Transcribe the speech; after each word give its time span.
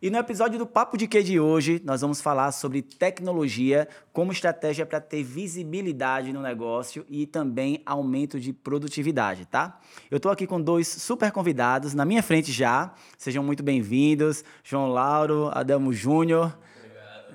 E 0.00 0.10
no 0.10 0.18
episódio 0.18 0.58
do 0.58 0.66
Papo 0.66 0.98
de 0.98 1.06
Que 1.06 1.22
de 1.22 1.40
hoje, 1.40 1.80
nós 1.82 2.02
vamos 2.02 2.20
falar 2.20 2.52
sobre 2.52 2.82
tecnologia 2.82 3.88
como 4.12 4.30
estratégia 4.30 4.84
para 4.84 5.00
ter 5.00 5.22
visibilidade 5.22 6.34
no 6.34 6.42
negócio 6.42 7.06
e 7.08 7.26
também 7.26 7.80
aumento 7.86 8.38
de 8.38 8.52
produtividade, 8.52 9.46
tá? 9.46 9.80
Eu 10.10 10.18
estou 10.18 10.30
aqui 10.30 10.46
com 10.46 10.60
dois 10.60 10.86
super 10.86 11.32
convidados 11.32 11.94
na 11.94 12.04
minha 12.04 12.22
frente 12.22 12.52
já. 12.52 12.92
Sejam 13.16 13.42
muito 13.42 13.62
bem-vindos, 13.62 14.44
João 14.62 14.88
Lauro, 14.88 15.50
Adelmo 15.54 15.94
Júnior. 15.94 16.54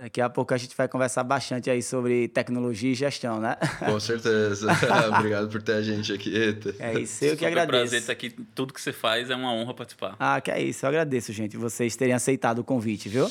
Daqui 0.02 0.20
a 0.20 0.27
pouco 0.27 0.52
a 0.52 0.57
gente 0.57 0.75
vai 0.75 0.88
conversar 0.88 1.23
bastante 1.23 1.70
aí 1.70 1.84
sobre 1.84 2.27
tecnologia 2.27 2.91
e 2.91 2.95
gestão, 2.95 3.39
né? 3.39 3.55
Com 3.77 3.99
certeza. 3.99 4.67
Obrigado 5.16 5.47
por 5.47 5.61
ter 5.61 5.73
a 5.73 5.81
gente 5.84 6.11
aqui. 6.11 6.35
Eita. 6.35 6.73
É 6.79 6.99
isso, 6.99 7.23
eu 7.23 7.38
que 7.38 7.45
agradeço. 7.45 7.75
É 7.75 7.77
um 7.77 7.81
prazer 7.81 7.99
estar 7.99 8.13
aqui. 8.13 8.31
Tudo 8.55 8.73
que 8.73 8.81
você 8.81 8.91
faz 8.91 9.29
é 9.29 9.35
uma 9.35 9.53
honra 9.53 9.75
participar. 9.75 10.16
Ah, 10.20 10.41
que 10.41 10.49
é 10.49 10.59
isso. 10.59 10.84
Eu 10.84 10.89
agradeço, 10.89 11.31
gente, 11.31 11.55
vocês 11.55 11.95
terem 11.95 12.16
aceitado 12.16 12.57
o 12.57 12.63
convite, 12.63 13.09
viu? 13.09 13.29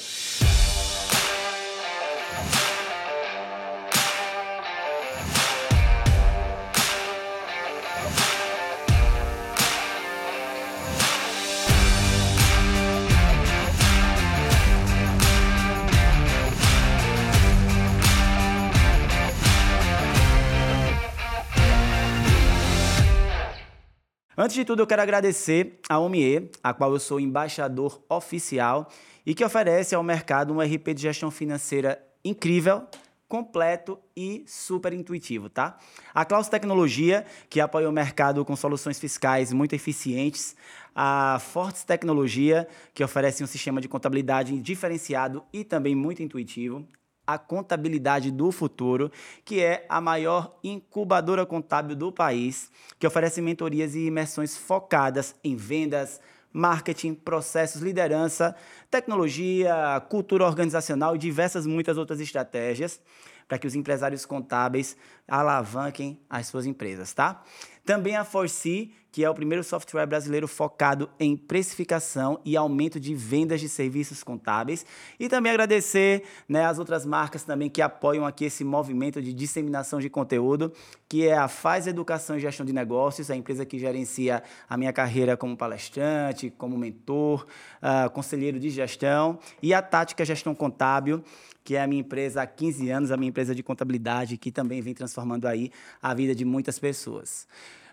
Antes 24.42 24.56
de 24.56 24.64
tudo, 24.64 24.80
eu 24.80 24.86
quero 24.86 25.02
agradecer 25.02 25.80
a 25.86 25.98
OMIE, 25.98 26.50
a 26.64 26.72
qual 26.72 26.94
eu 26.94 26.98
sou 26.98 27.20
embaixador 27.20 28.02
oficial 28.08 28.88
e 29.26 29.34
que 29.34 29.44
oferece 29.44 29.94
ao 29.94 30.02
mercado 30.02 30.50
um 30.54 30.62
RP 30.62 30.94
de 30.94 31.02
gestão 31.02 31.30
financeira 31.30 32.02
incrível, 32.24 32.86
completo 33.28 33.98
e 34.16 34.42
super 34.46 34.94
intuitivo, 34.94 35.50
tá? 35.50 35.76
A 36.14 36.24
Klaus 36.24 36.48
Tecnologia, 36.48 37.26
que 37.50 37.60
apoia 37.60 37.86
o 37.86 37.92
mercado 37.92 38.42
com 38.42 38.56
soluções 38.56 38.98
fiscais 38.98 39.52
muito 39.52 39.74
eficientes, 39.74 40.56
a 40.96 41.38
Fortes 41.38 41.84
Tecnologia, 41.84 42.66
que 42.94 43.04
oferece 43.04 43.44
um 43.44 43.46
sistema 43.46 43.78
de 43.78 43.88
contabilidade 43.88 44.58
diferenciado 44.58 45.44
e 45.52 45.64
também 45.64 45.94
muito 45.94 46.22
intuitivo, 46.22 46.88
a 47.26 47.38
Contabilidade 47.38 48.30
do 48.30 48.50
Futuro, 48.50 49.10
que 49.44 49.60
é 49.60 49.86
a 49.88 50.00
maior 50.00 50.58
incubadora 50.62 51.46
contábil 51.46 51.94
do 51.94 52.10
país, 52.10 52.70
que 52.98 53.06
oferece 53.06 53.40
mentorias 53.40 53.94
e 53.94 54.06
imersões 54.06 54.56
focadas 54.56 55.34
em 55.44 55.54
vendas, 55.54 56.20
marketing, 56.52 57.14
processos, 57.14 57.80
liderança, 57.80 58.56
tecnologia, 58.90 60.04
cultura 60.08 60.44
organizacional 60.44 61.14
e 61.14 61.18
diversas 61.18 61.66
muitas 61.66 61.96
outras 61.96 62.20
estratégias 62.20 63.00
para 63.46 63.58
que 63.58 63.66
os 63.66 63.74
empresários 63.74 64.24
contábeis 64.24 64.96
alavanquem 65.26 66.20
as 66.30 66.46
suas 66.46 66.66
empresas, 66.66 67.12
tá? 67.12 67.42
Também 67.84 68.14
a 68.14 68.24
Forci, 68.24 68.92
que 69.12 69.24
é 69.24 69.30
o 69.30 69.34
primeiro 69.34 69.64
software 69.64 70.06
brasileiro 70.06 70.46
focado 70.46 71.10
em 71.18 71.36
precificação 71.36 72.40
e 72.44 72.56
aumento 72.56 73.00
de 73.00 73.14
vendas 73.14 73.60
de 73.60 73.68
serviços 73.68 74.22
contábeis. 74.22 74.86
E 75.18 75.28
também 75.28 75.50
agradecer 75.50 76.22
né, 76.48 76.64
as 76.64 76.78
outras 76.78 77.04
marcas 77.04 77.42
também 77.42 77.68
que 77.68 77.82
apoiam 77.82 78.24
aqui 78.24 78.44
esse 78.44 78.62
movimento 78.62 79.20
de 79.20 79.32
disseminação 79.32 79.98
de 79.98 80.08
conteúdo, 80.08 80.72
que 81.08 81.26
é 81.26 81.36
a 81.36 81.48
Faz 81.48 81.86
Educação 81.86 82.36
e 82.36 82.40
Gestão 82.40 82.64
de 82.64 82.72
Negócios, 82.72 83.30
a 83.30 83.36
empresa 83.36 83.66
que 83.66 83.78
gerencia 83.78 84.42
a 84.68 84.76
minha 84.76 84.92
carreira 84.92 85.36
como 85.36 85.56
palestrante, 85.56 86.50
como 86.56 86.78
mentor, 86.78 87.46
uh, 87.82 88.08
conselheiro 88.10 88.60
de 88.60 88.70
gestão, 88.70 89.38
e 89.62 89.74
a 89.74 89.82
Tática 89.82 90.24
Gestão 90.24 90.54
Contábil, 90.54 91.22
que 91.64 91.76
é 91.76 91.82
a 91.82 91.86
minha 91.86 92.00
empresa 92.00 92.42
há 92.42 92.46
15 92.46 92.90
anos, 92.90 93.10
a 93.10 93.16
minha 93.16 93.28
empresa 93.28 93.54
de 93.54 93.62
contabilidade, 93.62 94.36
que 94.36 94.50
também 94.50 94.80
vem 94.80 94.94
transformando 94.94 95.46
aí 95.46 95.70
a 96.02 96.14
vida 96.14 96.34
de 96.34 96.44
muitas 96.44 96.78
pessoas. 96.78 97.46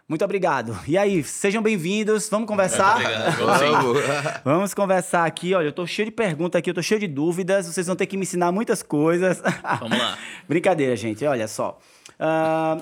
Muito 0.10 0.24
obrigado. 0.24 0.80
E 0.88 0.98
aí, 0.98 1.22
sejam 1.22 1.62
bem-vindos. 1.62 2.30
Vamos 2.30 2.48
conversar? 2.48 2.98
Vamos. 3.36 3.98
Vamos 4.42 4.74
conversar 4.74 5.26
aqui. 5.26 5.54
Olha, 5.54 5.68
eu 5.68 5.74
tô 5.74 5.86
cheio 5.86 6.06
de 6.06 6.14
perguntas 6.14 6.58
aqui, 6.58 6.70
eu 6.70 6.74
tô 6.74 6.82
cheio 6.82 6.98
de 6.98 7.08
dúvidas. 7.08 7.68
Vocês 7.68 7.88
vão 7.88 7.96
ter 7.96 8.06
que 8.06 8.16
me 8.16 8.24
ensinar 8.24 8.50
muitas 8.54 8.82
coisas. 8.82 9.42
Vamos 9.82 10.00
lá. 10.00 10.18
Brincadeira, 10.48 10.96
gente. 10.96 11.26
Olha 11.26 11.46
só. 11.46 11.78
Uh, 12.14 12.82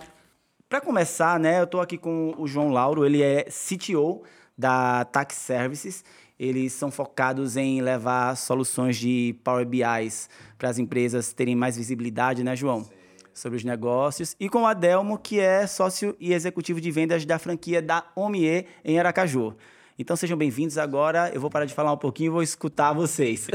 Para 0.70 0.80
começar, 0.80 1.40
né, 1.40 1.62
eu 1.62 1.66
tô 1.66 1.82
aqui 1.82 1.98
com 1.98 2.36
o 2.38 2.46
João 2.46 2.70
Lauro. 2.70 3.04
Ele 3.04 3.24
é 3.24 3.46
CTO 3.46 4.22
da 4.56 5.04
Tax 5.06 5.34
Services. 5.34 6.06
Eles 6.40 6.74
são 6.74 6.92
focados 6.92 7.58
em 7.58 7.82
levar 7.82 8.38
soluções 8.38 8.98
de 8.98 9.36
Power 9.44 9.66
BIs 9.66 10.30
para 10.60 10.70
as 10.70 10.78
empresas 10.78 11.34
terem 11.34 11.56
mais 11.56 11.76
visibilidade, 11.76 12.44
né, 12.44 12.56
João? 12.56 12.84
Sim 12.84 13.05
sobre 13.36 13.58
os 13.58 13.66
negócios, 13.66 14.34
e 14.40 14.48
com 14.48 14.64
o 14.64 14.66
Adelmo, 14.66 15.20
que 15.20 15.40
é 15.42 15.68
sócio 15.68 16.16
e 16.20 16.34
executivo 16.34 16.80
de 16.80 16.90
vendas 16.90 17.26
da 17.26 17.38
franquia 17.38 17.82
da 17.82 18.06
Omie 18.16 18.66
em 18.84 18.98
Aracaju. 18.98 19.54
Então 20.00 20.16
sejam 20.16 20.38
bem-vindos. 20.38 20.78
Agora 20.78 21.30
eu 21.34 21.42
vou 21.42 21.50
parar 21.50 21.66
de 21.66 21.74
falar 21.74 21.92
um 21.92 21.98
pouquinho 21.98 22.28
e 22.28 22.32
vou 22.32 22.42
escutar 22.42 22.94
vocês. 22.94 23.48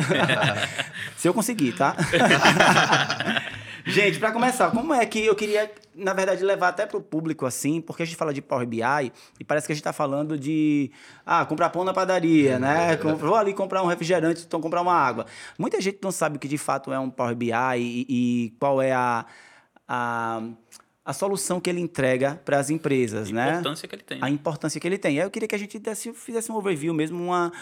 Se 1.16 1.26
eu 1.26 1.34
conseguir, 1.34 1.72
tá? 1.72 1.96
gente, 3.86 4.18
para 4.18 4.32
começar, 4.32 4.70
como 4.70 4.92
é 4.92 5.04
que 5.06 5.24
eu 5.24 5.34
queria, 5.34 5.70
na 5.94 6.12
verdade, 6.12 6.44
levar 6.44 6.68
até 6.68 6.84
para 6.84 6.98
o 6.98 7.02
público 7.02 7.46
assim, 7.46 7.80
porque 7.80 8.02
a 8.02 8.06
gente 8.06 8.16
fala 8.16 8.34
de 8.34 8.40
Power 8.42 8.66
BI 8.66 9.12
e 9.38 9.44
parece 9.44 9.66
que 9.66 9.72
a 9.72 9.74
gente 9.74 9.82
está 9.82 9.92
falando 9.92 10.38
de 10.38 10.90
ah, 11.24 11.44
comprar 11.46 11.70
pão 11.70 11.84
na 11.84 11.92
padaria, 11.92 12.58
né? 12.58 12.96
Vou 12.96 13.34
ali 13.34 13.54
comprar 13.54 13.82
um 13.82 13.86
refrigerante, 13.86 14.44
então 14.46 14.60
comprar 14.60 14.82
uma 14.82 14.94
água. 14.94 15.26
Muita 15.58 15.80
gente 15.80 15.98
não 16.02 16.12
sabe 16.12 16.36
o 16.36 16.38
que 16.38 16.48
de 16.48 16.58
fato 16.58 16.92
é 16.92 16.98
um 16.98 17.10
Power 17.10 17.34
BI 17.34 17.50
e, 17.76 18.06
e 18.08 18.54
qual 18.58 18.80
é 18.80 18.92
a 18.92 19.26
a, 19.92 20.40
a 21.04 21.12
solução 21.12 21.60
que 21.60 21.68
ele 21.68 21.80
entrega 21.80 22.40
para 22.44 22.60
as 22.60 22.70
empresas, 22.70 23.28
a 23.28 23.32
né? 23.32 23.42
A 23.42 23.50
importância 23.54 23.88
que 23.88 23.94
ele 23.96 24.02
tem. 24.04 24.18
A 24.22 24.30
importância 24.30 24.80
que 24.80 24.86
ele 24.86 24.98
tem. 24.98 25.18
Aí 25.18 25.26
eu 25.26 25.30
queria 25.30 25.48
que 25.48 25.54
a 25.56 25.58
gente 25.58 25.80
desse, 25.80 26.12
fizesse 26.12 26.52
um 26.52 26.54
overview 26.54 26.94
mesmo, 26.94 27.20
uma, 27.20 27.52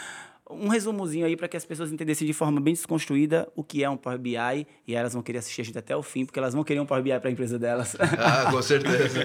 um 0.51 0.69
resumozinho 0.69 1.25
aí 1.25 1.39
para 1.39 1.49
que 1.49 1.57
as 1.57 1.65
pessoas 1.65 1.91
entendessem 1.91 2.27
de 2.27 2.35
forma 2.35 2.61
bem 2.61 2.75
desconstruída 2.75 3.51
o 3.57 3.65
que 3.65 3.83
é 3.83 3.89
um 3.89 3.97
Power 3.97 4.19
BI 4.19 4.67
e 4.87 4.95
elas 4.95 5.15
vão 5.15 5.23
querer 5.23 5.39
assistir 5.39 5.63
a 5.63 5.65
gente 5.65 5.79
até 5.79 5.97
o 5.97 6.03
fim, 6.03 6.27
porque 6.27 6.39
elas 6.39 6.53
vão 6.53 6.63
querer 6.63 6.81
um 6.81 6.87
Power 6.87 7.03
BI 7.03 7.19
para 7.19 7.31
a 7.31 7.33
empresa 7.33 7.59
delas. 7.59 7.97
Ah, 7.99 8.51
com 8.51 8.61
certeza. 8.61 9.21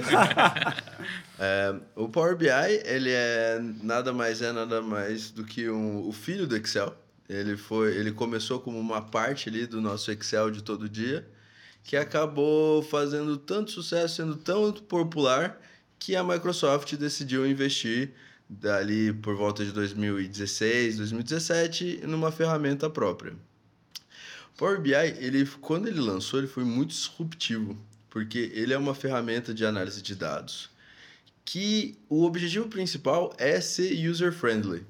é, 1.38 1.76
o 1.94 2.08
Power 2.08 2.38
BI, 2.38 2.48
ele 2.86 3.12
é 3.12 3.60
nada 3.82 4.14
mais 4.14 4.42
é 4.42 4.54
nada 4.54 4.82
mais 4.82 5.30
do 5.30 5.44
que 5.44 5.70
um, 5.70 6.08
o 6.08 6.14
filho 6.14 6.48
do 6.48 6.56
Excel. 6.56 6.96
Ele 7.28 7.58
foi, 7.58 7.98
ele 7.98 8.14
começou 8.14 8.62
como 8.62 8.80
uma 8.80 9.02
parte 9.02 9.50
ali 9.50 9.68
do 9.68 9.82
nosso 9.82 10.10
Excel 10.10 10.50
de 10.50 10.64
todo 10.64 10.88
dia 10.88 11.28
que 11.84 11.98
acabou 11.98 12.82
fazendo 12.82 13.38
tanto 13.38 13.72
sucesso, 13.72 14.16
sendo 14.16 14.36
tão 14.36 14.72
popular, 14.72 15.60
que 16.00 16.16
a 16.16 16.24
Microsoft 16.24 16.96
decidiu 16.96 17.46
investir 17.46 18.12
dali 18.50 19.14
por 19.14 19.36
volta 19.36 19.64
de 19.64 19.72
2016, 19.72 20.98
2017 20.98 22.02
numa 22.06 22.32
ferramenta 22.32 22.90
própria. 22.90 23.34
Power 24.58 24.80
BI, 24.80 24.94
ele, 24.94 25.46
quando 25.62 25.88
ele 25.88 26.00
lançou, 26.00 26.40
ele 26.40 26.48
foi 26.48 26.64
muito 26.64 26.90
disruptivo, 26.90 27.78
porque 28.10 28.52
ele 28.54 28.74
é 28.74 28.78
uma 28.78 28.94
ferramenta 28.94 29.54
de 29.54 29.66
análise 29.66 30.02
de 30.02 30.16
dados 30.16 30.74
que 31.46 31.98
o 32.10 32.24
objetivo 32.24 32.68
principal 32.68 33.34
é 33.38 33.60
ser 33.60 33.94
user-friendly. 34.10 34.86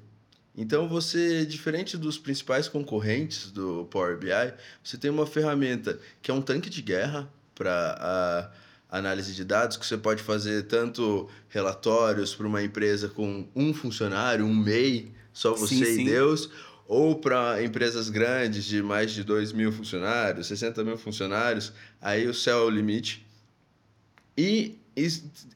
Então 0.56 0.88
você, 0.88 1.44
diferente 1.44 1.96
dos 1.96 2.16
principais 2.16 2.68
concorrentes 2.68 3.50
do 3.50 3.86
Power 3.86 4.16
BI, 4.16 4.54
você 4.82 4.96
tem 4.96 5.10
uma 5.10 5.26
ferramenta 5.26 5.98
que 6.22 6.30
é 6.30 6.34
um 6.34 6.40
tanque 6.40 6.70
de 6.70 6.80
guerra 6.80 7.28
para 7.54 8.50
a 8.88 8.98
análise 8.98 9.34
de 9.34 9.44
dados, 9.44 9.76
que 9.76 9.84
você 9.84 9.98
pode 9.98 10.22
fazer 10.22 10.64
tanto 10.64 11.28
relatórios 11.48 12.34
para 12.34 12.46
uma 12.46 12.62
empresa 12.62 13.08
com 13.08 13.48
um 13.54 13.74
funcionário, 13.74 14.44
um 14.44 14.54
MEI, 14.54 15.12
só 15.32 15.52
você 15.52 15.74
sim, 15.74 15.82
e 15.82 15.94
sim. 15.96 16.04
Deus, 16.04 16.48
ou 16.86 17.18
para 17.18 17.60
empresas 17.62 18.08
grandes 18.08 18.64
de 18.64 18.80
mais 18.80 19.10
de 19.10 19.24
2 19.24 19.52
mil 19.52 19.72
funcionários, 19.72 20.46
60 20.46 20.84
mil 20.84 20.96
funcionários, 20.96 21.72
aí 22.00 22.28
o 22.28 22.34
céu 22.34 22.58
é 22.58 22.62
o 22.66 22.70
limite. 22.70 23.26
E 24.38 24.78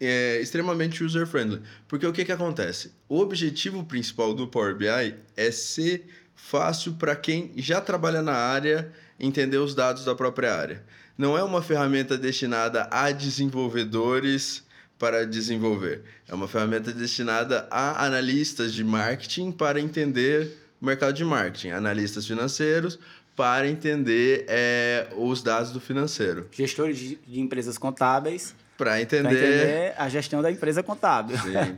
é, 0.00 0.40
extremamente 0.40 1.02
user-friendly. 1.02 1.62
Porque 1.87 2.06
o 2.06 2.12
que, 2.12 2.25
que 2.25 2.32
acontece? 2.32 2.93
O 3.08 3.20
objetivo 3.20 3.85
principal 3.85 4.35
do 4.35 4.46
Power 4.46 4.75
BI 4.75 5.14
é 5.37 5.50
ser 5.50 6.06
fácil 6.35 6.94
para 6.94 7.14
quem 7.17 7.52
já 7.56 7.81
trabalha 7.81 8.23
na 8.23 8.35
área 8.35 8.93
entender 9.19 9.58
os 9.58 9.75
dados 9.75 10.05
da 10.05 10.14
própria 10.14 10.55
área. 10.55 10.85
Não 11.17 11.37
é 11.37 11.43
uma 11.43 11.61
ferramenta 11.61 12.17
destinada 12.17 12.88
a 12.90 13.11
desenvolvedores 13.11 14.62
para 14.99 15.26
desenvolver. 15.26 16.02
É 16.29 16.35
uma 16.35 16.49
ferramenta 16.49 16.93
destinada 16.93 17.67
a 17.70 18.05
analistas 18.05 18.73
de 18.73 18.85
marketing 18.85 19.50
para 19.52 19.81
entender 19.81 20.56
o 20.81 20.87
mercado 20.87 21.14
de 21.14 21.25
marketing, 21.25 21.70
analistas 21.70 22.26
financeiros 22.26 22.99
para 23.35 23.69
entender 23.69 24.44
é, 24.49 25.08
os 25.17 25.43
dados 25.43 25.70
do 25.70 25.81
financeiro. 25.81 26.49
Gestores 26.50 26.99
de, 26.99 27.17
de 27.26 27.40
empresas 27.40 27.79
contábeis 27.79 28.55
para 28.78 29.02
entender... 29.02 29.28
entender 29.28 29.94
a 29.98 30.08
gestão 30.08 30.40
da 30.40 30.50
empresa 30.50 30.82
contábil. 30.82 31.36
Sim. 31.36 31.76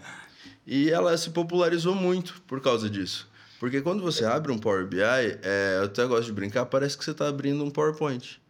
E 0.67 0.91
ela 0.91 1.17
se 1.17 1.31
popularizou 1.31 1.95
muito 1.95 2.41
por 2.47 2.61
causa 2.61 2.89
disso. 2.89 3.29
Porque 3.59 3.81
quando 3.81 4.03
você 4.03 4.25
abre 4.25 4.53
um 4.53 4.59
Power 4.59 4.87
BI, 4.87 5.01
é, 5.03 5.79
eu 5.79 5.85
até 5.85 6.07
gosto 6.07 6.27
de 6.27 6.33
brincar, 6.33 6.67
parece 6.67 6.97
que 6.97 7.05
você 7.05 7.11
está 7.11 7.27
abrindo 7.27 7.65
um 7.65 7.71
PowerPoint. 7.71 8.41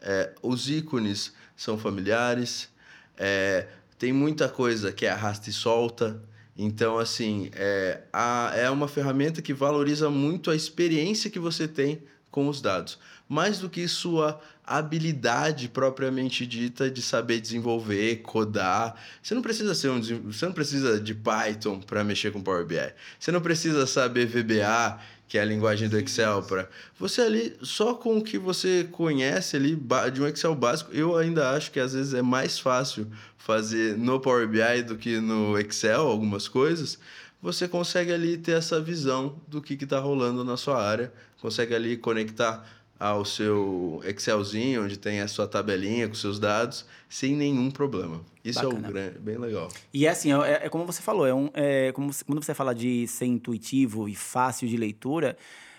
É, 0.00 0.32
os 0.42 0.68
ícones 0.68 1.32
são 1.56 1.76
familiares, 1.78 2.68
é, 3.16 3.66
tem 3.98 4.12
muita 4.12 4.48
coisa 4.48 4.92
que 4.92 5.06
é 5.06 5.10
arrasta 5.10 5.50
e 5.50 5.52
solta. 5.52 6.22
Então, 6.56 6.98
assim, 6.98 7.50
é, 7.54 8.02
a, 8.12 8.52
é 8.54 8.70
uma 8.70 8.86
ferramenta 8.86 9.42
que 9.42 9.52
valoriza 9.52 10.08
muito 10.08 10.50
a 10.50 10.56
experiência 10.56 11.30
que 11.30 11.38
você 11.38 11.66
tem 11.66 12.02
com 12.30 12.48
os 12.48 12.60
dados. 12.60 12.98
Mais 13.28 13.58
do 13.58 13.68
que 13.68 13.88
sua 13.88 14.40
habilidade 14.66 15.68
propriamente 15.68 16.46
dita 16.46 16.90
de 16.90 17.02
saber 17.02 17.40
desenvolver, 17.40 18.16
codar. 18.22 18.94
Você 19.22 19.34
não 19.34 19.42
precisa 19.42 19.74
ser 19.74 19.90
um 19.90 20.00
você 20.00 20.46
não 20.46 20.52
precisa 20.52 21.00
de 21.00 21.14
Python 21.14 21.80
para 21.80 22.02
mexer 22.02 22.32
com 22.32 22.42
Power 22.42 22.64
BI. 22.64 22.92
Você 23.18 23.30
não 23.30 23.40
precisa 23.40 23.86
saber 23.86 24.26
VBA, 24.26 24.98
que 25.28 25.36
é 25.36 25.42
a 25.42 25.44
linguagem 25.44 25.88
do 25.88 25.98
Excel 25.98 26.42
para 26.42 26.68
você 26.98 27.22
ali 27.22 27.56
só 27.62 27.94
com 27.94 28.18
o 28.18 28.22
que 28.22 28.38
você 28.38 28.88
conhece 28.90 29.56
ali 29.56 29.78
de 30.12 30.22
um 30.22 30.26
Excel 30.26 30.54
básico. 30.54 30.92
Eu 30.92 31.16
ainda 31.16 31.50
acho 31.50 31.70
que 31.70 31.80
às 31.80 31.92
vezes 31.92 32.14
é 32.14 32.22
mais 32.22 32.58
fácil 32.58 33.06
fazer 33.36 33.98
no 33.98 34.18
Power 34.18 34.48
BI 34.48 34.82
do 34.82 34.96
que 34.96 35.20
no 35.20 35.58
Excel 35.58 36.06
algumas 36.06 36.48
coisas. 36.48 36.98
Você 37.42 37.68
consegue 37.68 38.10
ali 38.10 38.38
ter 38.38 38.52
essa 38.52 38.80
visão 38.80 39.38
do 39.46 39.60
que 39.60 39.74
está 39.74 39.98
rolando 39.98 40.42
na 40.42 40.56
sua 40.56 40.82
área, 40.82 41.12
consegue 41.38 41.74
ali 41.74 41.94
conectar 41.98 42.66
ao 42.98 43.24
seu 43.24 44.00
Excelzinho, 44.04 44.84
onde 44.84 44.96
tem 44.96 45.20
a 45.20 45.28
sua 45.28 45.46
tabelinha 45.46 46.08
com 46.08 46.14
seus 46.14 46.38
dados, 46.38 46.86
sem 47.08 47.34
nenhum 47.34 47.70
problema. 47.70 48.20
Isso 48.44 48.62
Bacana. 48.62 48.74
é 48.74 48.78
um 48.78 48.92
grande, 48.92 49.18
bem 49.18 49.38
legal. 49.38 49.68
E 49.92 50.06
é 50.06 50.10
assim, 50.10 50.32
é, 50.32 50.66
é 50.66 50.68
como 50.68 50.84
você 50.84 51.02
falou, 51.02 51.26
é 51.26 51.34
um, 51.34 51.50
é 51.54 51.92
como 51.92 52.10
quando 52.26 52.42
você 52.42 52.54
fala 52.54 52.74
de 52.74 53.06
ser 53.06 53.26
intuitivo 53.26 54.08
e 54.08 54.14
fácil 54.14 54.68
de 54.68 54.76
leitura, 54.76 55.36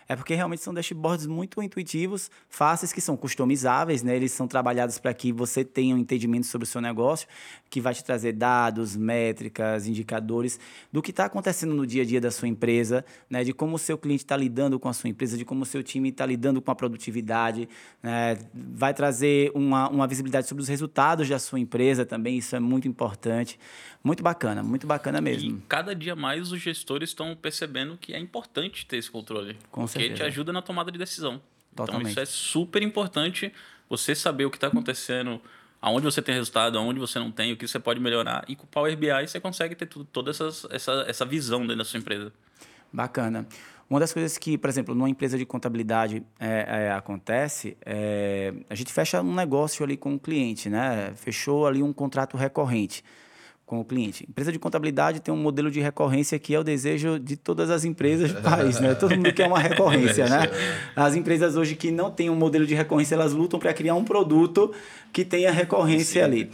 é 0.07 0.15
porque 0.15 0.35
realmente 0.35 0.62
são 0.62 0.73
dashboards 0.73 1.25
muito 1.25 1.62
intuitivos, 1.62 2.29
fáceis, 2.47 2.94
que 2.94 3.01
são 3.01 3.17
customizáveis, 3.17 4.03
né? 4.03 4.15
Eles 4.15 4.31
são 4.31 4.47
trabalhados 4.47 5.00
para 5.00 5.13
que 5.13 5.31
você 5.31 5.65
tenha 5.65 5.95
um 5.95 5.97
entendimento 5.97 6.45
sobre 6.45 6.65
o 6.65 6.67
seu 6.67 6.79
negócio, 6.79 7.27
que 7.75 7.81
vai 7.81 7.94
te 7.94 8.06
trazer 8.06 8.31
dados, 8.31 8.95
métricas, 8.95 9.86
indicadores 9.86 10.57
do 10.94 11.01
que 11.01 11.12
está 11.12 11.25
acontecendo 11.25 11.74
no 11.74 11.86
dia 11.86 12.04
a 12.04 12.06
dia 12.06 12.22
da 12.22 12.31
sua 12.31 12.48
empresa, 12.48 13.04
né? 13.30 13.44
De 13.44 13.51
como 13.51 13.75
o 13.75 13.77
seu 13.77 13.98
cliente 13.98 14.24
está 14.24 14.38
lidando 14.38 14.80
com 14.80 14.88
a 14.88 14.94
sua 14.94 15.10
empresa, 15.10 15.38
de 15.38 15.44
como 15.44 15.63
o 15.63 15.66
seu 15.66 15.83
time 15.83 16.07
está 16.07 16.25
lidando 16.25 16.62
com 16.62 16.72
a 16.72 16.75
produtividade, 16.75 17.68
né? 18.01 18.38
Vai 18.54 18.94
trazer 18.94 19.51
uma, 19.54 19.89
uma 19.89 20.07
visibilidade 20.07 20.48
sobre 20.48 20.62
os 20.62 20.69
resultados 20.69 21.27
da 21.27 21.38
sua 21.38 21.60
empresa 21.60 22.06
também, 22.06 22.38
isso 22.38 22.56
é 22.56 22.62
muito 22.62 22.88
importante. 22.88 23.60
Muito 24.01 24.24
bacana, 24.24 24.63
muito 24.63 24.88
bacana 24.88 25.19
mesmo. 25.19 25.57
E 25.57 25.62
cada 25.68 25.94
dia 25.94 26.16
mais 26.16 26.54
os 26.54 26.62
gestores 26.62 27.10
estão 27.10 27.36
percebendo 27.36 27.98
que 27.98 28.13
é 28.13 28.19
importante 28.19 28.86
ter 28.86 28.95
esse 28.95 29.12
controle. 29.12 29.57
Com 29.69 29.81
porque 29.81 30.00
certeza. 30.00 30.16
te 30.16 30.24
ajuda 30.24 30.54
na 30.54 30.62
tomada 30.62 30.89
de 30.89 30.98
decisão. 30.98 31.42
Totalmente. 31.75 32.12
Então 32.12 32.12
isso 32.12 32.19
é 32.22 32.25
super 32.25 32.81
importante 32.81 33.51
você 33.89 34.16
saber 34.16 34.45
o 34.45 34.50
que 34.50 34.56
está 34.56 34.68
acontecendo, 34.68 35.42
aonde 35.86 36.04
você 36.04 36.20
tem 36.20 36.34
resultado, 36.34 36.80
aonde 36.80 37.00
você 37.00 37.20
não 37.20 37.32
tem, 37.32 37.54
o 37.54 37.58
que 37.58 37.68
você 37.68 37.78
pode 37.78 38.00
melhorar. 38.00 38.44
E 38.48 38.56
com 38.56 38.64
o 38.64 38.68
Power 38.68 38.98
BI 38.98 39.28
você 39.28 39.40
consegue 39.40 39.76
ter 39.76 39.86
tudo, 39.86 40.04
toda 40.06 40.32
essas, 40.32 40.66
essa, 40.72 41.06
essa 41.08 41.24
visão 41.24 41.62
dentro 41.62 41.78
da 41.78 41.86
sua 41.86 42.00
empresa. 42.00 42.34
Bacana. 42.92 43.48
Uma 43.88 44.00
das 44.00 44.12
coisas 44.12 44.36
que, 44.36 44.58
por 44.58 44.68
exemplo, 44.68 44.96
numa 44.96 45.08
empresa 45.08 45.38
de 45.38 45.46
contabilidade 45.46 46.26
é, 46.40 46.88
é, 46.88 46.92
acontece, 46.92 47.78
é, 47.86 48.52
a 48.68 48.74
gente 48.74 48.92
fecha 48.92 49.22
um 49.22 49.36
negócio 49.36 49.86
ali 49.86 49.96
com 49.96 50.16
o 50.16 50.20
cliente, 50.20 50.72
né? 50.72 51.14
Fechou 51.16 51.68
ali 51.68 51.84
um 51.84 51.94
contrato 51.94 52.36
recorrente 52.36 53.04
com 53.65 53.79
o 53.79 53.85
cliente. 53.85 54.25
Empresa 54.29 54.51
de 54.51 54.59
contabilidade 54.59 55.19
tem 55.19 55.33
um 55.33 55.38
modelo 55.38 55.71
de 55.71 55.79
recorrência 55.79 56.38
que 56.38 56.53
é 56.53 56.59
o 56.59 56.63
desejo 56.63 57.19
de 57.19 57.35
todas 57.35 57.69
as 57.69 57.83
empresas 57.83 58.31
do 58.31 58.41
país, 58.41 58.79
né? 58.79 58.94
Todo 58.94 59.15
mundo 59.15 59.33
quer 59.33 59.47
uma 59.47 59.57
recorrência, 59.59 60.29
né? 60.29 60.50
As 60.95 61.15
empresas 61.15 61.56
hoje 61.56 61.75
que 61.75 61.89
não 61.89 62.12
têm 62.12 62.29
um 62.29 62.35
modelo 62.35 62.65
de 62.65 62.75
recorrência, 62.75 63.15
elas 63.15 63.33
lutam 63.33 63.59
para 63.59 63.73
criar 63.73 63.95
um 63.95 64.03
produto 64.03 64.71
que 65.12 65.25
tenha 65.25 65.51
recorrência 65.51 66.21
Sim. 66.21 66.31
ali. 66.31 66.51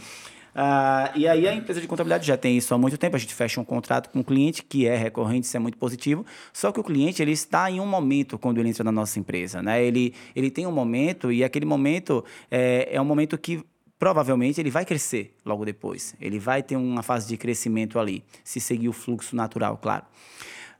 Ah, 0.54 1.10
e 1.14 1.26
aí 1.26 1.48
a 1.48 1.54
empresa 1.54 1.80
de 1.80 1.88
contabilidade 1.88 2.26
já 2.26 2.36
tem 2.36 2.56
isso 2.56 2.74
há 2.74 2.78
muito 2.78 2.98
tempo. 2.98 3.16
A 3.16 3.18
gente 3.18 3.34
fecha 3.34 3.60
um 3.60 3.64
contrato 3.64 4.10
com 4.10 4.20
o 4.20 4.24
cliente 4.24 4.62
que 4.62 4.86
é 4.86 4.96
recorrente, 4.96 5.46
isso 5.46 5.56
é 5.56 5.60
muito 5.60 5.78
positivo. 5.78 6.24
Só 6.52 6.70
que 6.72 6.80
o 6.80 6.84
cliente 6.84 7.22
ele 7.22 7.32
está 7.32 7.70
em 7.70 7.80
um 7.80 7.86
momento 7.86 8.38
quando 8.38 8.58
ele 8.58 8.68
entra 8.68 8.84
na 8.84 8.92
nossa 8.92 9.18
empresa, 9.18 9.62
né? 9.62 9.82
Ele, 9.82 10.14
ele 10.34 10.50
tem 10.50 10.66
um 10.66 10.72
momento 10.72 11.32
e 11.32 11.42
aquele 11.42 11.64
momento 11.64 12.24
é, 12.50 12.88
é 12.92 13.00
um 13.00 13.04
momento 13.04 13.38
que 13.38 13.62
provavelmente 14.02 14.60
ele 14.60 14.68
vai 14.68 14.84
crescer 14.84 15.32
logo 15.44 15.64
depois. 15.64 16.16
Ele 16.20 16.36
vai 16.40 16.60
ter 16.60 16.74
uma 16.74 17.04
fase 17.04 17.28
de 17.28 17.36
crescimento 17.36 18.00
ali, 18.00 18.24
se 18.42 18.58
seguir 18.58 18.88
o 18.88 18.92
fluxo 18.92 19.36
natural, 19.36 19.78
claro. 19.80 20.04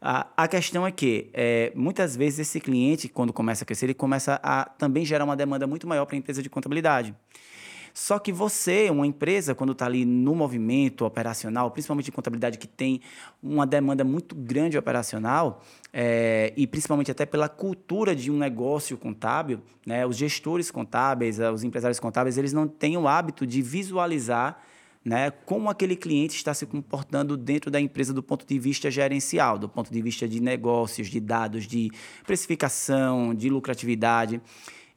A, 0.01 0.27
a 0.37 0.49
questão 0.49 0.85
é 0.85 0.91
que, 0.91 1.31
é, 1.33 1.71
muitas 1.77 2.17
vezes, 2.17 2.41
esse 2.41 2.59
cliente, 2.59 3.09
quando 3.09 3.33
começa 3.33 3.63
a 3.63 3.65
crescer, 3.65 3.87
ele 3.87 3.95
começa 3.95 4.41
a 4.43 4.65
também 4.65 5.05
gerar 5.05 5.25
uma 5.25 5.37
demanda 5.37 5.69
muito 5.69 5.87
maior 5.87 6.05
para 6.05 6.17
a 6.17 6.19
empresa 6.19 6.43
de 6.43 6.51
contabilidade. 6.51 7.15
Só 7.95 8.19
que 8.19 8.33
você, 8.33 8.89
uma 8.91 9.07
empresa, 9.07 9.55
quando 9.55 9.73
está 9.73 9.87
ali 9.87 10.05
no 10.05 10.35
movimento 10.35 11.05
operacional, 11.05 11.71
principalmente 11.71 12.07
de 12.07 12.13
contabilidade 12.13 12.59
que 12.59 12.67
tem 12.67 13.01
uma 13.43 13.67
demanda 13.67 14.03
muito 14.03 14.35
grande 14.35 14.79
operacional, 14.79 15.63
é, 15.93 16.53
e 16.57 16.67
principalmente 16.67 17.11
até 17.11 17.27
pela 17.27 17.49
cultura 17.49 18.17
de 18.17 18.31
um 18.31 18.39
negócio 18.39 18.97
contábil, 18.97 19.61
né, 19.87 20.07
os 20.07 20.17
gestores 20.17 20.71
contábeis, 20.71 21.39
eh, 21.39 21.51
os 21.51 21.65
empresários 21.65 22.01
contábeis, 22.01 22.39
eles 22.39 22.53
não 22.53 22.67
têm 22.67 22.97
o 22.97 23.07
hábito 23.07 23.47
de 23.47 23.61
visualizar 23.61 24.63
né, 25.05 25.31
como 25.31 25.69
aquele 25.69 25.97
cliente 25.97 26.37
está 26.37 26.55
se 26.55 26.65
comportando 26.65 27.37
dentro 27.37 27.71
da 27.71 27.81
empresa 27.81 28.13
do 28.13 28.23
ponto 28.23 28.47
de 28.47 28.59
vista 28.59 28.91
gerencial, 28.91 29.59
do 29.59 29.69
ponto 29.69 29.93
de 29.93 30.01
vista 30.01 30.29
de 30.29 30.41
negócios, 30.41 31.09
de 31.09 31.19
dados, 31.19 31.67
de 31.67 31.91
precificação, 32.25 33.35
de 33.35 33.51
lucratividade. 33.51 34.41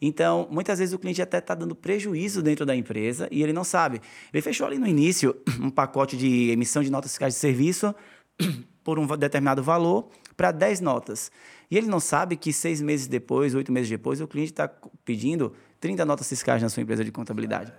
Então, 0.07 0.47
muitas 0.51 0.77
vezes 0.77 0.93
o 0.93 0.99
cliente 0.99 1.19
até 1.19 1.39
está 1.39 1.55
dando 1.55 1.73
prejuízo 1.75 2.43
dentro 2.43 2.63
da 2.63 2.75
empresa 2.75 3.27
e 3.31 3.41
ele 3.41 3.51
não 3.51 3.63
sabe. 3.63 3.99
Ele 4.31 4.39
fechou 4.39 4.67
ali 4.67 4.77
no 4.77 4.85
início 4.85 5.35
um 5.59 5.71
pacote 5.71 6.15
de 6.15 6.51
emissão 6.51 6.83
de 6.83 6.91
notas 6.91 7.09
fiscais 7.11 7.33
de 7.33 7.39
serviço 7.39 7.93
por 8.83 8.99
um 8.99 9.07
determinado 9.17 9.63
valor 9.63 10.07
para 10.37 10.51
10 10.51 10.79
notas. 10.81 11.31
E 11.71 11.75
ele 11.75 11.87
não 11.87 11.99
sabe 11.99 12.35
que 12.35 12.53
seis 12.53 12.83
meses 12.83 13.07
depois, 13.07 13.55
oito 13.55 13.71
meses 13.71 13.89
depois, 13.89 14.21
o 14.21 14.27
cliente 14.27 14.51
está 14.51 14.67
pedindo 15.03 15.53
30 15.79 16.05
notas 16.05 16.29
fiscais 16.29 16.61
na 16.61 16.69
sua 16.69 16.83
empresa 16.83 17.03
de 17.03 17.11
contabilidade 17.11 17.73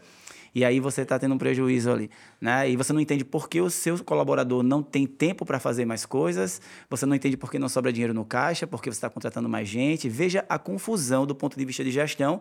e 0.56 0.64
aí 0.64 0.80
você 0.80 1.02
está 1.02 1.18
tendo 1.18 1.34
um 1.34 1.38
prejuízo 1.38 1.92
ali, 1.92 2.10
né? 2.40 2.70
E 2.70 2.76
você 2.76 2.90
não 2.90 2.98
entende 2.98 3.26
por 3.26 3.46
que 3.46 3.60
o 3.60 3.68
seu 3.68 4.02
colaborador 4.02 4.62
não 4.62 4.82
tem 4.82 5.06
tempo 5.06 5.44
para 5.44 5.60
fazer 5.60 5.84
mais 5.84 6.06
coisas, 6.06 6.62
você 6.88 7.04
não 7.04 7.14
entende 7.14 7.36
por 7.36 7.50
que 7.50 7.58
não 7.58 7.68
sobra 7.68 7.92
dinheiro 7.92 8.14
no 8.14 8.24
caixa, 8.24 8.66
porque 8.66 8.90
você 8.90 8.96
está 8.96 9.10
contratando 9.10 9.50
mais 9.50 9.68
gente. 9.68 10.08
Veja 10.08 10.46
a 10.48 10.58
confusão 10.58 11.26
do 11.26 11.34
ponto 11.34 11.58
de 11.58 11.64
vista 11.66 11.84
de 11.84 11.90
gestão, 11.90 12.40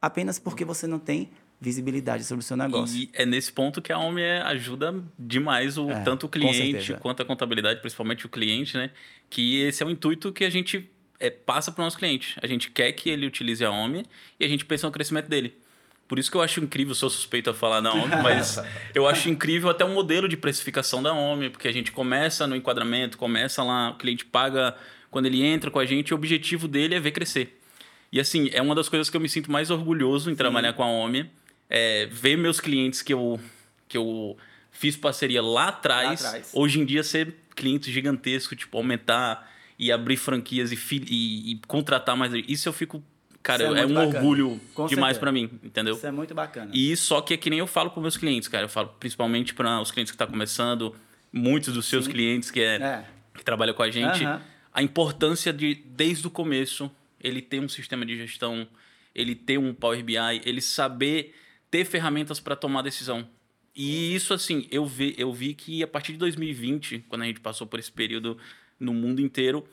apenas 0.00 0.38
porque 0.38 0.64
você 0.64 0.86
não 0.86 1.00
tem 1.00 1.28
visibilidade 1.60 2.22
sobre 2.22 2.44
o 2.44 2.46
seu 2.46 2.56
negócio. 2.56 2.96
E 2.96 3.10
é 3.12 3.26
nesse 3.26 3.52
ponto 3.52 3.82
que 3.82 3.92
a 3.92 3.98
OMI 3.98 4.22
ajuda 4.44 5.02
demais 5.18 5.76
o, 5.76 5.90
é, 5.90 6.04
tanto 6.04 6.26
o 6.26 6.28
cliente 6.28 6.94
quanto 7.00 7.22
a 7.22 7.24
contabilidade, 7.24 7.80
principalmente 7.80 8.26
o 8.26 8.28
cliente, 8.28 8.76
né? 8.76 8.92
Que 9.28 9.62
esse 9.62 9.82
é 9.82 9.86
o 9.86 9.90
intuito 9.90 10.32
que 10.32 10.44
a 10.44 10.50
gente 10.50 10.88
é, 11.18 11.30
passa 11.30 11.72
para 11.72 11.82
o 11.82 11.84
nosso 11.84 11.98
cliente. 11.98 12.38
A 12.40 12.46
gente 12.46 12.70
quer 12.70 12.92
que 12.92 13.10
ele 13.10 13.26
utilize 13.26 13.64
a 13.64 13.72
OMI 13.72 14.04
e 14.38 14.44
a 14.44 14.48
gente 14.48 14.64
pensa 14.64 14.86
no 14.86 14.92
crescimento 14.92 15.28
dele. 15.28 15.65
Por 16.08 16.18
isso 16.18 16.30
que 16.30 16.36
eu 16.36 16.42
acho 16.42 16.60
incrível, 16.60 16.94
sou 16.94 17.10
suspeito 17.10 17.50
a 17.50 17.54
falar 17.54 17.80
da 17.80 17.92
OMI, 17.92 18.22
mas 18.22 18.62
eu 18.94 19.08
acho 19.08 19.28
incrível 19.28 19.68
até 19.68 19.84
o 19.84 19.88
modelo 19.88 20.28
de 20.28 20.36
precificação 20.36 21.02
da 21.02 21.12
OMI, 21.12 21.50
porque 21.50 21.66
a 21.66 21.72
gente 21.72 21.90
começa 21.90 22.46
no 22.46 22.54
enquadramento, 22.54 23.18
começa 23.18 23.62
lá, 23.62 23.90
o 23.90 23.94
cliente 23.94 24.24
paga 24.24 24.76
quando 25.10 25.26
ele 25.26 25.42
entra 25.42 25.70
com 25.70 25.78
a 25.78 25.84
gente, 25.84 26.12
o 26.12 26.16
objetivo 26.16 26.68
dele 26.68 26.94
é 26.94 27.00
ver 27.00 27.10
crescer. 27.10 27.60
E 28.12 28.20
assim, 28.20 28.48
é 28.52 28.62
uma 28.62 28.74
das 28.74 28.88
coisas 28.88 29.10
que 29.10 29.16
eu 29.16 29.20
me 29.20 29.28
sinto 29.28 29.50
mais 29.50 29.70
orgulhoso 29.70 30.30
em 30.30 30.34
Sim. 30.34 30.38
trabalhar 30.38 30.72
com 30.74 30.82
a 30.82 30.86
OMI, 30.86 31.28
é 31.68 32.06
ver 32.06 32.36
meus 32.36 32.60
clientes 32.60 33.02
que 33.02 33.12
eu, 33.12 33.40
que 33.88 33.96
eu 33.98 34.36
fiz 34.70 34.96
parceria 34.96 35.42
lá 35.42 35.68
atrás, 35.68 36.22
lá 36.22 36.28
atrás. 36.28 36.50
hoje 36.54 36.80
em 36.80 36.84
dia 36.84 37.02
ser 37.02 37.34
cliente 37.56 37.90
gigantesco, 37.90 38.54
tipo, 38.54 38.76
aumentar 38.76 39.50
e 39.78 39.90
abrir 39.90 40.16
franquias 40.16 40.70
e, 40.70 40.78
e, 41.08 41.52
e 41.52 41.60
contratar 41.66 42.16
mais. 42.16 42.32
Isso 42.46 42.68
eu 42.68 42.72
fico 42.72 43.02
Cara, 43.46 43.62
é, 43.62 43.66
é, 43.66 43.86
um 43.86 43.94
bacana. 43.94 44.04
orgulho 44.04 44.60
Com 44.74 44.88
demais 44.88 45.16
para 45.16 45.30
mim, 45.30 45.48
entendeu? 45.62 45.94
Isso 45.94 46.04
é 46.04 46.10
muito 46.10 46.34
bacana. 46.34 46.68
E 46.74 46.96
só 46.96 47.20
que 47.20 47.32
é 47.32 47.36
que 47.36 47.48
nem 47.48 47.60
eu 47.60 47.66
falo 47.68 47.90
para 47.90 48.02
meus 48.02 48.16
clientes, 48.16 48.48
cara. 48.48 48.64
Eu 48.64 48.68
falo 48.68 48.88
principalmente 48.98 49.54
para 49.54 49.80
os 49.80 49.92
clientes 49.92 50.10
que 50.10 50.16
estão 50.16 50.26
tá 50.26 50.32
começando, 50.32 50.96
muitos 51.32 51.72
dos 51.72 51.86
seus 51.86 52.06
Sim. 52.06 52.10
clientes 52.10 52.50
que, 52.50 52.60
é, 52.60 52.74
é, 52.74 53.04
que 53.32 53.44
trabalham 53.44 53.72
com 53.72 53.84
a 53.84 53.90
gente, 53.90 54.24
a 54.74 54.82
importância 54.82 55.52
de, 55.52 55.76
desde 55.76 56.26
o 56.26 56.30
começo, 56.30 56.90
ele 57.20 57.40
ter 57.40 57.60
um 57.60 57.68
sistema 57.68 58.04
de 58.04 58.16
gestão, 58.16 58.66
ele 59.14 59.36
ter 59.36 59.58
um 59.58 59.72
Power 59.72 60.02
BI, 60.02 60.16
ele 60.44 60.60
saber 60.60 61.32
ter 61.70 61.84
ferramentas 61.84 62.40
para 62.40 62.56
tomar 62.56 62.82
decisão. 62.82 63.28
E 63.76 64.12
isso, 64.12 64.34
assim, 64.34 64.66
eu 64.72 64.84
vi, 64.84 65.14
eu 65.16 65.32
vi 65.32 65.54
que 65.54 65.84
a 65.84 65.86
partir 65.86 66.10
de 66.12 66.18
2020, 66.18 67.04
quando 67.08 67.22
a 67.22 67.26
gente 67.26 67.38
passou 67.38 67.64
por 67.64 67.78
esse 67.78 67.92
período 67.92 68.36
no 68.80 68.92
mundo 68.92 69.20
inteiro, 69.20 69.64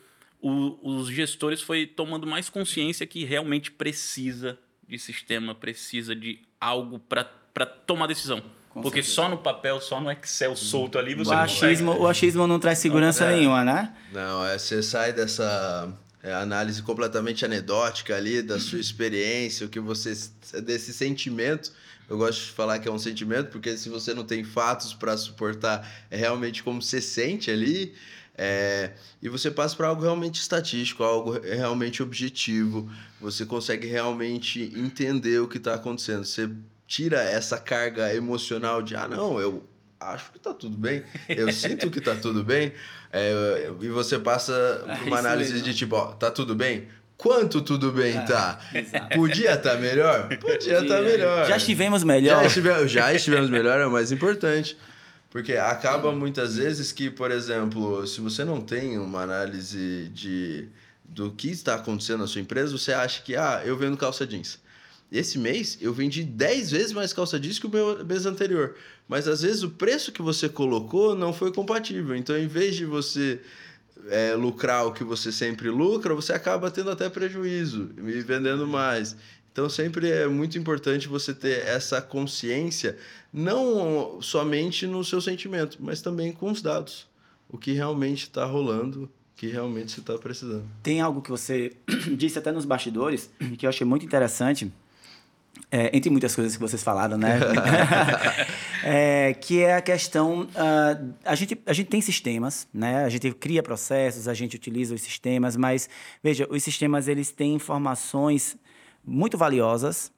o, 0.44 0.78
os 0.84 1.08
gestores 1.08 1.62
foi 1.62 1.88
tomando 1.88 2.28
mais 2.28 2.50
consciência 2.50 3.08
que 3.08 3.24
realmente 3.24 3.72
precisa 3.72 4.60
de 4.86 5.00
sistema, 5.00 5.56
precisa 5.56 6.14
de 6.14 6.40
algo 6.60 7.00
para 7.00 7.66
tomar 7.66 8.08
decisão. 8.08 8.44
Com 8.70 8.82
Porque 8.82 9.02
certeza. 9.02 9.16
só 9.16 9.30
no 9.30 9.38
papel, 9.38 9.80
só 9.80 10.02
no 10.02 10.12
Excel 10.12 10.56
solto 10.56 10.98
ali, 10.98 11.16
você 11.16 11.30
o 11.30 11.34
achismo, 11.34 11.92
O 11.94 12.08
achismo 12.08 12.48
não 12.48 12.60
traz 12.60 12.80
segurança 12.80 13.24
não, 13.26 13.32
é, 13.32 13.36
nenhuma, 13.38 13.64
né? 13.64 13.94
Não, 14.12 14.46
é, 14.46 14.58
você 14.58 14.84
sai 14.84 15.14
dessa, 15.14 15.94
é, 16.24 16.34
análise 16.34 16.82
completamente 16.82 17.46
anedótica 17.46 18.16
ali 18.16 18.42
da 18.42 18.60
sua 18.60 18.80
experiência, 18.82 19.66
o 19.66 19.70
que 19.70 19.80
você 19.80 20.14
desse 20.62 20.92
sentimento. 20.92 21.72
Eu 22.10 22.18
gosto 22.18 22.40
de 22.46 22.52
falar 22.52 22.80
que 22.80 22.88
é 22.88 22.92
um 22.92 23.00
sentimento, 23.00 23.50
porque 23.50 23.78
se 23.78 23.90
você 23.90 24.14
não 24.14 24.24
tem 24.24 24.44
fatos 24.44 24.94
para 24.94 25.16
suportar, 25.16 25.88
é 26.10 26.18
realmente 26.18 26.64
como 26.64 26.82
você 26.82 27.00
sente 27.00 27.50
ali. 27.50 27.94
É, 28.36 28.92
e 29.22 29.30
você 29.30 29.52
passa 29.52 29.76
para 29.76 29.88
algo 29.88 30.02
realmente 30.02 30.40
estatístico, 30.40 31.04
algo 31.04 31.40
realmente 31.40 32.02
objetivo. 32.02 32.90
Você 33.22 33.46
consegue 33.46 33.88
realmente 33.88 34.74
entender 34.76 35.40
o 35.40 35.48
que 35.48 35.58
está 35.58 35.76
acontecendo. 35.76 36.26
Você 36.26 36.50
tira 36.88 37.22
essa 37.22 37.58
carga 37.58 38.14
emocional 38.14 38.82
de, 38.82 38.96
ah, 38.96 39.08
não, 39.08 39.40
eu 39.40 39.64
acho 40.00 40.32
que 40.32 40.38
está 40.38 40.54
tudo 40.54 40.78
bem, 40.78 41.04
eu 41.30 41.52
sinto 41.52 41.90
que 41.90 42.00
está 42.00 42.16
tudo 42.16 42.44
bem. 42.44 42.74
É, 43.12 43.72
e 43.82 43.90
você 43.90 44.18
passa 44.18 44.84
por 45.00 45.08
uma 45.08 45.20
análise 45.20 45.62
de 45.62 45.74
tipo, 45.74 45.96
ó, 45.96 46.08
tá 46.14 46.32
tudo 46.32 46.56
bem? 46.56 46.88
Quanto 47.16 47.62
tudo 47.62 47.92
bem 47.92 48.18
é, 48.18 48.22
tá? 48.22 48.60
Exato. 48.74 49.16
Podia 49.16 49.54
estar 49.54 49.72
tá 49.72 49.78
melhor? 49.78 50.28
Podia 50.40 50.82
estar 50.82 50.98
tá 50.98 51.02
melhor. 51.02 51.48
Já 51.48 51.58
estivemos 51.58 52.04
melhor. 52.04 52.42
Já 52.42 52.48
estivemos, 52.48 52.92
já 52.92 53.14
estivemos 53.14 53.50
melhor, 53.50 53.80
é 53.80 53.86
o 53.86 53.92
mais 53.92 54.12
importante. 54.12 54.76
Porque 55.34 55.54
acaba 55.54 56.12
muitas 56.12 56.58
vezes 56.58 56.92
que, 56.92 57.10
por 57.10 57.32
exemplo, 57.32 58.06
se 58.06 58.22
você 58.22 58.46
não 58.46 58.62
tem 58.62 59.00
uma 59.00 59.24
análise 59.24 60.08
de, 60.14 60.70
do 61.04 61.32
que 61.32 61.50
está 61.50 61.74
acontecendo 61.74 62.20
na 62.20 62.28
sua 62.28 62.40
empresa, 62.40 62.78
você 62.78 62.94
acha 62.94 63.24
que, 63.24 63.36
ah, 63.36 63.60
eu 63.66 63.76
vendo 63.76 63.98
calça 63.98 64.28
jeans. 64.28 64.60
Esse 65.12 65.40
mês 65.40 65.76
eu 65.82 65.92
vendi 65.92 66.24
10 66.24 66.70
vezes 66.70 66.94
mais 66.94 67.14
calça 67.14 67.40
jeans 67.40 67.58
que 67.58 67.66
o 67.66 67.70
meu 67.72 68.06
mês 68.06 68.28
anterior. 68.28 68.76
Mas 69.08 69.28
às 69.28 69.42
vezes 69.42 69.64
o 69.64 69.72
preço 69.72 70.12
que 70.12 70.22
você 70.22 70.48
colocou 70.48 71.16
não 71.16 71.34
foi 71.34 71.52
compatível. 71.52 72.16
Então, 72.16 72.38
em 72.38 72.48
vez 72.48 72.76
de 72.76 72.86
você 72.86 73.42
é, 74.10 74.36
lucrar 74.36 74.86
o 74.86 74.94
que 74.94 75.04
você 75.04 75.32
sempre 75.32 75.68
lucra, 75.72 76.14
você 76.14 76.32
acaba 76.32 76.70
tendo 76.70 76.92
até 76.92 77.10
prejuízo 77.10 77.90
e 77.98 78.22
vendendo 78.22 78.68
mais. 78.68 79.16
Então, 79.54 79.70
sempre 79.70 80.10
é 80.10 80.28
muito 80.28 80.58
importante 80.58 81.08
você 81.08 81.32
ter 81.32 81.60
essa 81.68 82.02
consciência, 82.02 82.98
não 83.32 84.20
somente 84.20 84.88
no 84.88 85.04
seu 85.04 85.22
sentimento, 85.22 85.78
mas 85.80 86.02
também 86.02 86.32
com 86.32 86.52
os 86.52 86.60
dados. 86.60 87.08
O 87.48 87.56
que 87.56 87.72
realmente 87.72 88.24
está 88.24 88.46
rolando, 88.46 89.04
o 89.04 89.10
que 89.36 89.46
realmente 89.46 89.92
você 89.92 90.00
está 90.00 90.18
precisando. 90.18 90.66
Tem 90.82 91.02
algo 91.02 91.22
que 91.22 91.30
você 91.30 91.72
disse 92.18 92.40
até 92.40 92.52
nos 92.52 92.66
bastidores, 92.66 93.30
que 93.56 93.68
eu 93.68 93.70
achei 93.70 93.86
muito 93.86 94.04
interessante, 94.04 94.72
é, 95.72 95.96
entre 95.96 96.10
muitas 96.10 96.34
coisas 96.34 96.56
que 96.56 96.60
vocês 96.60 96.82
falaram, 96.82 97.16
né? 97.16 97.40
é, 98.84 99.36
que 99.36 99.62
é 99.62 99.76
a 99.76 99.82
questão. 99.84 100.46
Uh, 100.46 101.14
a, 101.24 101.36
gente, 101.36 101.62
a 101.68 101.74
gente 101.74 101.92
tem 101.92 102.02
sistemas, 102.02 102.68
né? 102.74 103.06
A 103.06 103.10
gente 103.10 103.32
cria 103.34 103.62
processos, 103.62 104.28
a 104.28 104.34
gente 104.34 104.56
utiliza 104.56 104.96
os 104.96 105.02
sistemas, 105.02 105.56
mas, 105.56 105.88
veja, 106.24 106.48
os 106.50 106.64
sistemas 106.64 107.08
eles 107.08 107.30
têm 107.30 107.54
informações 107.54 108.58
muito 109.06 109.38
valiosas, 109.38 110.12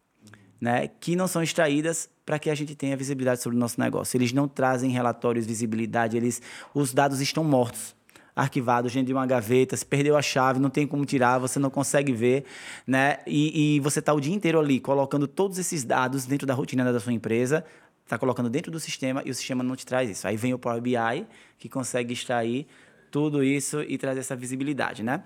né? 0.60 0.88
Que 0.88 1.16
não 1.16 1.28
são 1.28 1.42
extraídas 1.44 2.10
para 2.26 2.40
que 2.40 2.50
a 2.50 2.56
gente 2.56 2.76
tenha 2.76 2.98
visibilidade 2.98 3.42
sobre 3.42 3.56
o 3.56 3.60
nosso 3.60 3.80
negócio. 3.80 4.18
Eles 4.18 4.34
não 4.34 4.48
trazem 4.48 4.90
relatórios, 4.90 5.46
visibilidade, 5.46 6.18
eles, 6.18 6.42
os 6.74 6.94
dados 6.94 7.22
estão 7.22 7.44
mortos 7.44 7.96
arquivado 8.36 8.90
dentro 8.90 9.06
de 9.06 9.14
uma 9.14 9.26
gaveta, 9.26 9.78
se 9.78 9.86
perdeu 9.86 10.18
a 10.18 10.22
chave, 10.22 10.60
não 10.60 10.70
tem 10.70 10.86
como 10.86 11.06
tirar, 11.06 11.40
você 11.40 11.58
não 11.58 11.70
consegue 11.70 12.12
ver, 12.12 12.44
né? 12.86 13.20
E, 13.26 13.78
e 13.78 13.80
você 13.80 14.00
está 14.00 14.14
o 14.14 14.20
dia 14.20 14.36
inteiro 14.36 14.60
ali 14.60 14.80
colocando 14.80 15.26
todos 15.26 15.58
esses 15.58 15.86
dados 15.86 16.26
dentro 16.26 16.46
da 16.46 16.54
rotina 16.54 16.92
da 16.92 17.00
sua 17.00 17.14
empresa, 17.14 17.64
está 18.04 18.18
colocando 18.18 18.50
dentro 18.50 18.72
do 18.72 18.80
sistema 18.80 19.22
e 19.26 19.32
o 19.32 19.34
sistema 19.34 19.64
não 19.64 19.76
te 19.76 19.86
traz 19.86 20.10
isso. 20.10 20.28
Aí 20.28 20.36
vem 20.36 20.54
o 20.54 20.60
Power 20.60 20.82
BI, 20.82 21.26
que 21.58 21.70
consegue 21.70 22.14
extrair 22.14 22.68
tudo 23.16 23.42
isso 23.42 23.82
e 23.88 23.98
trazer 23.98 24.20
essa 24.20 24.36
visibilidade, 24.36 25.02
né? 25.02 25.24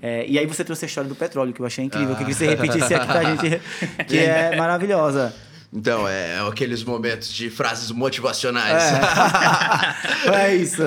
É, 0.00 0.24
e 0.28 0.38
aí 0.38 0.46
você 0.46 0.62
trouxe 0.62 0.84
a 0.84 0.86
história 0.86 1.08
do 1.08 1.16
petróleo, 1.16 1.52
que 1.52 1.58
eu 1.58 1.66
achei 1.66 1.84
incrível, 1.84 2.14
ah. 2.14 2.24
que 2.24 2.32
você 2.32 2.46
repetisse 2.46 2.94
aqui 2.94 3.04
pra 3.04 3.24
gente, 3.24 3.60
que 4.06 4.16
é 4.16 4.54
maravilhosa. 4.54 5.34
Então, 5.72 6.06
é, 6.06 6.36
é 6.36 6.48
aqueles 6.48 6.84
momentos 6.84 7.32
de 7.32 7.50
frases 7.50 7.90
motivacionais. 7.90 8.84
É, 10.24 10.46
é 10.46 10.54
isso. 10.54 10.84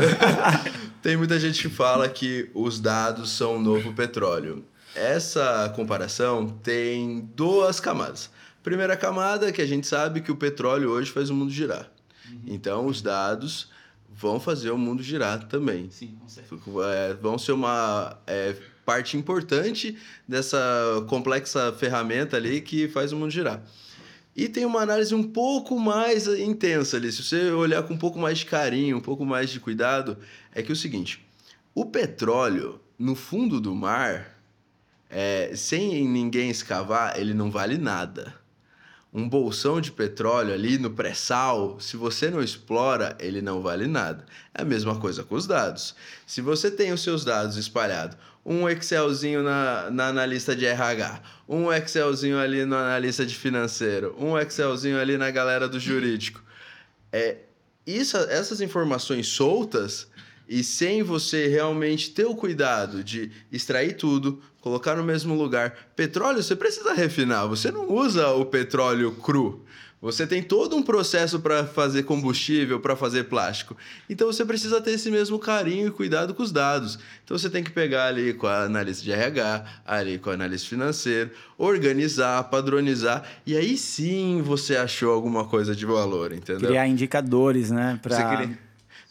Tem 1.01 1.17
muita 1.17 1.37
gente 1.41 1.61
que 1.61 1.67
fala 1.67 2.07
que 2.07 2.49
os 2.53 2.79
dados 2.79 3.31
são 3.31 3.57
o 3.57 3.59
novo 3.59 3.91
petróleo. 3.91 4.63
Essa 4.95 5.69
comparação 5.75 6.47
tem 6.47 7.29
duas 7.35 7.81
camadas. 7.81 8.29
Primeira 8.63 8.95
camada 8.95 9.51
que 9.51 9.61
a 9.61 9.67
gente 9.67 9.87
sabe 9.87 10.21
que 10.21 10.31
o 10.31 10.37
petróleo 10.37 10.91
hoje 10.91 11.11
faz 11.11 11.29
o 11.29 11.33
mundo 11.33 11.51
girar. 11.51 11.91
Uhum. 12.31 12.39
Então, 12.47 12.85
os 12.85 13.01
dados 13.01 13.74
vão 14.17 14.39
fazer 14.39 14.71
o 14.71 14.77
mundo 14.77 15.03
girar 15.03 15.47
também. 15.47 15.89
Sim, 15.91 16.17
com 16.19 16.27
certeza. 16.27 16.61
É, 16.93 17.13
vão 17.13 17.37
ser 17.37 17.51
uma 17.51 18.17
é, 18.25 18.55
parte 18.85 19.17
importante 19.17 19.97
dessa 20.27 20.57
complexa 21.07 21.73
ferramenta 21.73 22.37
ali 22.37 22.61
que 22.61 22.87
faz 22.87 23.11
o 23.11 23.17
mundo 23.17 23.31
girar. 23.31 23.61
E 24.35 24.49
tem 24.49 24.65
uma 24.65 24.81
análise 24.81 25.15
um 25.15 25.23
pouco 25.23 25.79
mais 25.79 26.27
intensa 26.27 26.97
ali. 26.97 27.11
Se 27.11 27.23
você 27.23 27.51
olhar 27.51 27.83
com 27.83 27.93
um 27.93 27.97
pouco 27.97 28.19
mais 28.19 28.39
de 28.39 28.45
carinho, 28.45 28.97
um 28.97 29.01
pouco 29.01 29.25
mais 29.25 29.49
de 29.49 29.59
cuidado, 29.59 30.17
é 30.53 30.61
que 30.61 30.71
é 30.71 30.73
o 30.73 30.77
seguinte: 30.77 31.25
o 31.73 31.85
petróleo 31.85 32.79
no 32.97 33.15
fundo 33.15 33.61
do 33.61 33.73
mar, 33.73 34.37
é, 35.09 35.51
sem 35.55 36.07
ninguém 36.07 36.49
escavar, 36.49 37.17
ele 37.19 37.33
não 37.33 37.49
vale 37.49 37.77
nada. 37.77 38.33
Um 39.17 39.29
bolsão 39.29 39.79
de 39.79 39.93
petróleo 39.93 40.53
ali 40.53 40.77
no 40.77 40.91
pré-sal, 40.91 41.79
se 41.79 41.95
você 41.95 42.29
não 42.29 42.43
explora, 42.43 43.15
ele 43.17 43.41
não 43.41 43.61
vale 43.61 43.87
nada. 43.87 44.25
É 44.53 44.61
a 44.61 44.65
mesma 44.65 44.99
coisa 44.99 45.23
com 45.23 45.35
os 45.35 45.47
dados. 45.47 45.95
Se 46.27 46.41
você 46.41 46.69
tem 46.69 46.91
os 46.91 47.01
seus 47.01 47.23
dados 47.23 47.55
espalhados, 47.55 48.17
um 48.45 48.67
Excelzinho 48.67 49.41
na, 49.41 49.89
na 49.89 50.09
analista 50.09 50.53
de 50.53 50.65
RH, 50.65 51.21
um 51.47 51.71
Excelzinho 51.71 52.37
ali 52.37 52.65
no 52.65 52.75
analista 52.75 53.25
de 53.25 53.33
financeiro, 53.33 54.13
um 54.19 54.37
Excelzinho 54.37 54.99
ali 54.99 55.17
na 55.17 55.31
galera 55.31 55.69
do 55.69 55.79
jurídico. 55.79 56.43
É, 57.09 57.37
isso, 57.87 58.17
essas 58.17 58.59
informações 58.59 59.27
soltas 59.27 60.09
e 60.47 60.63
sem 60.63 61.03
você 61.03 61.47
realmente 61.47 62.11
ter 62.11 62.25
o 62.25 62.35
cuidado 62.35 63.03
de 63.03 63.31
extrair 63.51 63.95
tudo, 63.95 64.41
colocar 64.61 64.95
no 64.95 65.03
mesmo 65.03 65.35
lugar. 65.35 65.89
Petróleo 65.95 66.41
você 66.41 66.55
precisa 66.55 66.93
refinar, 66.93 67.47
você 67.47 67.71
não 67.71 67.91
usa 67.91 68.29
o 68.29 68.45
petróleo 68.45 69.11
cru. 69.11 69.65
Você 70.05 70.27
tem 70.27 70.43
todo 70.43 70.75
um 70.75 70.83
processo 70.83 71.39
para 71.39 71.65
fazer 71.65 72.03
combustível, 72.03 72.79
para 72.79 72.95
fazer 72.95 73.23
plástico. 73.23 73.75
Então 74.07 74.27
você 74.27 74.45
precisa 74.45 74.79
ter 74.79 74.91
esse 74.91 75.09
mesmo 75.09 75.39
carinho 75.39 75.87
e 75.87 75.91
cuidado 75.91 76.33
com 76.35 76.43
os 76.43 76.51
dados. 76.51 76.99
Então 77.23 77.35
você 77.35 77.49
tem 77.49 77.63
que 77.63 77.71
pegar 77.71 78.05
ali 78.05 78.31
com 78.33 78.45
a 78.45 78.65
análise 78.65 79.01
de 79.01 79.11
RH, 79.11 79.65
ali 79.83 80.19
com 80.19 80.29
a 80.29 80.33
análise 80.33 80.63
financeira, 80.63 81.31
organizar, 81.57 82.43
padronizar 82.43 83.23
e 83.47 83.57
aí 83.57 83.75
sim 83.77 84.43
você 84.43 84.75
achou 84.75 85.11
alguma 85.11 85.45
coisa 85.45 85.75
de 85.75 85.87
valor, 85.87 86.31
entendeu? 86.33 86.69
Criar 86.69 86.87
indicadores, 86.87 87.71
né, 87.71 87.99
para 87.99 88.15
você 88.15 88.43
cria, 88.43 88.59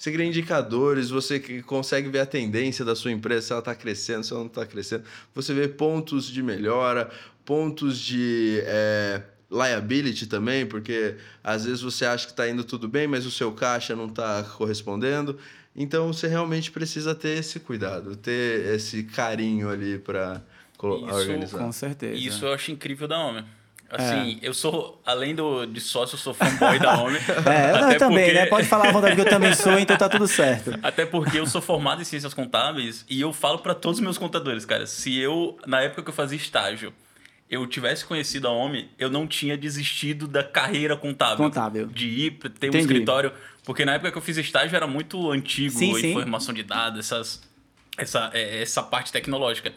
você 0.05 0.13
cria 0.13 0.27
indicadores, 0.27 1.09
você 1.09 1.41
consegue 1.63 2.11
ver 2.11 2.19
a 2.19 2.27
tendência 2.27 2.85
da 2.85 2.95
sua 2.95 3.11
empresa, 3.11 3.47
se 3.47 3.53
ela 3.53 3.61
está 3.61 3.75
crescendo, 3.75 4.23
se 4.23 4.33
ela 4.33 4.41
não 4.41 4.49
está 4.49 4.67
crescendo. 4.67 5.03
Você 5.35 5.55
vê 5.55 5.67
pontos 5.67 6.27
de 6.27 6.43
melhora, 6.43 7.11
pontos 7.43 7.99
de 7.99 8.61
é, 8.67 9.23
liability 9.51 10.27
também, 10.27 10.67
porque 10.67 11.17
às 11.43 11.65
vezes 11.65 11.81
você 11.81 12.05
acha 12.05 12.27
que 12.27 12.33
está 12.33 12.47
indo 12.47 12.65
tudo 12.65 12.87
bem, 12.87 13.07
mas 13.07 13.25
o 13.25 13.31
seu 13.31 13.51
caixa 13.53 13.97
não 13.97 14.05
está 14.05 14.43
correspondendo. 14.43 15.39
Então 15.75 16.13
você 16.13 16.29
realmente 16.29 16.71
precisa 16.71 17.15
ter 17.15 17.39
esse 17.39 17.59
cuidado, 17.59 18.15
ter 18.15 18.75
esse 18.75 19.05
carinho 19.05 19.71
ali 19.71 19.99
para 19.99 20.43
organizar. 20.79 21.59
Com 21.59 21.73
certeza. 21.73 22.15
Isso 22.15 22.45
eu 22.45 22.53
acho 22.53 22.71
incrível 22.71 23.09
da 23.09 23.19
Homem. 23.19 23.45
Assim, 23.91 24.41
é. 24.43 24.49
eu 24.49 24.53
sou, 24.53 25.01
além 25.07 25.35
do, 25.35 25.67
de 25.67 25.81
sócio, 25.81 26.15
eu 26.15 26.19
sou 26.19 26.35
fanboy 26.35 26.79
da 26.79 26.99
Homem. 27.01 27.21
É, 27.47 27.71
eu, 27.71 27.91
eu 27.91 27.99
também, 27.99 28.25
porque... 28.25 28.33
né? 28.33 28.47
Pode 28.47 28.67
falar 28.67 28.89
a 28.89 28.93
vontade 28.93 29.15
que 29.15 29.21
eu 29.21 29.29
também 29.29 29.55
sou, 29.55 29.79
então 29.79 29.97
tá 29.97 30.09
tudo 30.09 30.27
certo. 30.27 30.73
Até 30.83 31.05
porque 31.07 31.39
eu 31.39 31.47
sou 31.47 31.61
formado 31.61 32.01
em 32.01 32.05
ciências 32.05 32.35
contábeis 32.35 33.05
e 33.09 33.21
eu 33.21 33.33
falo 33.33 33.59
para 33.59 33.75
todos 33.75 33.99
os 33.99 34.03
meus 34.03 34.19
contadores, 34.19 34.65
cara, 34.65 34.87
se 34.87 35.19
eu, 35.19 35.57
na 35.67 35.83
época 35.83 36.03
que 36.03 36.11
eu 36.11 36.15
fazia 36.15 36.37
estágio, 36.37 36.93
eu 37.49 37.67
tivesse 37.67 38.05
conhecido 38.05 38.49
a 38.49 38.51
OMI, 38.51 38.91
eu 38.99 39.11
não 39.11 39.27
tinha 39.27 39.57
desistido 39.57 40.27
da 40.27 40.43
carreira 40.43 40.97
contábil. 40.97 41.37
Contábil. 41.37 41.87
De 41.87 42.09
ir 42.09 42.31
ter 42.33 42.49
Entendi. 42.49 42.79
um 42.79 42.81
escritório. 42.81 43.33
Porque 43.65 43.85
na 43.85 43.95
época 43.95 44.11
que 44.13 44.19
eu 44.19 44.23
fiz 44.23 44.37
estágio 44.37 44.75
era 44.75 44.87
muito 44.87 45.31
antigo, 45.31 45.79
sim, 45.79 45.91
informação 45.91 46.55
sim. 46.55 46.61
de 46.61 46.63
dados, 46.63 47.01
essas, 47.01 47.43
essa, 47.97 48.31
é, 48.33 48.63
essa 48.63 48.83
parte 48.83 49.13
tecnológica. 49.13 49.73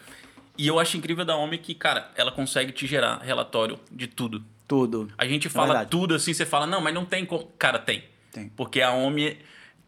E 0.57 0.67
eu 0.67 0.79
acho 0.79 0.97
incrível 0.97 1.23
da 1.23 1.35
OMI 1.37 1.57
que, 1.57 1.73
cara, 1.75 2.11
ela 2.15 2.31
consegue 2.31 2.71
te 2.71 2.87
gerar 2.87 3.19
relatório 3.19 3.79
de 3.91 4.07
tudo. 4.07 4.43
Tudo. 4.67 5.09
A 5.17 5.25
gente 5.25 5.47
fala 5.47 5.83
é 5.83 5.85
tudo 5.85 6.15
assim, 6.15 6.33
você 6.33 6.45
fala, 6.45 6.67
não, 6.67 6.81
mas 6.81 6.93
não 6.93 7.05
tem 7.05 7.25
como. 7.25 7.45
Cara, 7.57 7.79
tem. 7.79 8.03
Tem. 8.31 8.49
Porque 8.49 8.81
a 8.81 8.91
OMI 8.93 9.37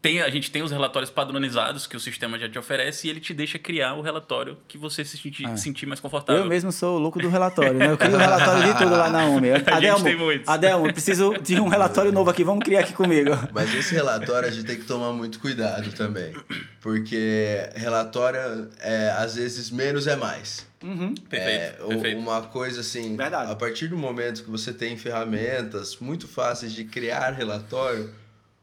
tem, 0.02 0.22
a 0.22 0.30
gente 0.30 0.50
tem 0.50 0.62
os 0.62 0.70
relatórios 0.70 1.10
padronizados 1.10 1.86
que 1.86 1.96
o 1.96 2.00
sistema 2.00 2.38
já 2.38 2.48
te 2.48 2.58
oferece 2.58 3.06
e 3.06 3.10
ele 3.10 3.20
te 3.20 3.34
deixa 3.34 3.58
criar 3.58 3.94
o 3.94 4.00
relatório 4.00 4.56
que 4.66 4.78
você 4.78 5.04
se 5.04 5.18
sentir, 5.18 5.46
ah. 5.46 5.56
sentir 5.56 5.84
mais 5.84 6.00
confortável. 6.00 6.42
Eu 6.42 6.48
mesmo 6.48 6.72
sou 6.72 6.96
o 6.96 6.98
louco 6.98 7.18
do 7.18 7.28
relatório, 7.30 7.74
né? 7.74 7.90
Eu 7.90 7.98
crio 7.98 8.14
o 8.14 8.18
relatório 8.18 8.72
de 8.72 8.78
tudo 8.78 8.92
lá 8.92 9.10
na 9.10 9.26
UME. 9.26 9.50
Adelmo, 9.66 10.04
tem 10.04 10.16
muitos. 10.16 10.48
Adelmo, 10.48 10.86
eu 10.86 10.92
preciso 10.92 11.34
de 11.42 11.60
um 11.60 11.68
relatório 11.68 12.10
novo 12.10 12.30
aqui, 12.30 12.42
vamos 12.42 12.64
criar 12.64 12.80
aqui 12.80 12.94
comigo. 12.94 13.30
Mas 13.52 13.74
esse 13.74 13.94
relatório 13.94 14.48
a 14.48 14.50
gente 14.50 14.64
tem 14.64 14.76
que 14.76 14.84
tomar 14.84 15.12
muito 15.12 15.38
cuidado 15.38 15.92
também. 15.92 16.34
Porque 16.80 17.68
relatório, 17.74 18.70
é, 18.80 19.14
às 19.18 19.34
vezes, 19.34 19.70
menos 19.70 20.06
é 20.06 20.16
mais. 20.16 20.66
Uhum. 20.82 21.12
Perfeito, 21.14 21.84
é, 21.84 21.86
perfeito. 21.88 22.18
Uma 22.18 22.40
coisa 22.42 22.80
assim, 22.80 23.14
Verdade. 23.16 23.52
a 23.52 23.54
partir 23.54 23.88
do 23.88 23.98
momento 23.98 24.42
que 24.42 24.50
você 24.50 24.72
tem 24.72 24.96
ferramentas 24.96 25.98
muito 25.98 26.26
fáceis 26.26 26.72
de 26.72 26.84
criar 26.84 27.32
relatório, 27.32 28.10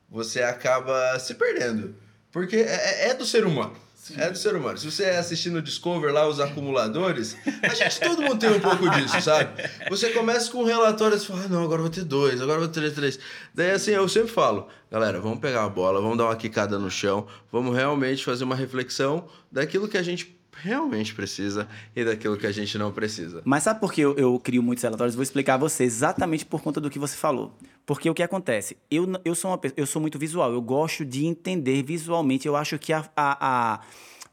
você 0.09 0.41
acaba 0.41 1.17
se 1.19 1.35
perdendo. 1.35 1.95
Porque 2.31 2.57
é, 2.57 3.05
é, 3.05 3.09
é 3.09 3.13
do 3.13 3.25
ser 3.25 3.45
humano. 3.45 3.75
Sim. 4.07 4.13
É 4.17 4.29
do 4.29 4.37
ser 4.37 4.55
humano. 4.55 4.77
Se 4.77 4.89
você 4.89 5.03
é 5.03 5.17
assistir 5.17 5.49
no 5.49 5.61
Discover 5.61 6.13
lá 6.13 6.25
os 6.25 6.39
acumuladores, 6.39 7.35
a 7.61 7.73
gente, 7.73 7.99
todo 7.99 8.21
mundo 8.21 8.39
tem 8.39 8.51
um 8.51 8.59
pouco 8.59 8.89
disso, 8.91 9.19
sabe? 9.19 9.69
Você 9.89 10.11
começa 10.11 10.49
com 10.49 10.59
um 10.59 10.65
relatório 10.65 11.17
e 11.17 11.19
fala, 11.19 11.43
ah, 11.43 11.47
não, 11.49 11.63
agora 11.63 11.81
vou 11.81 11.89
ter 11.89 12.05
dois, 12.05 12.41
agora 12.41 12.59
vou 12.59 12.69
ter 12.69 12.89
três. 12.93 13.19
Daí 13.53 13.71
assim, 13.71 13.91
eu 13.91 14.07
sempre 14.07 14.29
falo, 14.29 14.69
galera, 14.89 15.19
vamos 15.19 15.39
pegar 15.39 15.65
a 15.65 15.69
bola, 15.69 15.99
vamos 15.99 16.17
dar 16.17 16.23
uma 16.25 16.37
quicada 16.37 16.79
no 16.79 16.89
chão, 16.89 17.27
vamos 17.51 17.75
realmente 17.75 18.23
fazer 18.23 18.45
uma 18.45 18.55
reflexão 18.55 19.27
daquilo 19.51 19.89
que 19.89 19.97
a 19.97 20.03
gente 20.03 20.36
realmente 20.61 21.13
precisa 21.13 21.67
e 21.95 22.03
daquilo 22.03 22.37
que 22.37 22.47
a 22.47 22.51
gente 22.51 22.77
não 22.77 22.91
precisa. 22.91 23.41
Mas 23.45 23.63
sabe 23.63 23.79
por 23.79 23.93
que 23.93 24.01
eu, 24.01 24.15
eu 24.15 24.39
crio 24.39 24.63
muitos 24.63 24.83
relatórios? 24.83 25.15
Vou 25.15 25.23
explicar 25.23 25.55
a 25.55 25.57
você 25.57 25.83
exatamente 25.83 26.45
por 26.45 26.61
conta 26.61 26.81
do 26.81 26.89
que 26.89 26.99
você 26.99 27.15
falou. 27.15 27.53
Porque 27.85 28.09
o 28.09 28.13
que 28.13 28.23
acontece? 28.23 28.77
Eu, 28.89 29.07
eu, 29.23 29.35
sou, 29.35 29.51
uma, 29.51 29.59
eu 29.75 29.85
sou 29.85 30.01
muito 30.01 30.19
visual, 30.19 30.51
eu 30.51 30.61
gosto 30.61 31.05
de 31.05 31.25
entender 31.25 31.83
visualmente. 31.83 32.47
Eu 32.47 32.55
acho 32.55 32.77
que 32.77 32.91
a, 32.91 33.09
a, 33.15 33.75
a 33.75 33.81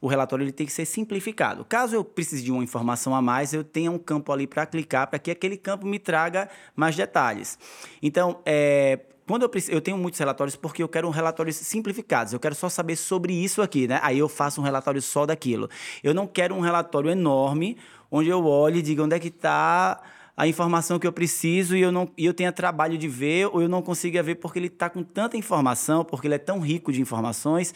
o 0.01 0.07
relatório 0.07 0.43
ele 0.43 0.51
tem 0.51 0.67
que 0.67 0.73
ser 0.73 0.85
simplificado. 0.85 1.65
Caso 1.65 1.95
eu 1.95 2.03
precise 2.03 2.43
de 2.43 2.51
uma 2.51 2.63
informação 2.63 3.15
a 3.15 3.21
mais, 3.21 3.53
eu 3.53 3.63
tenha 3.63 3.89
um 3.89 3.97
campo 3.97 4.31
ali 4.31 4.45
para 4.45 4.65
clicar, 4.65 5.07
para 5.07 5.17
que 5.17 5.31
aquele 5.31 5.57
campo 5.57 5.87
me 5.87 5.97
traga 5.97 6.49
mais 6.75 6.95
detalhes. 6.95 7.57
Então, 8.03 8.39
é, 8.45 8.99
quando 9.27 9.43
eu, 9.43 9.51
eu 9.69 9.81
tenho 9.81 9.97
muitos 9.97 10.19
relatórios 10.19 10.55
porque 10.55 10.83
eu 10.83 10.87
quero 10.87 11.07
um 11.07 11.11
relatórios 11.11 11.55
simplificados. 11.55 12.33
Eu 12.33 12.39
quero 12.39 12.55
só 12.55 12.69
saber 12.69 12.95
sobre 12.95 13.33
isso 13.33 13.61
aqui, 13.61 13.87
né? 13.87 13.99
Aí 14.03 14.19
eu 14.19 14.29
faço 14.29 14.61
um 14.61 14.63
relatório 14.63 15.01
só 15.01 15.25
daquilo. 15.25 15.69
Eu 16.03 16.13
não 16.13 16.27
quero 16.27 16.53
um 16.53 16.59
relatório 16.59 17.09
enorme 17.09 17.77
onde 18.11 18.29
eu 18.29 18.45
olhe 18.45 18.79
e 18.79 18.81
diga 18.81 19.03
onde 19.03 19.15
é 19.15 19.19
que 19.19 19.29
está 19.29 20.01
a 20.37 20.47
informação 20.47 20.99
que 20.99 21.07
eu 21.07 21.13
preciso 21.13 21.75
e 21.75 21.81
eu 21.81 21.91
não 21.91 22.11
e 22.17 22.25
eu 22.25 22.33
tenha 22.33 22.51
trabalho 22.51 22.97
de 22.97 23.07
ver 23.07 23.47
ou 23.47 23.61
eu 23.61 23.69
não 23.69 23.81
consiga 23.81 24.21
ver 24.21 24.35
porque 24.35 24.59
ele 24.59 24.67
está 24.67 24.89
com 24.89 25.01
tanta 25.01 25.37
informação, 25.37 26.03
porque 26.03 26.27
ele 26.27 26.35
é 26.35 26.39
tão 26.39 26.59
rico 26.59 26.91
de 26.91 27.01
informações 27.01 27.73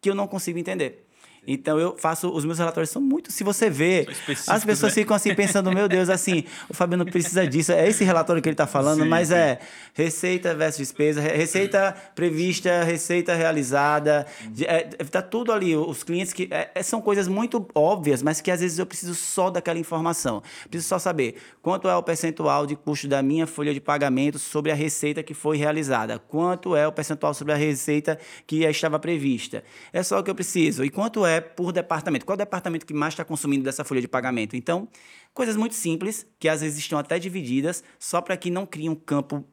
que 0.00 0.08
eu 0.08 0.14
não 0.14 0.26
consigo 0.26 0.58
entender. 0.58 1.05
Então 1.46 1.78
eu 1.78 1.96
faço, 1.96 2.28
os 2.28 2.44
meus 2.44 2.58
relatórios 2.58 2.90
são 2.90 3.00
muito, 3.00 3.30
se 3.30 3.44
você 3.44 3.70
vê, 3.70 4.06
as 4.48 4.64
pessoas 4.64 4.92
né? 4.92 5.02
ficam 5.02 5.14
assim 5.14 5.34
pensando, 5.34 5.70
meu 5.70 5.88
Deus, 5.88 6.08
assim, 6.08 6.44
o 6.68 6.74
Fabiano 6.74 7.04
precisa 7.04 7.46
disso, 7.46 7.70
é 7.72 7.88
esse 7.88 8.02
relatório 8.02 8.42
que 8.42 8.48
ele 8.48 8.54
está 8.54 8.66
falando, 8.66 9.02
sim, 9.02 9.08
mas 9.08 9.28
sim. 9.28 9.34
é 9.34 9.58
receita 9.94 10.54
versus 10.54 10.78
despesa, 10.78 11.20
receita 11.20 11.94
prevista, 12.14 12.82
receita 12.82 13.34
realizada, 13.34 14.26
é, 14.62 14.82
tá 15.04 15.22
tudo 15.22 15.52
ali, 15.52 15.76
os 15.76 16.02
clientes 16.02 16.32
que 16.32 16.48
é, 16.50 16.70
é, 16.74 16.82
são 16.82 17.00
coisas 17.00 17.28
muito 17.28 17.66
óbvias, 17.74 18.22
mas 18.22 18.40
que 18.40 18.50
às 18.50 18.60
vezes 18.60 18.78
eu 18.78 18.86
preciso 18.86 19.14
só 19.14 19.48
daquela 19.48 19.78
informação, 19.78 20.42
preciso 20.68 20.88
só 20.88 20.98
saber 20.98 21.36
quanto 21.62 21.88
é 21.88 21.94
o 21.94 22.02
percentual 22.02 22.66
de 22.66 22.74
custo 22.74 23.06
da 23.06 23.22
minha 23.22 23.46
folha 23.46 23.72
de 23.72 23.80
pagamento 23.80 24.38
sobre 24.38 24.72
a 24.72 24.74
receita 24.74 25.22
que 25.22 25.34
foi 25.34 25.56
realizada, 25.56 26.18
quanto 26.18 26.74
é 26.74 26.86
o 26.88 26.92
percentual 26.92 27.32
sobre 27.34 27.52
a 27.52 27.56
receita 27.56 28.18
que 28.46 28.64
estava 28.64 28.98
prevista, 28.98 29.62
é 29.92 30.02
só 30.02 30.18
o 30.18 30.22
que 30.22 30.30
eu 30.30 30.34
preciso, 30.34 30.84
e 30.84 30.90
quanto 30.90 31.24
é 31.24 31.35
por 31.40 31.72
departamento. 31.72 32.24
Qual 32.24 32.34
é 32.34 32.36
o 32.36 32.38
departamento 32.38 32.86
que 32.86 32.94
mais 32.94 33.14
está 33.14 33.24
consumindo 33.24 33.64
dessa 33.64 33.84
folha 33.84 34.00
de 34.00 34.08
pagamento? 34.08 34.56
Então, 34.56 34.88
coisas 35.34 35.56
muito 35.56 35.74
simples, 35.74 36.26
que 36.38 36.48
às 36.48 36.60
vezes 36.60 36.78
estão 36.78 36.98
até 36.98 37.18
divididas, 37.18 37.82
só 37.98 38.20
para 38.20 38.36
que 38.36 38.50
não 38.50 38.66
crie 38.66 38.88
um 38.88 38.94
campo 38.94 39.44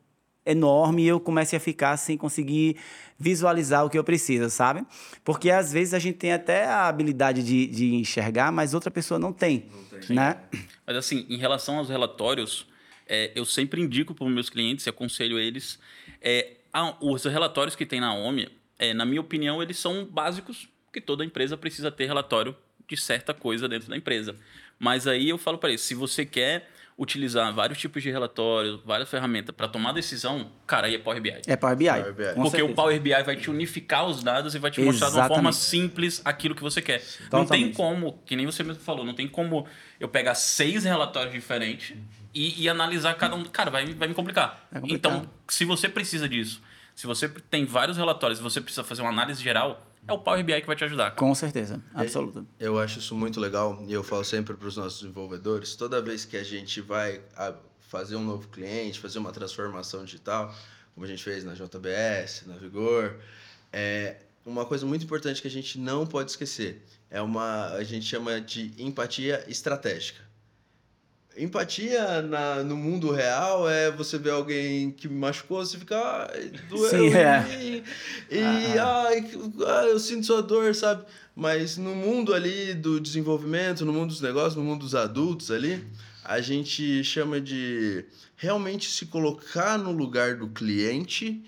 enorme 0.46 1.04
e 1.04 1.08
eu 1.08 1.20
comece 1.20 1.56
a 1.56 1.60
ficar 1.60 1.96
sem 1.98 2.18
conseguir 2.18 2.78
visualizar 3.18 3.86
o 3.86 3.90
que 3.90 3.98
eu 3.98 4.04
preciso, 4.04 4.50
sabe? 4.50 4.86
Porque 5.24 5.50
às 5.50 5.72
vezes 5.72 5.94
a 5.94 6.00
gente 6.00 6.18
tem 6.18 6.34
até 6.34 6.66
a 6.66 6.88
habilidade 6.88 7.44
de, 7.44 7.68
de 7.68 7.96
enxergar, 7.96 8.52
mas 8.52 8.74
outra 8.74 8.92
pessoa 8.92 9.20
não 9.20 9.32
tem, 9.32 9.70
não 9.72 10.00
tem. 10.00 10.16
né? 10.16 10.38
Mas 10.86 10.98
assim, 10.98 11.25
em 11.30 11.38
relação 11.38 11.78
aos 11.78 11.90
relatórios, 11.90 12.68
é, 13.08 13.32
eu 13.36 13.46
sempre 13.46 13.82
indico 13.82 14.13
para 14.13 14.25
os 14.25 14.34
meus 14.34 14.50
clientes 14.50 14.86
e 14.86 14.90
aconselho 14.90 15.40
eles, 15.40 15.79
é, 16.22 16.57
a, 16.74 16.98
os 17.01 17.24
relatórios 17.24 17.75
que 17.75 17.86
tem 17.86 18.01
na 18.01 18.14
OMI, 18.14 18.50
é, 18.77 18.94
na 18.94 19.05
minha 19.05 19.22
opinião, 19.22 19.62
eles 19.62 19.77
são 19.77 20.05
básicos 20.05 20.68
porque 20.94 21.01
toda 21.01 21.25
empresa 21.25 21.58
precisa 21.58 21.92
ter 21.92 22.06
relatório 22.06 22.56
de 22.88 22.96
certa 22.96 23.34
coisa 23.34 23.68
dentro 23.68 23.90
da 23.90 23.98
empresa. 23.98 24.36
Mas 24.77 25.08
aí 25.08 25.27
eu 25.27 25.40
falo 25.40 25.58
para 25.58 25.70
eles, 25.70 25.82
se 25.82 25.96
você 25.96 26.24
quer 26.24 26.70
utilizar 26.96 27.51
vários 27.51 27.79
tipos 27.79 28.03
de 28.03 28.12
relatórios, 28.12 28.79
várias 28.86 29.10
ferramentas 29.10 29.56
para 29.56 29.68
tomar 29.68 29.92
decisão, 29.94 30.51
cara, 30.68 30.86
aí 30.86 30.94
é 30.94 31.00
Power 31.00 31.20
BI. 31.20 31.42
É 31.48 31.56
Power 31.56 31.75
BI. 31.75 31.88
Power 31.88 32.14
BI. 32.14 32.24
Porque 32.36 32.50
certeza. 32.51 32.72
o 32.72 32.75
Power 32.75 33.01
BI 33.01 33.24
vai 33.24 33.36
te 33.36 33.50
unificar 33.50 34.06
os 34.06 34.22
dados 34.22 34.53
e 34.53 34.60
vai 34.60 34.70
te 34.70 34.82
mostrar 34.82 35.08
Exatamente. 35.08 35.29
de 35.29 35.32
uma 35.32 35.36
forma 35.36 35.51
simples 35.51 36.22
aquilo 36.24 36.53
que 36.53 36.62
você 36.62 36.79
quer. 36.79 37.00
Totalmente. 37.00 37.32
Não 37.32 37.48
tem 37.48 37.74
como, 37.74 38.22
que 38.24 38.36
nem 38.36 38.46
você 38.46 38.62
mesmo 38.62 38.84
falou, 38.84 39.03
não 39.03 39.16
tem 39.16 39.27
como 39.27 39.66
eu 40.00 40.08
pegar 40.08 40.36
seis 40.36 40.84
relatórios 40.84 41.34
diferentes 41.34 41.98
e, 42.32 42.62
e 42.62 42.70
analisar 42.70 43.16
cada 43.16 43.36
um. 43.36 43.44
Cara, 43.46 43.72
vai, 43.72 43.92
vai 43.96 44.08
me 44.08 44.14
complicar. 44.14 44.68
É 44.72 44.79
então, 44.84 45.27
se 45.48 45.66
você 45.66 45.90
precisa 45.90 46.29
disso, 46.29 46.62
se 46.94 47.08
você 47.08 47.27
tem 47.27 47.66
vários 47.66 47.98
relatórios 47.98 48.40
e 48.40 48.44
você 48.44 48.62
precisa 48.62 48.84
fazer 48.84 49.01
uma 49.01 49.10
análise 49.10 49.42
geral, 49.42 49.90
é 50.07 50.13
o 50.13 50.20
Power 50.20 50.44
BI 50.44 50.61
que 50.61 50.68
vai 50.68 50.75
te 50.75 50.83
ajudar. 50.83 51.11
Com 51.11 51.33
certeza, 51.33 51.81
absoluta. 51.94 52.46
Eu 52.59 52.79
acho 52.79 53.00
isso 53.00 53.16
muito 53.16 53.39
legal 53.39 53.83
e 53.87 53.94
eu 53.94 54.03
falo 54.03 54.24
sempre 54.24 54.55
para 54.55 54.68
os 54.68 54.77
nossos 54.77 55.01
desenvolvedores, 55.01 55.75
toda 55.75 56.01
vez 56.01 56.25
que 56.25 56.37
a 56.37 56.44
gente 56.44 56.81
vai 56.81 57.22
fazer 57.79 58.16
um 58.16 58.24
novo 58.24 58.48
cliente, 58.50 59.00
fazer 59.00 59.20
uma 59.20 59.31
transformação 59.31 60.03
digital, 60.03 60.53
como 60.94 61.05
a 61.05 61.09
gente 61.09 61.24
fez 61.24 61.44
na 61.44 61.53
JBS, 61.53 62.44
na 62.48 62.55
Vigor, 62.55 63.16
é 63.72 64.18
uma 64.46 64.66
coisa 64.66 64.85
muito 64.85 65.05
importante 65.05 65.42
que 65.42 65.48
a 65.48 65.51
gente 65.51 65.79
não 65.79 66.05
pode 66.05 66.31
esquecer 66.31 66.83
é 67.13 67.22
uma 67.22 67.68
a 67.74 67.83
gente 67.83 68.07
chama 68.07 68.42
de 68.42 68.74
empatia 68.79 69.46
estratégica. 69.48 70.23
Empatia 71.35 72.22
na, 72.22 72.63
no 72.63 72.77
mundo 72.77 73.11
real 73.11 73.67
é 73.67 73.89
você 73.89 74.19
ver 74.19 74.29
alguém 74.29 74.91
que 74.91 75.07
me 75.07 75.15
machucou, 75.15 75.65
você 75.65 75.79
fica, 75.79 75.98
ai, 75.98 76.51
doeu 76.69 76.89
Sim, 76.89 77.07
é. 77.07 77.83
e 78.29 78.77
ah. 78.77 79.07
ai, 79.07 79.31
ai, 79.67 79.89
eu 79.89 80.00
sinto 80.00 80.27
sua 80.27 80.43
dor, 80.43 80.75
sabe? 80.75 81.03
Mas 81.35 81.75
no 81.77 81.96
mundo 81.96 82.33
ali 82.35 82.75
do 82.75 83.00
desenvolvimento, 83.00 83.83
no 83.83 83.91
mundo 83.91 84.09
dos 84.09 84.22
negócios, 84.22 84.55
no 84.55 84.63
mundo 84.63 84.81
dos 84.81 84.93
adultos 84.93 85.50
ali, 85.50 85.83
a 86.24 86.39
gente 86.39 87.03
chama 87.03 87.41
de 87.41 88.05
realmente 88.35 88.89
se 88.89 89.07
colocar 89.07 89.77
no 89.77 89.91
lugar 89.91 90.35
do 90.35 90.48
cliente 90.50 91.43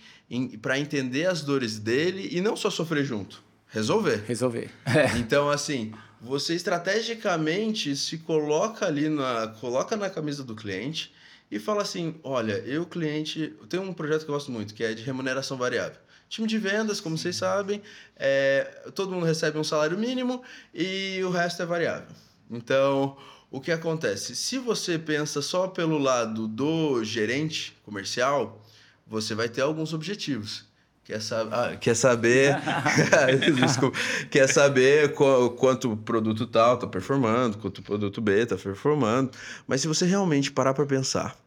para 0.62 0.80
entender 0.80 1.28
as 1.28 1.42
dores 1.42 1.78
dele 1.78 2.30
e 2.32 2.42
não 2.42 2.56
só 2.56 2.72
sofrer 2.72 3.06
junto, 3.06 3.44
resolver. 3.68 4.24
Resolver. 4.26 4.72
Então, 5.20 5.50
assim, 5.50 5.94
você 6.26 6.56
estrategicamente 6.56 7.96
se 7.96 8.18
coloca 8.18 8.88
ali 8.88 9.08
na 9.08 9.48
coloca 9.62 9.96
na 9.96 10.10
camisa 10.10 10.44
do 10.44 10.56
cliente 10.56 11.14
e 11.52 11.60
fala 11.60 11.84
assim, 11.84 12.16
olha, 12.24 12.54
eu 12.66 12.86
cliente, 12.86 13.54
tem 13.70 13.80
um 13.80 13.94
projeto 13.94 14.26
que 14.26 14.32
eu 14.32 14.34
gosto 14.34 14.52
muito 14.52 14.74
que 14.74 14.84
é 14.84 14.94
de 14.94 15.04
remuneração 15.04 15.56
variável. 15.56 16.00
Time 16.28 16.48
de 16.48 16.58
vendas, 16.58 17.00
como 17.00 17.16
vocês 17.16 17.36
sabem, 17.36 17.82
é, 18.16 18.64
todo 18.96 19.12
mundo 19.12 19.26
recebe 19.26 19.60
um 19.60 19.64
salário 19.64 19.98
mínimo 19.98 20.44
e 20.74 21.22
o 21.24 21.30
resto 21.30 21.62
é 21.62 21.66
variável. 21.66 22.16
Então, 22.50 23.16
o 23.52 23.62
que 23.62 23.72
acontece? 23.72 24.36
Se 24.36 24.58
você 24.58 24.98
pensa 24.98 25.42
só 25.44 25.68
pelo 25.68 26.00
lado 26.00 26.48
do 26.48 27.04
gerente 27.04 27.78
comercial, 27.84 28.66
você 29.06 29.36
vai 29.36 29.48
ter 29.48 29.62
alguns 29.62 29.94
objetivos. 29.94 30.65
Quer, 31.06 31.22
sab 31.22 31.54
ah, 31.54 31.76
quer 31.76 31.96
saber. 31.96 32.58
Desculpa. 33.56 33.96
Quer 34.32 34.50
saber 34.50 35.14
qu 35.14 35.52
quanto 35.52 35.92
o 35.92 35.98
produto 35.98 36.48
tal 36.48 36.74
está 36.74 36.88
performando, 36.88 37.60
quanto 37.60 37.78
o 37.78 37.84
produto 37.84 38.20
B 38.20 38.42
está 38.42 38.58
performando. 38.58 39.30
Mas 39.68 39.82
se 39.82 39.88
você 39.88 40.04
realmente 40.08 40.52
parar 40.52 40.74
para 40.74 40.84
pensar 40.84 41.38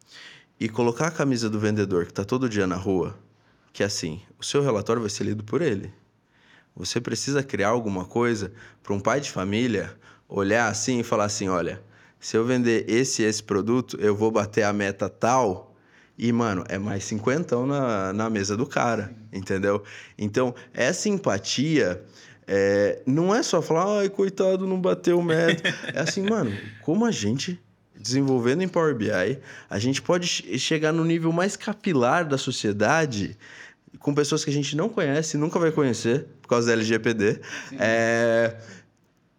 e 0.57 0.69
colocar 0.69 1.07
a 1.07 1.11
camisa 1.11 1.49
do 1.49 1.59
vendedor 1.59 2.05
que 2.05 2.11
está 2.13 2.23
todo 2.23 2.47
dia 2.47 2.65
na 2.65 2.77
rua, 2.77 3.19
que 3.73 3.83
é 3.83 3.85
assim, 3.85 4.21
o 4.39 4.45
seu 4.45 4.63
relatório 4.63 5.01
vai 5.01 5.09
ser 5.09 5.25
lido 5.25 5.43
por 5.43 5.61
ele. 5.61 5.93
Você 6.73 7.01
precisa 7.01 7.43
criar 7.43 7.67
alguma 7.67 8.05
coisa 8.05 8.53
para 8.81 8.93
um 8.93 8.99
pai 8.99 9.19
de 9.19 9.29
família 9.29 9.93
olhar 10.29 10.69
assim 10.69 11.01
e 11.01 11.03
falar 11.03 11.25
assim: 11.25 11.49
olha, 11.49 11.83
se 12.17 12.37
eu 12.37 12.45
vender 12.45 12.85
esse 12.89 13.23
esse 13.23 13.43
produto, 13.43 13.97
eu 13.99 14.15
vou 14.15 14.31
bater 14.31 14.63
a 14.63 14.71
meta 14.71 15.09
tal 15.09 15.68
e, 16.19 16.33
mano, 16.33 16.65
é 16.67 16.77
mais 16.77 17.05
cinquentão 17.05 17.65
na, 17.65 18.11
na 18.11 18.29
mesa 18.29 18.57
do 18.57 18.65
cara, 18.65 19.15
entendeu? 19.31 19.81
Então, 20.17 20.53
essa 20.73 21.07
empatia 21.07 22.03
é, 22.45 23.01
não 23.05 23.33
é 23.33 23.41
só 23.41 23.61
falar, 23.61 24.01
ai, 24.01 24.09
coitado, 24.09 24.67
não 24.67 24.81
bateu 24.81 25.17
o 25.17 25.23
meta. 25.23 25.73
É 25.95 26.01
assim, 26.01 26.21
mano, 26.23 26.51
como 26.83 27.05
a 27.05 27.11
gente, 27.11 27.57
desenvolvendo 27.97 28.61
em 28.61 28.67
Power 28.67 28.93
BI, 28.93 29.39
a 29.69 29.79
gente 29.79 30.01
pode 30.01 30.27
chegar 30.59 30.91
no 30.91 31.05
nível 31.05 31.31
mais 31.31 31.55
capilar 31.55 32.27
da 32.27 32.37
sociedade 32.37 33.37
com 33.99 34.13
pessoas 34.13 34.43
que 34.43 34.49
a 34.49 34.53
gente 34.53 34.75
não 34.75 34.89
conhece, 34.89 35.37
nunca 35.37 35.57
vai 35.57 35.71
conhecer, 35.71 36.27
por 36.41 36.49
causa 36.49 36.67
da 36.67 36.73
LGPD. 36.73 37.39
É, 37.79 38.57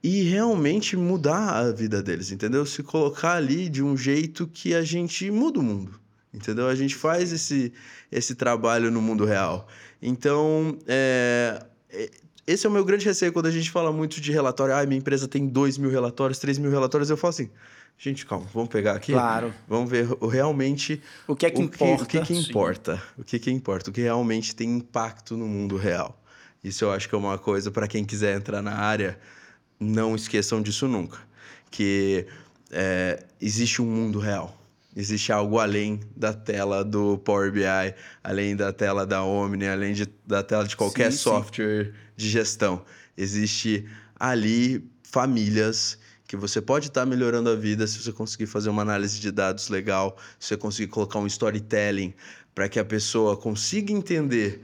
e 0.03 0.23
realmente 0.23 0.97
mudar 0.97 1.59
a 1.59 1.73
vida 1.73 2.03
deles, 2.03 2.33
entendeu? 2.33 2.65
Se 2.65 2.83
colocar 2.83 3.35
ali 3.35 3.69
de 3.69 3.83
um 3.83 3.99
jeito 3.99 4.47
que 4.47 4.75
a 4.75 4.83
gente 4.83 5.31
muda 5.31 5.61
o 5.61 5.63
mundo, 5.63 6.00
entendeu? 6.33 6.69
A 6.69 6.75
gente 6.75 6.95
faz 6.95 7.33
esse, 7.33 7.73
esse 8.11 8.35
trabalho 8.35 8.91
no 8.91 9.01
mundo 9.01 9.25
real. 9.25 9.67
Então, 10.01 10.79
é, 10.87 11.65
é 11.91 12.11
esse 12.47 12.67
é 12.67 12.69
o 12.69 12.73
meu 12.73 12.85
grande 12.85 13.05
receio 13.05 13.33
quando 13.33 13.47
a 13.47 13.51
gente 13.51 13.71
fala 13.71 13.93
muito 13.93 14.21
de 14.21 14.33
relatório. 14.33 14.75
Ah, 14.75 14.85
minha 14.85 14.99
empresa 14.99 15.29
tem 15.29 15.47
2 15.47 15.79
mil 15.79 15.91
relatórios, 15.91 16.39
3 16.39 16.59
mil 16.59 16.71
relatórios. 16.71 17.09
Eu 17.09 17.17
falo 17.17 17.31
assim, 17.31 17.51
gente, 17.97 18.27
calma, 18.27 18.47
vamos 18.53 18.71
pegar 18.71 18.97
aqui. 18.97 19.13
Claro. 19.13 19.55
Vamos 19.69 19.89
ver 19.89 20.09
o, 20.19 20.27
realmente... 20.27 21.01
O 21.29 21.37
que 21.37 21.47
é 21.47 21.51
que 21.51 21.61
o 21.61 21.63
importa. 21.63 22.07
Que, 22.07 22.19
o 22.19 22.21
que, 22.23 22.27
que 22.27 22.35
importa. 22.35 23.03
O 23.17 23.25
que, 23.25 23.39
que 23.39 23.51
importa. 23.53 23.91
O 23.91 23.93
que 23.93 24.01
realmente 24.01 24.57
tem 24.57 24.69
impacto 24.69 25.37
no 25.37 25.47
mundo 25.47 25.77
real. 25.77 26.21
Isso 26.63 26.85
eu 26.85 26.91
acho 26.91 27.09
que 27.09 27.15
é 27.15 27.19
uma 27.19 27.39
coisa 27.39 27.71
para 27.71 27.87
quem 27.87 28.05
quiser 28.05 28.37
entrar 28.37 28.61
na 28.61 28.75
área, 28.75 29.19
não 29.79 30.17
esqueçam 30.17 30.61
disso 30.61 30.89
nunca. 30.89 31.19
Que 31.71 32.27
é, 32.71 33.25
existe 33.41 33.81
um 33.81 33.87
mundo 33.87 34.19
real. 34.19 34.60
Existe 34.95 35.33
algo 35.33 35.59
além 35.59 36.01
da 36.17 36.33
tela 36.33 36.85
do 36.85 37.17
Power 37.19 37.53
BI, 37.53 37.63
além 38.25 38.57
da 38.57 38.73
tela 38.73 39.07
da 39.07 39.23
Omni, 39.23 39.67
além 39.67 39.93
de, 39.93 40.09
da 40.27 40.43
tela 40.43 40.65
de 40.65 40.77
qualquer 40.77 41.13
sim, 41.13 41.19
software 41.19 41.87
sim. 41.87 41.93
de 42.17 42.29
gestão. 42.29 42.83
Existe 43.17 43.87
ali 44.19 44.85
famílias 45.05 45.97
que 46.27 46.37
você 46.37 46.61
pode 46.61 46.89
estar 46.89 47.03
tá 47.03 47.07
melhorando 47.07 47.51
a 47.51 47.57
vida 47.57 47.87
se 47.87 48.03
você 48.03 48.13
conseguir 48.13 48.47
fazer 48.47 48.71
uma 48.71 48.83
análise 48.83 49.21
de 49.21 49.31
dados 49.31 49.69
legal, 49.69 50.17
se 50.39 50.49
você 50.49 50.57
conseguir 50.57 50.89
colocar 50.89 51.19
um 51.19 51.27
storytelling 51.27 52.15
para 52.55 52.69
que 52.69 52.79
a 52.79 52.85
pessoa 52.85 53.37
consiga 53.37 53.93
entender 53.93 54.61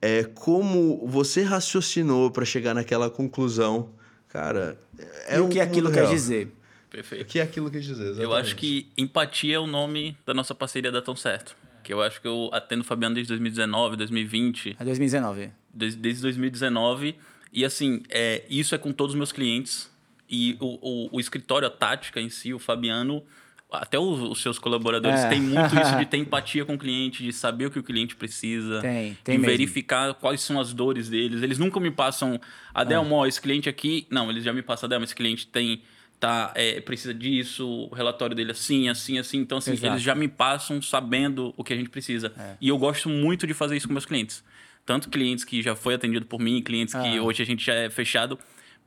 é, 0.00 0.22
como 0.22 1.06
você 1.06 1.42
raciocinou 1.42 2.30
para 2.30 2.44
chegar 2.44 2.74
naquela 2.74 3.08
conclusão. 3.08 3.90
Cara, 4.28 4.78
é 5.26 5.36
e 5.36 5.40
o 5.40 5.48
que 5.48 5.60
aquilo 5.60 5.88
real. 5.88 6.06
quer 6.06 6.14
dizer? 6.14 6.52
Perfeito. 6.94 7.22
O 7.22 7.24
que 7.24 7.40
é 7.40 7.42
aquilo 7.42 7.68
que 7.68 7.80
dizer? 7.80 7.92
Exatamente. 7.92 8.22
Eu 8.22 8.32
acho 8.32 8.54
que 8.54 8.86
empatia 8.96 9.56
é 9.56 9.58
o 9.58 9.66
nome 9.66 10.16
da 10.24 10.32
nossa 10.32 10.54
parceria 10.54 10.92
da 10.92 11.02
Tão 11.02 11.16
Certo. 11.16 11.56
Que 11.82 11.92
eu 11.92 12.00
acho 12.00 12.20
que 12.20 12.28
eu 12.28 12.48
atendo 12.52 12.82
o 12.82 12.84
Fabiano 12.84 13.16
desde 13.16 13.30
2019, 13.30 13.96
2020. 13.96 14.76
É 14.78 14.84
2019. 14.84 15.50
Desde, 15.72 15.98
desde 15.98 16.22
2019. 16.22 17.16
E 17.52 17.64
assim, 17.64 18.00
é, 18.08 18.44
isso 18.48 18.76
é 18.76 18.78
com 18.78 18.92
todos 18.92 19.12
os 19.12 19.18
meus 19.18 19.32
clientes. 19.32 19.90
E 20.30 20.56
o, 20.60 20.78
o, 20.80 21.16
o 21.16 21.20
escritório, 21.20 21.66
a 21.66 21.70
tática 21.70 22.20
em 22.20 22.28
si, 22.28 22.54
o 22.54 22.60
Fabiano, 22.60 23.24
até 23.72 23.98
os, 23.98 24.20
os 24.20 24.40
seus 24.40 24.60
colaboradores 24.60 25.18
é. 25.18 25.30
têm 25.30 25.40
muito 25.40 25.74
isso 25.76 25.98
de 25.98 26.06
ter 26.06 26.18
empatia 26.18 26.64
com 26.64 26.74
o 26.74 26.78
cliente, 26.78 27.24
de 27.24 27.32
saber 27.32 27.66
o 27.66 27.70
que 27.72 27.78
o 27.80 27.82
cliente 27.82 28.14
precisa. 28.14 28.80
Tem, 28.80 29.18
tem 29.24 29.34
de 29.34 29.40
mesmo. 29.40 29.50
verificar 29.50 30.14
quais 30.14 30.40
são 30.42 30.60
as 30.60 30.72
dores 30.72 31.08
deles. 31.08 31.42
Eles 31.42 31.58
nunca 31.58 31.80
me 31.80 31.90
passam, 31.90 32.40
Adelmo, 32.72 33.24
é. 33.24 33.28
esse 33.28 33.40
cliente 33.40 33.68
aqui. 33.68 34.06
Não, 34.08 34.30
eles 34.30 34.44
já 34.44 34.52
me 34.52 34.62
passam, 34.62 34.86
Adelmo, 34.86 35.04
esse 35.04 35.14
cliente 35.14 35.44
tem 35.48 35.82
tá, 36.24 36.52
é, 36.54 36.80
precisa 36.80 37.12
disso, 37.12 37.68
o 37.68 37.94
relatório 37.94 38.34
dele 38.34 38.52
assim, 38.52 38.88
assim, 38.88 39.18
assim. 39.18 39.38
Então, 39.38 39.58
assim, 39.58 39.72
Exato. 39.72 39.92
eles 39.92 40.02
já 40.02 40.14
me 40.14 40.26
passam 40.26 40.80
sabendo 40.80 41.52
o 41.56 41.62
que 41.62 41.72
a 41.72 41.76
gente 41.76 41.90
precisa. 41.90 42.32
É. 42.38 42.56
E 42.60 42.68
eu 42.68 42.78
gosto 42.78 43.10
muito 43.10 43.46
de 43.46 43.52
fazer 43.52 43.76
isso 43.76 43.86
com 43.86 43.92
meus 43.92 44.06
clientes. 44.06 44.42
Tanto 44.86 45.10
clientes 45.10 45.44
que 45.44 45.62
já 45.62 45.76
foi 45.76 45.94
atendido 45.94 46.24
por 46.24 46.40
mim, 46.40 46.62
clientes 46.62 46.94
ah. 46.94 47.02
que 47.02 47.20
hoje 47.20 47.42
a 47.42 47.46
gente 47.46 47.64
já 47.64 47.74
é 47.74 47.90
fechado. 47.90 48.38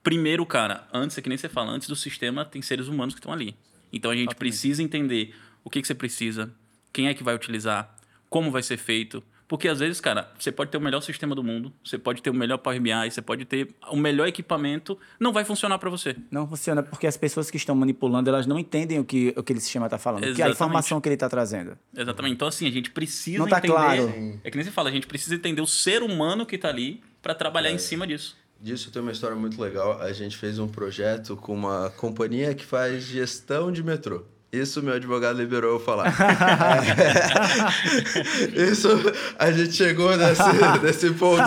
Primeiro, 0.01 0.45
cara, 0.45 0.87
antes, 0.91 1.15
é 1.17 1.21
que 1.21 1.29
nem 1.29 1.37
você 1.37 1.47
fala, 1.47 1.71
antes 1.71 1.87
do 1.87 1.95
sistema 1.95 2.43
tem 2.43 2.61
seres 2.61 2.87
humanos 2.87 3.13
que 3.13 3.19
estão 3.19 3.31
ali. 3.31 3.55
Então 3.93 4.09
a 4.09 4.15
gente 4.15 4.29
Exatamente. 4.29 4.39
precisa 4.39 4.81
entender 4.81 5.35
o 5.63 5.69
que, 5.69 5.81
que 5.81 5.87
você 5.87 5.95
precisa, 5.95 6.51
quem 6.91 7.07
é 7.07 7.13
que 7.13 7.23
vai 7.23 7.35
utilizar, 7.35 7.95
como 8.29 8.49
vai 8.49 8.63
ser 8.63 8.77
feito, 8.77 9.23
porque 9.47 9.67
às 9.67 9.79
vezes, 9.79 10.01
cara, 10.01 10.29
você 10.37 10.51
pode 10.51 10.71
ter 10.71 10.77
o 10.77 10.81
melhor 10.81 11.01
sistema 11.01 11.33
do 11.33 11.43
mundo, 11.43 11.71
você 11.83 11.97
pode 11.97 12.21
ter 12.21 12.29
o 12.29 12.33
melhor 12.33 12.57
Power 12.57 12.81
BI, 12.81 12.91
você 13.09 13.21
pode 13.21 13.45
ter 13.45 13.69
o 13.89 13.95
melhor 13.95 14.27
equipamento, 14.27 14.97
não 15.19 15.31
vai 15.31 15.45
funcionar 15.45 15.79
para 15.79 15.89
você. 15.89 16.15
Não 16.29 16.47
funciona 16.47 16.83
porque 16.83 17.07
as 17.07 17.15
pessoas 17.15 17.49
que 17.49 17.55
estão 17.55 17.73
manipulando, 17.73 18.29
elas 18.29 18.45
não 18.45 18.59
entendem 18.59 18.99
o 18.99 19.05
que 19.05 19.33
aquele 19.37 19.61
sistema 19.61 19.85
está 19.85 19.97
falando, 19.97 20.23
Exatamente. 20.23 20.37
que 20.37 20.43
a 20.43 20.49
informação 20.49 20.99
que 20.99 21.07
ele 21.07 21.15
está 21.15 21.29
trazendo. 21.29 21.77
Exatamente. 21.95 22.33
Então, 22.33 22.47
assim, 22.47 22.67
a 22.67 22.71
gente 22.71 22.91
precisa 22.91 23.39
não 23.39 23.47
tá 23.47 23.59
entender... 23.59 23.73
claro. 23.73 24.39
É 24.43 24.51
que 24.51 24.57
nem 24.57 24.65
você 24.65 24.71
fala, 24.71 24.89
a 24.89 24.91
gente 24.91 25.07
precisa 25.07 25.35
entender 25.35 25.61
o 25.61 25.67
ser 25.67 26.03
humano 26.03 26.45
que 26.45 26.55
está 26.55 26.67
ali 26.67 27.01
para 27.21 27.33
trabalhar 27.33 27.69
é. 27.69 27.73
em 27.73 27.77
cima 27.77 28.05
disso. 28.05 28.35
Disso 28.59 28.91
tem 28.91 29.01
uma 29.01 29.11
história 29.11 29.35
muito 29.35 29.61
legal. 29.61 30.01
A 30.01 30.11
gente 30.11 30.35
fez 30.35 30.59
um 30.59 30.67
projeto 30.67 31.37
com 31.37 31.53
uma 31.53 31.89
companhia 31.91 32.53
que 32.53 32.65
faz 32.65 33.03
gestão 33.03 33.71
de 33.71 33.83
metrô. 33.83 34.23
Isso 34.59 34.81
meu 34.81 34.95
advogado 34.95 35.37
liberou 35.37 35.73
eu 35.73 35.79
falar. 35.79 36.13
Isso, 38.55 38.89
a 39.37 39.51
gente 39.51 39.73
chegou 39.73 40.15
nesse, 40.15 40.41
nesse 40.83 41.11
ponto. 41.11 41.43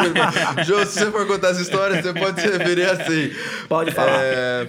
Jô, 0.65 0.85
se 0.87 1.01
você 1.01 1.11
for 1.11 1.27
contar 1.27 1.49
essa 1.49 1.63
história, 1.63 2.03
você 2.03 2.13
pode 2.13 2.41
se 2.41 2.49
referir 2.49 2.85
assim. 2.85 3.31
Pode 3.69 3.93
falar. 3.93 4.23
É, 4.23 4.69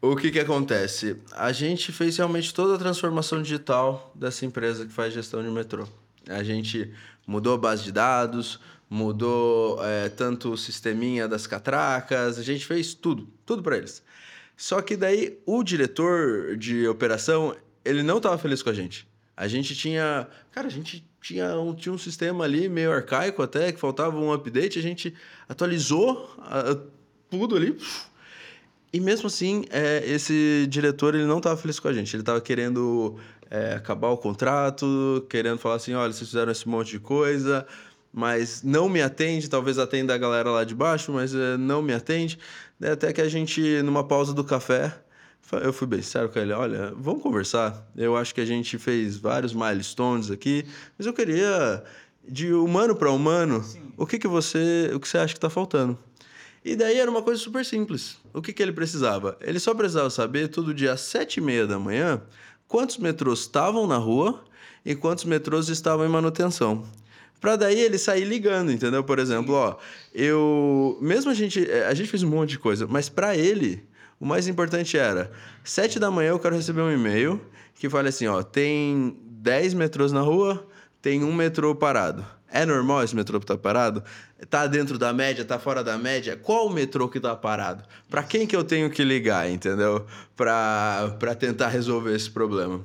o 0.00 0.14
que 0.14 0.30
que 0.30 0.40
acontece? 0.40 1.16
A 1.32 1.52
gente 1.52 1.92
fez 1.92 2.16
realmente 2.16 2.54
toda 2.54 2.74
a 2.74 2.78
transformação 2.78 3.42
digital 3.42 4.12
dessa 4.14 4.44
empresa 4.44 4.86
que 4.86 4.92
faz 4.92 5.12
gestão 5.12 5.42
de 5.42 5.50
metrô. 5.50 5.86
A 6.28 6.42
gente 6.42 6.92
mudou 7.26 7.54
a 7.54 7.58
base 7.58 7.84
de 7.84 7.92
dados, 7.92 8.60
mudou 8.88 9.84
é, 9.84 10.08
tanto 10.08 10.52
o 10.52 10.56
sisteminha 10.56 11.26
das 11.26 11.46
catracas, 11.46 12.38
a 12.38 12.42
gente 12.42 12.64
fez 12.64 12.94
tudo, 12.94 13.28
tudo 13.44 13.62
para 13.62 13.78
eles. 13.78 14.02
Só 14.56 14.80
que 14.80 14.96
daí 14.96 15.38
o 15.44 15.62
diretor 15.62 16.56
de 16.56 16.88
operação, 16.88 17.54
ele 17.86 18.02
não 18.02 18.18
estava 18.18 18.36
feliz 18.36 18.62
com 18.62 18.70
a 18.70 18.74
gente. 18.74 19.08
A 19.36 19.46
gente 19.46 19.74
tinha. 19.74 20.26
Cara, 20.50 20.66
a 20.66 20.70
gente 20.70 21.06
tinha 21.20 21.58
um, 21.58 21.74
tinha 21.74 21.92
um 21.92 21.98
sistema 21.98 22.44
ali 22.44 22.68
meio 22.68 22.92
arcaico 22.92 23.42
até, 23.42 23.72
que 23.72 23.78
faltava 23.78 24.16
um 24.18 24.32
update, 24.32 24.78
a 24.78 24.82
gente 24.82 25.14
atualizou 25.48 26.30
a, 26.38 26.76
tudo 27.28 27.56
ali. 27.56 27.76
E 28.92 29.00
mesmo 29.00 29.26
assim, 29.26 29.64
é, 29.70 30.02
esse 30.06 30.66
diretor 30.70 31.14
ele 31.14 31.26
não 31.26 31.38
estava 31.38 31.56
feliz 31.56 31.78
com 31.78 31.88
a 31.88 31.92
gente. 31.92 32.14
Ele 32.14 32.22
estava 32.22 32.40
querendo 32.40 33.18
é, 33.50 33.74
acabar 33.74 34.08
o 34.08 34.16
contrato, 34.16 35.26
querendo 35.28 35.58
falar 35.58 35.74
assim: 35.74 35.92
olha, 35.92 36.12
vocês 36.12 36.30
fizeram 36.30 36.50
esse 36.50 36.66
monte 36.66 36.92
de 36.92 37.00
coisa, 37.00 37.66
mas 38.12 38.62
não 38.62 38.88
me 38.88 39.02
atende. 39.02 39.50
Talvez 39.50 39.78
atenda 39.78 40.14
a 40.14 40.18
galera 40.18 40.50
lá 40.50 40.64
de 40.64 40.74
baixo, 40.74 41.12
mas 41.12 41.34
é, 41.34 41.58
não 41.58 41.82
me 41.82 41.92
atende. 41.92 42.38
Até 42.80 43.12
que 43.12 43.20
a 43.20 43.28
gente, 43.28 43.82
numa 43.82 44.04
pausa 44.04 44.32
do 44.32 44.44
café, 44.44 44.96
eu 45.52 45.72
fui 45.72 45.86
bem 45.86 46.02
sério 46.02 46.28
com 46.28 46.38
ele, 46.38 46.52
olha, 46.52 46.92
vamos 46.96 47.22
conversar. 47.22 47.86
Eu 47.96 48.16
acho 48.16 48.34
que 48.34 48.40
a 48.40 48.44
gente 48.44 48.78
fez 48.78 49.16
vários 49.16 49.54
milestones 49.54 50.30
aqui, 50.30 50.64
mas 50.98 51.06
eu 51.06 51.12
queria 51.12 51.82
de 52.28 52.52
humano 52.52 52.96
para 52.96 53.10
humano, 53.10 53.62
Sim. 53.62 53.82
o 53.96 54.06
que 54.06 54.18
que 54.18 54.26
você, 54.26 54.90
o 54.94 54.98
que 54.98 55.08
você 55.08 55.18
acha 55.18 55.32
que 55.32 55.38
está 55.38 55.50
faltando? 55.50 55.96
E 56.64 56.74
daí 56.74 56.98
era 56.98 57.08
uma 57.08 57.22
coisa 57.22 57.40
super 57.40 57.64
simples. 57.64 58.16
O 58.34 58.42
que 58.42 58.52
que 58.52 58.60
ele 58.60 58.72
precisava? 58.72 59.38
Ele 59.40 59.60
só 59.60 59.72
precisava 59.72 60.10
saber 60.10 60.48
todo 60.48 60.74
dia 60.74 60.92
às 60.92 61.00
sete 61.00 61.36
e 61.36 61.40
meia 61.40 61.64
da 61.64 61.78
manhã 61.78 62.20
quantos 62.66 62.98
metrôs 62.98 63.40
estavam 63.40 63.86
na 63.86 63.96
rua 63.96 64.42
e 64.84 64.94
quantos 64.94 65.24
metrôs 65.24 65.68
estavam 65.68 66.04
em 66.04 66.08
manutenção. 66.08 66.84
Para 67.40 67.54
daí 67.54 67.78
ele 67.78 67.98
sair 67.98 68.24
ligando, 68.24 68.72
entendeu? 68.72 69.04
Por 69.04 69.20
exemplo, 69.20 69.54
ó, 69.54 69.76
eu 70.12 70.98
mesmo 71.00 71.30
a 71.30 71.34
gente 71.34 71.70
a 71.70 71.94
gente 71.94 72.08
fez 72.08 72.22
um 72.24 72.30
monte 72.30 72.50
de 72.50 72.58
coisa, 72.58 72.86
mas 72.88 73.08
para 73.08 73.36
ele 73.36 73.84
o 74.18 74.26
mais 74.26 74.48
importante 74.48 74.96
era, 74.96 75.30
sete 75.64 75.98
da 75.98 76.10
manhã 76.10 76.30
eu 76.30 76.38
quero 76.38 76.56
receber 76.56 76.82
um 76.82 76.92
e-mail 76.92 77.40
que 77.74 77.90
fale 77.90 78.08
assim, 78.08 78.26
ó, 78.26 78.42
tem 78.42 79.16
10 79.22 79.74
metrôs 79.74 80.10
na 80.10 80.20
rua, 80.20 80.66
tem 81.00 81.22
um 81.22 81.32
metrô 81.32 81.74
parado. 81.74 82.24
É 82.50 82.64
normal 82.64 83.02
esse 83.02 83.14
metrô 83.14 83.38
estar 83.38 83.54
tá 83.54 83.60
parado? 83.60 84.02
Tá 84.48 84.66
dentro 84.66 84.98
da 84.98 85.12
média, 85.12 85.44
tá 85.44 85.58
fora 85.58 85.84
da 85.84 85.98
média? 85.98 86.36
Qual 86.36 86.66
o 86.66 86.70
metrô 86.70 87.08
que 87.08 87.20
tá 87.20 87.34
parado? 87.36 87.84
Para 88.08 88.22
quem 88.22 88.46
que 88.46 88.56
eu 88.56 88.64
tenho 88.64 88.88
que 88.88 89.04
ligar, 89.04 89.50
entendeu? 89.50 90.06
Para 90.34 91.34
tentar 91.38 91.68
resolver 91.68 92.14
esse 92.14 92.30
problema. 92.30 92.84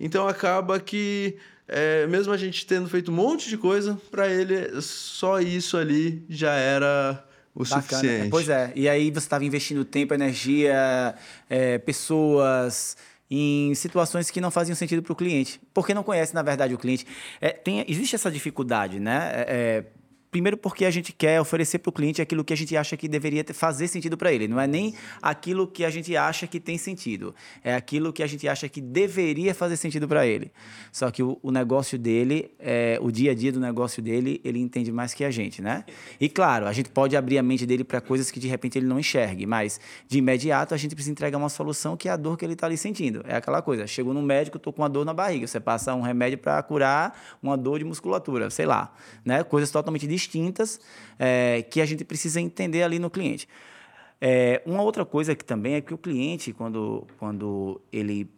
Então 0.00 0.26
acaba 0.26 0.80
que 0.80 1.36
é, 1.68 2.06
mesmo 2.06 2.32
a 2.32 2.36
gente 2.36 2.66
tendo 2.66 2.88
feito 2.88 3.10
um 3.10 3.14
monte 3.14 3.48
de 3.48 3.56
coisa, 3.56 3.98
para 4.10 4.28
ele 4.28 4.80
só 4.80 5.40
isso 5.40 5.76
ali 5.76 6.24
já 6.28 6.52
era 6.52 7.24
o 7.54 7.64
Bacana. 7.64 7.82
suficiente. 7.82 8.30
Pois 8.30 8.48
é. 8.48 8.72
E 8.74 8.88
aí 8.88 9.10
você 9.10 9.18
estava 9.18 9.44
investindo 9.44 9.84
tempo, 9.84 10.14
energia, 10.14 11.14
é, 11.48 11.78
pessoas 11.78 12.96
em 13.30 13.74
situações 13.74 14.30
que 14.30 14.40
não 14.40 14.50
faziam 14.50 14.76
sentido 14.76 15.02
para 15.02 15.12
o 15.12 15.16
cliente, 15.16 15.58
porque 15.72 15.94
não 15.94 16.02
conhece 16.02 16.34
na 16.34 16.42
verdade 16.42 16.74
o 16.74 16.78
cliente. 16.78 17.06
É, 17.40 17.50
tem, 17.50 17.84
existe 17.88 18.14
essa 18.14 18.30
dificuldade, 18.30 19.00
né? 19.00 19.32
É, 19.34 19.46
é 19.48 19.84
Primeiro 20.32 20.56
porque 20.56 20.86
a 20.86 20.90
gente 20.90 21.12
quer 21.12 21.38
oferecer 21.38 21.78
para 21.78 21.90
o 21.90 21.92
cliente 21.92 22.22
aquilo 22.22 22.42
que 22.42 22.54
a 22.54 22.56
gente 22.56 22.74
acha 22.74 22.96
que 22.96 23.06
deveria 23.06 23.44
fazer 23.52 23.86
sentido 23.86 24.16
para 24.16 24.32
ele. 24.32 24.48
Não 24.48 24.58
é 24.58 24.66
nem 24.66 24.94
aquilo 25.20 25.66
que 25.66 25.84
a 25.84 25.90
gente 25.90 26.16
acha 26.16 26.46
que 26.46 26.58
tem 26.58 26.78
sentido. 26.78 27.34
É 27.62 27.74
aquilo 27.74 28.10
que 28.14 28.22
a 28.22 28.26
gente 28.26 28.48
acha 28.48 28.66
que 28.66 28.80
deveria 28.80 29.54
fazer 29.54 29.76
sentido 29.76 30.08
para 30.08 30.26
ele. 30.26 30.50
Só 30.90 31.10
que 31.10 31.22
o, 31.22 31.38
o 31.42 31.50
negócio 31.50 31.98
dele, 31.98 32.50
é, 32.58 32.98
o 33.02 33.12
dia 33.12 33.32
a 33.32 33.34
dia 33.34 33.52
do 33.52 33.60
negócio 33.60 34.02
dele, 34.02 34.40
ele 34.42 34.58
entende 34.58 34.90
mais 34.90 35.12
que 35.12 35.22
a 35.22 35.30
gente, 35.30 35.60
né? 35.60 35.84
E 36.18 36.30
claro, 36.30 36.66
a 36.66 36.72
gente 36.72 36.88
pode 36.88 37.14
abrir 37.14 37.36
a 37.36 37.42
mente 37.42 37.66
dele 37.66 37.84
para 37.84 38.00
coisas 38.00 38.30
que 38.30 38.40
de 38.40 38.48
repente 38.48 38.78
ele 38.78 38.86
não 38.86 38.98
enxergue, 38.98 39.44
mas 39.44 39.78
de 40.08 40.16
imediato 40.16 40.72
a 40.72 40.78
gente 40.78 40.94
precisa 40.94 41.12
entregar 41.12 41.36
uma 41.36 41.50
solução 41.50 41.94
que 41.94 42.08
é 42.08 42.10
a 42.10 42.16
dor 42.16 42.38
que 42.38 42.44
ele 42.46 42.54
está 42.54 42.66
ali 42.66 42.78
sentindo. 42.78 43.22
É 43.28 43.36
aquela 43.36 43.60
coisa, 43.60 43.86
chegou 43.86 44.14
no 44.14 44.22
médico, 44.22 44.56
estou 44.56 44.72
com 44.72 44.80
uma 44.80 44.88
dor 44.88 45.04
na 45.04 45.12
barriga. 45.12 45.46
Você 45.46 45.60
passa 45.60 45.94
um 45.94 46.00
remédio 46.00 46.38
para 46.38 46.62
curar 46.62 47.20
uma 47.42 47.54
dor 47.54 47.78
de 47.78 47.84
musculatura, 47.84 48.48
sei 48.48 48.64
lá, 48.64 48.94
né? 49.26 49.44
Coisas 49.44 49.70
totalmente 49.70 50.06
distintas 50.06 50.21
distintas 50.22 50.80
é, 51.18 51.62
que 51.62 51.80
a 51.80 51.86
gente 51.86 52.04
precisa 52.04 52.40
entender 52.40 52.82
ali 52.82 52.98
no 52.98 53.10
cliente. 53.10 53.48
É, 54.20 54.62
uma 54.64 54.82
outra 54.82 55.04
coisa 55.04 55.34
que 55.34 55.44
também 55.44 55.74
é 55.74 55.80
que 55.80 55.92
o 55.92 55.98
cliente, 55.98 56.52
quando, 56.52 57.06
quando 57.18 57.80
ele 57.92 58.30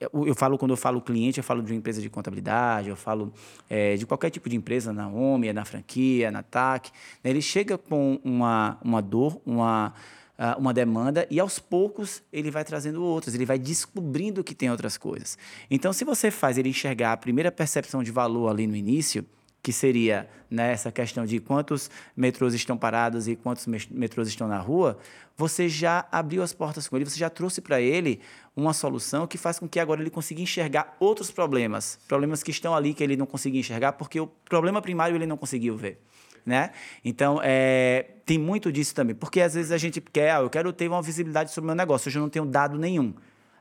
eu 0.00 0.34
falo 0.34 0.56
quando 0.56 0.70
eu 0.70 0.76
falo 0.78 1.00
cliente, 1.00 1.38
eu 1.38 1.44
falo 1.44 1.62
de 1.62 1.70
uma 1.70 1.78
empresa 1.78 2.00
de 2.00 2.08
contabilidade, 2.08 2.88
eu 2.88 2.96
falo 2.96 3.32
é, 3.68 3.96
de 3.96 4.06
qualquer 4.06 4.30
tipo 4.30 4.48
de 4.48 4.56
empresa, 4.56 4.92
na 4.92 5.08
OMI, 5.08 5.52
na 5.52 5.64
franquia, 5.64 6.30
na 6.30 6.42
TAC. 6.42 6.90
Né? 7.22 7.30
Ele 7.30 7.42
chega 7.42 7.76
com 7.76 8.18
uma, 8.24 8.78
uma 8.82 9.02
dor, 9.02 9.40
uma, 9.44 9.92
ah, 10.38 10.56
uma 10.58 10.72
demanda 10.72 11.26
e 11.30 11.38
aos 11.38 11.58
poucos 11.58 12.22
ele 12.32 12.50
vai 12.50 12.64
trazendo 12.64 13.02
outras, 13.04 13.34
ele 13.34 13.46
vai 13.46 13.58
descobrindo 13.58 14.42
que 14.42 14.54
tem 14.54 14.70
outras 14.70 14.96
coisas. 14.96 15.38
Então, 15.70 15.92
se 15.92 16.04
você 16.04 16.30
faz 16.30 16.58
ele 16.58 16.70
enxergar 16.70 17.12
a 17.12 17.16
primeira 17.16 17.52
percepção 17.52 18.02
de 18.02 18.10
valor 18.10 18.48
ali 18.48 18.66
no 18.66 18.74
início, 18.74 19.24
que 19.64 19.72
seria 19.72 20.28
né, 20.50 20.72
essa 20.72 20.92
questão 20.92 21.24
de 21.24 21.40
quantos 21.40 21.90
metrôs 22.14 22.52
estão 22.52 22.76
parados 22.76 23.26
e 23.26 23.34
quantos 23.34 23.66
metrôs 23.66 24.28
estão 24.28 24.46
na 24.46 24.58
rua, 24.58 24.98
você 25.38 25.70
já 25.70 26.06
abriu 26.12 26.42
as 26.42 26.52
portas 26.52 26.86
com 26.86 26.96
ele, 26.96 27.06
você 27.06 27.18
já 27.18 27.30
trouxe 27.30 27.62
para 27.62 27.80
ele 27.80 28.20
uma 28.54 28.74
solução 28.74 29.26
que 29.26 29.38
faz 29.38 29.58
com 29.58 29.66
que 29.66 29.80
agora 29.80 30.02
ele 30.02 30.10
consiga 30.10 30.42
enxergar 30.42 30.94
outros 31.00 31.30
problemas, 31.30 31.98
problemas 32.06 32.42
que 32.42 32.50
estão 32.50 32.74
ali 32.74 32.92
que 32.92 33.02
ele 33.02 33.16
não 33.16 33.24
conseguia 33.24 33.58
enxergar 33.58 33.92
porque 33.92 34.20
o 34.20 34.26
problema 34.26 34.82
primário 34.82 35.16
ele 35.16 35.26
não 35.26 35.38
conseguiu 35.38 35.78
ver. 35.78 35.98
Né? 36.44 36.72
Então, 37.02 37.40
é, 37.42 38.04
tem 38.26 38.36
muito 38.36 38.70
disso 38.70 38.94
também, 38.94 39.16
porque 39.16 39.40
às 39.40 39.54
vezes 39.54 39.72
a 39.72 39.78
gente 39.78 39.98
quer, 39.98 40.32
ah, 40.32 40.40
eu 40.40 40.50
quero 40.50 40.74
ter 40.74 40.88
uma 40.88 41.00
visibilidade 41.00 41.50
sobre 41.52 41.64
o 41.64 41.68
meu 41.68 41.74
negócio, 41.74 42.10
hoje 42.10 42.18
eu 42.18 42.22
não 42.22 42.28
tenho 42.28 42.44
dado 42.44 42.78
nenhum. 42.78 43.14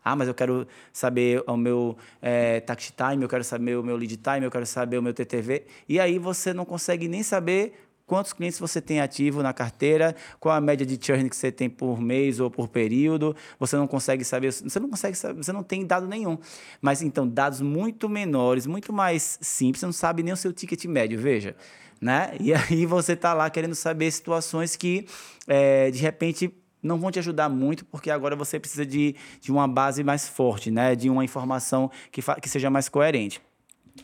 Ah, 0.04 0.16
mas 0.16 0.28
eu 0.28 0.34
quero 0.34 0.68
saber 0.92 1.44
o 1.48 1.56
meu 1.56 1.98
é, 2.22 2.60
tax 2.60 2.92
time, 2.92 3.24
eu 3.24 3.30
quero 3.30 3.44
saber 3.44 3.78
o 3.78 3.84
meu 3.84 3.96
lead 3.96 4.18
time, 4.18 4.46
eu 4.46 4.52
quero 4.52 4.66
saber 4.66 4.98
o 4.98 5.02
meu 5.02 5.14
TTV. 5.14 5.66
E 5.88 6.00
aí 6.00 6.20
você 6.20 6.54
não 6.54 6.66
consegue 6.66 7.08
nem 7.08 7.24
saber 7.24 7.74
quantos 8.06 8.34
clientes 8.34 8.60
você 8.60 8.82
tem 8.82 9.00
ativo 9.00 9.42
na 9.42 9.54
carteira, 9.54 10.16
qual 10.40 10.56
a 10.56 10.62
média 10.62 10.86
de 10.86 11.04
churn 11.04 11.30
que 11.30 11.36
você 11.36 11.52
tem 11.52 11.70
por 11.70 12.00
mês 12.00 12.40
ou 12.40 12.50
por 12.52 12.68
período. 12.68 13.36
Você 13.60 13.76
não 13.76 13.88
consegue 13.88 14.24
saber, 14.24 14.52
você 14.52 14.80
não 14.80 14.90
consegue 14.90 15.18
saber, 15.18 15.44
você 15.44 15.52
não 15.52 15.64
tem 15.64 15.86
dado 15.86 16.08
nenhum. 16.08 16.38
Mas 16.82 17.02
então, 17.02 17.28
dados 17.28 17.62
muito 17.62 18.10
menores, 18.10 18.66
muito 18.68 18.92
mais 18.92 19.40
simples, 19.42 19.80
você 19.80 19.86
não 19.86 19.94
sabe 19.94 20.24
nem 20.24 20.34
o 20.34 20.38
seu 20.38 20.54
ticket 20.54 20.86
médio, 20.86 21.20
veja. 21.20 21.56
Né? 22.02 22.36
E 22.40 22.54
aí 22.54 22.86
você 22.86 23.14
está 23.14 23.34
lá 23.34 23.50
querendo 23.50 23.76
saber 23.76 24.12
situações 24.12 24.76
que, 24.76 25.08
é, 25.48 25.90
de 25.90 26.00
repente, 26.00 26.54
não 26.84 27.00
vão 27.00 27.10
te 27.10 27.18
ajudar 27.18 27.50
muito, 27.50 27.86
porque 27.86 28.12
agora 28.12 28.36
você 28.36 28.60
precisa 28.60 28.86
de, 28.86 29.16
de 29.40 29.52
uma 29.52 29.68
base 29.68 30.04
mais 30.04 30.28
forte, 30.28 30.70
né? 30.70 30.96
de 30.96 31.10
uma 31.10 31.24
informação 31.24 31.90
que, 32.12 32.22
que 32.42 32.50
seja 32.50 32.70
mais 32.70 32.90
coerente. 32.90 33.42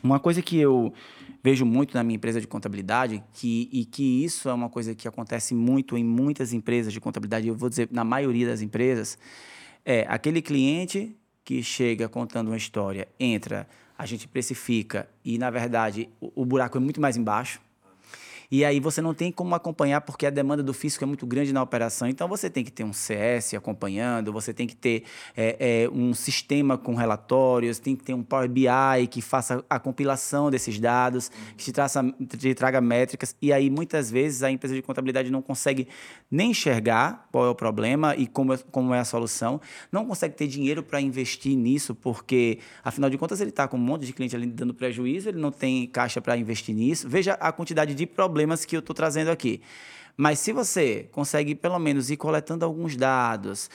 Uma 0.02 0.18
coisa 0.18 0.40
que 0.40 0.58
eu 0.58 0.92
vejo 1.42 1.64
muito 1.64 1.94
na 1.94 2.02
minha 2.02 2.16
empresa 2.16 2.40
de 2.40 2.46
contabilidade, 2.46 3.22
que, 3.32 3.68
e 3.72 3.84
que 3.84 4.24
isso 4.24 4.48
é 4.48 4.52
uma 4.52 4.68
coisa 4.68 4.94
que 4.94 5.06
acontece 5.06 5.54
muito 5.54 5.96
em 5.96 6.04
muitas 6.04 6.52
empresas 6.52 6.92
de 6.92 7.00
contabilidade, 7.00 7.48
eu 7.48 7.54
vou 7.54 7.68
dizer 7.68 7.88
na 7.90 8.04
maioria 8.04 8.46
das 8.46 8.62
empresas, 8.62 9.18
é 9.84 10.06
aquele 10.08 10.40
cliente 10.40 11.16
que 11.44 11.62
chega 11.62 12.08
contando 12.08 12.48
uma 12.48 12.56
história, 12.56 13.08
entra, 13.18 13.66
a 13.98 14.06
gente 14.06 14.28
precifica 14.28 15.08
e, 15.24 15.38
na 15.38 15.50
verdade, 15.50 16.08
o, 16.20 16.42
o 16.42 16.44
buraco 16.44 16.78
é 16.78 16.80
muito 16.80 17.00
mais 17.00 17.16
embaixo 17.16 17.60
e 18.50 18.64
aí 18.64 18.80
você 18.80 19.00
não 19.00 19.14
tem 19.14 19.30
como 19.30 19.54
acompanhar 19.54 20.00
porque 20.00 20.26
a 20.26 20.30
demanda 20.30 20.60
do 20.60 20.74
físico 20.74 21.04
é 21.04 21.06
muito 21.06 21.24
grande 21.24 21.52
na 21.52 21.62
operação. 21.62 22.08
Então 22.08 22.26
você 22.26 22.50
tem 22.50 22.64
que 22.64 22.72
ter 22.72 22.82
um 22.82 22.92
CS 22.92 23.54
acompanhando, 23.54 24.32
você 24.32 24.52
tem 24.52 24.66
que 24.66 24.74
ter 24.74 25.04
é, 25.36 25.84
é, 25.84 25.88
um 25.90 26.12
sistema 26.12 26.76
com 26.76 26.94
relatórios, 26.96 27.78
tem 27.78 27.94
que 27.94 28.02
ter 28.02 28.12
um 28.12 28.24
Power 28.24 28.48
BI 28.48 29.06
que 29.08 29.22
faça 29.22 29.64
a 29.70 29.78
compilação 29.78 30.50
desses 30.50 30.80
dados, 30.80 31.30
que 31.56 31.64
te, 31.64 31.72
traça, 31.72 32.02
te 32.36 32.52
traga 32.54 32.80
métricas. 32.80 33.36
E 33.40 33.52
aí 33.52 33.70
muitas 33.70 34.10
vezes 34.10 34.42
a 34.42 34.50
empresa 34.50 34.74
de 34.74 34.82
contabilidade 34.82 35.30
não 35.30 35.42
consegue 35.42 35.86
nem 36.28 36.50
enxergar 36.50 37.28
qual 37.30 37.46
é 37.46 37.48
o 37.48 37.54
problema 37.54 38.16
e 38.16 38.26
como 38.26 38.52
é, 38.52 38.58
como 38.72 38.92
é 38.92 38.98
a 38.98 39.04
solução, 39.04 39.60
não 39.92 40.04
consegue 40.04 40.34
ter 40.34 40.48
dinheiro 40.48 40.82
para 40.82 41.00
investir 41.00 41.56
nisso, 41.56 41.94
porque 41.94 42.58
afinal 42.82 43.08
de 43.08 43.16
contas 43.16 43.40
ele 43.40 43.50
está 43.50 43.68
com 43.68 43.76
um 43.76 43.80
monte 43.80 44.06
de 44.06 44.12
cliente 44.12 44.34
ali 44.34 44.46
dando 44.46 44.74
prejuízo, 44.74 45.28
ele 45.28 45.38
não 45.38 45.52
tem 45.52 45.86
caixa 45.86 46.20
para 46.20 46.36
investir 46.36 46.74
nisso. 46.74 47.08
Veja 47.08 47.34
a 47.34 47.52
quantidade 47.52 47.94
de 47.94 48.06
problemas 48.06 48.39
problemas 48.40 48.64
que 48.64 48.74
eu 48.74 48.80
estou 48.80 48.94
trazendo 48.94 49.30
aqui. 49.30 49.60
Mas 50.16 50.38
se 50.38 50.52
você 50.52 51.08
consegue, 51.12 51.54
pelo 51.54 51.78
menos, 51.78 52.10
ir 52.10 52.16
coletando 52.16 52.64
alguns 52.64 52.94
dados, 52.94 53.70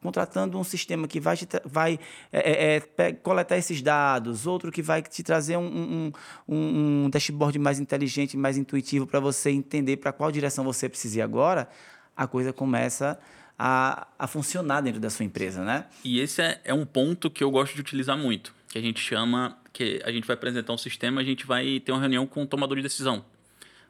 contratando 0.00 0.58
um 0.58 0.62
sistema 0.62 1.08
que 1.08 1.18
vai, 1.18 1.36
vai 1.64 1.98
é, 2.32 2.76
é, 2.76 2.82
é 2.98 3.12
coletar 3.12 3.56
esses 3.56 3.82
dados, 3.82 4.46
outro 4.46 4.70
que 4.70 4.82
vai 4.82 5.02
te 5.02 5.22
trazer 5.22 5.56
um, 5.56 5.66
um, 5.66 6.12
um, 6.48 7.04
um 7.04 7.10
dashboard 7.10 7.58
mais 7.58 7.80
inteligente, 7.80 8.36
mais 8.36 8.56
intuitivo 8.56 9.06
para 9.06 9.18
você 9.18 9.50
entender 9.50 9.96
para 9.96 10.12
qual 10.12 10.30
direção 10.30 10.64
você 10.64 10.88
precisa 10.88 11.18
ir 11.18 11.22
agora, 11.22 11.68
a 12.16 12.26
coisa 12.26 12.52
começa 12.52 13.18
a, 13.58 14.06
a 14.16 14.26
funcionar 14.28 14.82
dentro 14.82 15.00
da 15.00 15.10
sua 15.10 15.24
empresa, 15.24 15.64
né? 15.64 15.86
E 16.04 16.20
esse 16.20 16.40
é, 16.40 16.60
é 16.64 16.74
um 16.74 16.86
ponto 16.86 17.28
que 17.28 17.42
eu 17.42 17.50
gosto 17.50 17.74
de 17.74 17.80
utilizar 17.80 18.16
muito, 18.16 18.54
que 18.68 18.78
a 18.78 18.82
gente 18.82 19.00
chama, 19.00 19.58
que 19.72 20.00
a 20.04 20.12
gente 20.12 20.24
vai 20.24 20.34
apresentar 20.34 20.72
um 20.72 20.78
sistema, 20.78 21.20
a 21.20 21.24
gente 21.24 21.44
vai 21.46 21.80
ter 21.80 21.90
uma 21.90 22.00
reunião 22.00 22.26
com 22.28 22.44
o 22.44 22.46
tomador 22.46 22.76
de 22.76 22.82
decisão 22.84 23.24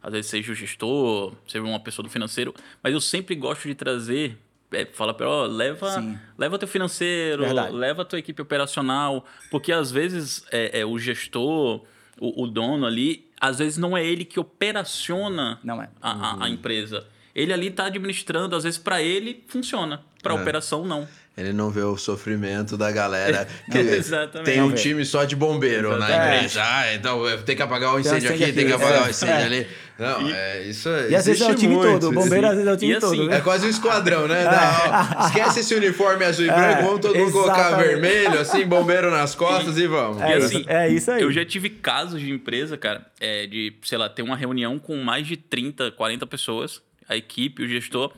às 0.03 0.13
vezes 0.13 0.31
seja 0.31 0.53
o 0.53 0.55
gestor, 0.55 1.35
seja 1.47 1.65
uma 1.65 1.81
pessoa 1.81 2.05
do 2.05 2.11
financeiro, 2.11 2.55
mas 2.83 2.93
eu 2.93 3.01
sempre 3.01 3.35
gosto 3.35 3.69
de 3.69 3.75
trazer 3.75 4.39
é, 4.73 4.87
fala 4.87 5.13
para 5.13 5.29
ó, 5.29 5.47
leva 5.47 6.17
leva 6.39 6.59
teu 6.59 6.69
financeiro 6.69 7.43
Verdade. 7.43 7.75
leva 7.75 8.05
tua 8.05 8.19
equipe 8.19 8.41
operacional 8.41 9.25
porque 9.51 9.73
às 9.73 9.91
vezes 9.91 10.45
é, 10.53 10.81
é 10.81 10.87
o 10.87 10.97
gestor 10.97 11.83
o, 12.21 12.45
o, 12.45 12.47
dono 12.47 12.87
ali 12.87 13.29
às 13.41 13.59
vezes 13.59 13.79
não 13.79 13.97
é 13.97 14.05
ele 14.05 14.25
que 14.25 14.39
operaciona 14.39 15.59
não 15.65 15.83
é. 15.83 15.91
a, 16.01 16.13
a, 16.13 16.45
a 16.45 16.49
empresa 16.49 17.05
ele 17.35 17.53
ali 17.53 17.67
está 17.67 17.87
administrando 17.87 18.55
às 18.55 18.63
vezes 18.63 18.79
para 18.79 19.03
ele 19.03 19.43
funciona 19.49 20.03
para 20.23 20.35
a 20.35 20.39
é. 20.39 20.41
operação 20.41 20.85
não 20.87 21.09
ele 21.37 21.53
não 21.53 21.71
vê 21.71 21.83
o 21.83 21.97
sofrimento 21.97 22.77
da 22.77 22.91
galera 22.91 23.47
que 23.71 24.43
tem 24.45 24.61
um 24.61 24.73
time 24.73 25.05
só 25.05 25.25
de 25.25 25.35
bombeiro 25.35 25.93
Exatamente. 25.95 26.19
na 26.19 26.37
empresa. 26.37 26.63
Ah, 26.63 26.95
então 26.95 27.23
tem 27.45 27.57
que 27.57 27.63
apagar 27.63 27.95
o 27.95 28.01
incêndio 28.01 28.31
aqui, 28.31 28.53
tem 28.53 28.67
que 28.67 28.73
apagar 28.73 29.03
o 29.05 29.07
é. 29.07 29.11
incêndio 29.11 29.47
ali. 29.47 29.67
Não, 29.99 30.29
e, 30.29 30.33
é 30.33 30.63
isso 30.63 30.89
E 30.89 31.15
às 31.15 31.27
vezes 31.27 31.43
é 31.43 31.51
o 31.51 31.55
time 31.55 31.75
muito, 31.75 32.01
todo, 32.01 32.09
o 32.09 32.13
bombeiro 32.13 32.47
às 32.47 32.55
vezes 32.55 32.67
é 32.67 32.73
o 32.73 32.77
time 32.77 32.95
assim, 32.95 33.17
todo. 33.17 33.33
É 33.33 33.41
quase 33.41 33.67
um 33.67 33.69
esquadrão, 33.69 34.27
né? 34.27 34.45
Não, 34.45 35.25
esquece 35.29 35.61
esse 35.61 35.75
uniforme 35.75 36.25
azul 36.25 36.47
e 36.47 36.49
branco, 36.49 36.83
vamos 36.83 37.01
todo 37.01 37.19
mundo 37.19 37.33
colocar 37.33 37.77
vermelho, 37.77 38.41
assim, 38.41 38.67
bombeiro 38.67 39.11
nas 39.11 39.35
costas 39.35 39.77
e, 39.77 39.83
e 39.83 39.87
vamos. 39.87 40.21
É, 40.23 40.35
assim, 40.35 40.65
é 40.67 40.89
isso 40.89 41.11
aí. 41.11 41.23
Eu 41.23 41.31
já 41.31 41.45
tive 41.45 41.69
casos 41.69 42.21
de 42.21 42.31
empresa, 42.31 42.77
cara, 42.77 43.07
é, 43.21 43.47
de, 43.47 43.75
sei 43.83 43.99
lá, 43.99 44.09
ter 44.09 44.23
uma 44.23 44.37
reunião 44.37 44.79
com 44.79 44.97
mais 44.97 45.27
de 45.27 45.37
30, 45.37 45.93
40 45.93 46.27
pessoas, 46.27 46.83
a 47.09 47.17
equipe, 47.17 47.63
o 47.63 47.69
gestor 47.69 48.11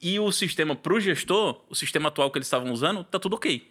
e 0.00 0.18
o 0.18 0.32
sistema 0.32 0.74
para 0.74 0.94
o 0.94 1.00
gestor, 1.00 1.60
o 1.68 1.74
sistema 1.74 2.08
atual 2.08 2.30
que 2.30 2.38
eles 2.38 2.46
estavam 2.46 2.72
usando, 2.72 3.04
tá 3.04 3.18
tudo 3.18 3.36
ok. 3.36 3.70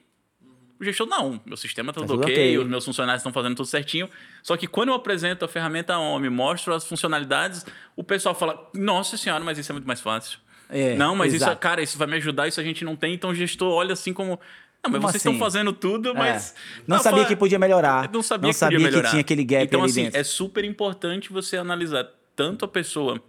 O 0.79 0.83
gestor, 0.83 1.07
não, 1.07 1.41
meu 1.45 1.57
sistema 1.57 1.91
tá, 1.91 1.99
tá 1.99 2.07
tudo, 2.07 2.21
okay, 2.21 2.33
okay, 2.33 2.57
os 2.57 2.67
meus 2.67 2.85
funcionários 2.85 3.19
estão 3.19 3.33
fazendo 3.33 3.55
tudo 3.55 3.65
certinho. 3.65 4.09
Só 4.41 4.55
que 4.55 4.65
quando 4.65 4.89
eu 4.89 4.95
apresento 4.95 5.43
a 5.43 5.47
ferramenta 5.47 5.97
OMI, 5.97 6.29
mostro 6.29 6.73
as 6.73 6.85
funcionalidades, 6.85 7.65
o 7.97 8.03
pessoal 8.03 8.33
fala: 8.33 8.69
Nossa 8.73 9.17
senhora, 9.17 9.43
mas 9.43 9.57
isso 9.57 9.71
é 9.71 9.73
muito 9.73 9.87
mais 9.87 9.99
fácil. 9.99 10.39
É, 10.69 10.95
não, 10.95 11.15
mas 11.15 11.33
exato. 11.33 11.51
isso, 11.51 11.59
cara, 11.59 11.81
isso 11.81 11.97
vai 11.97 12.07
me 12.07 12.15
ajudar, 12.15 12.47
isso 12.47 12.61
a 12.61 12.63
gente 12.63 12.85
não 12.85 12.95
tem. 12.95 13.13
Então 13.13 13.31
o 13.31 13.35
gestor 13.35 13.73
olha 13.73 13.91
assim 13.91 14.13
como. 14.13 14.39
Não, 14.81 14.91
mas 14.91 14.91
como 14.91 15.01
vocês 15.01 15.15
assim? 15.15 15.29
estão 15.29 15.45
fazendo 15.45 15.73
tudo, 15.73 16.11
é. 16.11 16.13
mas. 16.13 16.51
É. 16.51 16.81
Não, 16.87 16.95
não, 16.95 17.03
sabia 17.03 17.25
que 17.25 17.35
podia 17.35 17.59
melhorar. 17.59 18.09
Não 18.09 18.21
sabia, 18.21 18.43
não 18.43 18.49
que, 18.51 18.55
sabia 18.55 18.77
que 18.77 18.83
melhorar. 18.83 19.09
tinha 19.09 19.21
aquele 19.21 19.43
gap 19.43 19.65
então, 19.65 19.83
assim, 19.83 20.03
dentro. 20.03 20.19
É 20.19 20.23
super 20.23 20.63
importante 20.63 21.33
você 21.33 21.57
analisar 21.57 22.07
tanto 22.37 22.63
a 22.63 22.67
pessoa 22.69 23.21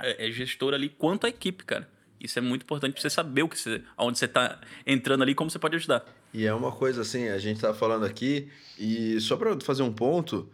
é, 0.00 0.28
é 0.28 0.30
gestora 0.30 0.76
ali 0.76 0.88
quanto 0.88 1.26
a 1.26 1.30
equipe, 1.30 1.64
cara. 1.64 1.88
Isso 2.22 2.38
é 2.38 2.42
muito 2.42 2.62
importante 2.62 2.92
para 2.92 3.02
você 3.02 3.10
saber 3.10 3.42
o 3.42 3.48
que 3.48 3.58
você, 3.58 3.82
aonde 3.96 4.16
você 4.16 4.26
está 4.26 4.60
entrando 4.86 5.22
ali 5.22 5.32
e 5.32 5.34
como 5.34 5.50
você 5.50 5.58
pode 5.58 5.74
ajudar. 5.74 6.04
E 6.32 6.46
é 6.46 6.54
uma 6.54 6.70
coisa 6.70 7.02
assim, 7.02 7.28
a 7.28 7.38
gente 7.38 7.60
tá 7.60 7.74
falando 7.74 8.06
aqui, 8.06 8.48
e 8.78 9.20
só 9.20 9.36
para 9.36 9.58
fazer 9.60 9.82
um 9.82 9.92
ponto, 9.92 10.48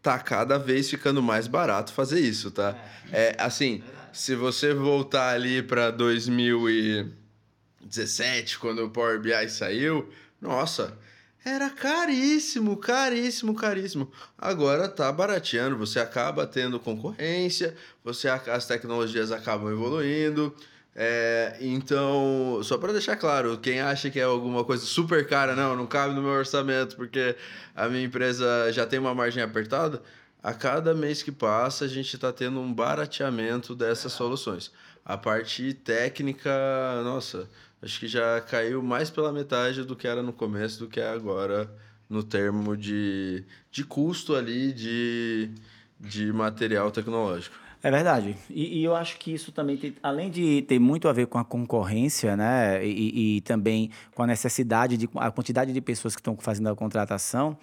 tá 0.00 0.18
cada 0.18 0.56
vez 0.58 0.88
ficando 0.88 1.22
mais 1.22 1.46
barato 1.46 1.92
fazer 1.92 2.20
isso, 2.20 2.50
tá? 2.50 2.74
É, 3.12 3.36
é 3.38 3.42
assim, 3.42 3.82
se 4.10 4.34
você 4.34 4.72
voltar 4.72 5.34
ali 5.34 5.62
para 5.62 5.90
2017, 5.90 8.58
quando 8.58 8.82
o 8.84 8.90
Power 8.90 9.20
BI 9.20 9.50
saiu, 9.50 10.08
nossa, 10.40 10.96
era 11.44 11.68
caríssimo, 11.68 12.74
caríssimo, 12.76 13.52
caríssimo. 13.54 14.10
Agora 14.38 14.88
tá 14.88 15.12
barateando, 15.12 15.76
você 15.76 16.00
acaba 16.00 16.46
tendo 16.46 16.80
concorrência, 16.80 17.76
você 18.02 18.28
as 18.28 18.66
tecnologias 18.66 19.30
acabam 19.30 19.70
evoluindo. 19.70 20.56
É, 20.94 21.56
então, 21.60 22.60
só 22.62 22.76
para 22.76 22.92
deixar 22.92 23.16
claro, 23.16 23.56
quem 23.58 23.80
acha 23.80 24.10
que 24.10 24.20
é 24.20 24.24
alguma 24.24 24.62
coisa 24.62 24.84
super 24.84 25.26
cara, 25.26 25.56
não, 25.56 25.74
não 25.74 25.86
cabe 25.86 26.14
no 26.14 26.20
meu 26.20 26.32
orçamento 26.32 26.96
porque 26.96 27.34
a 27.74 27.88
minha 27.88 28.04
empresa 28.04 28.70
já 28.72 28.86
tem 28.86 28.98
uma 28.98 29.14
margem 29.14 29.42
apertada, 29.42 30.02
a 30.42 30.52
cada 30.52 30.92
mês 30.94 31.22
que 31.22 31.32
passa 31.32 31.86
a 31.86 31.88
gente 31.88 32.14
está 32.14 32.32
tendo 32.32 32.60
um 32.60 32.72
barateamento 32.72 33.74
dessas 33.74 34.12
soluções. 34.12 34.70
A 35.04 35.16
parte 35.16 35.72
técnica, 35.72 36.50
nossa, 37.04 37.48
acho 37.80 37.98
que 37.98 38.06
já 38.06 38.40
caiu 38.40 38.82
mais 38.82 39.08
pela 39.10 39.32
metade 39.32 39.84
do 39.84 39.96
que 39.96 40.06
era 40.06 40.22
no 40.22 40.32
começo 40.32 40.78
do 40.78 40.88
que 40.88 41.00
é 41.00 41.08
agora 41.08 41.70
no 42.08 42.22
termo 42.22 42.76
de, 42.76 43.44
de 43.70 43.84
custo 43.84 44.34
ali 44.34 44.72
de, 44.72 45.50
de 45.98 46.32
material 46.32 46.90
tecnológico. 46.90 47.61
É 47.82 47.90
verdade. 47.90 48.36
E, 48.48 48.78
e, 48.78 48.84
eu 48.84 48.94
acho 48.94 49.18
que 49.18 49.34
isso 49.34 49.50
também 49.50 49.76
tem, 49.76 49.92
além 50.00 50.30
de 50.30 50.62
ter 50.62 50.78
muito 50.78 51.08
a 51.08 51.12
ver 51.12 51.26
com 51.26 51.36
a 51.36 51.44
concorrência, 51.44 52.36
né? 52.36 52.84
E, 52.86 53.38
e 53.38 53.40
também 53.40 53.90
com 54.14 54.22
a 54.22 54.26
necessidade 54.26 54.96
de 54.96 55.08
a 55.16 55.32
quantidade 55.32 55.72
de 55.72 55.80
pessoas 55.80 56.14
que 56.14 56.20
estão 56.20 56.36
fazendo 56.36 56.68
a 56.68 56.76
contratação, 56.76 57.58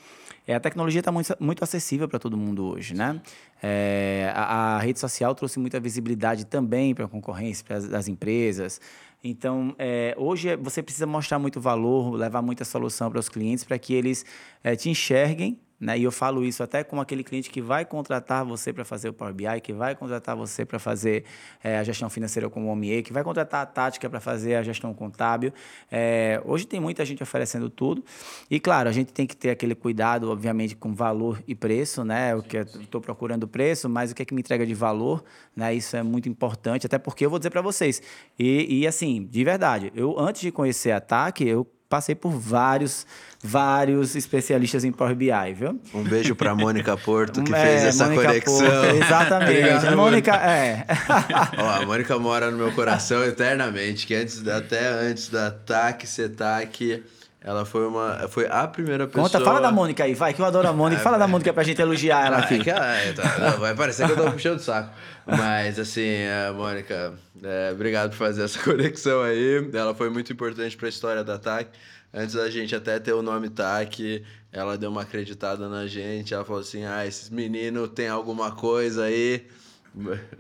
é, 0.46 0.54
a 0.54 0.60
tecnologia 0.60 1.00
está 1.00 1.12
muito, 1.12 1.34
muito 1.40 1.64
acessível 1.64 2.06
para 2.10 2.20
todo 2.20 2.36
mundo 2.36 2.66
hoje, 2.66 2.94
né? 2.94 3.22
É, 3.64 4.30
a, 4.36 4.76
a, 4.76 4.80
rede 4.80 5.00
social 5.00 5.34
trouxe 5.34 5.58
muita 5.58 5.80
visibilidade 5.80 6.46
também 6.46 6.94
para 6.94 7.06
a 7.06 7.08
concorrência, 7.08 7.64
para 7.64 7.98
as 7.98 8.08
empresas. 8.10 8.82
Então, 9.24 9.74
é, 9.80 10.14
hoje 10.18 10.54
você 10.58 10.84
precisa 10.84 11.06
mostrar 11.06 11.40
muito 11.40 11.62
valor, 11.62 12.14
levar 12.16 12.42
muita 12.42 12.66
solução 12.66 13.10
para 13.10 13.20
os 13.20 13.30
clientes 13.30 13.64
para 13.64 13.80
que 13.80 13.94
eles 13.94 14.26
é, 14.64 14.76
te 14.76 14.90
enxerguem 14.90 15.58
né? 15.80 15.98
E 15.98 16.04
eu 16.04 16.12
falo 16.12 16.44
isso 16.44 16.62
até 16.62 16.84
com 16.84 17.00
aquele 17.00 17.24
cliente 17.24 17.50
que 17.50 17.62
vai 17.62 17.86
contratar 17.86 18.44
você 18.44 18.74
para 18.74 18.84
fazer 18.84 19.10
o 19.10 19.14
Power 19.14 19.34
BI, 19.34 19.62
que 19.62 19.72
vai 19.72 19.96
contratar 19.96 20.36
você 20.36 20.66
para 20.66 20.78
fazer 20.78 21.24
é, 21.64 21.78
a 21.78 21.84
gestão 21.84 22.10
financeira 22.10 22.50
com 22.50 22.66
o 22.66 22.70
OMIE, 22.70 23.02
que 23.02 23.14
vai 23.14 23.24
contratar 23.24 23.62
a 23.62 23.66
tática 23.66 24.10
para 24.10 24.20
fazer 24.20 24.56
a 24.56 24.64
gestão 24.64 24.94
contábil. 24.94 25.54
É, 25.90 26.42
hoje 26.44 26.68
tem 26.68 26.80
muita 26.80 27.06
gente 27.06 27.24
oferecendo 27.24 27.70
tudo. 27.70 28.04
E, 28.50 28.60
claro, 28.60 28.90
a 28.90 28.92
gente 28.92 29.14
tem 29.14 29.26
que 29.26 29.38
ter 29.38 29.52
aquele 29.52 29.74
cuidado, 29.74 30.30
obviamente, 30.30 30.76
com 30.76 30.94
valor 30.94 31.42
e 31.48 31.56
preço, 31.56 32.04
né? 32.04 32.36
O 32.36 32.44
que 32.44 32.58
estou 32.58 33.00
procurando 33.00 33.48
preço, 33.48 33.88
mas 33.88 34.12
o 34.12 34.16
que 34.16 34.22
é 34.22 34.26
que 34.26 34.34
me 34.34 34.42
entrega 34.42 34.66
de 34.66 34.74
valor, 34.74 35.24
né? 35.56 35.74
Isso 35.74 35.96
é 35.96 36.04
muito 36.04 36.28
importante, 36.28 36.86
até 36.86 36.98
porque 36.98 37.26
eu 37.26 37.30
vou 37.30 37.40
dizer 37.40 37.52
para 37.52 37.62
vocês. 37.62 38.02
E, 38.38 38.82
e, 38.82 38.88
assim, 38.88 39.26
de 39.26 39.44
verdade, 39.44 39.92
eu 39.96 40.20
antes 40.20 40.42
de 40.42 40.52
conhecer 40.52 40.92
a 40.92 41.00
TAC, 41.00 41.46
eu 41.46 41.66
passei 41.90 42.14
por 42.14 42.30
vários, 42.30 43.06
vários 43.44 44.16
especialistas 44.16 44.84
em 44.84 44.92
Power 44.92 45.16
BI, 45.16 45.32
viu? 45.56 45.82
Um 45.94 46.04
beijo 46.04 46.36
para 46.36 46.54
Mônica 46.54 46.96
Porto, 46.96 47.44
que 47.44 47.52
é, 47.56 47.62
fez 47.62 47.84
essa 47.86 48.06
Mônica 48.06 48.28
conexão. 48.28 48.60
Porto, 48.60 49.04
exatamente. 49.04 49.88
a 49.88 49.96
Mônica, 49.96 50.36
é. 50.36 50.86
Ó, 51.58 51.82
a 51.82 51.86
Mônica 51.86 52.18
mora 52.20 52.52
no 52.52 52.58
meu 52.58 52.72
coração 52.72 53.24
eternamente, 53.24 54.06
que 54.06 54.14
antes, 54.14 54.48
até 54.48 54.88
antes 54.88 55.30
da 55.30 55.50
TAC, 55.50 56.06
CETAC... 56.06 57.04
Ela 57.42 57.64
foi 57.64 57.88
uma. 57.88 58.28
Foi 58.28 58.48
a 58.50 58.68
primeira 58.68 59.08
pessoa. 59.08 59.30
Conta, 59.30 59.40
fala 59.40 59.62
da 59.62 59.72
Mônica 59.72 60.04
aí, 60.04 60.14
vai, 60.14 60.34
que 60.34 60.42
eu 60.42 60.46
adoro 60.46 60.68
a 60.68 60.74
Mônica. 60.74 61.00
É, 61.00 61.04
fala 61.04 61.18
da 61.18 61.28
Mônica 61.28 61.54
pra 61.54 61.64
gente 61.64 61.82
elogiar 61.82 62.26
ela 62.26 62.40
aqui. 62.40 62.60
É, 62.70 63.14
tá, 63.14 63.52
vai 63.58 63.74
parecer 63.74 64.06
que 64.06 64.12
eu 64.12 64.18
tô 64.18 64.32
puxando 64.32 64.58
o 64.58 64.62
saco. 64.62 64.92
Mas, 65.26 65.80
assim, 65.80 66.26
a 66.48 66.52
Mônica, 66.52 67.14
é, 67.42 67.72
obrigado 67.72 68.10
por 68.10 68.18
fazer 68.18 68.44
essa 68.44 68.60
conexão 68.64 69.22
aí. 69.22 69.70
Ela 69.74 69.96
foi 69.96 70.10
muito 70.10 70.34
importante 70.34 70.76
pra 70.76 70.90
história 70.90 71.24
da 71.24 71.38
TAC. 71.38 71.70
Antes 72.14 72.36
da 72.36 72.50
gente 72.50 72.76
até 72.76 73.00
ter 73.00 73.14
o 73.14 73.22
nome 73.22 73.50
TAC, 73.50 74.26
ela 74.52 74.78
deu 74.78 74.90
uma 74.90 75.04
acreditada 75.04 75.70
na 75.70 75.88
gente. 75.88 76.34
Ela 76.34 76.44
falou 76.44 76.62
assim: 76.62 76.84
ah, 76.84 77.06
esses 77.06 77.30
meninos 77.30 77.90
tem 77.96 78.10
alguma 78.10 78.52
coisa 78.52 79.06
aí. 79.06 79.48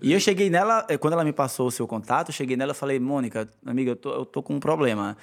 E 0.01 0.11
eu 0.11 0.19
cheguei 0.19 0.49
nela, 0.49 0.85
eh, 0.89 0.97
quando 0.97 1.13
ela 1.13 1.23
me 1.23 1.33
passou 1.33 1.67
o 1.67 1.71
seu 1.71 1.87
contato, 1.87 2.29
eu 2.29 2.33
cheguei 2.33 2.57
nela 2.57 2.71
e 2.73 2.75
falei: 2.75 2.99
Mônica, 2.99 3.47
amiga, 3.65 3.91
eu 3.91 3.95
tô, 3.95 4.11
eu 4.11 4.25
tô 4.25 4.43
com 4.43 4.55
um 4.55 4.59
problema. 4.59 5.15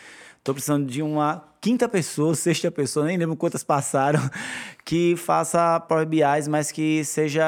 Tô 0.42 0.54
precisando 0.54 0.86
de 0.86 1.02
uma 1.02 1.42
quinta 1.66 1.88
pessoa, 1.88 2.32
sexta 2.36 2.70
pessoa, 2.70 3.06
nem 3.06 3.16
lembro 3.16 3.34
quantas 3.34 3.64
passaram, 3.64 4.20
que 4.86 5.16
faça 5.16 5.80
Power 5.80 6.06
BI, 6.06 6.20
mas 6.48 6.70
que 6.70 7.04
seja. 7.04 7.44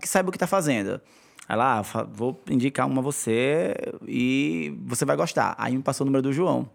que 0.00 0.08
saiba 0.08 0.30
o 0.30 0.32
que 0.32 0.36
está 0.36 0.46
fazendo. 0.46 0.98
Ela, 1.46 1.80
ah, 1.80 2.02
vou 2.10 2.40
indicar 2.48 2.86
uma 2.86 3.00
a 3.00 3.04
você 3.04 3.74
e 4.06 4.74
você 4.86 5.04
vai 5.04 5.16
gostar. 5.16 5.54
Aí 5.58 5.76
me 5.76 5.82
passou 5.82 6.06
o 6.06 6.06
número 6.06 6.22
do 6.22 6.32
João. 6.32 6.70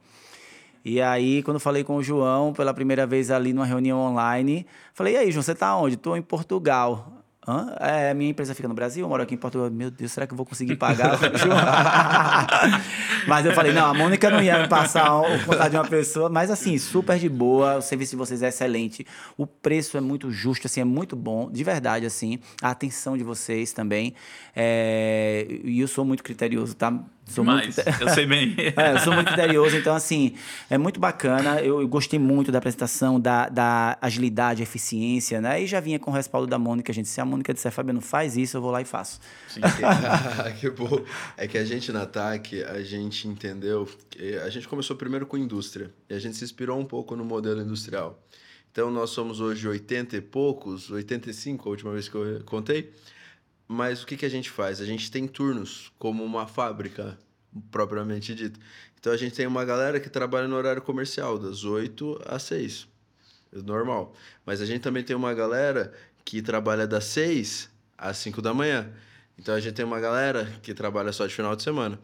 E 0.86 1.01
aí, 1.01 1.41
quando 1.41 1.56
eu 1.56 1.60
falei 1.60 1.84
com 1.84 1.95
o 1.95 2.03
João, 2.03 2.53
pela 2.53 2.75
primeira 2.75 3.08
vez 3.08 3.32
ali 3.32 3.53
numa 3.53 3.65
reunião 3.65 3.97
online, 3.97 4.63
falei, 4.93 5.15
e 5.15 5.17
aí, 5.17 5.32
João, 5.32 5.41
você 5.41 5.53
está 5.53 5.75
onde? 5.75 5.95
Estou 5.95 6.15
em 6.15 6.21
Portugal. 6.21 7.22
Hã? 7.47 7.75
É, 7.79 8.13
minha 8.13 8.29
empresa 8.29 8.56
fica 8.56 8.67
no 8.67 8.73
Brasil, 8.73 9.03
eu 9.03 9.10
moro 9.10 9.21
aqui 9.21 9.36
em 9.36 9.38
Portugal. 9.38 9.69
Meu 9.69 9.91
Deus, 9.91 10.12
será 10.12 10.25
que 10.25 10.34
eu 10.34 10.38
vou 10.38 10.45
conseguir 10.45 10.77
pagar? 10.77 11.19
mas 13.27 13.45
eu 13.45 13.53
falei, 13.53 13.73
não, 13.73 13.86
a 13.86 13.93
Mônica 13.93 14.29
não 14.29 14.41
ia 14.41 14.62
me 14.62 14.67
passar 14.67 15.19
o 15.19 15.45
contato 15.45 15.71
de 15.71 15.77
uma 15.77 15.88
pessoa, 15.88 16.29
mas 16.29 16.49
assim, 16.49 16.77
super 16.77 17.19
de 17.19 17.27
boa, 17.27 17.77
o 17.77 17.82
serviço 17.82 18.12
de 18.12 18.17
vocês 18.17 18.41
é 18.41 18.47
excelente, 18.47 19.06
o 19.38 19.45
preço 19.45 19.97
é 19.97 20.01
muito 20.01 20.32
justo, 20.32 20.67
assim, 20.67 20.82
é 20.82 20.86
muito 20.86 21.15
bom, 21.15 21.51
de 21.51 21.63
verdade, 21.63 22.06
assim, 22.06 22.39
a 22.62 22.69
atenção 22.69 23.17
de 23.17 23.23
vocês 23.23 23.73
também. 23.73 24.13
É... 24.56 25.45
E 25.63 25.79
eu 25.79 25.88
sou 25.88 26.06
muito 26.06 26.23
criterioso, 26.23 26.75
tá? 26.75 26.93
Sou 27.25 27.43
Demais, 27.43 27.77
muito... 27.77 28.01
eu 28.01 28.09
sei 28.09 28.25
bem. 28.25 28.55
é, 28.75 28.93
eu 28.93 28.99
sou 28.99 29.13
muito 29.13 29.27
criterioso, 29.27 29.75
então, 29.77 29.95
assim, 29.95 30.36
é 30.69 30.77
muito 30.77 30.99
bacana. 30.99 31.62
Eu, 31.62 31.81
eu, 31.81 31.88
gostei 31.88 32.19
muito 32.19 32.51
da 32.51 32.57
apresentação, 32.57 33.19
da, 33.19 33.47
da 33.47 33.97
agilidade, 34.01 34.62
eficiência, 34.62 35.39
né? 35.39 35.62
E 35.62 35.65
já 35.65 35.79
vinha 35.79 35.97
com 35.97 36.12
o 36.12 36.13
respaldo 36.13 36.47
da 36.47 36.59
Mônica, 36.59 36.91
gente. 36.91 37.07
Se 37.07 37.21
a 37.21 37.25
Mônica 37.25 37.53
disser, 37.53 37.71
Fabiano, 37.71 38.01
faz 38.01 38.36
isso, 38.36 38.57
eu 38.57 38.62
vou 38.62 38.71
lá 38.71 38.81
e 38.81 38.86
faço. 38.86 39.19
Sim, 39.47 39.62
que 40.59 40.69
bom. 40.69 41.03
É 41.38 41.47
que 41.47 41.57
a 41.57 41.65
gente 41.65 41.91
na 41.91 42.05
TAC, 42.05 42.62
a 42.63 42.83
gente 42.83 43.27
entendeu. 43.27 43.88
a 44.43 44.49
gente 44.49 44.67
começou 44.67 44.95
primeiro 44.95 45.25
com 45.25 45.38
indústria. 45.38 45.91
E 46.09 46.13
a 46.13 46.19
gente 46.19 46.36
se 46.36 46.43
inspirou 46.43 46.77
um 46.79 46.86
pouco 46.86 47.15
no 47.15 47.23
modelo 47.23 47.62
industrial. 47.62 48.21
Então, 48.71 48.89
nós 48.91 49.12
somos 49.12 49.39
hoje 49.39 49.67
80 49.67 50.17
e 50.17 50.21
poucos, 50.21 50.89
85, 50.89 51.69
a 51.69 51.71
última 51.71 51.91
vez 51.91 52.09
que 52.09 52.15
eu 52.15 52.41
contei. 52.43 52.91
Mas 53.67 54.04
o 54.04 54.06
que, 54.06 54.17
que 54.17 54.26
a 54.26 54.30
gente 54.30 54.49
faz? 54.49 54.82
A 54.82 54.86
gente 54.86 55.10
tem 55.10 55.28
turnos, 55.28 55.91
como 55.97 56.23
uma 56.23 56.47
fábrica, 56.47 57.17
propriamente 57.71 58.34
dito. 58.36 58.60
Então 58.99 59.12
a 59.12 59.17
gente 59.17 59.36
tem 59.36 59.47
uma 59.47 59.65
galera 59.65 59.99
que 59.99 60.10
trabalha 60.10 60.47
no 60.47 60.56
horário 60.56 60.82
comercial, 60.82 61.38
das 61.38 61.63
8 61.63 62.21
às 62.26 62.43
6. 62.43 62.88
É 63.54 63.62
normal. 63.62 64.13
Mas 64.45 64.62
a 64.62 64.65
gente 64.65 64.82
também 64.82 65.04
tem 65.04 65.15
uma 65.15 65.34
galera 65.34 65.93
que 66.23 66.41
trabalha 66.41 66.88
das 66.88 67.06
6 67.06 67.69
às 67.97 68.17
5 68.17 68.41
da 68.41 68.54
manhã. 68.54 68.91
Então 69.38 69.56
a 69.56 69.60
gente 69.60 69.73
tem 69.73 69.86
uma 69.86 69.99
galera 69.99 70.52
que 70.62 70.73
trabalha 70.73 71.12
só 71.12 71.26
de 71.26 71.34
final 71.34 71.56
de 71.56 71.63
semana. 71.63 71.99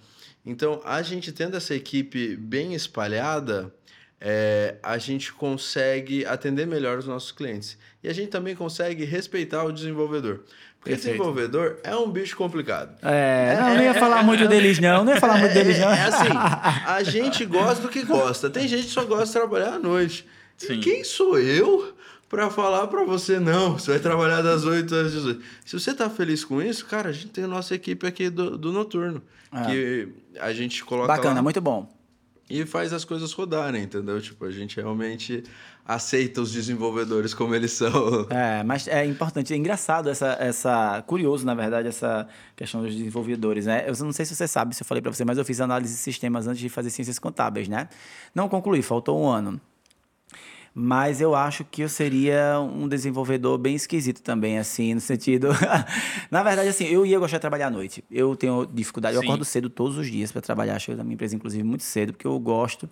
Então 0.45 0.82
a 0.84 1.02
gente 1.02 1.32
tendo 1.32 1.56
essa 1.56 1.76
equipe 1.76 2.36
bem 2.36 2.74
espalhada, 2.74 3.74
é, 4.19 4.78
a 4.84 4.98
gente 4.98 5.32
consegue 5.32 6.26
atender 6.26 6.67
melhor 6.67 6.98
os 6.98 7.08
nossos 7.08 7.32
clientes. 7.32 7.78
E 8.04 8.10
a 8.10 8.13
gente 8.13 8.30
também 8.30 8.56
consegue 8.56 9.06
respeitar 9.06 9.63
o 9.63 9.72
desenvolvedor. 9.72 10.43
Porque 10.79 10.95
desenvolvedor 10.95 11.77
é 11.83 11.95
um 11.95 12.09
bicho 12.09 12.37
complicado. 12.37 12.95
É, 13.01 13.57
não, 13.59 13.75
não 13.75 13.83
ia 13.83 13.93
falar 13.93 14.23
muito 14.23 14.47
deles, 14.47 14.79
não. 14.79 15.03
Não 15.03 15.13
ia 15.13 15.19
falar 15.19 15.37
muito 15.37 15.53
deles, 15.53 15.77
não. 15.79 15.91
É, 15.91 15.99
é 15.99 16.03
assim, 16.03 16.29
a 16.85 17.03
gente 17.03 17.45
gosta 17.45 17.81
do 17.81 17.89
que 17.89 18.03
gosta. 18.03 18.49
Tem 18.49 18.67
gente 18.67 18.85
que 18.85 18.91
só 18.91 19.03
gosta 19.03 19.25
de 19.25 19.31
trabalhar 19.33 19.73
à 19.73 19.79
noite. 19.79 20.25
Sim. 20.57 20.73
E 20.73 20.79
quem 20.79 21.03
sou 21.03 21.37
eu 21.37 21.93
para 22.29 22.49
falar 22.49 22.87
para 22.87 23.03
você, 23.03 23.39
não, 23.39 23.73
você 23.73 23.91
vai 23.91 23.99
trabalhar 23.99 24.41
das 24.41 24.63
8 24.63 24.95
às 24.95 25.11
18. 25.11 25.41
Se 25.65 25.79
você 25.79 25.93
tá 25.93 26.09
feliz 26.09 26.45
com 26.45 26.61
isso, 26.61 26.85
cara, 26.85 27.09
a 27.09 27.11
gente 27.11 27.27
tem 27.27 27.43
a 27.43 27.47
nossa 27.47 27.75
equipe 27.75 28.05
aqui 28.07 28.29
do, 28.29 28.57
do 28.57 28.71
Noturno. 28.71 29.21
É. 29.51 29.65
Que 29.65 30.07
a 30.39 30.53
gente 30.53 30.85
coloca 30.85 31.07
Bacana, 31.07 31.35
lá, 31.35 31.41
muito 31.41 31.59
bom. 31.59 31.91
E 32.49 32.65
faz 32.65 32.91
as 32.91 33.05
coisas 33.05 33.31
rodarem, 33.31 33.83
entendeu? 33.83 34.19
Tipo, 34.19 34.45
a 34.45 34.51
gente 34.51 34.77
realmente 34.77 35.43
aceita 35.85 36.41
os 36.41 36.51
desenvolvedores 36.51 37.33
como 37.33 37.53
eles 37.53 37.71
são. 37.73 38.27
É, 38.29 38.63
mas 38.63 38.88
é 38.88 39.05
importante, 39.05 39.53
é 39.53 39.57
engraçado 39.57 40.09
essa, 40.09 40.38
essa 40.39 41.03
curioso, 41.05 41.45
na 41.45 41.53
verdade, 41.53 41.88
essa 41.88 42.27
questão 42.55 42.81
dos 42.81 42.95
desenvolvedores, 42.95 43.65
né? 43.65 43.83
Eu 43.88 43.93
não 44.03 44.12
sei 44.12 44.25
se 44.25 44.35
você 44.35 44.47
sabe, 44.47 44.75
se 44.75 44.81
eu 44.81 44.85
falei 44.85 45.01
para 45.01 45.12
você, 45.12 45.25
mas 45.25 45.38
eu 45.38 45.45
fiz 45.45 45.59
análise 45.59 45.93
de 45.93 45.99
sistemas 45.99 46.47
antes 46.47 46.59
de 46.59 46.69
fazer 46.69 46.89
ciências 46.89 47.19
contábeis, 47.19 47.67
né? 47.67 47.89
Não 48.33 48.47
concluí, 48.47 48.81
faltou 48.81 49.19
um 49.21 49.27
ano 49.27 49.59
mas 50.73 51.19
eu 51.19 51.36
acho 51.36 51.65
que 51.65 51.82
eu 51.82 51.89
seria 51.89 52.60
um 52.60 52.88
desenvolvedor 52.88 53.58
bem 53.58 53.75
esquisito 53.75 54.21
também, 54.21 54.58
assim, 54.58 54.93
no 54.93 55.01
sentido. 55.01 55.49
Na 56.29 56.43
verdade, 56.43 56.69
assim, 56.69 56.86
eu 56.86 57.05
ia 57.05 57.19
gostar 57.19 57.38
de 57.38 57.41
trabalhar 57.41 57.67
à 57.67 57.71
noite. 57.71 58.03
Eu 58.10 58.36
tenho 58.36 58.65
dificuldade, 58.65 59.17
Sim. 59.17 59.23
eu 59.23 59.27
acordo 59.27 59.45
cedo 59.45 59.69
todos 59.69 59.97
os 59.97 60.10
dias 60.10 60.32
para 60.32 60.41
trabalhar, 60.41 60.77
chego 60.79 60.97
da 60.97 61.03
minha 61.03 61.15
empresa, 61.15 61.36
inclusive, 61.36 61.63
muito 61.63 61.84
cedo, 61.84 62.13
porque 62.13 62.27
eu 62.27 62.38
gosto, 62.39 62.89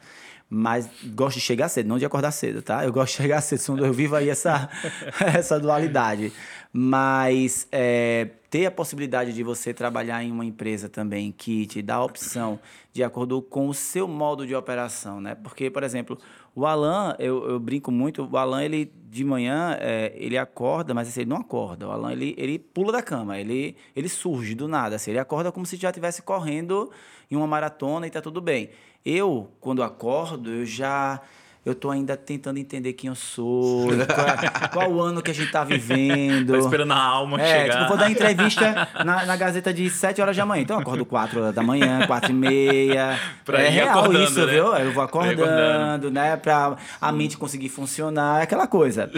mas 0.50 0.90
gosto 1.16 1.36
de 1.36 1.42
chegar 1.42 1.70
cedo, 1.70 1.88
não 1.88 1.98
de 1.98 2.06
acordar 2.06 2.32
cedo, 2.32 2.62
tá? 2.62 2.84
Eu 2.84 2.92
gosto 2.92 3.12
de 3.12 3.18
chegar 3.18 3.42
cedo, 3.42 3.86
eu 3.86 3.94
vivo 3.94 4.16
aí 4.16 4.30
essa, 4.30 4.70
essa 5.36 5.60
dualidade. 5.60 6.32
Mas 6.72 7.68
é, 7.72 8.30
ter 8.50 8.66
a 8.66 8.72
possibilidade 8.72 9.34
de 9.34 9.44
você 9.44 9.74
trabalhar 9.74 10.24
em 10.24 10.32
uma 10.32 10.46
empresa 10.46 10.88
também 10.88 11.32
que 11.32 11.66
te 11.66 11.82
dá 11.82 11.96
a 11.96 12.04
opção 12.04 12.60
de 12.94 13.04
acordo 13.04 13.42
com 13.42 13.68
o 13.68 13.74
seu 13.74 14.08
modo 14.08 14.46
de 14.48 14.56
operação, 14.56 15.20
né? 15.20 15.36
Porque, 15.36 15.70
por 15.70 15.84
exemplo, 15.84 16.18
o 16.58 16.66
Alan, 16.66 17.16
eu, 17.20 17.48
eu 17.48 17.60
brinco 17.60 17.92
muito, 17.92 18.26
o 18.26 18.36
Alan, 18.36 18.64
ele 18.64 18.92
de 19.08 19.24
manhã, 19.24 19.78
é, 19.80 20.12
ele 20.16 20.40
acorda, 20.40 20.92
mas 20.92 21.08
assim, 21.08 21.22
ele 21.22 21.30
não 21.30 21.38
acorda. 21.38 21.88
O 21.88 21.92
Alan, 21.92 22.12
ele, 22.12 22.34
ele 22.36 22.58
pula 22.58 22.92
da 22.92 23.00
cama, 23.00 23.40
ele, 23.40 23.76
ele 23.96 24.10
surge 24.10 24.56
do 24.56 24.68
nada. 24.68 24.96
Assim, 24.96 25.12
ele 25.12 25.20
acorda 25.20 25.52
como 25.52 25.68
se 25.68 25.78
já 25.78 25.90
estivesse 25.90 26.24
correndo 26.24 26.90
em 27.30 27.36
uma 27.36 27.46
maratona 27.46 28.08
e 28.08 28.10
tá 28.10 28.24
tudo 28.24 28.42
bem. 28.42 28.72
Eu, 29.06 29.52
quando 29.62 29.84
acordo, 29.84 30.50
eu 30.50 30.66
já 30.66 31.22
eu 31.68 31.76
tô 31.76 31.92
ainda 31.92 32.16
tentando 32.16 32.58
entender 32.58 32.94
quem 32.94 33.10
eu 33.10 33.16
sou, 33.16 33.90
qual, 33.90 34.70
qual 34.72 35.02
ano 35.02 35.22
que 35.22 35.32
a 35.32 35.34
gente 35.34 35.52
tá 35.52 35.66
vivendo. 35.66 36.54
Tô 36.56 36.60
esperando 36.60 36.94
a 36.94 36.98
alma 36.98 37.42
é, 37.42 37.46
chegar. 37.46 37.76
Tipo, 37.76 37.90
vou 37.90 37.98
dar 37.98 38.10
entrevista 38.10 38.88
na, 39.04 39.26
na 39.26 39.36
Gazeta 39.36 39.74
de 39.74 39.90
7 39.90 40.22
horas 40.22 40.38
da 40.38 40.46
manhã. 40.46 40.62
Então 40.62 40.78
eu 40.78 40.82
acordo 40.82 41.06
4 41.06 41.42
horas 41.42 41.54
da 41.54 41.62
manhã, 41.62 42.08
4 42.08 42.32
e 42.32 42.34
meia. 42.34 43.20
Pra 43.44 43.62
é 43.62 43.68
real 43.68 44.14
isso, 44.14 44.46
né? 44.46 44.54
viu? 44.54 44.74
Eu 44.78 44.94
vou 44.94 45.04
acordando, 45.04 45.44
acordando, 45.44 46.10
né? 46.10 46.38
Pra 46.38 46.78
a 47.02 47.12
mente 47.12 47.38
conseguir 47.38 47.68
funcionar, 47.68 48.42
aquela 48.42 48.66
coisa. 48.66 49.12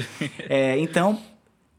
É, 0.50 0.76
então, 0.80 1.20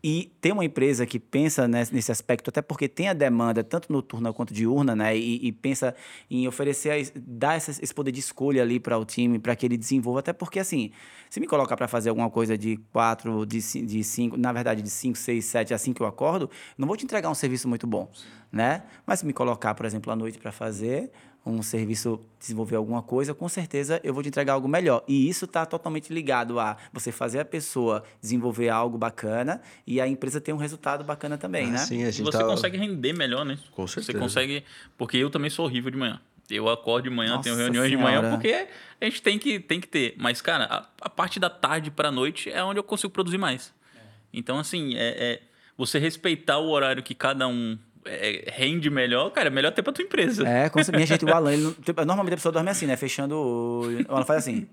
e 0.03 0.32
ter 0.40 0.53
uma 0.53 0.64
empresa 0.64 1.05
que 1.05 1.18
pensa 1.18 1.68
nesse 1.68 2.11
aspecto, 2.11 2.48
até 2.48 2.62
porque 2.62 2.88
tem 2.88 3.09
a 3.09 3.12
demanda, 3.12 3.62
tanto 3.62 3.92
noturna 3.92 4.32
quanto 4.32 4.55
diurna, 4.55 4.96
né? 4.96 5.16
E, 5.16 5.46
e 5.46 5.53
pensa 5.53 5.94
em 6.30 6.48
oferecer, 6.48 7.12
dar 7.14 7.57
esse 7.57 7.94
poder 7.94 8.12
de 8.12 8.20
escolha 8.20 8.62
ali 8.62 8.80
para 8.80 8.96
o 8.98 9.05
time, 9.05 9.38
para 9.38 9.55
que 9.55 9.66
ele 9.66 9.76
desenvolva. 9.76 10.20
Até 10.20 10.32
porque, 10.32 10.59
assim, 10.59 10.90
se 11.28 11.38
me 11.38 11.46
colocar 11.46 11.76
para 11.76 11.86
fazer 11.86 12.09
alguma 12.09 12.30
coisa 12.30 12.57
de 12.57 12.78
quatro, 12.92 13.44
de, 13.44 13.59
de 13.59 14.03
cinco, 14.05 14.36
na 14.36 14.53
verdade, 14.53 14.82
de 14.82 14.90
cinco, 14.90 15.18
seis, 15.18 15.44
sete, 15.44 15.74
assim 15.74 15.92
que 15.92 16.01
eu 16.01 16.07
acordo, 16.07 16.51
não 16.78 16.88
vou 16.88 16.96
te 16.96 17.05
entregar 17.05 17.28
um 17.28 17.34
serviço 17.34 17.68
muito 17.68 17.86
bom, 17.86 18.11
né? 18.51 18.84
Mas 19.07 19.20
se 19.20 19.26
me 19.26 19.32
colocar, 19.32 19.74
por 19.74 19.84
exemplo, 19.84 20.11
à 20.11 20.16
noite 20.16 20.38
para 20.38 20.51
fazer, 20.51 21.12
um 21.45 21.62
serviço, 21.62 22.20
desenvolver 22.38 22.76
alguma 22.76 23.03
coisa, 23.03 23.32
com 23.34 23.49
certeza 23.49 24.01
eu 24.05 24.12
vou 24.12 24.22
te 24.22 24.28
entregar 24.28 24.53
algo 24.53 24.68
melhor. 24.68 25.03
E 25.09 25.28
isso 25.28 25.47
está 25.47 25.64
totalmente 25.64 26.12
ligado 26.12 26.61
a 26.61 26.76
você 26.93 27.11
fazer 27.11 27.41
a 27.41 27.45
pessoa 27.45 28.05
desenvolver 28.20 28.68
algo 28.68 28.99
bacana 28.99 29.61
e 29.86 30.01
a 30.01 30.07
empresa 30.07 30.41
ter 30.41 30.53
um 30.53 30.59
resultado 30.59 31.03
bacana 31.03 31.38
também, 31.38 31.66
ah, 31.68 31.70
né? 31.70 31.78
Sim, 31.78 32.05
a 32.05 32.11
gente 32.11 32.24
você 32.24 32.38
tá... 32.38 32.45
consegue 32.45 32.76
render 32.76 33.12
melhor, 33.12 33.45
né? 33.45 33.59
Com 33.72 33.86
certeza. 33.86 34.12
Você 34.12 34.18
consegue, 34.18 34.64
porque 34.99 35.16
eu 35.16 35.30
também 35.30 35.51
sou 35.51 35.64
horrível 35.64 35.91
de 35.91 35.97
manhã. 35.97 36.20
Eu 36.51 36.68
acordo 36.68 37.09
de 37.09 37.14
manhã, 37.14 37.36
Nossa 37.36 37.45
tenho 37.45 37.57
reuniões 37.57 37.88
senhora. 37.88 38.11
de 38.11 38.20
manhã, 38.20 38.30
porque 38.34 38.66
a 39.01 39.05
gente 39.05 39.22
tem 39.22 39.38
que, 39.38 39.61
tem 39.61 39.80
que 39.80 39.86
ter. 39.86 40.14
Mas, 40.18 40.43
cara, 40.43 40.64
a, 40.64 40.86
a 41.03 41.09
parte 41.09 41.38
da 41.38 41.49
tarde 41.49 41.91
para 41.91 42.09
a 42.09 42.12
noite 42.12 42.51
é 42.51 42.62
onde 42.62 42.78
eu 42.78 42.84
consigo 42.84 43.12
produzir 43.12 43.38
mais. 43.38 43.72
É. 43.95 44.01
Então, 44.32 44.59
assim, 44.59 44.97
é, 44.97 45.32
é 45.32 45.43
você 45.76 45.99
respeitar 45.99 46.59
o 46.59 46.68
horário 46.68 47.03
que 47.03 47.14
cada 47.14 47.47
um 47.47 47.78
é, 48.05 48.51
rende 48.53 48.90
melhor, 48.90 49.30
cara, 49.30 49.48
é 49.48 49.51
melhor 49.51 49.72
ter 49.72 49.82
pra 49.82 49.92
tua 49.92 50.05
empresa. 50.05 50.46
É, 50.46 50.68
com 50.68 50.80
minha 50.92 51.07
gente, 51.07 51.24
o 51.24 51.34
Alan, 51.34 51.53
ele, 51.53 51.74
tipo, 51.84 52.05
normalmente 52.05 52.34
a 52.34 52.36
pessoa 52.36 52.53
dorme 52.53 52.70
assim, 52.70 52.86
né? 52.86 52.96
Fechando 52.96 53.36
o. 53.36 53.82
O 54.09 54.14
Alan 54.14 54.24
faz 54.24 54.40
assim. 54.40 54.66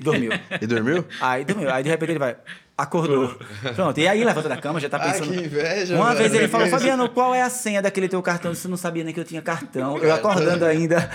Dormiu. 0.00 0.30
E 0.60 0.66
dormiu? 0.66 1.04
Aí 1.20 1.44
dormiu. 1.44 1.70
Aí 1.72 1.82
de 1.82 1.88
repente 1.88 2.12
ele 2.12 2.18
vai. 2.18 2.36
Acordou. 2.78 3.36
Pronto. 3.74 3.98
E 3.98 4.08
aí 4.08 4.24
levanta 4.24 4.48
da 4.48 4.56
cama, 4.56 4.80
já 4.80 4.88
tá 4.88 4.98
pensando. 4.98 5.32
Ah, 5.32 5.36
que 5.36 5.44
inveja. 5.44 5.96
Uma 5.96 6.14
velho, 6.14 6.18
vez 6.18 6.34
ele 6.34 6.48
falou, 6.48 6.66
Fabiano, 6.68 7.08
qual 7.10 7.34
é 7.34 7.42
a 7.42 7.50
senha 7.50 7.82
daquele 7.82 8.08
teu 8.08 8.22
cartão? 8.22 8.54
Você 8.54 8.68
não 8.68 8.76
sabia 8.76 9.04
nem 9.04 9.12
que 9.12 9.20
eu 9.20 9.24
tinha 9.24 9.42
cartão. 9.42 9.98
Eu 9.98 10.14
acordando 10.14 10.64
ainda. 10.64 11.10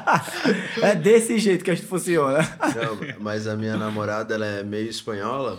é 0.82 0.94
desse 0.96 1.38
jeito 1.38 1.64
que 1.64 1.70
a 1.70 1.74
gente 1.74 1.86
funciona. 1.86 2.38
Não, 2.74 3.20
mas 3.20 3.46
a 3.46 3.54
minha 3.54 3.76
namorada, 3.76 4.34
ela 4.34 4.46
é 4.46 4.62
meio 4.64 4.88
espanhola. 4.88 5.58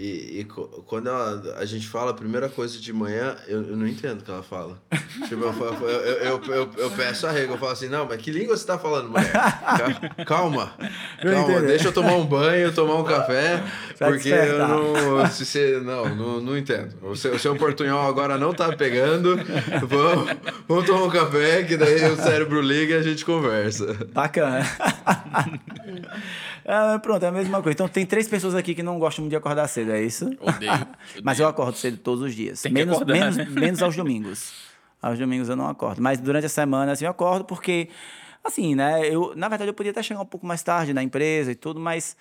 E, 0.00 0.42
e, 0.42 0.44
quando 0.86 1.08
ela, 1.08 1.56
a 1.58 1.64
gente 1.64 1.88
fala 1.88 2.12
a 2.12 2.14
primeira 2.14 2.48
coisa 2.48 2.78
de 2.78 2.92
manhã, 2.92 3.34
eu, 3.48 3.70
eu 3.70 3.76
não 3.76 3.84
entendo 3.84 4.20
o 4.20 4.24
que 4.24 4.30
ela 4.30 4.44
fala. 4.44 4.80
tipo, 5.28 5.42
eu, 5.42 5.88
eu, 5.88 6.40
eu, 6.54 6.70
eu, 6.76 6.90
peço 6.92 7.26
a 7.26 7.32
regra, 7.32 7.54
eu 7.54 7.58
falo 7.58 7.72
assim, 7.72 7.88
não, 7.88 8.06
mas 8.06 8.22
que 8.22 8.30
língua 8.30 8.56
você 8.56 8.64
tá 8.64 8.78
falando, 8.78 9.08
mulher? 9.08 9.28
Calma, 10.24 10.70
calma, 11.20 11.60
deixa 11.62 11.88
eu 11.88 11.92
tomar 11.92 12.14
um 12.14 12.24
banho, 12.24 12.72
tomar 12.72 12.94
um 12.96 13.04
café, 13.04 13.60
porque 13.98 14.28
eu 14.28 14.58
não, 14.58 15.26
se 15.26 15.44
você, 15.44 15.80
não, 15.82 16.14
não, 16.14 16.40
não 16.40 16.56
entendo. 16.56 16.94
O 17.02 17.16
seu, 17.16 17.34
o 17.34 17.38
seu 17.38 17.56
portunhol 17.56 18.06
agora 18.06 18.38
não 18.38 18.54
tá 18.54 18.70
pegando, 18.76 19.36
vamos, 19.88 20.36
vamos 20.68 20.86
tomar 20.86 21.04
um 21.04 21.10
café, 21.10 21.64
que 21.64 21.76
daí 21.76 22.04
o 22.08 22.16
cérebro 22.16 22.60
liga 22.60 22.94
e 22.94 22.98
a 22.98 23.02
gente 23.02 23.24
conversa. 23.24 23.94
Bacana. 24.12 24.64
Ah, 26.70 26.98
pronto, 26.98 27.24
é 27.24 27.28
a 27.28 27.32
mesma 27.32 27.62
coisa. 27.62 27.74
Então 27.74 27.88
tem 27.88 28.04
três 28.04 28.28
pessoas 28.28 28.54
aqui 28.54 28.74
que 28.74 28.82
não 28.82 28.98
gostam 28.98 29.26
de 29.26 29.34
acordar 29.34 29.66
cedo, 29.68 29.90
é 29.90 30.02
isso? 30.02 30.26
Odeio. 30.26 30.70
odeio. 30.70 30.86
Mas 31.24 31.40
eu 31.40 31.48
acordo 31.48 31.74
cedo 31.78 31.96
todos 31.96 32.22
os 32.22 32.34
dias. 32.34 32.60
Tem 32.60 32.70
menos, 32.70 32.96
acordar, 32.96 33.14
menos, 33.14 33.36
né? 33.38 33.46
menos 33.58 33.82
aos 33.82 33.96
domingos. 33.96 34.52
Aos 35.00 35.18
domingos 35.18 35.48
eu 35.48 35.56
não 35.56 35.66
acordo. 35.66 36.02
Mas 36.02 36.20
durante 36.20 36.44
a 36.44 36.48
semana, 36.50 36.92
assim, 36.92 37.06
eu 37.06 37.10
acordo 37.10 37.46
porque, 37.46 37.88
assim, 38.44 38.74
né? 38.74 39.08
Eu, 39.08 39.32
na 39.34 39.48
verdade, 39.48 39.70
eu 39.70 39.74
podia 39.74 39.92
até 39.92 40.02
chegar 40.02 40.20
um 40.20 40.26
pouco 40.26 40.46
mais 40.46 40.62
tarde 40.62 40.92
na 40.92 41.02
empresa 41.02 41.52
e 41.52 41.54
tudo, 41.54 41.80
mas 41.80 42.14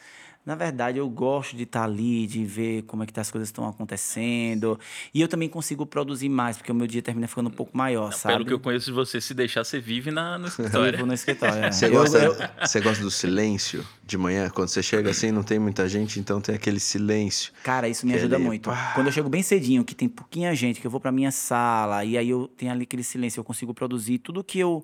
na 0.47 0.55
verdade, 0.55 0.97
eu 0.97 1.09
gosto 1.09 1.57
de 1.57 1.63
estar 1.63 1.83
ali, 1.83 2.25
de 2.25 2.45
ver 2.45 2.83
como 2.83 3.03
é 3.03 3.05
que 3.05 3.19
as 3.19 3.29
coisas 3.29 3.49
estão 3.49 3.67
acontecendo. 3.67 4.79
E 5.13 5.19
eu 5.19 5.27
também 5.27 5.49
consigo 5.49 5.85
produzir 5.85 6.29
mais, 6.29 6.55
porque 6.55 6.71
o 6.71 6.75
meu 6.75 6.87
dia 6.87 7.01
termina 7.01 7.27
ficando 7.27 7.49
um 7.49 7.51
pouco 7.51 7.77
maior, 7.77 8.13
sabe? 8.13 8.35
Pelo 8.35 8.45
que 8.45 8.53
eu 8.53 8.59
conheço 8.61 8.85
de 8.85 8.93
você, 8.93 9.19
se 9.19 9.33
deixar, 9.33 9.65
você 9.65 9.77
vive 9.77 10.09
na, 10.09 10.37
no 10.37 10.47
escritório. 10.47 10.91
Vivo 10.93 11.05
no 11.05 11.13
escritório, 11.13 11.65
é. 11.65 11.69
Você, 11.69 11.89
gosta, 11.89 12.19
eu, 12.19 12.33
você 12.61 12.79
gosta 12.79 13.03
do 13.03 13.11
silêncio 13.11 13.85
de 14.05 14.17
manhã? 14.17 14.49
Quando 14.49 14.69
você 14.69 14.81
chega 14.81 15.09
assim, 15.09 15.31
não 15.31 15.43
tem 15.43 15.59
muita 15.59 15.85
gente, 15.89 16.17
então 16.17 16.39
tem 16.39 16.55
aquele 16.55 16.79
silêncio. 16.79 17.51
Cara, 17.61 17.89
isso 17.89 18.07
me 18.07 18.13
ajuda 18.13 18.37
ali, 18.37 18.45
muito. 18.45 18.69
Pá. 18.69 18.93
Quando 18.95 19.07
eu 19.07 19.11
chego 19.11 19.27
bem 19.27 19.43
cedinho, 19.43 19.83
que 19.83 19.93
tem 19.93 20.07
pouquinha 20.07 20.55
gente, 20.55 20.79
que 20.79 20.87
eu 20.87 20.91
vou 20.91 21.01
pra 21.01 21.11
minha 21.11 21.29
sala, 21.29 22.05
e 22.05 22.17
aí 22.17 22.29
eu 22.29 22.47
tenho 22.55 22.71
ali 22.71 22.83
aquele 22.83 23.03
silêncio, 23.03 23.41
eu 23.41 23.43
consigo 23.43 23.73
produzir 23.73 24.19
tudo 24.19 24.41
que 24.41 24.59
eu 24.59 24.81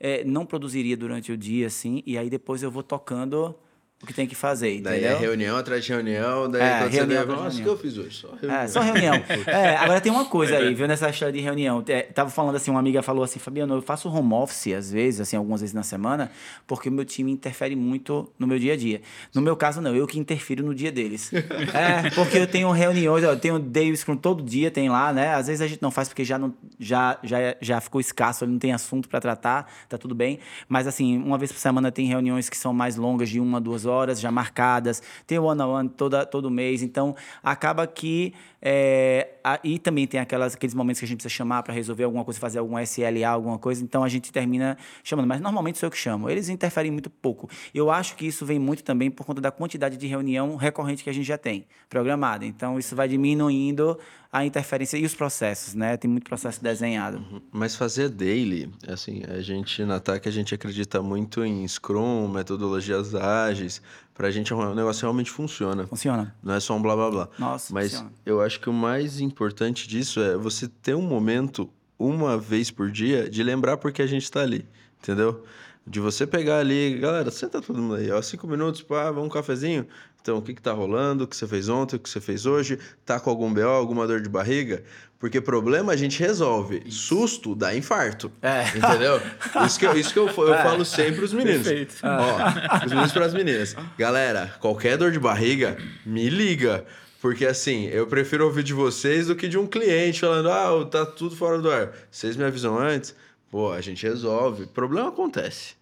é, 0.00 0.24
não 0.24 0.46
produziria 0.46 0.96
durante 0.96 1.30
o 1.30 1.36
dia, 1.36 1.66
assim, 1.66 2.02
e 2.06 2.16
aí 2.16 2.30
depois 2.30 2.62
eu 2.62 2.70
vou 2.70 2.82
tocando 2.82 3.54
o 4.02 4.06
que 4.06 4.12
tem 4.12 4.26
que 4.26 4.34
fazer, 4.34 4.80
daí 4.80 4.98
entendeu? 4.98 5.00
Daí 5.00 5.04
é 5.04 5.16
reunião 5.16 5.56
atrás 5.56 5.84
de 5.84 5.92
reunião, 5.92 6.50
daí 6.50 6.60
é, 6.60 6.88
reunião 6.88 7.24
você 7.24 7.32
nossa, 7.32 7.60
o 7.60 7.62
que 7.62 7.68
eu 7.68 7.78
fiz 7.78 7.96
hoje? 7.96 8.16
Só 8.16 8.34
reunião. 8.34 8.60
É, 8.60 8.66
só 8.66 8.80
reunião. 8.80 9.14
é, 9.46 9.76
agora 9.76 10.00
tem 10.00 10.10
uma 10.10 10.24
coisa 10.24 10.56
aí, 10.56 10.74
viu, 10.74 10.88
nessa 10.88 11.08
história 11.08 11.32
de 11.32 11.38
reunião. 11.38 11.84
É, 11.86 12.02
tava 12.02 12.28
falando 12.28 12.56
assim, 12.56 12.72
uma 12.72 12.80
amiga 12.80 13.00
falou 13.00 13.22
assim, 13.22 13.38
Fabiano, 13.38 13.74
eu 13.76 13.82
faço 13.82 14.08
home 14.08 14.34
office 14.34 14.72
às 14.72 14.90
vezes, 14.90 15.20
assim, 15.20 15.36
algumas 15.36 15.60
vezes 15.60 15.72
na 15.72 15.84
semana, 15.84 16.32
porque 16.66 16.88
o 16.88 16.92
meu 16.92 17.04
time 17.04 17.30
interfere 17.30 17.76
muito 17.76 18.28
no 18.36 18.44
meu 18.44 18.58
dia 18.58 18.72
a 18.72 18.76
dia. 18.76 19.02
No 19.32 19.40
meu 19.40 19.54
caso, 19.54 19.80
não, 19.80 19.94
eu 19.94 20.04
que 20.04 20.18
interfiro 20.18 20.64
no 20.64 20.74
dia 20.74 20.90
deles. 20.90 21.30
é, 21.72 22.10
porque 22.10 22.38
eu 22.38 22.46
tenho 22.48 22.72
reuniões, 22.72 23.22
eu 23.22 23.38
tenho 23.38 23.60
day 23.60 23.94
scrum 23.94 24.16
todo 24.16 24.42
dia, 24.42 24.68
tem 24.68 24.88
lá, 24.88 25.12
né? 25.12 25.32
Às 25.34 25.46
vezes 25.46 25.60
a 25.62 25.68
gente 25.68 25.80
não 25.80 25.92
faz 25.92 26.08
porque 26.08 26.24
já, 26.24 26.36
não, 26.40 26.52
já, 26.80 27.20
já, 27.22 27.36
já 27.60 27.80
ficou 27.80 28.00
escasso, 28.00 28.44
não 28.48 28.58
tem 28.58 28.72
assunto 28.72 29.08
para 29.08 29.20
tratar, 29.20 29.72
tá 29.88 29.96
tudo 29.96 30.12
bem. 30.12 30.40
Mas 30.68 30.88
assim, 30.88 31.18
uma 31.18 31.38
vez 31.38 31.52
por 31.52 31.58
semana 31.58 31.92
tem 31.92 32.08
reuniões 32.08 32.48
que 32.48 32.58
são 32.58 32.72
mais 32.72 32.96
longas, 32.96 33.30
de 33.30 33.38
uma, 33.38 33.60
duas 33.60 33.86
horas, 33.86 33.91
já 34.20 34.30
marcadas 34.30 35.02
tem 35.26 35.38
o 35.38 35.44
one 35.44 35.60
on 35.60 35.72
one 35.72 35.88
toda, 35.88 36.26
todo 36.26 36.50
mês, 36.50 36.82
então 36.82 37.14
acaba 37.42 37.86
que 37.86 38.34
é, 38.60 39.30
a, 39.42 39.58
e 39.64 39.78
também 39.78 40.06
tem 40.06 40.20
aquelas, 40.20 40.54
aqueles 40.54 40.74
momentos 40.74 41.00
que 41.00 41.04
a 41.04 41.08
gente 41.08 41.18
precisa 41.18 41.34
chamar 41.34 41.62
para 41.62 41.74
resolver 41.74 42.04
alguma 42.04 42.24
coisa, 42.24 42.38
fazer 42.38 42.58
algum 42.58 42.78
SLA, 42.78 43.28
alguma 43.28 43.58
coisa, 43.58 43.82
então 43.82 44.04
a 44.04 44.08
gente 44.08 44.32
termina 44.32 44.76
chamando, 45.02 45.26
mas 45.26 45.40
normalmente 45.40 45.78
sou 45.78 45.88
eu 45.88 45.90
que 45.90 45.98
chamo. 45.98 46.30
Eles 46.30 46.48
interferem 46.48 46.90
muito 46.90 47.10
pouco. 47.10 47.48
Eu 47.74 47.90
acho 47.90 48.16
que 48.16 48.26
isso 48.26 48.46
vem 48.46 48.58
muito 48.58 48.84
também 48.84 49.10
por 49.10 49.26
conta 49.26 49.40
da 49.40 49.50
quantidade 49.50 49.96
de 49.96 50.06
reunião 50.06 50.56
recorrente 50.56 51.02
que 51.02 51.10
a 51.10 51.12
gente 51.12 51.26
já 51.26 51.38
tem 51.38 51.66
programada. 51.88 52.46
Então 52.46 52.78
isso 52.78 52.94
vai 52.94 53.08
diminuindo 53.08 53.98
a 54.32 54.46
interferência 54.46 54.96
e 54.96 55.04
os 55.04 55.14
processos, 55.14 55.74
né? 55.74 55.94
Tem 55.98 56.10
muito 56.10 56.24
processo 56.24 56.62
desenhado. 56.62 57.18
Uhum. 57.18 57.42
Mas 57.52 57.76
fazer 57.76 58.08
daily, 58.08 58.72
assim, 58.88 59.22
a 59.28 59.42
gente 59.42 59.84
na 59.84 60.00
TAC 60.00 60.26
a 60.26 60.32
gente 60.32 60.54
acredita 60.54 61.02
muito 61.02 61.44
em 61.44 61.68
Scrum, 61.68 62.28
metodologias 62.28 63.14
ágeis. 63.14 63.82
Pra 64.14 64.30
gente 64.30 64.52
o 64.54 64.74
negócio 64.74 65.02
realmente 65.02 65.30
funciona. 65.30 65.86
Funciona. 65.86 66.34
Não 66.42 66.54
é 66.54 66.60
só 66.60 66.74
um 66.74 66.80
blá 66.80 66.96
blá 66.96 67.10
blá. 67.10 67.28
Nossa, 67.38 67.74
Mas 67.74 67.90
funciona. 67.92 68.12
eu 68.24 68.40
acho 68.40 68.58
que 68.58 68.70
o 68.70 68.72
mais 68.72 69.20
importante 69.20 69.86
disso 69.86 70.18
é 70.20 70.34
você 70.34 70.66
ter 70.66 70.94
um 70.94 71.02
momento, 71.02 71.68
uma 71.98 72.38
vez 72.38 72.70
por 72.70 72.90
dia, 72.90 73.28
de 73.28 73.42
lembrar 73.42 73.76
porque 73.76 74.00
a 74.00 74.06
gente 74.06 74.22
está 74.22 74.40
ali. 74.40 74.66
Entendeu? 75.02 75.44
De 75.86 75.98
você 76.00 76.26
pegar 76.26 76.58
ali, 76.60 76.96
galera, 76.98 77.30
senta 77.30 77.60
todo 77.60 77.76
mundo 77.82 77.96
aí, 77.96 78.10
ó, 78.10 78.22
cinco 78.22 78.46
minutos, 78.46 78.82
pá, 78.82 79.10
vamos 79.10 79.26
um 79.26 79.28
cafezinho. 79.28 79.86
Então, 80.22 80.38
o 80.38 80.42
que 80.42 80.52
está 80.52 80.72
rolando? 80.72 81.24
O 81.24 81.26
que 81.26 81.36
você 81.36 81.48
fez 81.48 81.68
ontem? 81.68 81.96
O 81.96 81.98
que 81.98 82.08
você 82.08 82.20
fez 82.20 82.46
hoje? 82.46 82.78
Tá 83.04 83.18
com 83.18 83.28
algum 83.28 83.52
BO, 83.52 83.62
alguma 83.62 84.06
dor 84.06 84.20
de 84.20 84.28
barriga? 84.28 84.84
Porque 85.18 85.40
problema 85.40 85.92
a 85.92 85.96
gente 85.96 86.20
resolve. 86.20 86.84
Susto 86.88 87.56
dá 87.56 87.76
infarto. 87.76 88.30
É. 88.40 88.62
Entendeu? 88.68 89.20
Isso 89.66 89.78
que, 89.80 89.86
eu, 89.86 89.98
isso 89.98 90.12
que 90.12 90.18
eu, 90.20 90.28
eu 90.28 90.54
é. 90.54 90.62
falo 90.62 90.84
sempre 90.84 91.16
pros 91.16 91.32
meninos. 91.32 91.66
Perfeito. 91.66 91.96
Ó, 92.04 92.84
os 92.84 92.90
meninos 92.90 93.12
para 93.12 93.26
as 93.26 93.34
meninas. 93.34 93.76
Galera, 93.98 94.54
qualquer 94.60 94.96
dor 94.96 95.10
de 95.10 95.18
barriga, 95.18 95.76
me 96.06 96.30
liga. 96.30 96.84
Porque 97.20 97.44
assim, 97.44 97.86
eu 97.86 98.06
prefiro 98.06 98.44
ouvir 98.44 98.62
de 98.62 98.72
vocês 98.72 99.26
do 99.26 99.34
que 99.34 99.48
de 99.48 99.58
um 99.58 99.66
cliente 99.66 100.20
falando, 100.20 100.50
ah, 100.50 100.84
tá 100.88 101.04
tudo 101.04 101.34
fora 101.34 101.58
do 101.58 101.70
ar. 101.70 101.92
Vocês 102.10 102.36
me 102.36 102.44
avisam 102.44 102.78
antes, 102.78 103.14
pô, 103.50 103.72
a 103.72 103.80
gente 103.80 104.04
resolve. 104.06 104.66
Problema 104.66 105.08
acontece. 105.08 105.74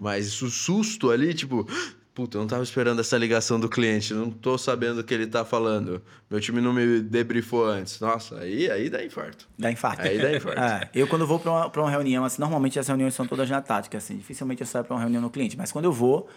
Mas 0.00 0.40
o 0.42 0.50
susto 0.50 1.10
ali, 1.10 1.32
tipo, 1.32 1.68
Puta, 2.14 2.36
eu 2.36 2.42
não 2.42 2.46
tava 2.46 2.62
esperando 2.62 3.00
essa 3.00 3.18
ligação 3.18 3.58
do 3.58 3.68
cliente, 3.68 4.14
não 4.14 4.30
tô 4.30 4.56
sabendo 4.56 5.00
o 5.00 5.04
que 5.04 5.12
ele 5.12 5.26
tá 5.26 5.44
falando. 5.44 6.00
Meu 6.30 6.40
time 6.40 6.60
não 6.60 6.72
me 6.72 7.00
debriefou 7.00 7.66
antes. 7.66 7.98
Nossa, 7.98 8.38
aí, 8.38 8.70
aí 8.70 8.88
dá 8.88 9.04
infarto. 9.04 9.48
Dá 9.58 9.68
infarto. 9.72 10.02
Aí 10.02 10.18
dá 10.18 10.32
infarto. 10.32 10.54
É, 10.64 10.88
eu, 10.94 11.08
quando 11.08 11.26
vou 11.26 11.40
para 11.40 11.50
uma, 11.50 11.66
uma 11.66 11.90
reunião, 11.90 12.24
assim, 12.24 12.40
normalmente 12.40 12.78
as 12.78 12.86
reuniões 12.86 13.14
são 13.14 13.26
todas 13.26 13.50
na 13.50 13.60
tática, 13.60 13.98
assim, 13.98 14.16
dificilmente 14.16 14.60
eu 14.60 14.66
saio 14.66 14.84
para 14.84 14.94
uma 14.94 15.00
reunião 15.00 15.20
no 15.20 15.28
cliente. 15.28 15.58
Mas 15.58 15.72
quando 15.72 15.86
eu 15.86 15.92
vou, 15.92 16.28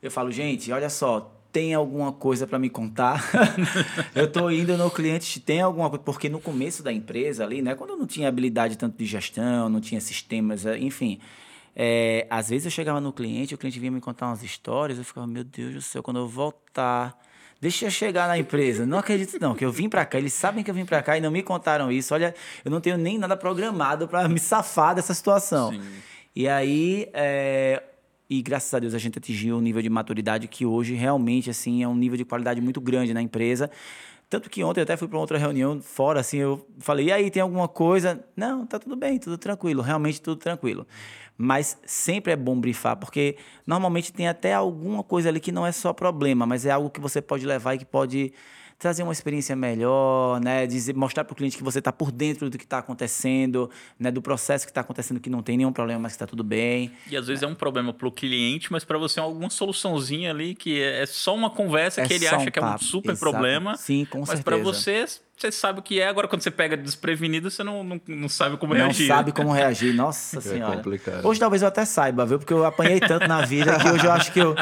eu 0.00 0.08
falo, 0.08 0.30
gente, 0.30 0.70
olha 0.70 0.88
só, 0.88 1.34
tem 1.50 1.74
alguma 1.74 2.12
coisa 2.12 2.46
para 2.46 2.56
me 2.56 2.70
contar? 2.70 3.28
eu 4.14 4.30
tô 4.30 4.48
indo 4.48 4.76
no 4.76 4.88
cliente, 4.88 5.40
tem 5.40 5.60
alguma 5.60 5.90
coisa. 5.90 6.04
Porque 6.04 6.28
no 6.28 6.40
começo 6.40 6.80
da 6.80 6.92
empresa 6.92 7.42
ali, 7.42 7.60
né, 7.60 7.74
quando 7.74 7.90
eu 7.90 7.96
não 7.96 8.06
tinha 8.06 8.28
habilidade 8.28 8.78
tanto 8.78 8.96
de 8.96 9.04
gestão, 9.04 9.68
não 9.68 9.80
tinha 9.80 10.00
sistemas, 10.00 10.64
enfim 10.64 11.18
é, 11.80 12.26
às 12.28 12.48
vezes 12.50 12.64
eu 12.64 12.72
chegava 12.72 13.00
no 13.00 13.12
cliente, 13.12 13.54
o 13.54 13.58
cliente 13.58 13.78
vinha 13.78 13.92
me 13.92 14.00
contar 14.00 14.26
umas 14.26 14.42
histórias, 14.42 14.98
eu 14.98 15.04
ficava, 15.04 15.28
meu 15.28 15.44
Deus 15.44 15.74
do 15.74 15.80
céu, 15.80 16.02
quando 16.02 16.18
eu 16.18 16.26
voltar, 16.26 17.16
deixa 17.60 17.86
eu 17.86 17.90
chegar 17.90 18.26
na 18.26 18.36
empresa. 18.36 18.84
Não 18.84 18.98
acredito 18.98 19.38
não, 19.40 19.54
que 19.54 19.64
eu 19.64 19.70
vim 19.70 19.88
para 19.88 20.04
cá, 20.04 20.18
eles 20.18 20.32
sabem 20.32 20.64
que 20.64 20.70
eu 20.72 20.74
vim 20.74 20.84
para 20.84 21.00
cá 21.00 21.16
e 21.16 21.20
não 21.20 21.30
me 21.30 21.40
contaram 21.40 21.92
isso. 21.92 22.12
Olha, 22.12 22.34
eu 22.64 22.70
não 22.72 22.80
tenho 22.80 22.98
nem 22.98 23.16
nada 23.16 23.36
programado 23.36 24.08
para 24.08 24.28
me 24.28 24.40
safar 24.40 24.96
dessa 24.96 25.14
situação. 25.14 25.70
Sim. 25.70 25.80
E 26.34 26.48
aí, 26.48 27.08
é, 27.12 27.80
e 28.28 28.42
graças 28.42 28.74
a 28.74 28.80
Deus 28.80 28.92
a 28.92 28.98
gente 28.98 29.16
atingiu 29.16 29.56
um 29.56 29.60
nível 29.60 29.80
de 29.80 29.88
maturidade 29.88 30.48
que 30.48 30.66
hoje 30.66 30.94
realmente 30.94 31.48
assim 31.48 31.84
é 31.84 31.86
um 31.86 31.94
nível 31.94 32.16
de 32.16 32.24
qualidade 32.24 32.60
muito 32.60 32.80
grande 32.80 33.14
na 33.14 33.22
empresa 33.22 33.70
Tanto 34.28 34.50
que 34.50 34.62
ontem 34.62 34.80
eu 34.80 34.82
até 34.82 34.94
fui 34.94 35.08
para 35.08 35.18
outra 35.18 35.38
reunião 35.38 35.80
fora, 35.80 36.20
assim, 36.20 36.36
eu 36.36 36.66
falei, 36.80 37.06
e 37.06 37.12
aí, 37.12 37.30
tem 37.30 37.40
alguma 37.40 37.66
coisa? 37.66 38.22
Não, 38.36 38.66
tá 38.66 38.78
tudo 38.78 38.94
bem, 38.94 39.18
tudo 39.18 39.38
tranquilo, 39.38 39.80
realmente 39.80 40.20
tudo 40.20 40.36
tranquilo. 40.36 40.86
Mas 41.40 41.78
sempre 41.86 42.32
é 42.32 42.36
bom 42.36 42.60
brifar, 42.60 42.96
porque 42.96 43.36
normalmente 43.64 44.12
tem 44.12 44.26
até 44.26 44.52
alguma 44.54 45.04
coisa 45.04 45.28
ali 45.28 45.38
que 45.38 45.52
não 45.52 45.64
é 45.64 45.70
só 45.70 45.92
problema, 45.92 46.44
mas 46.44 46.66
é 46.66 46.72
algo 46.72 46.90
que 46.90 47.00
você 47.00 47.22
pode 47.22 47.46
levar 47.46 47.74
e 47.74 47.78
que 47.78 47.84
pode 47.84 48.32
trazer 48.78 49.02
uma 49.02 49.12
experiência 49.12 49.56
melhor, 49.56 50.40
né? 50.40 50.66
Dizer, 50.66 50.94
mostrar 50.94 51.24
para 51.24 51.32
o 51.32 51.36
cliente 51.36 51.56
que 51.56 51.64
você 51.64 51.80
está 51.80 51.92
por 51.92 52.12
dentro 52.12 52.48
do 52.48 52.56
que 52.56 52.64
está 52.64 52.78
acontecendo, 52.78 53.68
né? 53.98 54.10
Do 54.10 54.22
processo 54.22 54.64
que 54.64 54.70
está 54.70 54.82
acontecendo, 54.82 55.18
que 55.18 55.28
não 55.28 55.42
tem 55.42 55.56
nenhum 55.56 55.72
problema, 55.72 56.00
mas 56.00 56.12
que 56.12 56.16
está 56.16 56.26
tudo 56.26 56.44
bem. 56.44 56.92
E 57.10 57.16
às 57.16 57.26
vezes 57.26 57.42
é, 57.42 57.46
é 57.46 57.48
um 57.48 57.54
problema 57.54 57.92
para 57.92 58.06
o 58.06 58.12
cliente, 58.12 58.70
mas 58.70 58.84
para 58.84 58.96
você 58.96 59.18
é 59.18 59.22
alguma 59.22 59.50
soluçãozinha 59.50 60.30
ali 60.30 60.54
que 60.54 60.80
é 60.80 61.04
só 61.06 61.34
uma 61.34 61.50
conversa 61.50 62.02
é 62.02 62.06
que 62.06 62.14
ele 62.14 62.28
acha 62.28 62.48
um 62.48 62.50
que 62.50 62.58
é 62.58 62.64
um 62.64 62.78
super 62.78 63.10
Exato. 63.10 63.20
problema. 63.20 63.76
Sim, 63.76 64.04
com 64.04 64.20
mas 64.20 64.28
certeza. 64.28 64.44
Mas 64.44 64.44
para 64.44 64.56
você 64.56 65.06
você 65.38 65.52
sabe 65.52 65.78
o 65.78 65.82
que 65.82 66.00
é, 66.00 66.08
agora 66.08 66.26
quando 66.26 66.42
você 66.42 66.50
pega 66.50 66.76
desprevenido, 66.76 67.50
você 67.50 67.62
não, 67.62 67.84
não, 67.84 68.00
não 68.06 68.28
sabe 68.28 68.56
como 68.56 68.74
não 68.74 68.86
reagir. 68.86 69.08
Não 69.08 69.16
sabe 69.16 69.32
como 69.32 69.52
reagir, 69.52 69.94
nossa 69.94 70.38
é 70.38 70.40
senhora. 70.40 70.76
Complicado. 70.76 71.24
Hoje 71.24 71.38
talvez 71.38 71.62
eu 71.62 71.68
até 71.68 71.84
saiba, 71.84 72.26
viu? 72.26 72.38
Porque 72.38 72.52
eu 72.52 72.64
apanhei 72.64 72.98
tanto 72.98 73.28
na 73.28 73.44
vida 73.44 73.78
que 73.78 73.88
hoje 73.88 74.04
eu 74.04 74.12
acho 74.12 74.32
que 74.32 74.40
eu. 74.40 74.54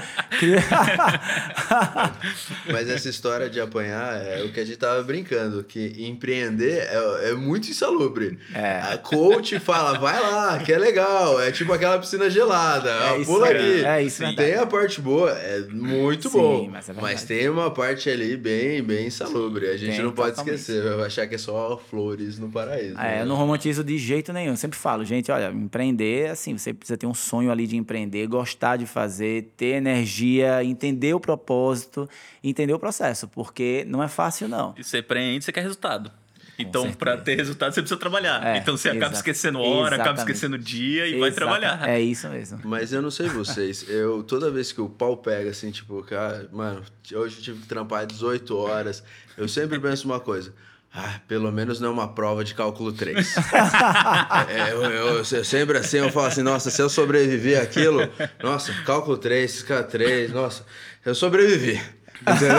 Mas 2.70 2.90
essa 2.90 3.08
história 3.08 3.48
de 3.48 3.60
apanhar 3.60 4.20
é 4.20 4.42
o 4.42 4.52
que 4.52 4.60
a 4.60 4.64
gente 4.64 4.76
tava 4.76 5.02
brincando, 5.02 5.64
que 5.64 6.06
empreender 6.06 6.88
é, 6.90 7.30
é 7.30 7.34
muito 7.34 7.70
insalubre. 7.70 8.38
É. 8.54 8.80
A 8.92 8.98
coach 8.98 9.58
fala, 9.58 9.98
vai 9.98 10.20
lá, 10.20 10.58
que 10.58 10.72
é 10.72 10.78
legal. 10.78 11.40
É 11.40 11.50
tipo 11.50 11.72
aquela 11.72 11.98
piscina 11.98 12.28
gelada. 12.28 12.90
É 12.90 13.24
pula 13.24 13.48
aqui. 13.48 13.84
É 13.84 14.02
isso, 14.02 14.22
Tem 14.34 14.54
a 14.54 14.66
parte 14.66 15.00
boa, 15.00 15.30
é 15.30 15.60
muito 15.70 16.28
Sim, 16.28 16.38
bom. 16.38 16.68
Mas, 16.70 16.88
é 16.88 16.92
mas, 16.92 17.24
tem 17.24 17.48
uma 17.48 17.70
parte 17.70 18.10
ali 18.10 18.36
bem, 18.36 18.82
bem 18.82 19.06
insalubre. 19.06 19.68
A 19.68 19.76
gente 19.76 19.96
tem, 19.96 20.04
não 20.04 20.12
pode 20.12 20.30
totalmente. 20.30 20.54
esquecer 20.54 20.65
você 20.66 20.80
vai 20.80 21.06
achar 21.06 21.26
que 21.26 21.34
é 21.34 21.38
só 21.38 21.76
flores 21.76 22.38
no 22.38 22.50
paraíso. 22.50 22.98
É, 22.98 23.16
né? 23.16 23.22
eu 23.22 23.26
não 23.26 23.36
romantizo 23.36 23.84
de 23.84 23.96
jeito 23.98 24.32
nenhum. 24.32 24.52
Eu 24.52 24.56
sempre 24.56 24.78
falo, 24.78 25.04
gente, 25.04 25.30
olha, 25.30 25.50
empreender, 25.50 26.30
assim, 26.30 26.56
você 26.56 26.74
precisa 26.74 26.96
ter 26.96 27.06
um 27.06 27.14
sonho 27.14 27.50
ali 27.50 27.66
de 27.66 27.76
empreender, 27.76 28.26
gostar 28.26 28.76
de 28.76 28.86
fazer, 28.86 29.52
ter 29.56 29.76
energia, 29.76 30.62
entender 30.64 31.14
o 31.14 31.20
propósito, 31.20 32.08
entender 32.42 32.72
o 32.72 32.78
processo, 32.78 33.28
porque 33.28 33.84
não 33.86 34.02
é 34.02 34.08
fácil, 34.08 34.48
não. 34.48 34.74
E 34.76 34.84
você 34.84 34.98
empreende, 34.98 35.44
você 35.44 35.52
quer 35.52 35.62
resultado. 35.62 36.10
Então, 36.58 36.92
para 36.92 37.16
ter 37.16 37.36
resultado, 37.36 37.72
você 37.74 37.82
precisa 37.82 38.00
trabalhar. 38.00 38.44
É, 38.46 38.58
então, 38.58 38.76
você 38.76 38.88
acaba 38.88 39.14
esquecendo 39.14 39.60
hora, 39.60 39.96
acaba 39.96 40.18
esquecendo 40.18 40.58
dia 40.58 41.06
e 41.06 41.18
vai 41.18 41.30
trabalhar. 41.30 41.88
É 41.88 42.00
isso 42.00 42.28
mesmo. 42.28 42.60
Mas 42.64 42.92
eu 42.92 43.02
não 43.02 43.10
sei 43.10 43.28
vocês. 43.28 43.88
Eu, 43.88 44.22
toda 44.22 44.50
vez 44.50 44.72
que 44.72 44.80
o 44.80 44.88
pau 44.88 45.16
pega, 45.16 45.50
assim, 45.50 45.70
tipo, 45.70 46.02
cara, 46.02 46.48
mano, 46.52 46.82
hoje 47.12 47.36
eu 47.38 47.42
tive 47.42 47.60
que 47.60 47.66
trampar 47.66 48.06
18 48.06 48.56
horas. 48.56 49.02
Eu 49.36 49.48
sempre 49.48 49.78
penso 49.78 50.06
uma 50.06 50.18
coisa. 50.18 50.52
Ah, 50.98 51.20
pelo 51.28 51.52
menos 51.52 51.78
não 51.78 51.90
é 51.90 51.92
uma 51.92 52.08
prova 52.08 52.42
de 52.42 52.54
cálculo 52.54 52.90
3. 52.90 53.36
é, 54.48 54.72
eu, 54.72 54.82
eu, 54.82 55.06
eu, 55.18 55.24
sempre 55.44 55.76
assim, 55.76 55.98
eu 55.98 56.10
falo 56.10 56.26
assim, 56.26 56.42
nossa, 56.42 56.70
se 56.70 56.80
eu 56.80 56.88
sobreviver 56.88 57.60
aquilo, 57.60 58.00
nossa, 58.42 58.72
cálculo 58.84 59.18
3, 59.18 59.62
K3, 59.64 60.30
nossa, 60.30 60.64
eu 61.04 61.14
sobrevivi. 61.14 61.78
Entendeu? 62.22 62.58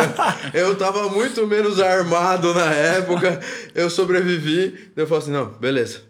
Eu 0.53 0.75
tava 0.75 1.09
muito 1.09 1.45
menos 1.47 1.79
armado 1.79 2.53
na 2.53 2.71
época, 2.73 3.39
eu 3.73 3.89
sobrevivi, 3.89 4.91
eu 4.95 5.07
falo 5.07 5.21
assim, 5.21 5.31
não, 5.31 5.45
beleza, 5.45 6.01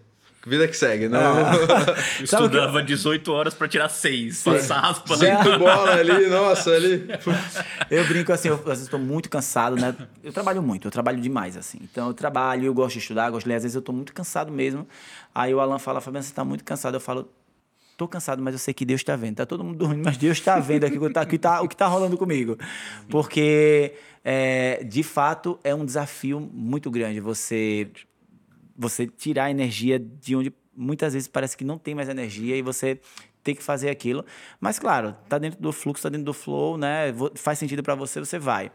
Vida 0.47 0.65
que 0.65 0.77
segue, 0.77 1.09
né? 1.09 1.19
Ah. 1.19 1.93
Estudava 2.23 2.81
18 2.81 3.33
horas 3.33 3.53
para 3.53 3.67
tirar 3.67 3.89
6. 3.89 4.43
Passar. 4.43 4.95
Cinco 4.95 5.59
bolas 5.59 5.99
ali, 5.99 6.27
nossa, 6.27 6.71
ali. 6.71 7.05
Eu 7.91 8.07
brinco 8.07 8.31
assim, 8.31 8.47
eu 8.47 8.55
às 8.55 8.63
vezes 8.63 8.83
estou 8.83 8.99
muito 8.99 9.29
cansado, 9.29 9.75
né? 9.75 9.93
Eu 10.23 10.31
trabalho 10.31 10.63
muito, 10.63 10.87
eu 10.87 10.91
trabalho 10.91 11.19
demais, 11.19 11.57
assim. 11.57 11.79
Então 11.81 12.07
eu 12.07 12.13
trabalho, 12.13 12.63
eu 12.63 12.73
gosto 12.73 12.93
de 12.93 12.99
estudar, 12.99 13.29
gosto 13.29 13.43
de 13.43 13.49
ler, 13.49 13.55
às 13.55 13.63
vezes 13.63 13.75
eu 13.75 13.79
estou 13.79 13.93
muito 13.93 14.13
cansado 14.13 14.49
mesmo. 14.49 14.87
Aí 15.35 15.53
o 15.53 15.59
Alan 15.59 15.79
fala, 15.79 15.99
Fabiano, 15.99 16.23
você 16.23 16.31
está 16.31 16.45
muito 16.45 16.63
cansado. 16.63 16.93
Eu 16.93 17.01
falo, 17.01 17.29
tô 17.97 18.07
cansado, 18.07 18.41
mas 18.41 18.53
eu 18.53 18.59
sei 18.59 18.73
que 18.73 18.85
Deus 18.85 19.01
está 19.01 19.15
vendo. 19.15 19.37
Tá 19.37 19.45
todo 19.45 19.63
mundo 19.63 19.77
dormindo, 19.77 20.05
mas 20.05 20.17
Deus 20.17 20.37
está 20.37 20.59
vendo 20.59 20.85
aqui, 20.85 20.97
tá, 21.09 21.25
tá, 21.25 21.61
o 21.61 21.67
que 21.67 21.73
está 21.73 21.87
rolando 21.87 22.15
comigo. 22.17 22.55
Porque, 23.09 23.95
é, 24.23 24.83
de 24.83 25.01
fato, 25.01 25.59
é 25.63 25.73
um 25.73 25.83
desafio 25.83 26.39
muito 26.39 26.91
grande 26.91 27.19
você 27.19 27.89
você 28.79 29.07
tirar 29.07 29.45
a 29.45 29.51
energia 29.51 29.97
de 29.97 30.35
onde 30.35 30.53
muitas 30.75 31.13
vezes 31.13 31.27
parece 31.27 31.57
que 31.57 31.65
não 31.65 31.79
tem 31.79 31.95
mais 31.95 32.07
energia 32.07 32.55
e 32.55 32.61
você 32.61 32.99
ter 33.47 33.55
que 33.55 33.63
fazer 33.63 33.89
aquilo. 33.89 34.25
Mas, 34.59 34.77
claro, 34.77 35.15
tá 35.29 35.37
dentro 35.37 35.61
do 35.61 35.71
fluxo, 35.71 36.03
tá 36.03 36.09
dentro 36.09 36.25
do 36.25 36.33
flow, 36.33 36.77
né? 36.77 37.13
Faz 37.35 37.57
sentido 37.57 37.81
para 37.81 37.95
você, 37.95 38.19
você 38.19 38.37
vai. 38.37 38.69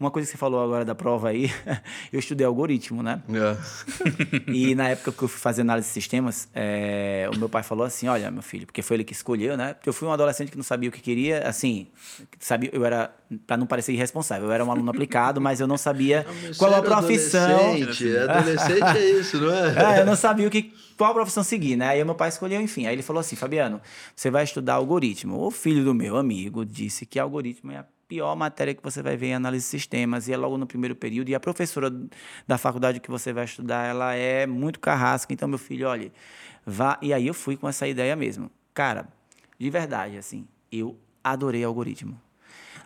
Uma 0.00 0.10
coisa 0.10 0.26
que 0.26 0.32
você 0.32 0.38
falou 0.38 0.60
agora 0.60 0.84
da 0.84 0.96
prova 0.96 1.28
aí, 1.28 1.48
eu 2.12 2.18
estudei 2.18 2.44
algoritmo, 2.44 3.04
né? 3.04 3.22
É. 3.30 4.50
e 4.50 4.74
na 4.74 4.88
época 4.88 5.12
que 5.12 5.22
eu 5.22 5.28
fui 5.28 5.40
fazer 5.40 5.60
análise 5.60 5.86
de 5.86 5.94
sistemas, 5.94 6.48
é, 6.52 7.30
o 7.32 7.38
meu 7.38 7.48
pai 7.48 7.62
falou 7.62 7.86
assim: 7.86 8.08
olha, 8.08 8.28
meu 8.32 8.42
filho, 8.42 8.66
porque 8.66 8.82
foi 8.82 8.96
ele 8.96 9.04
que 9.04 9.12
escolheu, 9.12 9.56
né? 9.56 9.76
Eu 9.86 9.92
fui 9.92 10.08
um 10.08 10.12
adolescente 10.12 10.50
que 10.50 10.56
não 10.56 10.64
sabia 10.64 10.88
o 10.88 10.92
que 10.92 11.00
queria, 11.00 11.46
assim, 11.46 11.86
sabia, 12.40 12.70
eu 12.72 12.84
era, 12.84 13.14
para 13.46 13.56
não 13.56 13.66
parecer 13.66 13.92
irresponsável, 13.92 14.46
eu 14.46 14.52
era 14.52 14.64
um 14.64 14.70
aluno 14.70 14.90
aplicado, 14.90 15.40
mas 15.40 15.60
eu 15.60 15.66
não 15.66 15.76
sabia 15.76 16.26
qual 16.58 16.74
a 16.74 16.82
profissão. 16.82 17.72
Adolescente, 17.72 18.16
adolescente 18.16 18.98
é 18.98 19.10
isso, 19.10 19.40
não 19.40 19.52
é? 19.52 19.96
é? 19.96 20.00
Eu 20.00 20.06
não 20.06 20.16
sabia 20.16 20.46
o 20.46 20.50
que, 20.50 20.72
qual 20.96 21.12
profissão 21.14 21.42
seguir, 21.42 21.76
né? 21.76 21.88
Aí 21.88 22.04
meu 22.04 22.14
pai 22.14 22.28
escolheu, 22.28 22.60
enfim. 22.60 22.86
Aí 22.86 22.94
ele 22.94 23.02
falou 23.02 23.20
assim: 23.20 23.36
Fabiano, 23.36 23.80
você 24.14 24.30
vai 24.30 24.44
estudar 24.44 24.74
algoritmo. 24.74 25.40
O 25.40 25.50
filho 25.50 25.84
do 25.84 25.94
meu 25.94 26.16
amigo 26.16 26.64
disse 26.64 27.04
que 27.04 27.18
algoritmo 27.18 27.72
é 27.72 27.78
a 27.78 27.84
pior 28.08 28.36
matéria 28.36 28.74
que 28.74 28.82
você 28.82 29.02
vai 29.02 29.16
ver 29.16 29.28
em 29.28 29.34
análise 29.34 29.64
de 29.64 29.70
sistemas, 29.70 30.28
e 30.28 30.32
é 30.32 30.36
logo 30.36 30.56
no 30.56 30.66
primeiro 30.66 30.94
período, 30.94 31.28
e 31.28 31.34
a 31.34 31.40
professora 31.40 31.92
da 32.46 32.56
faculdade 32.56 33.00
que 33.00 33.10
você 33.10 33.32
vai 33.32 33.44
estudar, 33.44 33.84
ela 33.86 34.14
é 34.14 34.46
muito 34.46 34.78
carrasca, 34.78 35.32
então, 35.32 35.48
meu 35.48 35.58
filho, 35.58 35.88
olha, 35.88 36.12
vá... 36.64 36.98
E 37.02 37.12
aí 37.12 37.26
eu 37.26 37.34
fui 37.34 37.56
com 37.56 37.68
essa 37.68 37.86
ideia 37.86 38.14
mesmo. 38.14 38.50
Cara, 38.72 39.08
de 39.58 39.70
verdade, 39.70 40.16
assim, 40.16 40.46
eu 40.70 40.96
adorei 41.22 41.64
algoritmo. 41.64 42.20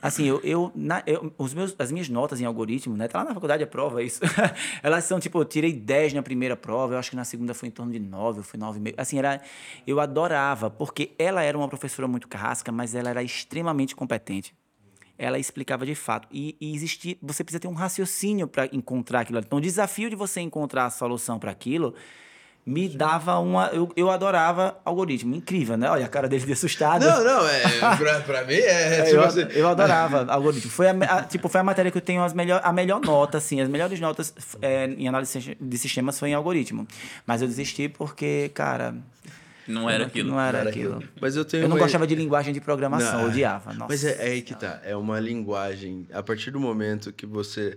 Assim, 0.03 0.25
eu, 0.25 0.41
eu, 0.43 0.73
na, 0.75 1.03
eu, 1.07 1.33
os 1.37 1.53
meus, 1.53 1.75
as 1.79 1.93
minhas 1.93 2.09
notas 2.09 2.41
em 2.41 2.45
algoritmo, 2.45 2.97
né? 2.97 3.07
Tá 3.07 3.19
lá 3.19 3.25
na 3.27 3.35
faculdade 3.35 3.63
a 3.63 3.67
prova, 3.67 4.01
é 4.01 4.07
isso. 4.07 4.21
Elas 4.83 5.05
são, 5.05 5.21
tipo, 5.21 5.39
eu 5.39 5.45
tirei 5.45 5.73
10 5.73 6.15
na 6.15 6.23
primeira 6.23 6.57
prova, 6.57 6.95
eu 6.95 6.99
acho 6.99 7.11
que 7.11 7.17
na 7.17 7.25
segunda 7.25 7.53
foi 7.53 7.69
em 7.69 7.71
torno 7.71 7.93
de 7.93 7.99
9, 7.99 8.43
foi 8.43 8.59
9,5. 8.59 8.95
Assim, 8.97 9.19
era, 9.19 9.43
eu 9.87 10.01
adorava, 10.01 10.71
porque 10.71 11.13
ela 11.19 11.43
era 11.43 11.57
uma 11.57 11.69
professora 11.69 12.09
muito 12.09 12.29
carrasca, 12.29 12.73
mas 12.73 12.95
ela 12.95 13.11
era 13.11 13.23
extremamente 13.23 13.95
competente. 13.95 14.55
Ela 15.19 15.39
explicava 15.39 15.85
de 15.85 15.95
fato. 15.95 16.27
E, 16.33 16.57
e 16.59 16.75
existia, 16.75 17.17
você 17.21 17.45
precisa 17.45 17.61
ter 17.61 17.69
um 17.69 17.75
raciocínio 17.75 18.49
para 18.49 18.67
encontrar 18.73 19.21
aquilo. 19.21 19.39
Então, 19.39 19.59
o 19.59 19.61
desafio 19.61 20.09
de 20.09 20.17
você 20.17 20.41
encontrar 20.41 20.87
a 20.87 20.91
solução 20.91 21.39
para 21.39 21.51
aquilo 21.51 21.95
me 22.71 22.89
dava 22.89 23.37
uma. 23.41 23.67
Eu, 23.73 23.91
eu 23.97 24.09
adorava 24.11 24.79
algoritmo. 24.85 25.35
Incrível, 25.35 25.77
né? 25.77 25.91
Olha 25.91 26.07
a 26.07 26.09
cara 26.09 26.29
dele 26.29 26.47
de 26.47 26.53
assustado. 26.53 27.05
Não, 27.05 27.25
não, 27.25 27.49
é. 27.49 27.63
Pra, 27.99 28.21
pra 28.21 28.45
mim 28.45 28.55
é. 28.55 28.99
é 28.99 29.03
tipo 29.03 29.17
eu, 29.17 29.25
assim... 29.25 29.41
eu 29.51 29.69
adorava 29.69 30.25
algoritmo. 30.33 30.71
Foi 30.71 30.89
a, 30.89 30.93
a, 30.93 31.23
tipo, 31.25 31.49
foi 31.49 31.61
a 31.61 31.65
matéria 31.65 31.91
que 31.91 31.99
eu 31.99 32.03
tenho 32.03 32.23
as 32.23 32.33
melhor, 32.33 32.61
a 32.63 32.73
melhor 32.73 33.01
nota, 33.01 33.39
assim. 33.39 33.61
As 33.61 33.69
melhores 33.69 33.99
notas 33.99 34.33
é, 34.63 34.87
em 34.87 35.09
análise 35.09 35.57
de 35.61 35.79
sistemas 35.79 36.19
foi 36.19 36.31
em 36.31 36.35
algoritmo. 36.35 36.87
Mas 37.27 37.43
eu 37.43 37.49
desisti 37.49 37.89
porque, 37.89 38.51
cara. 38.55 38.95
Não 39.67 39.91
era 39.91 40.07
aquilo. 40.07 40.31
Não 40.31 40.41
era, 40.41 40.53
não 40.53 40.61
era 40.61 40.71
aquilo. 40.71 40.97
aquilo. 40.97 41.11
Mas 41.21 41.35
eu 41.35 41.45
tenho. 41.45 41.65
Eu 41.65 41.69
não 41.69 41.77
uma... 41.77 41.83
gostava 41.83 42.07
de 42.07 42.15
linguagem 42.15 42.55
de 42.55 42.61
programação, 42.61 43.23
não, 43.23 43.29
odiava. 43.29 43.73
Nossa. 43.73 43.87
Mas 43.89 44.05
é, 44.05 44.29
é 44.29 44.31
aí 44.31 44.43
que 44.43 44.55
tá. 44.55 44.81
É 44.85 44.95
uma 44.95 45.19
linguagem. 45.19 46.07
A 46.13 46.23
partir 46.23 46.53
do 46.53 46.61
momento 46.61 47.13
que 47.13 47.27
você 47.27 47.77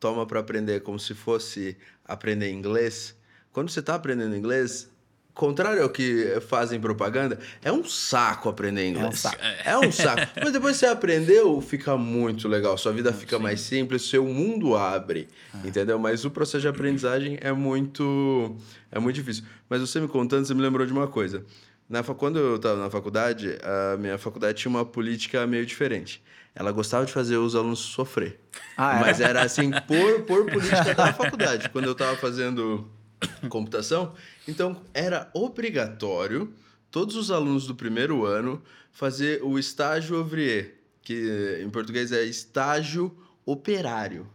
toma 0.00 0.26
para 0.26 0.40
aprender 0.40 0.80
como 0.80 0.98
se 0.98 1.14
fosse 1.14 1.76
aprender 2.04 2.50
inglês 2.50 3.14
quando 3.52 3.70
você 3.70 3.80
está 3.80 3.94
aprendendo 3.94 4.34
inglês, 4.34 4.90
contrário 5.34 5.82
ao 5.82 5.88
que 5.88 6.40
fazem 6.48 6.80
propaganda, 6.80 7.38
é 7.62 7.72
um 7.72 7.84
saco 7.84 8.48
aprender 8.48 8.88
inglês. 8.88 9.06
É 9.06 9.08
um 9.08 9.12
saco. 9.12 9.36
É 9.64 9.78
um 9.78 9.92
saco. 9.92 10.32
Mas 10.42 10.52
depois 10.52 10.76
você 10.76 10.86
aprendeu, 10.86 11.60
fica 11.60 11.96
muito 11.96 12.48
legal. 12.48 12.76
Sua 12.76 12.92
vida 12.92 13.12
fica 13.12 13.36
Sim. 13.36 13.42
mais 13.42 13.60
simples, 13.60 14.02
seu 14.08 14.24
mundo 14.24 14.76
abre. 14.76 15.28
É. 15.62 15.68
Entendeu? 15.68 15.98
Mas 15.98 16.24
o 16.24 16.30
processo 16.30 16.62
de 16.62 16.68
aprendizagem 16.68 17.38
é 17.40 17.52
muito, 17.52 18.56
é 18.90 18.98
muito 18.98 19.16
difícil. 19.16 19.44
Mas 19.68 19.80
você 19.80 20.00
me 20.00 20.08
contando, 20.08 20.46
você 20.46 20.54
me 20.54 20.62
lembrou 20.62 20.86
de 20.86 20.92
uma 20.92 21.06
coisa. 21.06 21.44
Na, 21.88 22.02
quando 22.02 22.38
eu 22.38 22.56
estava 22.56 22.80
na 22.80 22.90
faculdade, 22.90 23.58
a 23.62 23.96
minha 23.98 24.16
faculdade 24.16 24.58
tinha 24.58 24.70
uma 24.70 24.84
política 24.84 25.46
meio 25.46 25.66
diferente. 25.66 26.22
Ela 26.54 26.70
gostava 26.70 27.04
de 27.06 27.12
fazer 27.12 27.36
os 27.36 27.54
alunos 27.54 27.78
sofrer. 27.80 28.38
Ah, 28.76 28.98
é? 28.98 29.00
Mas 29.00 29.20
era 29.20 29.42
assim, 29.42 29.70
por, 29.70 30.22
por 30.22 30.44
política 30.50 30.94
da 30.94 31.12
faculdade. 31.12 31.68
Quando 31.70 31.86
eu 31.86 31.92
estava 31.92 32.16
fazendo 32.16 32.86
computação. 33.48 34.14
Então, 34.46 34.80
era 34.92 35.30
obrigatório 35.34 36.52
todos 36.90 37.16
os 37.16 37.30
alunos 37.30 37.66
do 37.66 37.74
primeiro 37.74 38.24
ano 38.24 38.62
fazer 38.92 39.42
o 39.42 39.58
estágio 39.58 40.18
ouvrier, 40.18 40.74
que 41.02 41.60
em 41.62 41.70
português 41.70 42.12
é 42.12 42.22
estágio 42.24 43.16
operário. 43.46 44.28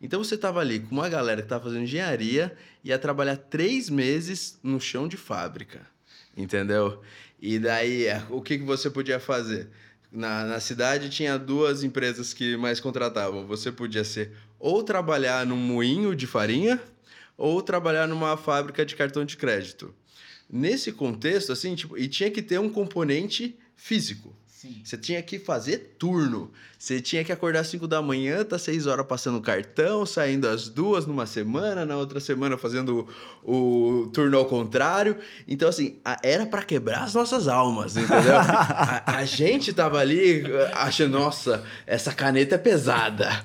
Então 0.00 0.22
você 0.22 0.36
estava 0.36 0.60
ali 0.60 0.80
com 0.80 0.94
uma 0.94 1.08
galera 1.08 1.42
que 1.42 1.46
estava 1.46 1.64
fazendo 1.64 1.82
engenharia 1.82 2.56
e 2.84 2.88
ia 2.88 2.98
trabalhar 2.98 3.36
três 3.36 3.90
meses 3.90 4.58
no 4.62 4.80
chão 4.80 5.08
de 5.08 5.16
fábrica, 5.16 5.86
entendeu? 6.36 7.02
E 7.40 7.58
daí, 7.58 8.06
o 8.30 8.40
que, 8.40 8.58
que 8.58 8.64
você 8.64 8.88
podia 8.88 9.20
fazer? 9.20 9.68
na, 10.10 10.44
na 10.44 10.60
cidade 10.60 11.10
tinha 11.10 11.38
duas 11.38 11.84
empresas 11.84 12.32
que 12.32 12.56
mais 12.56 12.80
contratavam. 12.80 13.46
Você 13.46 13.70
podia 13.70 14.04
ser 14.04 14.32
ou 14.58 14.82
trabalhar 14.82 15.46
num 15.46 15.56
moinho 15.56 16.14
de 16.14 16.26
farinha 16.26 16.80
ou 17.38 17.62
trabalhar 17.62 18.08
numa 18.08 18.36
fábrica 18.36 18.84
de 18.84 18.96
cartão 18.96 19.24
de 19.24 19.36
crédito. 19.36 19.94
Nesse 20.50 20.90
contexto, 20.92 21.52
assim, 21.52 21.76
tipo, 21.76 21.96
e 21.96 22.08
tinha 22.08 22.30
que 22.30 22.42
ter 22.42 22.58
um 22.58 22.68
componente 22.68 23.56
físico. 23.76 24.34
Sim. 24.58 24.80
Você 24.82 24.98
tinha 24.98 25.22
que 25.22 25.38
fazer 25.38 25.94
turno. 26.00 26.50
Você 26.76 27.00
tinha 27.00 27.22
que 27.22 27.30
acordar 27.30 27.60
às 27.60 27.68
5 27.68 27.86
da 27.86 28.02
manhã, 28.02 28.44
tá 28.44 28.58
6 28.58 28.88
horas 28.88 29.06
passando 29.06 29.40
cartão, 29.40 30.04
saindo 30.04 30.48
às 30.48 30.68
duas 30.68 31.06
numa 31.06 31.26
semana, 31.26 31.86
na 31.86 31.96
outra 31.96 32.18
semana 32.18 32.58
fazendo 32.58 33.06
o, 33.44 34.00
o 34.00 34.06
turno 34.08 34.36
ao 34.36 34.46
contrário. 34.46 35.16
Então, 35.46 35.68
assim, 35.68 36.00
a, 36.04 36.16
era 36.24 36.44
para 36.44 36.64
quebrar 36.64 37.04
as 37.04 37.14
nossas 37.14 37.46
almas, 37.46 37.96
entendeu? 37.96 38.34
a, 38.36 39.18
a, 39.18 39.24
gente 39.24 39.72
tava 39.72 40.00
ali 40.00 40.44
eh, 40.44 40.72
achando, 40.74 41.16
nossa, 41.16 41.64
essa 41.86 42.12
caneta 42.12 42.56
é 42.56 42.58
pesada. 42.58 43.44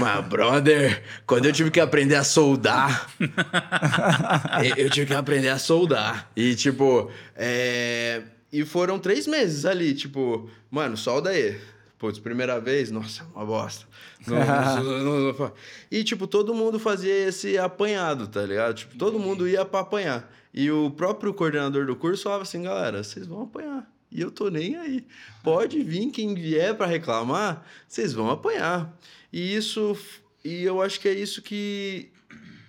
Mas, 0.00 0.26
brother, 0.26 1.02
quando 1.26 1.44
eu 1.44 1.52
tive 1.52 1.70
que 1.70 1.80
aprender 1.80 2.14
a 2.14 2.24
soldar, 2.24 3.10
eu, 4.64 4.84
eu 4.84 4.90
tive 4.90 5.08
que 5.08 5.14
aprender 5.14 5.50
a 5.50 5.58
soldar. 5.58 6.30
E, 6.34 6.54
tipo, 6.54 7.10
é 7.36 8.22
e 8.54 8.64
foram 8.64 9.00
três 9.00 9.26
meses 9.26 9.64
ali, 9.64 9.92
tipo, 9.92 10.48
mano, 10.70 10.96
solda 10.96 11.30
aí. 11.30 11.60
Putz, 11.98 12.20
primeira 12.20 12.60
vez, 12.60 12.88
nossa, 12.88 13.24
uma 13.34 13.44
bosta. 13.44 13.84
Não, 14.28 15.02
não, 15.02 15.32
não, 15.34 15.52
e, 15.90 16.02
tipo, 16.02 16.26
todo 16.26 16.54
mundo 16.54 16.78
fazia 16.78 17.12
esse 17.28 17.58
apanhado, 17.58 18.26
tá 18.26 18.40
ligado? 18.42 18.74
Tipo, 18.74 18.96
todo 18.96 19.18
mundo 19.18 19.46
ia 19.46 19.66
pra 19.66 19.80
apanhar. 19.80 20.32
E 20.52 20.70
o 20.70 20.90
próprio 20.90 21.34
coordenador 21.34 21.84
do 21.84 21.94
curso 21.94 22.22
falava 22.22 22.42
assim, 22.42 22.62
galera, 22.62 23.02
vocês 23.02 23.26
vão 23.26 23.42
apanhar. 23.42 23.86
E 24.10 24.20
eu 24.20 24.30
tô 24.30 24.48
nem 24.48 24.76
aí. 24.76 25.04
Pode 25.42 25.82
vir 25.82 26.10
quem 26.10 26.34
vier 26.34 26.74
para 26.74 26.86
reclamar, 26.86 27.66
vocês 27.86 28.14
vão 28.14 28.30
apanhar. 28.30 28.96
E 29.30 29.54
isso, 29.54 29.94
e 30.42 30.62
eu 30.62 30.80
acho 30.80 31.00
que 31.00 31.08
é 31.08 31.12
isso 31.12 31.42
que 31.42 32.10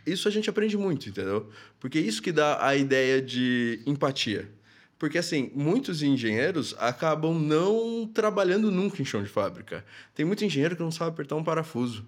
isso 0.06 0.28
a 0.28 0.32
gente 0.32 0.50
aprende 0.50 0.78
muito, 0.78 1.08
entendeu? 1.08 1.50
Porque 1.80 2.00
é 2.00 2.02
isso 2.02 2.22
que 2.22 2.32
dá 2.32 2.66
a 2.66 2.76
ideia 2.76 3.22
de 3.22 3.82
empatia. 3.86 4.50
Porque, 4.98 5.18
assim, 5.18 5.52
muitos 5.54 6.02
engenheiros 6.02 6.74
acabam 6.80 7.38
não 7.38 8.08
trabalhando 8.08 8.72
nunca 8.72 9.02
em 9.02 9.06
chão 9.06 9.22
de 9.22 9.30
fábrica. 9.30 9.86
Tem 10.14 10.26
muito 10.26 10.46
engenheiro 10.46 10.76
que 10.76 10.82
não 10.82 10.92
sabe 10.92 11.12
apertar 11.12 11.36
um 11.36 11.44
parafuso. 11.44 12.06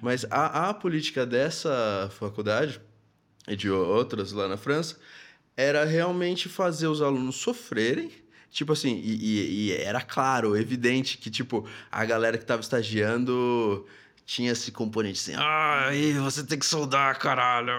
Mas 0.00 0.26
a, 0.30 0.68
a 0.68 0.74
política 0.74 1.24
dessa 1.24 2.10
faculdade 2.18 2.80
e 3.48 3.56
de 3.56 3.70
outras 3.70 4.32
lá 4.32 4.46
na 4.46 4.56
França 4.56 4.96
era 5.56 5.84
realmente 5.84 6.48
fazer 6.48 6.86
os 6.86 7.00
alunos 7.00 7.36
sofrerem. 7.36 8.10
Tipo 8.50 8.72
assim, 8.72 9.00
e, 9.02 9.14
e, 9.14 9.68
e 9.68 9.72
era 9.72 10.02
claro, 10.02 10.56
evidente 10.56 11.16
que, 11.16 11.30
tipo, 11.30 11.66
a 11.90 12.04
galera 12.04 12.36
que 12.36 12.44
estava 12.44 12.60
estagiando 12.60 13.86
tinha 14.26 14.50
esse 14.50 14.72
componente 14.72 15.20
assim, 15.20 15.40
ah, 15.40 15.88
você 16.20 16.42
tem 16.42 16.58
que 16.58 16.66
soldar, 16.66 17.16
caralho. 17.16 17.70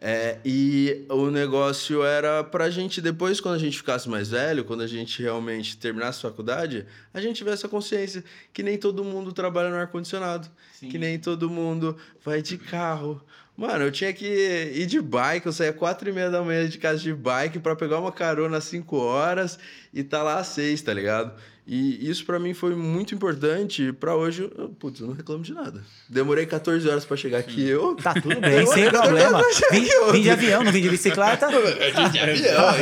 É, 0.00 0.38
e 0.44 1.04
o 1.10 1.28
negócio 1.28 2.04
era 2.04 2.44
pra 2.44 2.70
gente, 2.70 3.02
depois, 3.02 3.40
quando 3.40 3.56
a 3.56 3.58
gente 3.58 3.76
ficasse 3.76 4.08
mais 4.08 4.30
velho, 4.30 4.64
quando 4.64 4.82
a 4.82 4.86
gente 4.86 5.20
realmente 5.20 5.76
terminasse 5.76 6.24
a 6.24 6.30
faculdade, 6.30 6.86
a 7.12 7.20
gente 7.20 7.36
tivesse 7.36 7.66
a 7.66 7.68
consciência 7.68 8.24
que 8.52 8.62
nem 8.62 8.78
todo 8.78 9.02
mundo 9.02 9.32
trabalha 9.32 9.68
no 9.70 9.76
ar-condicionado, 9.76 10.48
que 10.78 10.96
nem 10.96 11.18
todo 11.18 11.50
mundo 11.50 11.96
vai 12.24 12.40
de 12.40 12.56
carro. 12.56 13.20
Mano, 13.56 13.84
eu 13.84 13.92
tinha 13.92 14.12
que 14.12 14.24
ir 14.24 14.86
de 14.86 15.02
bike, 15.02 15.44
eu 15.44 15.52
saía 15.52 15.72
quatro 15.72 16.08
e 16.08 16.12
meia 16.12 16.30
da 16.30 16.40
manhã 16.42 16.66
de 16.66 16.78
casa 16.78 16.98
de 17.00 17.12
bike 17.12 17.58
para 17.58 17.76
pegar 17.76 17.98
uma 17.98 18.12
carona 18.12 18.56
às 18.56 18.64
cinco 18.64 18.96
horas 18.96 19.58
e 19.92 20.02
tá 20.02 20.22
lá 20.22 20.38
às 20.38 20.46
seis, 20.46 20.80
tá 20.80 20.94
ligado? 20.94 21.34
E 21.66 22.08
isso 22.10 22.24
para 22.24 22.38
mim 22.38 22.52
foi 22.52 22.74
muito 22.74 23.14
importante. 23.14 23.92
Para 23.92 24.16
hoje, 24.16 24.50
eu, 24.56 24.70
putz, 24.70 25.00
eu 25.00 25.06
não 25.06 25.14
reclamo 25.14 25.42
de 25.42 25.52
nada. 25.52 25.84
Demorei 26.08 26.46
14 26.46 26.88
horas 26.88 27.04
para 27.04 27.16
chegar 27.16 27.38
aqui. 27.38 27.68
Eu... 27.68 27.94
Tá 27.94 28.14
tudo 28.14 28.40
bem, 28.40 28.66
sem 28.66 28.88
problema. 28.88 29.40
Vim, 29.70 29.86
vim, 30.12 30.22
de 30.22 30.30
avião, 30.30 30.64
não 30.64 30.72
vim 30.72 30.82
de 30.82 30.88
bicicleta. 30.88 31.48
vim 31.48 31.54
de 32.10 32.18
avião, 32.18 32.72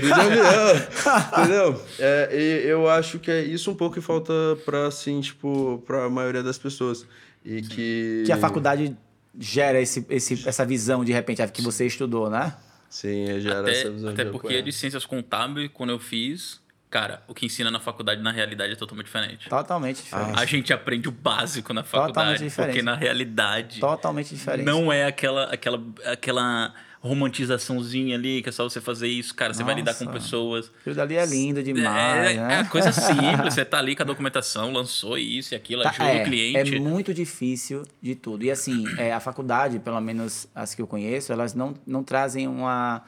vim 0.00 0.06
de 0.06 0.12
avião. 0.12 0.88
Entendeu? 1.38 1.82
É, 1.98 2.62
eu 2.64 2.88
acho 2.88 3.18
que 3.18 3.30
é 3.30 3.42
isso 3.42 3.70
um 3.70 3.74
pouco 3.74 3.96
que 3.96 4.00
falta 4.00 4.32
para 4.64 4.86
assim, 4.86 5.20
tipo, 5.20 5.82
para 5.86 6.04
a 6.04 6.10
maioria 6.10 6.42
das 6.42 6.56
pessoas. 6.58 7.06
E 7.44 7.60
que. 7.60 8.22
Que 8.24 8.32
a 8.32 8.38
faculdade 8.38 8.96
gera 9.38 9.80
esse, 9.80 10.06
esse, 10.08 10.48
essa 10.48 10.64
visão, 10.64 11.04
de 11.04 11.12
repente, 11.12 11.46
que 11.48 11.60
você 11.60 11.86
estudou, 11.86 12.30
né? 12.30 12.54
Sim, 12.88 13.40
gera 13.40 13.60
até, 13.60 13.70
essa 13.72 13.90
visão. 13.90 14.10
Até 14.10 14.24
porque 14.26 14.54
é 14.54 14.62
de 14.62 14.72
ciências 14.72 15.04
contábeis, 15.04 15.70
quando 15.72 15.90
eu 15.90 15.98
fiz, 15.98 16.61
Cara, 16.92 17.22
o 17.26 17.32
que 17.32 17.46
ensina 17.46 17.70
na 17.70 17.80
faculdade, 17.80 18.20
na 18.20 18.30
realidade, 18.30 18.74
é 18.74 18.76
totalmente 18.76 19.06
diferente. 19.06 19.48
Totalmente 19.48 20.02
diferente. 20.02 20.38
A 20.38 20.44
gente 20.44 20.74
aprende 20.74 21.08
o 21.08 21.10
básico 21.10 21.72
na 21.72 21.82
faculdade. 21.82 22.12
Totalmente 22.12 22.44
diferente. 22.44 22.68
Porque 22.68 22.82
na 22.82 22.94
realidade. 22.94 23.80
Totalmente 23.80 24.34
diferente. 24.34 24.66
Não 24.66 24.92
é 24.92 25.06
aquela, 25.06 25.44
aquela, 25.44 25.82
aquela 26.04 26.74
romantizaçãozinha 27.00 28.14
ali, 28.14 28.42
que 28.42 28.50
é 28.50 28.52
só 28.52 28.64
você 28.64 28.78
fazer 28.78 29.08
isso, 29.08 29.34
cara, 29.34 29.54
você 29.54 29.62
Nossa. 29.62 29.72
vai 29.72 29.80
lidar 29.80 29.94
com 29.94 30.06
pessoas. 30.08 30.70
Aquilo 30.80 30.94
dali 30.94 31.16
é 31.16 31.24
lindo 31.24 31.62
demais. 31.62 32.32
É, 32.32 32.34
né? 32.34 32.60
é 32.60 32.64
coisa 32.64 32.92
simples, 32.92 33.54
você 33.54 33.64
tá 33.64 33.78
ali 33.78 33.96
com 33.96 34.02
a 34.02 34.06
documentação, 34.06 34.70
lançou 34.70 35.16
isso 35.16 35.54
e 35.54 35.56
aquilo, 35.56 35.82
tá, 35.82 35.88
ajuda 35.88 36.10
é, 36.10 36.20
o 36.20 36.24
cliente. 36.26 36.76
É 36.76 36.78
muito 36.78 37.14
difícil 37.14 37.84
de 38.02 38.14
tudo. 38.14 38.44
E 38.44 38.50
assim, 38.50 38.84
é, 38.98 39.14
a 39.14 39.18
faculdade, 39.18 39.78
pelo 39.78 40.00
menos 40.02 40.46
as 40.54 40.74
que 40.74 40.82
eu 40.82 40.86
conheço, 40.86 41.32
elas 41.32 41.54
não, 41.54 41.72
não 41.86 42.04
trazem 42.04 42.46
uma 42.46 43.02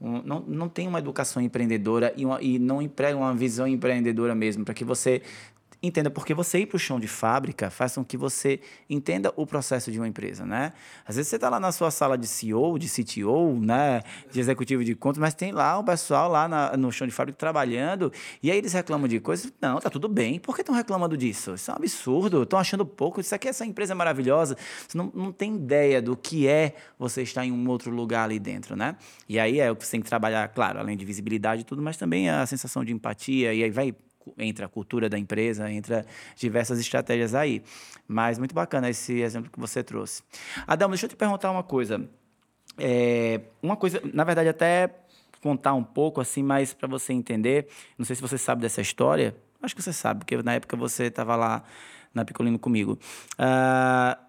um, 0.00 0.22
não, 0.22 0.40
não 0.40 0.68
tem 0.68 0.86
uma 0.86 0.98
educação 0.98 1.42
empreendedora 1.42 2.12
e, 2.16 2.24
uma, 2.24 2.40
e 2.40 2.58
não 2.58 2.80
emprega 2.80 3.16
uma 3.16 3.34
visão 3.34 3.66
empreendedora 3.66 4.34
mesmo, 4.34 4.64
para 4.64 4.74
que 4.74 4.84
você 4.84 5.22
entenda, 5.82 6.10
porque 6.10 6.34
você 6.34 6.60
ir 6.60 6.66
para 6.66 6.76
o 6.76 6.78
chão 6.78 6.98
de 6.98 7.06
fábrica 7.06 7.70
faz 7.70 7.94
com 7.94 8.04
que 8.04 8.16
você 8.16 8.60
entenda 8.90 9.32
o 9.36 9.46
processo 9.46 9.92
de 9.92 9.98
uma 9.98 10.08
empresa, 10.08 10.44
né? 10.44 10.72
Às 11.06 11.16
vezes 11.16 11.28
você 11.28 11.36
está 11.36 11.48
lá 11.48 11.60
na 11.60 11.70
sua 11.70 11.90
sala 11.90 12.18
de 12.18 12.26
CEO, 12.26 12.78
de 12.78 12.88
CTO, 12.88 13.58
né? 13.60 14.02
De 14.30 14.40
executivo 14.40 14.84
de 14.84 14.94
contas, 14.94 15.20
mas 15.20 15.34
tem 15.34 15.52
lá 15.52 15.78
o 15.78 15.84
pessoal 15.84 16.28
lá 16.28 16.48
na, 16.48 16.76
no 16.76 16.90
chão 16.90 17.06
de 17.06 17.12
fábrica 17.12 17.38
trabalhando 17.38 18.12
e 18.42 18.50
aí 18.50 18.58
eles 18.58 18.72
reclamam 18.72 19.06
de 19.06 19.20
coisas. 19.20 19.52
Não, 19.60 19.78
tá 19.78 19.88
tudo 19.88 20.08
bem. 20.08 20.38
Por 20.38 20.54
que 20.54 20.62
estão 20.62 20.74
reclamando 20.74 21.16
disso? 21.16 21.54
Isso 21.54 21.70
é 21.70 21.74
um 21.74 21.76
absurdo. 21.76 22.42
Estão 22.42 22.58
achando 22.58 22.84
pouco. 22.84 23.20
Isso 23.20 23.34
aqui, 23.34 23.48
essa 23.48 23.64
empresa 23.64 23.92
é 23.92 23.94
maravilhosa. 23.94 24.56
Você 24.86 24.98
não, 24.98 25.12
não 25.14 25.32
tem 25.32 25.54
ideia 25.54 26.02
do 26.02 26.16
que 26.16 26.48
é 26.48 26.74
você 26.98 27.22
estar 27.22 27.44
em 27.44 27.52
um 27.52 27.68
outro 27.68 27.90
lugar 27.90 28.24
ali 28.24 28.38
dentro, 28.38 28.74
né? 28.74 28.96
E 29.28 29.38
aí 29.38 29.60
é 29.60 29.70
o 29.70 29.76
que 29.76 29.84
você 29.84 29.92
tem 29.92 30.00
que 30.00 30.08
trabalhar, 30.08 30.48
claro, 30.48 30.80
além 30.80 30.96
de 30.96 31.04
visibilidade 31.04 31.62
e 31.62 31.64
tudo, 31.64 31.80
mas 31.80 31.96
também 31.96 32.28
a 32.28 32.44
sensação 32.46 32.84
de 32.84 32.92
empatia 32.92 33.54
e 33.54 33.62
aí 33.62 33.70
vai 33.70 33.94
entra 34.36 34.66
a 34.66 34.68
cultura 34.68 35.08
da 35.08 35.18
empresa, 35.18 35.70
entra 35.70 36.04
diversas 36.36 36.78
estratégias 36.78 37.34
aí. 37.34 37.62
Mas 38.06 38.38
muito 38.38 38.54
bacana 38.54 38.88
esse 38.88 39.20
exemplo 39.20 39.50
que 39.50 39.58
você 39.58 39.82
trouxe. 39.82 40.22
Adão, 40.66 40.88
deixa 40.88 41.06
eu 41.06 41.10
te 41.10 41.16
perguntar 41.16 41.50
uma 41.50 41.62
coisa. 41.62 42.08
É, 42.76 43.40
uma 43.62 43.76
coisa, 43.76 44.00
na 44.12 44.24
verdade, 44.24 44.48
até 44.48 44.90
contar 45.40 45.74
um 45.74 45.84
pouco 45.84 46.20
assim, 46.20 46.42
mas 46.42 46.72
para 46.72 46.88
você 46.88 47.12
entender, 47.12 47.68
não 47.96 48.04
sei 48.04 48.16
se 48.16 48.22
você 48.22 48.36
sabe 48.36 48.62
dessa 48.62 48.80
história, 48.80 49.36
acho 49.62 49.74
que 49.74 49.82
você 49.82 49.92
sabe, 49.92 50.20
porque 50.20 50.36
na 50.42 50.54
época 50.54 50.76
você 50.76 51.04
estava 51.04 51.36
lá 51.36 51.62
na 52.14 52.24
Picolino 52.24 52.58
comigo. 52.58 52.98
Uh, 53.34 54.27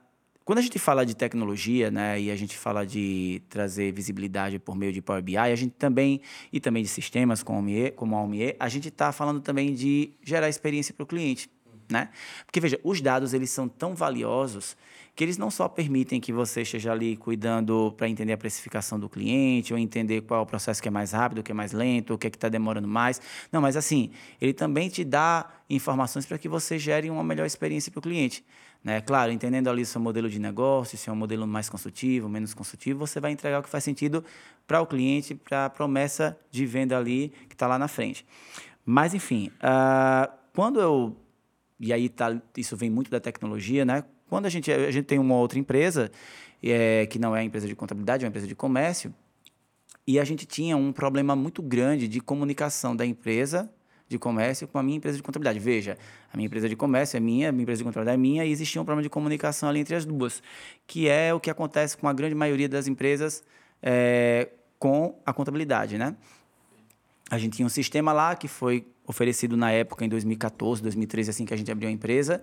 quando 0.49 0.57
a 0.57 0.61
gente 0.63 0.79
fala 0.79 1.05
de 1.05 1.15
tecnologia, 1.15 1.91
né, 1.91 2.19
e 2.19 2.31
a 2.31 2.35
gente 2.35 2.57
fala 2.57 2.83
de 2.83 3.39
trazer 3.49 3.91
visibilidade 3.91 4.57
por 4.57 4.75
meio 4.75 4.91
de 4.91 4.99
Power 4.99 5.21
BI, 5.21 5.37
a 5.37 5.55
gente 5.55 5.75
também, 5.77 6.21
e 6.51 6.59
também 6.59 6.81
de 6.81 6.89
sistemas 6.89 7.43
como, 7.43 7.59
OMIE, 7.59 7.91
como 7.91 8.17
a 8.17 8.65
a 8.65 8.67
gente 8.67 8.87
está 8.87 9.11
falando 9.11 9.41
também 9.41 9.75
de 9.75 10.11
gerar 10.23 10.49
experiência 10.49 10.91
para 10.91 11.03
o 11.03 11.05
cliente. 11.05 11.51
Né? 11.87 12.09
Porque, 12.47 12.59
veja, 12.59 12.79
os 12.83 12.99
dados 12.99 13.31
eles 13.35 13.51
são 13.51 13.67
tão 13.67 13.93
valiosos 13.93 14.75
que 15.15 15.23
eles 15.23 15.37
não 15.37 15.51
só 15.51 15.67
permitem 15.67 16.19
que 16.19 16.33
você 16.33 16.61
esteja 16.61 16.93
ali 16.93 17.15
cuidando 17.15 17.93
para 17.95 18.09
entender 18.09 18.33
a 18.33 18.37
precificação 18.37 18.99
do 18.99 19.07
cliente, 19.07 19.71
ou 19.71 19.77
entender 19.77 20.21
qual 20.21 20.39
é 20.39 20.43
o 20.43 20.45
processo 20.47 20.81
que 20.81 20.87
é 20.87 20.91
mais 20.91 21.11
rápido, 21.11 21.39
o 21.39 21.43
que 21.43 21.51
é 21.51 21.53
mais 21.53 21.73
lento, 21.73 22.15
o 22.15 22.17
que 22.17 22.25
é 22.25 22.29
que 22.29 22.37
está 22.37 22.49
demorando 22.49 22.87
mais. 22.87 23.21
Não, 23.51 23.61
mas 23.61 23.77
assim, 23.77 24.09
ele 24.41 24.53
também 24.53 24.89
te 24.89 25.03
dá 25.03 25.47
informações 25.69 26.25
para 26.25 26.39
que 26.39 26.49
você 26.49 26.79
gere 26.79 27.07
uma 27.09 27.23
melhor 27.23 27.45
experiência 27.45 27.91
para 27.91 27.99
o 27.99 28.01
cliente. 28.01 28.43
Né? 28.83 29.01
Claro, 29.01 29.31
entendendo 29.31 29.69
ali 29.69 29.85
seu 29.85 29.99
modelo 29.99 30.29
de 30.29 30.39
negócio, 30.39 30.97
se 30.97 31.09
é 31.09 31.13
um 31.13 31.15
modelo 31.15 31.45
mais 31.45 31.69
consultivo, 31.69 32.29
menos 32.29 32.53
consultivo, 32.53 32.99
você 32.99 33.19
vai 33.19 33.31
entregar 33.31 33.59
o 33.59 33.63
que 33.63 33.69
faz 33.69 33.83
sentido 33.83 34.23
para 34.65 34.81
o 34.81 34.87
cliente, 34.87 35.35
para 35.35 35.65
a 35.65 35.69
promessa 35.69 36.37
de 36.49 36.65
venda 36.65 36.97
ali 36.97 37.33
que 37.49 37.55
está 37.55 37.67
lá 37.67 37.77
na 37.77 37.87
frente. 37.87 38.25
Mas, 38.85 39.13
enfim, 39.13 39.51
uh, 39.57 40.31
quando 40.55 40.79
eu. 40.79 41.15
E 41.79 41.93
aí 41.93 42.09
tá, 42.09 42.41
isso 42.57 42.75
vem 42.75 42.89
muito 42.89 43.11
da 43.11 43.19
tecnologia, 43.19 43.85
né? 43.85 44.03
Quando 44.29 44.45
a 44.45 44.49
gente, 44.49 44.71
a 44.71 44.91
gente 44.91 45.05
tem 45.05 45.19
uma 45.19 45.35
outra 45.35 45.57
empresa, 45.57 46.11
é, 46.61 47.05
que 47.07 47.17
não 47.17 47.35
é 47.35 47.43
empresa 47.43 47.67
de 47.67 47.75
contabilidade, 47.75 48.23
é 48.23 48.27
uma 48.27 48.29
empresa 48.29 48.47
de 48.47 48.55
comércio, 48.55 49.13
e 50.05 50.19
a 50.19 50.23
gente 50.23 50.45
tinha 50.45 50.75
um 50.75 50.91
problema 50.91 51.35
muito 51.35 51.61
grande 51.61 52.07
de 52.07 52.19
comunicação 52.19 52.95
da 52.95 53.05
empresa 53.05 53.71
de 54.09 54.17
comércio 54.17 54.67
com 54.67 54.79
a 54.79 54.83
minha 54.83 54.97
empresa 54.97 55.15
de 55.15 55.23
contabilidade. 55.23 55.59
Veja, 55.59 55.97
a 56.33 56.35
minha 56.35 56.47
empresa 56.47 56.67
de 56.67 56.75
comércio 56.75 57.15
é 57.15 57.19
minha, 57.19 57.49
a 57.49 57.51
minha 57.51 57.61
empresa 57.61 57.77
de 57.77 57.83
contabilidade 57.83 58.15
é 58.15 58.19
minha, 58.19 58.43
e 58.43 58.51
existia 58.51 58.81
um 58.81 58.85
problema 58.85 59.03
de 59.03 59.09
comunicação 59.09 59.69
ali 59.69 59.79
entre 59.79 59.95
as 59.95 60.03
duas, 60.03 60.41
que 60.87 61.07
é 61.07 61.33
o 61.33 61.39
que 61.39 61.49
acontece 61.49 61.95
com 61.95 62.07
a 62.07 62.13
grande 62.13 62.33
maioria 62.33 62.67
das 62.67 62.87
empresas 62.87 63.43
é, 63.81 64.49
com 64.79 65.21
a 65.25 65.31
contabilidade, 65.31 65.97
né? 65.97 66.15
A 67.29 67.37
gente 67.37 67.57
tinha 67.57 67.65
um 67.65 67.69
sistema 67.69 68.11
lá 68.11 68.35
que 68.35 68.47
foi 68.47 68.87
oferecido 69.05 69.55
na 69.55 69.71
época, 69.71 70.03
em 70.03 70.09
2014, 70.09 70.81
2013, 70.81 71.29
assim 71.29 71.45
que 71.45 71.53
a 71.53 71.57
gente 71.57 71.71
abriu 71.71 71.87
a 71.87 71.91
empresa, 71.91 72.41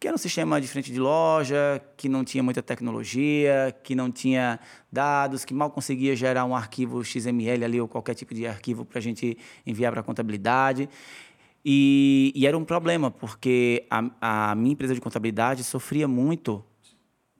que 0.00 0.06
era 0.06 0.14
um 0.14 0.18
sistema 0.18 0.60
de 0.60 0.68
frente 0.68 0.92
de 0.92 1.00
loja, 1.00 1.82
que 1.96 2.08
não 2.08 2.24
tinha 2.24 2.42
muita 2.42 2.62
tecnologia, 2.62 3.74
que 3.82 3.94
não 3.96 4.12
tinha 4.12 4.60
dados, 4.92 5.44
que 5.44 5.52
mal 5.52 5.70
conseguia 5.70 6.14
gerar 6.14 6.44
um 6.44 6.54
arquivo 6.54 7.02
XML 7.04 7.64
ali 7.64 7.80
ou 7.80 7.88
qualquer 7.88 8.14
tipo 8.14 8.32
de 8.32 8.46
arquivo 8.46 8.84
para 8.84 8.98
a 8.98 9.02
gente 9.02 9.36
enviar 9.66 9.90
para 9.90 10.00
a 10.00 10.04
contabilidade. 10.04 10.88
E, 11.64 12.32
e, 12.34 12.46
era 12.46 12.56
um 12.56 12.64
problema, 12.64 13.10
porque 13.10 13.86
a, 13.90 14.50
a 14.50 14.54
minha 14.54 14.72
empresa 14.72 14.94
de 14.94 15.00
contabilidade 15.00 15.64
sofria 15.64 16.06
muito 16.06 16.64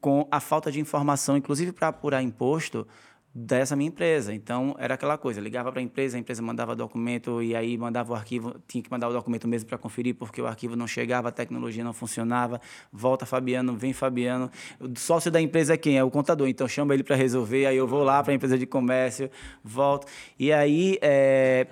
com 0.00 0.26
a 0.30 0.40
falta 0.40 0.70
de 0.70 0.80
informação, 0.80 1.36
inclusive 1.36 1.72
para 1.72 1.88
apurar 1.88 2.22
imposto, 2.22 2.86
dessa 3.34 3.76
minha 3.76 3.88
empresa. 3.88 4.34
Então, 4.34 4.74
era 4.78 4.94
aquela 4.94 5.16
coisa, 5.18 5.40
ligava 5.40 5.70
para 5.70 5.80
a 5.80 5.82
empresa, 5.82 6.16
a 6.16 6.20
empresa 6.20 6.42
mandava 6.42 6.74
documento 6.74 7.42
e 7.42 7.54
aí 7.54 7.76
mandava 7.76 8.12
o 8.12 8.16
arquivo, 8.16 8.56
tinha 8.66 8.82
que 8.82 8.90
mandar 8.90 9.08
o 9.08 9.12
documento 9.12 9.46
mesmo 9.46 9.68
para 9.68 9.78
conferir, 9.78 10.14
porque 10.14 10.40
o 10.40 10.46
arquivo 10.46 10.74
não 10.74 10.86
chegava, 10.86 11.28
a 11.28 11.32
tecnologia 11.32 11.84
não 11.84 11.92
funcionava. 11.92 12.60
Volta 12.92 13.26
Fabiano, 13.26 13.76
vem 13.76 13.92
Fabiano. 13.92 14.50
O 14.80 14.98
sócio 14.98 15.30
da 15.30 15.40
empresa 15.40 15.74
é 15.74 15.76
quem? 15.76 15.98
É 15.98 16.04
o 16.04 16.10
contador. 16.10 16.48
Então, 16.48 16.66
chama 16.66 16.94
ele 16.94 17.04
para 17.04 17.16
resolver, 17.16 17.66
aí 17.66 17.76
eu 17.76 17.86
vou 17.86 18.02
lá 18.02 18.22
para 18.22 18.32
a 18.32 18.34
empresa 18.34 18.58
de 18.58 18.66
comércio, 18.66 19.30
volto. 19.62 20.06
E 20.38 20.52
aí, 20.52 20.98
é, 21.00 21.66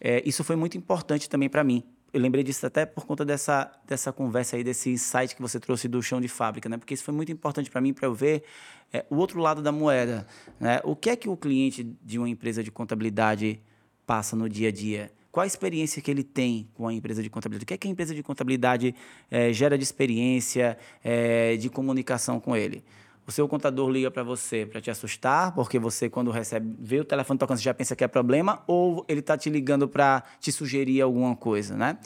é, 0.00 0.22
isso 0.26 0.42
foi 0.42 0.56
muito 0.56 0.76
importante 0.76 1.28
também 1.28 1.48
para 1.48 1.62
mim, 1.62 1.84
eu 2.12 2.20
lembrei 2.20 2.44
disso 2.44 2.66
até 2.66 2.84
por 2.84 3.06
conta 3.06 3.24
dessa, 3.24 3.72
dessa 3.86 4.12
conversa 4.12 4.56
aí, 4.56 4.62
desse 4.62 4.90
insight 4.90 5.34
que 5.34 5.40
você 5.40 5.58
trouxe 5.58 5.88
do 5.88 6.02
chão 6.02 6.20
de 6.20 6.28
fábrica, 6.28 6.68
né? 6.68 6.76
Porque 6.76 6.92
isso 6.92 7.02
foi 7.02 7.14
muito 7.14 7.32
importante 7.32 7.70
para 7.70 7.80
mim, 7.80 7.94
para 7.94 8.06
eu 8.06 8.14
ver 8.14 8.44
é, 8.92 9.04
o 9.08 9.16
outro 9.16 9.40
lado 9.40 9.62
da 9.62 9.72
moeda. 9.72 10.26
Né? 10.60 10.80
O 10.84 10.94
que 10.94 11.08
é 11.08 11.16
que 11.16 11.28
o 11.28 11.36
cliente 11.36 11.82
de 12.02 12.18
uma 12.18 12.28
empresa 12.28 12.62
de 12.62 12.70
contabilidade 12.70 13.60
passa 14.06 14.36
no 14.36 14.48
dia 14.48 14.68
a 14.68 14.72
dia? 14.72 15.10
Qual 15.30 15.42
a 15.42 15.46
experiência 15.46 16.02
que 16.02 16.10
ele 16.10 16.22
tem 16.22 16.68
com 16.74 16.86
a 16.86 16.92
empresa 16.92 17.22
de 17.22 17.30
contabilidade? 17.30 17.64
O 17.64 17.66
que 17.66 17.74
é 17.74 17.78
que 17.78 17.88
a 17.88 17.90
empresa 17.90 18.14
de 18.14 18.22
contabilidade 18.22 18.94
é, 19.30 19.50
gera 19.50 19.78
de 19.78 19.84
experiência, 19.84 20.76
é, 21.02 21.56
de 21.56 21.70
comunicação 21.70 22.38
com 22.38 22.54
ele? 22.54 22.84
O 23.26 23.30
seu 23.30 23.46
contador 23.46 23.88
liga 23.88 24.10
para 24.10 24.22
você 24.22 24.66
para 24.66 24.80
te 24.80 24.90
assustar, 24.90 25.54
porque 25.54 25.78
você, 25.78 26.10
quando 26.10 26.30
recebe, 26.30 26.74
vê 26.80 27.00
o 27.00 27.04
telefone 27.04 27.38
tocando, 27.38 27.58
você 27.58 27.62
já 27.62 27.72
pensa 27.72 27.94
que 27.94 28.02
é 28.02 28.08
problema, 28.08 28.62
ou 28.66 29.04
ele 29.08 29.20
está 29.20 29.38
te 29.38 29.48
ligando 29.48 29.88
para 29.88 30.24
te 30.40 30.50
sugerir 30.50 31.00
alguma 31.00 31.36
coisa, 31.36 31.76
né? 31.76 31.98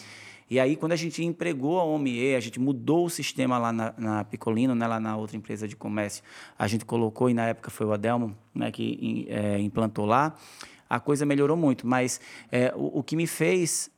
E 0.48 0.60
aí, 0.60 0.76
quando 0.76 0.92
a 0.92 0.96
gente 0.96 1.24
empregou 1.24 1.80
a 1.80 1.84
OMIE, 1.84 2.36
a 2.36 2.40
gente 2.40 2.60
mudou 2.60 3.06
o 3.06 3.10
sistema 3.10 3.58
lá 3.58 3.72
na, 3.72 3.94
na 3.98 4.24
Picolino, 4.24 4.76
né, 4.76 4.86
lá 4.86 5.00
na 5.00 5.16
outra 5.16 5.36
empresa 5.36 5.66
de 5.66 5.74
comércio, 5.74 6.22
a 6.56 6.68
gente 6.68 6.84
colocou, 6.84 7.28
e 7.28 7.34
na 7.34 7.46
época 7.46 7.68
foi 7.68 7.84
o 7.84 7.92
Adelmo 7.92 8.36
né, 8.54 8.70
que 8.70 9.26
é, 9.28 9.58
implantou 9.58 10.06
lá, 10.06 10.36
a 10.88 11.00
coisa 11.00 11.26
melhorou 11.26 11.56
muito. 11.56 11.84
Mas 11.84 12.20
é, 12.52 12.72
o, 12.76 13.00
o, 13.00 13.02
que 13.02 13.16
me 13.16 13.26
fez 13.26 13.90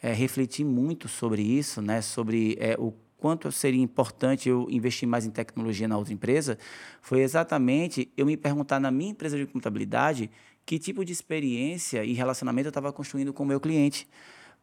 é, 0.00 0.12
refletir 0.12 0.64
muito 0.64 1.08
sobre 1.08 1.42
isso, 1.42 1.82
né, 1.82 2.00
sobre 2.00 2.56
é, 2.60 2.76
o 2.78 2.94
quanto 3.26 3.50
seria 3.50 3.82
importante 3.82 4.48
eu 4.48 4.68
investir 4.70 5.08
mais 5.08 5.26
em 5.26 5.30
tecnologia 5.30 5.88
na 5.88 5.98
outra 5.98 6.12
empresa, 6.12 6.56
foi 7.02 7.22
exatamente 7.22 8.08
eu 8.16 8.24
me 8.24 8.36
perguntar 8.36 8.78
na 8.78 8.88
minha 8.88 9.10
empresa 9.10 9.36
de 9.36 9.44
contabilidade 9.46 10.30
que 10.64 10.78
tipo 10.78 11.04
de 11.04 11.12
experiência 11.12 12.04
e 12.04 12.12
relacionamento 12.12 12.68
eu 12.68 12.70
estava 12.70 12.92
construindo 12.92 13.32
com 13.32 13.42
o 13.42 13.46
meu 13.46 13.58
cliente. 13.58 14.06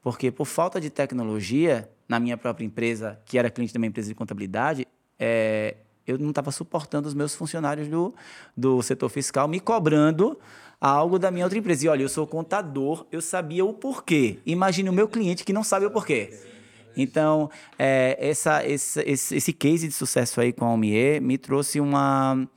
Porque 0.02 0.32
por 0.32 0.46
falta 0.46 0.80
de 0.80 0.90
tecnologia 0.90 1.90
na 2.08 2.22
minha 2.22 2.38
própria 2.38 2.64
empresa, 2.64 3.20
que 3.26 3.38
era 3.38 3.50
cliente 3.50 3.74
da 3.74 3.82
minha 3.82 3.90
empresa 3.90 4.08
de 4.08 4.16
contabilidade, 4.16 4.88
é, 5.20 5.76
eu 6.08 6.18
não 6.18 6.30
estava 6.30 6.50
suportando 6.50 7.06
os 7.06 7.14
meus 7.14 7.36
funcionários 7.36 7.90
do, 7.90 8.16
do 8.56 8.82
setor 8.82 9.10
fiscal 9.10 9.46
me 9.46 9.60
cobrando 9.60 10.40
algo 10.80 11.20
da 11.20 11.30
minha 11.30 11.46
outra 11.46 11.60
empresa. 11.60 11.86
E 11.86 11.90
olha, 11.90 12.04
eu 12.04 12.10
sou 12.10 12.26
contador, 12.26 13.06
eu 13.12 13.22
sabia 13.22 13.66
o 13.66 13.74
porquê. 13.74 14.40
Imagine 14.46 14.88
o 14.88 14.94
meu 14.94 15.10
cliente 15.10 15.44
que 15.44 15.52
não 15.52 15.66
sabe 15.66 15.86
o 15.86 15.92
porquê. 15.92 16.53
Então, 16.96 17.50
é, 17.78 18.18
essa, 18.20 18.66
esse, 18.66 19.02
esse, 19.02 19.36
esse 19.36 19.54
case 19.54 19.88
de 19.88 19.94
sucesso 19.94 20.40
aí 20.40 20.54
com 20.54 20.66
a 20.66 20.74
OMIE 20.74 21.20
me 21.20 21.38
trouxe 21.38 21.80
uma, 21.80 22.48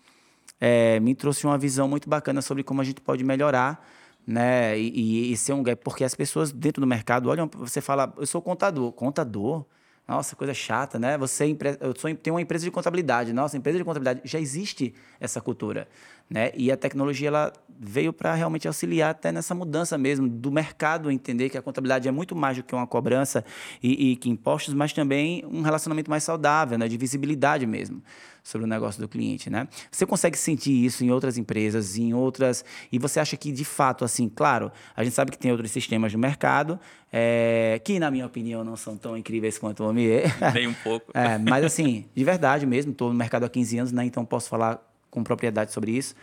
é, 0.61 1.01
me 1.01 1.15
trouxe 1.15 1.47
uma 1.47 1.57
visão 1.57 1.89
muito 1.89 2.09
bacana 2.09 2.43
sobre 2.43 2.63
como 2.63 2.81
a 2.81 2.85
gente 2.85 3.01
pode 3.01 3.25
melhorar 3.25 3.85
né? 4.27 4.77
E, 4.79 5.33
e, 5.33 5.37
ser 5.37 5.53
um 5.53 5.63
gap, 5.63 5.81
porque 5.85 6.03
as 6.03 6.15
pessoas 6.15 6.51
dentro 6.51 6.81
do 6.81 6.87
mercado 6.87 7.29
olham, 7.29 7.49
você 7.55 7.81
fala, 7.81 8.13
eu 8.17 8.27
sou 8.27 8.43
contador, 8.43 8.91
contador. 8.93 9.65
Nossa, 10.09 10.37
coisa 10.37 10.55
chata, 10.55 11.01
né? 11.01 11.19
Você 11.19 11.45
é 11.45 11.77
eu 11.81 11.93
sou, 11.99 12.15
tenho 12.15 12.37
uma 12.37 12.41
empresa 12.41 12.65
de 12.65 12.71
contabilidade. 12.71 13.33
Nossa, 13.33 13.57
empresa 13.57 13.77
de 13.77 13.85
contabilidade 13.85 14.21
já 14.25 14.39
existe 14.39 14.95
essa 15.19 15.41
cultura, 15.41 15.89
né? 16.31 16.53
E 16.55 16.71
a 16.71 16.77
tecnologia 16.77 17.27
ela 17.27 17.53
veio 17.79 18.13
para 18.13 18.33
realmente 18.33 18.69
auxiliar 18.69 19.11
até 19.11 19.33
nessa 19.33 19.53
mudança 19.53 19.99
mesmo 19.99 20.29
do 20.29 20.53
mercado 20.53 21.11
entender 21.11 21.51
que 21.51 21.59
a 21.59 21.63
contabilidade 21.63 22.07
é 22.07 22.13
muito 22.13 22.37
mais 22.37 22.57
do 22.57 22.63
que 22.63 22.73
uma 22.75 22.87
cobrança 22.87 23.45
e, 23.83 24.13
e 24.13 24.17
que 24.17 24.31
impostos, 24.31 24.75
mas 24.75 24.93
também 24.93 25.45
um 25.45 25.63
relacionamento 25.63 26.09
mais 26.09 26.23
saudável, 26.23 26.79
né? 26.79 26.87
De 26.87 26.97
visibilidade 26.97 27.67
mesmo 27.67 28.01
sobre 28.47 28.65
o 28.65 28.69
negócio 28.69 29.03
do 29.03 29.09
cliente, 29.09 29.51
né? 29.51 29.67
Você 29.91 30.07
consegue 30.07 30.39
sentir 30.39 30.71
isso 30.71 31.05
em 31.05 31.11
outras 31.11 31.37
empresas, 31.37 31.99
em 31.99 32.15
outras 32.15 32.65
e 32.93 32.99
você 32.99 33.19
acha 33.19 33.37
que 33.37 33.51
de 33.51 33.65
fato, 33.65 34.05
assim, 34.05 34.29
claro, 34.29 34.71
a 34.95 35.03
gente 35.03 35.15
sabe 35.15 35.33
que 35.33 35.39
tem 35.39 35.51
outros 35.51 35.73
sistemas 35.73 36.13
no 36.13 36.19
mercado 36.21 36.79
é, 37.13 37.81
que 37.85 37.99
na 37.99 38.09
minha 38.09 38.25
opinião 38.25 38.63
não 38.63 38.77
são 38.77 38.97
tão 38.97 39.17
incríveis 39.17 39.59
quanto 39.59 39.83
o 39.83 39.89
OMIE. 39.89 40.23
Nem 40.55 40.69
um 40.69 40.75
pouco. 40.75 41.11
É, 41.13 41.39
mas 41.39 41.65
assim, 41.65 42.05
de 42.15 42.23
verdade 42.23 42.65
mesmo, 42.67 42.93
estou 42.93 43.09
no 43.09 43.17
mercado 43.17 43.43
há 43.43 43.49
15 43.49 43.79
anos, 43.79 43.93
né? 43.93 44.05
Então 44.05 44.25
posso 44.25 44.49
falar 44.49 44.81
com 45.11 45.25
propriedade 45.25 45.73
sobre 45.73 45.91
isso. 45.91 46.15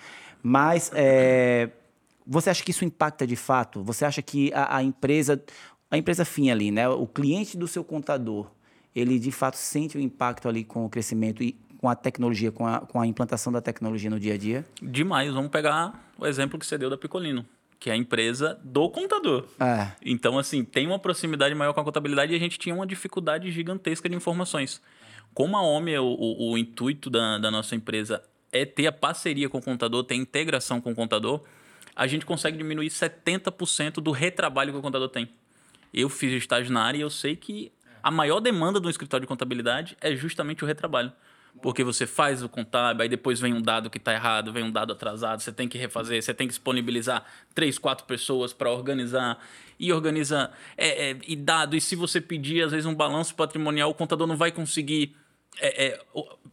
Mas 0.41 0.91
é, 0.93 1.71
você 2.25 2.49
acha 2.49 2.63
que 2.63 2.71
isso 2.71 2.85
impacta 2.85 3.27
de 3.27 3.35
fato? 3.35 3.83
Você 3.83 4.05
acha 4.05 4.21
que 4.21 4.49
a, 4.53 4.77
a 4.77 4.81
empresa, 4.81 5.43
a 5.91 5.97
empresa 5.97 6.23
fim 6.23 6.49
ali, 6.49 6.71
né? 6.71 6.87
O 6.87 7.05
cliente 7.05 7.57
do 7.57 7.67
seu 7.67 7.83
contador, 7.83 8.49
ele 8.95 9.19
de 9.19 9.31
fato 9.31 9.57
sente 9.57 9.97
o 9.97 9.99
impacto 9.99 10.47
ali 10.47 10.63
com 10.63 10.85
o 10.85 10.89
crescimento 10.89 11.43
e 11.43 11.57
com 11.83 11.89
a 11.89 11.95
tecnologia, 11.95 12.49
com 12.49 12.65
a, 12.65 12.79
com 12.79 13.01
a 13.01 13.05
implantação 13.05 13.51
da 13.51 13.61
tecnologia 13.61 14.09
no 14.09 14.17
dia 14.17 14.35
a 14.35 14.37
dia? 14.37 14.65
Demais. 14.81 15.33
Vamos 15.33 15.51
pegar 15.51 16.09
o 16.17 16.25
exemplo 16.25 16.57
que 16.57 16.65
você 16.65 16.77
deu 16.77 16.89
da 16.89 16.97
Picolino, 16.97 17.45
que 17.77 17.89
é 17.89 17.93
a 17.93 17.97
empresa 17.97 18.57
do 18.63 18.89
contador. 18.89 19.47
É. 19.59 19.91
Então, 20.01 20.39
assim, 20.39 20.63
tem 20.63 20.87
uma 20.87 20.97
proximidade 20.97 21.53
maior 21.53 21.73
com 21.73 21.81
a 21.81 21.83
contabilidade 21.83 22.31
e 22.31 22.37
a 22.37 22.39
gente 22.39 22.57
tinha 22.57 22.73
uma 22.73 22.87
dificuldade 22.87 23.51
gigantesca 23.51 24.07
de 24.07 24.15
informações. 24.15 24.81
Como 25.33 25.57
a 25.57 25.61
OMI, 25.61 25.97
o, 25.97 26.05
o, 26.05 26.51
o 26.53 26.57
intuito 26.57 27.09
da, 27.09 27.37
da 27.37 27.51
nossa 27.51 27.75
empresa 27.75 28.23
é 28.49 28.63
ter 28.63 28.87
a 28.87 28.91
parceria 28.93 29.49
com 29.49 29.57
o 29.57 29.61
contador, 29.61 30.05
ter 30.05 30.15
integração 30.15 30.79
com 30.79 30.93
o 30.93 30.95
contador, 30.95 31.43
a 31.93 32.07
gente 32.07 32.25
consegue 32.25 32.57
diminuir 32.57 32.87
70% 32.87 33.95
do 33.95 34.11
retrabalho 34.11 34.71
que 34.71 34.79
o 34.79 34.81
contador 34.81 35.09
tem. 35.09 35.27
Eu 35.93 36.07
fiz 36.07 36.31
estágio 36.31 36.71
na 36.71 36.81
área 36.81 36.99
e 36.99 37.01
eu 37.01 37.09
sei 37.09 37.35
que 37.35 37.73
a 38.01 38.09
maior 38.09 38.39
demanda 38.39 38.79
do 38.79 38.89
escritório 38.89 39.25
de 39.25 39.27
contabilidade 39.27 39.97
é 39.99 40.15
justamente 40.15 40.63
o 40.63 40.65
retrabalho. 40.65 41.11
Porque 41.61 41.83
você 41.83 42.05
faz 42.05 42.43
o 42.43 42.49
contábil, 42.49 43.03
aí 43.03 43.09
depois 43.09 43.39
vem 43.39 43.53
um 43.53 43.61
dado 43.61 43.89
que 43.89 43.97
está 43.97 44.13
errado, 44.13 44.51
vem 44.51 44.63
um 44.63 44.71
dado 44.71 44.91
atrasado, 44.91 45.41
você 45.41 45.51
tem 45.51 45.67
que 45.67 45.77
refazer, 45.77 46.21
você 46.21 46.33
tem 46.33 46.47
que 46.47 46.51
disponibilizar 46.51 47.25
três, 47.55 47.77
quatro 47.77 48.05
pessoas 48.05 48.51
para 48.51 48.69
organizar 48.69 49.39
e 49.79 49.93
organiza 49.93 50.51
é, 50.77 51.11
é, 51.11 51.17
e 51.27 51.35
dado. 51.35 51.75
E 51.75 51.81
se 51.81 51.95
você 51.95 52.19
pedir, 52.19 52.63
às 52.63 52.71
vezes, 52.71 52.85
um 52.85 52.95
balanço 52.95 53.33
patrimonial, 53.35 53.89
o 53.89 53.93
contador 53.93 54.27
não 54.27 54.35
vai 54.35 54.51
conseguir 54.51 55.15
é, 55.59 55.87
é 55.87 56.03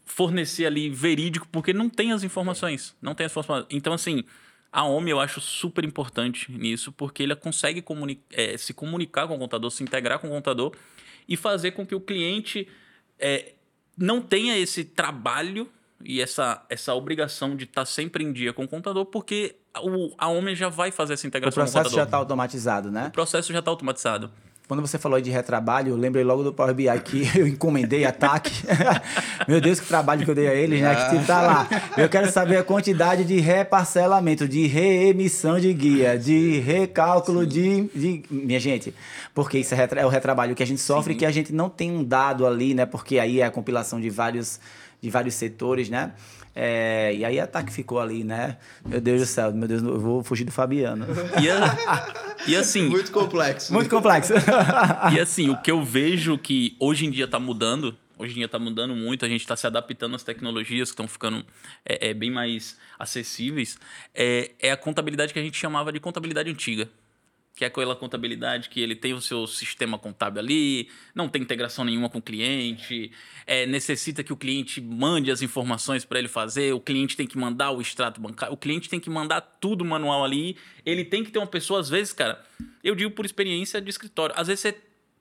fornecer 0.04 0.66
ali 0.66 0.90
verídico, 0.90 1.48
porque 1.50 1.72
não 1.72 1.88
tem 1.88 2.12
as 2.12 2.22
informações. 2.22 2.94
Não 3.00 3.14
tem 3.14 3.26
as 3.26 3.32
informações. 3.32 3.66
Então, 3.70 3.92
assim, 3.92 4.24
a 4.72 4.84
OMI 4.84 5.10
eu 5.10 5.20
acho 5.20 5.40
super 5.40 5.84
importante 5.84 6.50
nisso, 6.52 6.92
porque 6.92 7.22
ele 7.22 7.34
consegue 7.34 7.82
comuni 7.82 8.22
é, 8.30 8.56
se 8.56 8.72
comunicar 8.72 9.26
com 9.26 9.34
o 9.34 9.38
contador, 9.38 9.70
se 9.70 9.82
integrar 9.82 10.18
com 10.18 10.28
o 10.28 10.30
contador 10.30 10.72
e 11.28 11.36
fazer 11.36 11.72
com 11.72 11.84
que 11.84 11.94
o 11.94 12.00
cliente 12.00 12.68
é, 13.18 13.54
não 14.00 14.22
tenha 14.22 14.56
esse 14.58 14.82
trabalho 14.82 15.68
e 16.02 16.22
essa, 16.22 16.64
essa 16.70 16.94
obrigação 16.94 17.54
de 17.54 17.64
estar 17.64 17.82
tá 17.82 17.86
sempre 17.86 18.24
em 18.24 18.32
dia 18.32 18.52
com 18.54 18.64
o 18.64 18.68
contador, 18.68 19.04
porque 19.04 19.56
o, 19.82 20.14
a 20.16 20.28
Homem 20.28 20.56
já 20.56 20.70
vai 20.70 20.90
fazer 20.90 21.12
essa 21.12 21.26
integração 21.26 21.62
com 21.62 21.68
o 21.68 21.72
processo 21.72 21.94
já 21.94 22.04
está 22.04 22.16
automatizado, 22.16 22.90
né? 22.90 23.08
O 23.08 23.10
processo 23.10 23.52
já 23.52 23.58
está 23.58 23.70
automatizado. 23.70 24.30
Quando 24.70 24.82
você 24.82 24.98
falou 24.98 25.20
de 25.20 25.32
retrabalho, 25.32 25.94
eu 25.94 25.96
lembrei 25.96 26.22
logo 26.22 26.44
do 26.44 26.52
Power 26.52 26.72
BI 26.72 26.86
que 27.00 27.28
eu 27.36 27.44
encomendei 27.44 28.04
ataque. 28.04 28.52
Meu 29.48 29.60
Deus, 29.60 29.80
que 29.80 29.88
trabalho 29.88 30.24
que 30.24 30.30
eu 30.30 30.34
dei 30.34 30.46
a 30.46 30.54
eles, 30.54 30.80
né? 30.80 30.94
Que 31.10 31.26
tá 31.26 31.40
lá. 31.42 31.68
Eu 31.96 32.08
quero 32.08 32.30
saber 32.30 32.56
a 32.56 32.62
quantidade 32.62 33.24
de 33.24 33.40
reparcelamento, 33.40 34.46
de 34.46 34.68
reemissão 34.68 35.58
de 35.58 35.72
guia, 35.72 36.16
de 36.16 36.60
recálculo 36.60 37.44
de, 37.44 37.90
de. 37.92 38.22
Minha 38.30 38.60
gente, 38.60 38.94
porque 39.34 39.58
isso 39.58 39.74
é, 39.74 39.88
é 39.96 40.06
o 40.06 40.08
retrabalho 40.08 40.54
que 40.54 40.62
a 40.62 40.66
gente 40.66 40.80
sofre, 40.80 41.14
Sim. 41.14 41.18
que 41.18 41.26
a 41.26 41.32
gente 41.32 41.52
não 41.52 41.68
tem 41.68 41.90
um 41.90 42.04
dado 42.04 42.46
ali, 42.46 42.72
né? 42.72 42.86
Porque 42.86 43.18
aí 43.18 43.40
é 43.40 43.46
a 43.46 43.50
compilação 43.50 44.00
de 44.00 44.08
vários, 44.08 44.60
de 45.02 45.10
vários 45.10 45.34
setores, 45.34 45.90
né? 45.90 46.12
É, 46.54 47.14
e 47.14 47.24
aí 47.24 47.38
a 47.38 47.46
TAC 47.46 47.72
ficou 47.72 48.00
ali, 48.00 48.24
né? 48.24 48.56
Meu 48.84 49.00
Deus 49.00 49.20
do 49.20 49.26
céu, 49.26 49.52
meu 49.52 49.68
Deus, 49.68 49.82
eu 49.82 50.00
vou 50.00 50.22
fugir 50.22 50.44
do 50.44 50.52
Fabiano. 50.52 51.06
E, 51.40 51.48
a, 51.48 52.14
e 52.46 52.56
assim. 52.56 52.88
Muito 52.88 53.12
complexo. 53.12 53.72
Muito 53.72 53.88
complexo. 53.88 54.32
e 55.14 55.20
assim, 55.20 55.50
o 55.50 55.56
que 55.60 55.70
eu 55.70 55.82
vejo 55.82 56.36
que 56.36 56.76
hoje 56.80 57.06
em 57.06 57.10
dia 57.10 57.26
está 57.26 57.38
mudando, 57.38 57.96
hoje 58.18 58.32
em 58.32 58.36
dia 58.36 58.46
está 58.46 58.58
mudando 58.58 58.94
muito, 58.94 59.24
a 59.24 59.28
gente 59.28 59.40
está 59.42 59.56
se 59.56 59.66
adaptando 59.66 60.16
às 60.16 60.22
tecnologias 60.22 60.90
que 60.90 60.94
estão 60.94 61.06
ficando 61.06 61.44
é, 61.84 62.10
é, 62.10 62.14
bem 62.14 62.30
mais 62.30 62.76
acessíveis, 62.98 63.78
é, 64.14 64.50
é 64.58 64.72
a 64.72 64.76
contabilidade 64.76 65.32
que 65.32 65.38
a 65.38 65.42
gente 65.42 65.56
chamava 65.56 65.92
de 65.92 66.00
contabilidade 66.00 66.50
antiga. 66.50 66.88
Que 67.54 67.64
é 67.64 67.66
aquela 67.66 67.94
contabilidade 67.94 68.68
que 68.68 68.80
ele 68.80 68.94
tem 68.94 69.12
o 69.12 69.20
seu 69.20 69.46
sistema 69.46 69.98
contábil 69.98 70.40
ali, 70.40 70.88
não 71.14 71.28
tem 71.28 71.42
integração 71.42 71.84
nenhuma 71.84 72.08
com 72.08 72.18
o 72.18 72.22
cliente, 72.22 73.12
é, 73.46 73.66
necessita 73.66 74.22
que 74.22 74.32
o 74.32 74.36
cliente 74.36 74.80
mande 74.80 75.30
as 75.30 75.42
informações 75.42 76.04
para 76.04 76.18
ele 76.18 76.28
fazer, 76.28 76.72
o 76.72 76.80
cliente 76.80 77.16
tem 77.16 77.26
que 77.26 77.36
mandar 77.36 77.70
o 77.72 77.80
extrato 77.80 78.20
bancário, 78.20 78.54
o 78.54 78.56
cliente 78.56 78.88
tem 78.88 78.98
que 78.98 79.10
mandar 79.10 79.40
tudo 79.40 79.84
manual 79.84 80.24
ali, 80.24 80.56
ele 80.86 81.04
tem 81.04 81.22
que 81.22 81.30
ter 81.30 81.38
uma 81.38 81.46
pessoa, 81.46 81.80
às 81.80 81.88
vezes, 81.88 82.12
cara, 82.12 82.42
eu 82.82 82.94
digo 82.94 83.10
por 83.10 83.26
experiência 83.26 83.80
de 83.80 83.90
escritório, 83.90 84.34
às 84.38 84.46
vezes 84.46 84.60
você 84.60 84.76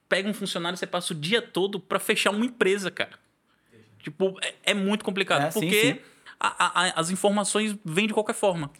pega 0.08 0.28
um 0.28 0.34
funcionário, 0.34 0.78
você 0.78 0.86
passa 0.86 1.12
o 1.12 1.16
dia 1.16 1.42
todo 1.42 1.78
para 1.78 1.98
fechar 1.98 2.30
uma 2.30 2.44
empresa, 2.44 2.90
cara. 2.90 3.18
Tipo, 4.02 4.36
é, 4.42 4.54
é 4.64 4.74
muito 4.74 5.04
complicado, 5.04 5.42
é, 5.42 5.50
porque 5.50 5.80
sim, 5.80 5.92
sim. 5.94 6.00
A, 6.38 6.86
a, 6.86 7.00
as 7.00 7.10
informações 7.10 7.76
vêm 7.84 8.06
de 8.06 8.14
qualquer 8.14 8.34
forma. 8.34 8.70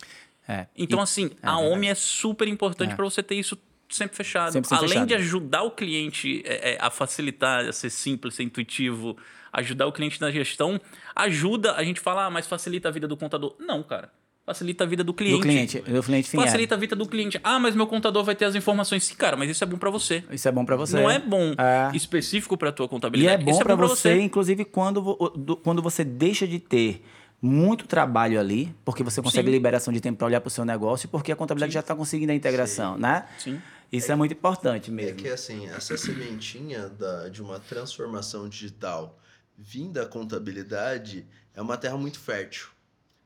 É. 0.49 0.67
Então, 0.77 0.99
e, 0.99 1.03
assim, 1.03 1.31
é, 1.43 1.47
a 1.47 1.59
OMI 1.59 1.89
é 1.89 1.95
super 1.95 2.49
importante 2.49 2.93
é. 2.93 2.97
para 2.97 3.05
você 3.05 3.23
ter 3.23 3.37
isso 3.37 3.57
sempre 3.89 4.17
fechado. 4.17 4.53
Sempre 4.53 4.75
Além 4.75 4.89
fechado. 4.89 5.09
de 5.09 5.15
ajudar 5.15 5.63
o 5.63 5.71
cliente 5.71 6.43
é, 6.45 6.79
a 6.81 6.91
facilitar, 6.91 7.67
a 7.67 7.73
ser 7.73 7.91
simples, 7.91 8.35
ser 8.35 8.45
intuitivo, 8.45 9.17
ajudar 9.53 9.87
o 9.87 9.93
cliente 9.93 10.21
na 10.21 10.31
gestão, 10.31 10.81
ajuda, 11.15 11.75
a 11.75 11.85
gente 11.85 12.01
fala, 12.01 12.27
ah, 12.27 12.31
mas 12.31 12.47
facilita 12.47 12.89
a 12.89 12.93
vida 12.93 13.07
do 13.07 13.17
contador. 13.17 13.55
Não, 13.59 13.83
cara. 13.83 14.11
Facilita 14.47 14.83
a 14.83 14.87
vida 14.87 15.05
do 15.05 15.15
cliente. 15.15 15.37
Do 15.37 15.43
cliente, 15.43 15.79
do 15.79 16.03
cliente 16.03 16.31
final. 16.31 16.45
Facilita 16.45 16.75
a 16.75 16.79
vida 16.79 16.97
do 16.97 17.07
cliente. 17.07 17.39
Ah, 17.45 17.61
mas 17.61 17.77
meu 17.77 17.87
contador 17.87 18.25
vai 18.25 18.35
ter 18.35 18.47
as 18.47 18.55
informações. 18.55 19.05
Sim, 19.05 19.15
cara, 19.15 19.37
mas 19.37 19.49
isso 19.51 19.63
é 19.63 19.67
bom 19.67 19.77
para 19.77 19.91
você. 19.91 20.25
Isso 20.31 20.49
é 20.49 20.51
bom 20.51 20.65
para 20.65 20.75
você. 20.77 20.97
Não 20.97 21.09
é 21.09 21.21
bom 21.21 21.55
é. 21.57 21.95
específico 21.95 22.57
para 22.57 22.73
tua 22.73 22.89
contabilidade. 22.89 23.45
E 23.45 23.49
é 23.49 23.53
bom, 23.53 23.61
é 23.61 23.63
para 23.63 23.77
você, 23.77 24.15
você, 24.15 24.21
inclusive, 24.21 24.65
quando, 24.65 25.15
quando 25.63 25.81
você 25.81 26.03
deixa 26.03 26.49
de 26.49 26.59
ter 26.59 27.05
muito 27.43 27.87
trabalho 27.87 28.39
ali, 28.39 28.75
porque 28.85 29.03
você 29.03 29.23
consegue 29.23 29.49
Sim. 29.49 29.53
liberação 29.53 29.93
de 29.93 30.01
tempo 30.01 30.19
para 30.19 30.27
olhar 30.27 30.41
para 30.41 30.49
o 30.49 30.51
seu 30.51 30.65
negócio, 30.65 31.09
porque 31.09 31.33
a 31.33 31.37
contabilidade 31.37 31.73
Sim. 31.73 31.75
já 31.75 31.81
está 31.81 31.95
conseguindo 31.95 32.33
a 32.33 32.35
integração, 32.35 32.95
Sim. 32.95 33.01
né? 33.01 33.29
Sim. 33.39 33.63
Isso 33.91 34.11
é, 34.11 34.13
é, 34.13 34.17
muito 34.17 34.33
importante 34.33 34.91
mesmo. 34.91 35.19
É 35.19 35.23
que 35.23 35.29
assim, 35.29 35.67
essa 35.69 35.97
sementinha 35.97 36.89
da, 36.89 37.29
de 37.29 37.43
uma 37.43 37.59
transformação 37.59 38.49
digital 38.49 39.19
vinda 39.57 40.03
da 40.03 40.07
contabilidade 40.07 41.27
é 41.55 41.61
uma 41.61 41.77
terra 41.77 41.97
muito 41.97 42.19
fértil. 42.19 42.69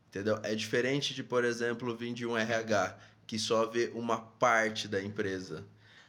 Entendeu? 0.08 0.38
É 0.42 0.54
diferente 0.54 1.12
de, 1.12 1.22
por 1.22 1.44
exemplo, 1.44 1.94
vir 1.96 2.14
de 2.14 2.24
um 2.24 2.36
RH 2.36 2.96
que 3.26 3.38
só 3.38 3.66
vê 3.66 3.90
uma 3.94 4.18
parte 4.18 4.86
da 4.88 5.02
empresa. 5.02 5.64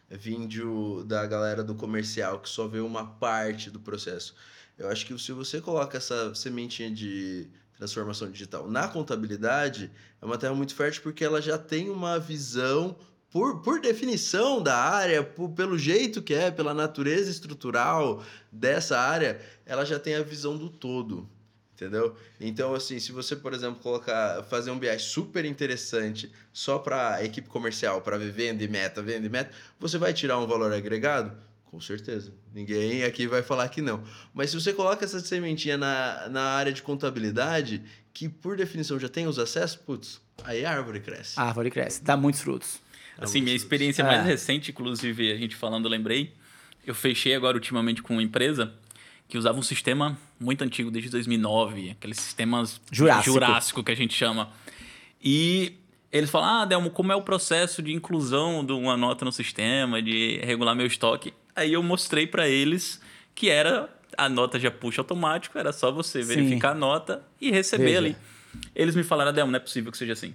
Vir 0.09 0.47
de, 0.47 0.61
da 1.05 1.25
galera 1.25 1.63
do 1.63 1.73
comercial 1.73 2.39
que 2.39 2.47
só 2.47 2.67
vê 2.67 2.79
uma 2.79 3.05
parte 3.05 3.69
do 3.69 3.79
processo. 3.79 4.35
Eu 4.77 4.89
acho 4.89 5.05
que 5.05 5.17
se 5.17 5.31
você 5.31 5.59
coloca 5.59 5.97
essa 5.97 6.35
sementinha 6.35 6.91
de 6.91 7.47
transformação 7.77 8.31
digital 8.31 8.69
na 8.69 8.87
contabilidade, 8.87 9.91
é 10.21 10.25
uma 10.25 10.37
terra 10.37 10.53
muito 10.53 10.73
fértil 10.73 11.03
porque 11.03 11.23
ela 11.23 11.41
já 11.41 11.57
tem 11.57 11.89
uma 11.89 12.19
visão, 12.19 12.95
por, 13.29 13.61
por 13.61 13.81
definição 13.81 14.61
da 14.61 14.75
área, 14.75 15.23
por, 15.23 15.49
pelo 15.49 15.77
jeito 15.77 16.21
que 16.21 16.33
é, 16.33 16.49
pela 16.49 16.73
natureza 16.73 17.29
estrutural 17.29 18.23
dessa 18.51 18.99
área, 18.99 19.39
ela 19.65 19.85
já 19.85 19.99
tem 19.99 20.15
a 20.15 20.23
visão 20.23 20.57
do 20.57 20.69
todo. 20.69 21.29
Entendeu? 21.75 22.15
Então, 22.39 22.73
assim, 22.73 23.01
se 23.01 23.11
você, 23.11 23.35
por 23.35 23.53
exemplo, 23.53 23.81
colocar, 23.81 24.41
fazer 24.43 24.71
um 24.71 24.79
BI 24.79 24.97
super 24.97 25.43
interessante 25.43 26.31
só 26.53 26.79
para 26.79 27.21
equipe 27.21 27.49
comercial, 27.49 28.01
para 28.01 28.17
ver 28.17 28.31
venda 28.31 28.63
e 28.63 28.67
meta, 28.69 29.01
venda 29.01 29.27
e 29.27 29.29
meta, 29.29 29.51
você 29.77 29.97
vai 29.97 30.13
tirar 30.13 30.39
um 30.39 30.47
valor 30.47 30.71
agregado? 30.71 31.35
Com 31.75 31.81
certeza. 31.81 32.31
Ninguém 32.53 33.03
aqui 33.03 33.27
vai 33.27 33.43
falar 33.43 33.67
que 33.67 33.81
não. 33.81 34.01
Mas 34.33 34.49
se 34.49 34.55
você 34.55 34.71
coloca 34.71 35.03
essa 35.03 35.19
sementinha 35.19 35.77
na, 35.77 36.29
na 36.29 36.41
área 36.41 36.71
de 36.71 36.81
contabilidade, 36.81 37.81
que 38.13 38.29
por 38.29 38.55
definição 38.55 38.97
já 38.97 39.09
tem 39.09 39.27
os 39.27 39.37
acessos, 39.37 39.75
putz, 39.75 40.21
aí 40.45 40.63
a 40.63 40.71
árvore 40.71 41.01
cresce. 41.01 41.37
A 41.37 41.43
árvore 41.43 41.69
cresce, 41.69 42.01
dá 42.01 42.15
muitos 42.15 42.39
frutos. 42.39 42.79
Dá 43.17 43.25
assim, 43.25 43.39
muitos 43.39 43.43
minha 43.43 43.55
experiência 43.57 44.05
frutos. 44.05 44.19
mais 44.19 44.25
é. 44.25 44.31
recente, 44.31 44.71
inclusive, 44.71 45.33
a 45.33 45.35
gente 45.35 45.53
falando, 45.53 45.83
eu 45.83 45.91
lembrei, 45.91 46.33
eu 46.87 46.95
fechei 46.95 47.35
agora 47.35 47.57
ultimamente 47.57 48.01
com 48.01 48.13
uma 48.13 48.23
empresa 48.23 48.73
que 49.27 49.37
usava 49.37 49.59
um 49.59 49.63
sistema 49.63 50.17
muito 50.39 50.63
antigo, 50.63 50.89
desde 50.89 51.09
2009, 51.09 51.89
aqueles 51.89 52.21
sistemas 52.21 52.79
Jurássico, 52.89 53.33
Jurássico 53.33 53.83
que 53.83 53.91
a 53.91 53.95
gente 53.95 54.13
chama. 54.13 54.49
E 55.21 55.73
eles 56.09 56.29
falam, 56.29 56.61
ah, 56.61 56.65
Delmo, 56.65 56.89
como 56.89 57.11
é 57.11 57.15
o 57.17 57.21
processo 57.21 57.81
de 57.81 57.91
inclusão 57.91 58.63
de 58.63 58.71
uma 58.71 58.95
nota 58.95 59.25
no 59.25 59.31
sistema, 59.33 60.01
de 60.01 60.39
regular 60.41 60.73
meu 60.73 60.85
estoque? 60.85 61.33
Aí 61.55 61.73
eu 61.73 61.81
mostrei 61.83 62.27
para 62.27 62.47
eles 62.47 62.99
que 63.33 63.49
era 63.49 63.89
a 64.17 64.29
nota 64.29 64.59
já 64.59 64.71
puxa 64.71 65.01
automático, 65.01 65.57
era 65.57 65.73
só 65.73 65.91
você 65.91 66.21
verificar 66.21 66.69
Sim. 66.71 66.75
a 66.75 66.79
nota 66.79 67.23
e 67.39 67.51
receber 67.51 67.85
Veja. 67.85 67.97
ali. 67.97 68.17
Eles 68.73 68.95
me 68.95 69.03
falaram, 69.03 69.29
Adelmo, 69.29 69.51
não 69.51 69.57
é 69.57 69.59
possível 69.59 69.91
que 69.91 69.97
seja 69.97 70.13
assim. 70.13 70.33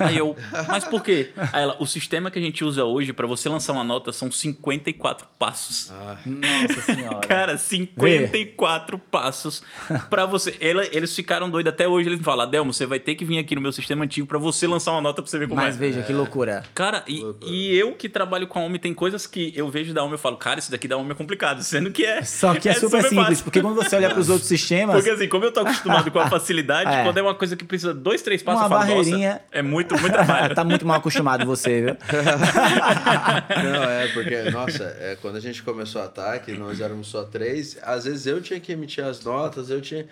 Aí 0.00 0.18
eu, 0.18 0.36
mas 0.66 0.84
por 0.84 1.02
quê? 1.02 1.30
Aí 1.52 1.62
ela, 1.62 1.76
o 1.78 1.86
sistema 1.86 2.30
que 2.30 2.38
a 2.38 2.42
gente 2.42 2.64
usa 2.64 2.84
hoje 2.84 3.12
para 3.12 3.26
você 3.26 3.48
lançar 3.48 3.72
uma 3.72 3.84
nota 3.84 4.12
são 4.12 4.30
54 4.30 5.26
passos. 5.38 5.92
Ah, 5.92 6.16
nossa 6.26 6.80
senhora. 6.82 7.20
Cara, 7.20 7.56
54 7.56 8.96
Vê. 8.96 9.02
passos 9.10 9.62
para 10.10 10.26
você. 10.26 10.56
Ela, 10.60 10.84
eles 10.90 11.14
ficaram 11.14 11.48
doidos 11.48 11.72
até 11.72 11.86
hoje. 11.86 12.08
Eles 12.08 12.20
falam, 12.20 12.48
Delmo, 12.48 12.72
você 12.72 12.86
vai 12.86 12.98
ter 12.98 13.14
que 13.14 13.24
vir 13.24 13.38
aqui 13.38 13.54
no 13.54 13.60
meu 13.60 13.70
sistema 13.70 14.04
antigo 14.04 14.26
para 14.26 14.38
você 14.38 14.66
lançar 14.66 14.92
uma 14.92 15.00
nota 15.00 15.22
para 15.22 15.30
você 15.30 15.38
ver 15.38 15.48
como 15.48 15.60
mas 15.60 15.66
é. 15.66 15.68
Mas 15.68 15.76
veja, 15.76 16.00
é. 16.00 16.02
que 16.02 16.12
loucura. 16.12 16.64
Cara, 16.74 17.04
e, 17.06 17.20
loucura. 17.20 17.52
e 17.52 17.76
eu 17.76 17.92
que 17.92 18.08
trabalho 18.08 18.48
com 18.48 18.58
a 18.58 18.62
OMI, 18.62 18.78
tem 18.80 18.92
coisas 18.92 19.26
que 19.26 19.52
eu 19.54 19.70
vejo 19.70 19.94
da 19.94 20.02
OMI 20.02 20.16
e 20.16 20.18
falo, 20.18 20.36
cara, 20.36 20.58
isso 20.58 20.70
daqui 20.70 20.88
da 20.88 20.96
OMI 20.96 21.12
é 21.12 21.14
complicado, 21.14 21.62
sendo 21.62 21.92
que 21.92 22.04
é. 22.04 22.22
Só 22.22 22.54
que 22.54 22.68
é, 22.68 22.72
é 22.72 22.74
super, 22.74 23.02
super, 23.02 23.02
simples, 23.08 23.26
fácil. 23.28 23.44
porque 23.44 23.60
quando 23.60 23.76
você 23.76 23.94
olha 23.94 24.10
para 24.10 24.20
os 24.20 24.28
outros 24.28 24.48
sistemas. 24.48 24.96
Porque 24.96 25.10
assim, 25.10 25.28
como 25.28 25.44
eu 25.44 25.52
tô 25.52 25.60
acostumado 25.60 26.10
com 26.10 26.18
a 26.18 26.26
facilidade, 26.30 26.92
é. 26.92 27.04
quando 27.04 27.18
é 27.18 27.22
uma 27.22 27.34
coisa 27.34 27.56
que 27.56 27.64
precisa 27.64 27.94
dois, 27.94 28.22
três 28.22 28.42
passos, 28.42 28.62
uma 28.62 28.66
eu 28.66 28.80
falo, 28.80 28.88
barreirinha... 28.88 29.40
é 29.52 29.62
muito, 29.68 29.98
muito 29.98 30.12
trabalho 30.12 30.54
tá 30.56 30.64
muito 30.64 30.86
mal 30.86 30.98
acostumado 30.98 31.46
você, 31.46 31.82
viu? 31.82 31.96
Não, 33.62 33.84
é 33.84 34.08
porque, 34.08 34.50
nossa, 34.50 34.84
é, 35.00 35.16
quando 35.20 35.36
a 35.36 35.40
gente 35.40 35.62
começou 35.62 36.02
o 36.02 36.04
ataque, 36.04 36.52
nós 36.52 36.80
éramos 36.80 37.08
só 37.08 37.24
três, 37.24 37.78
às 37.82 38.04
vezes 38.04 38.26
eu 38.26 38.40
tinha 38.40 38.58
que 38.58 38.72
emitir 38.72 39.04
as 39.04 39.22
notas, 39.22 39.70
eu 39.70 39.80
tinha. 39.80 40.06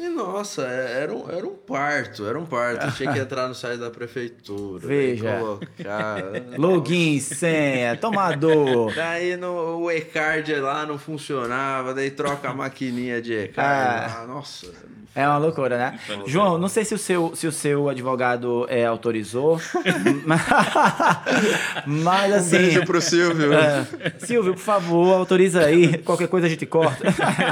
E 0.00 0.08
nossa, 0.08 0.62
é, 0.66 1.02
era 1.02 1.14
um, 1.14 1.30
era 1.30 1.46
um 1.46 1.54
parto, 1.54 2.26
era 2.26 2.38
um 2.38 2.46
parto. 2.46 2.86
Eu 2.86 2.92
tinha 2.92 3.12
que 3.12 3.18
entrar 3.18 3.46
no 3.46 3.54
site 3.54 3.78
da 3.78 3.90
prefeitura. 3.90 4.86
Veja. 4.86 5.38
Colocar... 5.38 6.22
Login, 6.58 7.20
senha, 7.20 7.96
tomador. 7.96 8.94
Daí 8.94 9.36
no, 9.36 9.82
o 9.82 9.90
e-card 9.90 10.54
lá 10.56 10.86
não 10.86 10.98
funcionava, 10.98 11.92
daí 11.92 12.10
troca 12.10 12.48
a 12.48 12.54
maquininha 12.54 13.20
de 13.20 13.34
e-card. 13.34 14.14
Ah, 14.16 14.26
nossa. 14.26 14.72
É 15.14 15.28
uma 15.28 15.36
loucura, 15.36 15.76
né? 15.76 16.00
João, 16.26 16.56
não 16.56 16.68
sei 16.68 16.86
se 16.86 16.94
o 16.94 16.98
seu, 16.98 17.36
se 17.36 17.46
o 17.46 17.52
seu 17.52 17.90
advogado 17.90 18.66
é, 18.70 18.86
autorizou, 18.86 19.60
mas 21.86 22.32
assim... 22.32 22.56
Um 22.56 22.60
beijo 22.60 22.84
pro 22.86 23.00
Silvio. 23.00 23.52
É, 23.52 23.86
Silvio, 24.18 24.54
por 24.54 24.62
favor, 24.62 25.14
autoriza 25.14 25.66
aí. 25.66 25.98
Qualquer 25.98 26.28
coisa 26.28 26.46
a 26.46 26.50
gente 26.50 26.64
corta. 26.64 27.04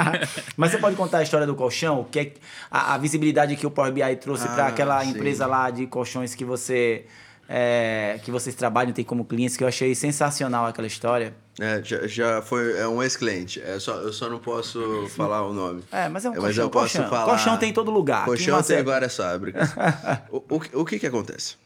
mas 0.57 0.71
você 0.71 0.79
pode 0.79 0.97
contar 0.97 1.19
a 1.19 1.23
história 1.23 1.47
do 1.47 1.55
colchão? 1.55 2.07
Que 2.11 2.19
é 2.21 2.33
a, 2.71 2.95
a 2.95 2.99
visibilidade 2.99 3.55
que 3.57 3.67
o 3.67 3.71
Power 3.71 3.93
BI 3.93 4.17
trouxe 4.17 4.47
ah, 4.49 4.53
para 4.53 4.67
aquela 4.69 5.05
sim. 5.05 5.11
empresa 5.11 5.47
lá 5.47 5.71
de 5.71 5.87
colchões 5.87 6.35
que 6.35 6.47
você... 6.47 7.05
É, 7.53 8.21
que 8.23 8.31
vocês 8.31 8.55
trabalham, 8.55 8.93
tem 8.93 9.05
como 9.05 9.25
clientes, 9.25 9.57
que 9.57 9.65
eu 9.65 9.67
achei 9.67 9.93
sensacional 9.93 10.67
aquela 10.67 10.87
história. 10.87 11.35
É, 11.59 11.83
já, 11.83 12.07
já 12.07 12.43
foi 12.43 12.79
é 12.79 12.87
um 12.87 13.03
ex-cliente. 13.03 13.61
É 13.61 13.77
só, 13.81 13.97
eu 13.97 14.13
só 14.13 14.31
não 14.31 14.39
posso 14.39 15.09
falar 15.17 15.45
o 15.45 15.53
nome. 15.53 15.83
É, 15.91 16.09
mas 16.09 16.25
é 16.25 16.31
um 16.31 16.35
é, 16.35 16.37
mas 16.37 16.45
colchão. 16.45 16.65
eu 16.65 16.71
posso 16.71 16.97
colchão. 16.97 17.11
falar. 17.11 17.25
Colchão 17.33 17.59
tem 17.59 17.71
em 17.71 17.73
todo 17.73 17.91
lugar. 17.91 18.25
Colchão 18.25 18.63
tem 18.63 18.85
várias 18.85 19.17
fábricas. 19.17 19.71
o, 20.31 20.37
o, 20.37 20.81
o 20.83 20.85
que 20.85 21.01
que 21.01 21.07
acontece? 21.09 21.57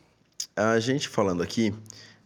A 0.56 0.80
gente 0.80 1.06
falando 1.06 1.42
aqui, 1.42 1.74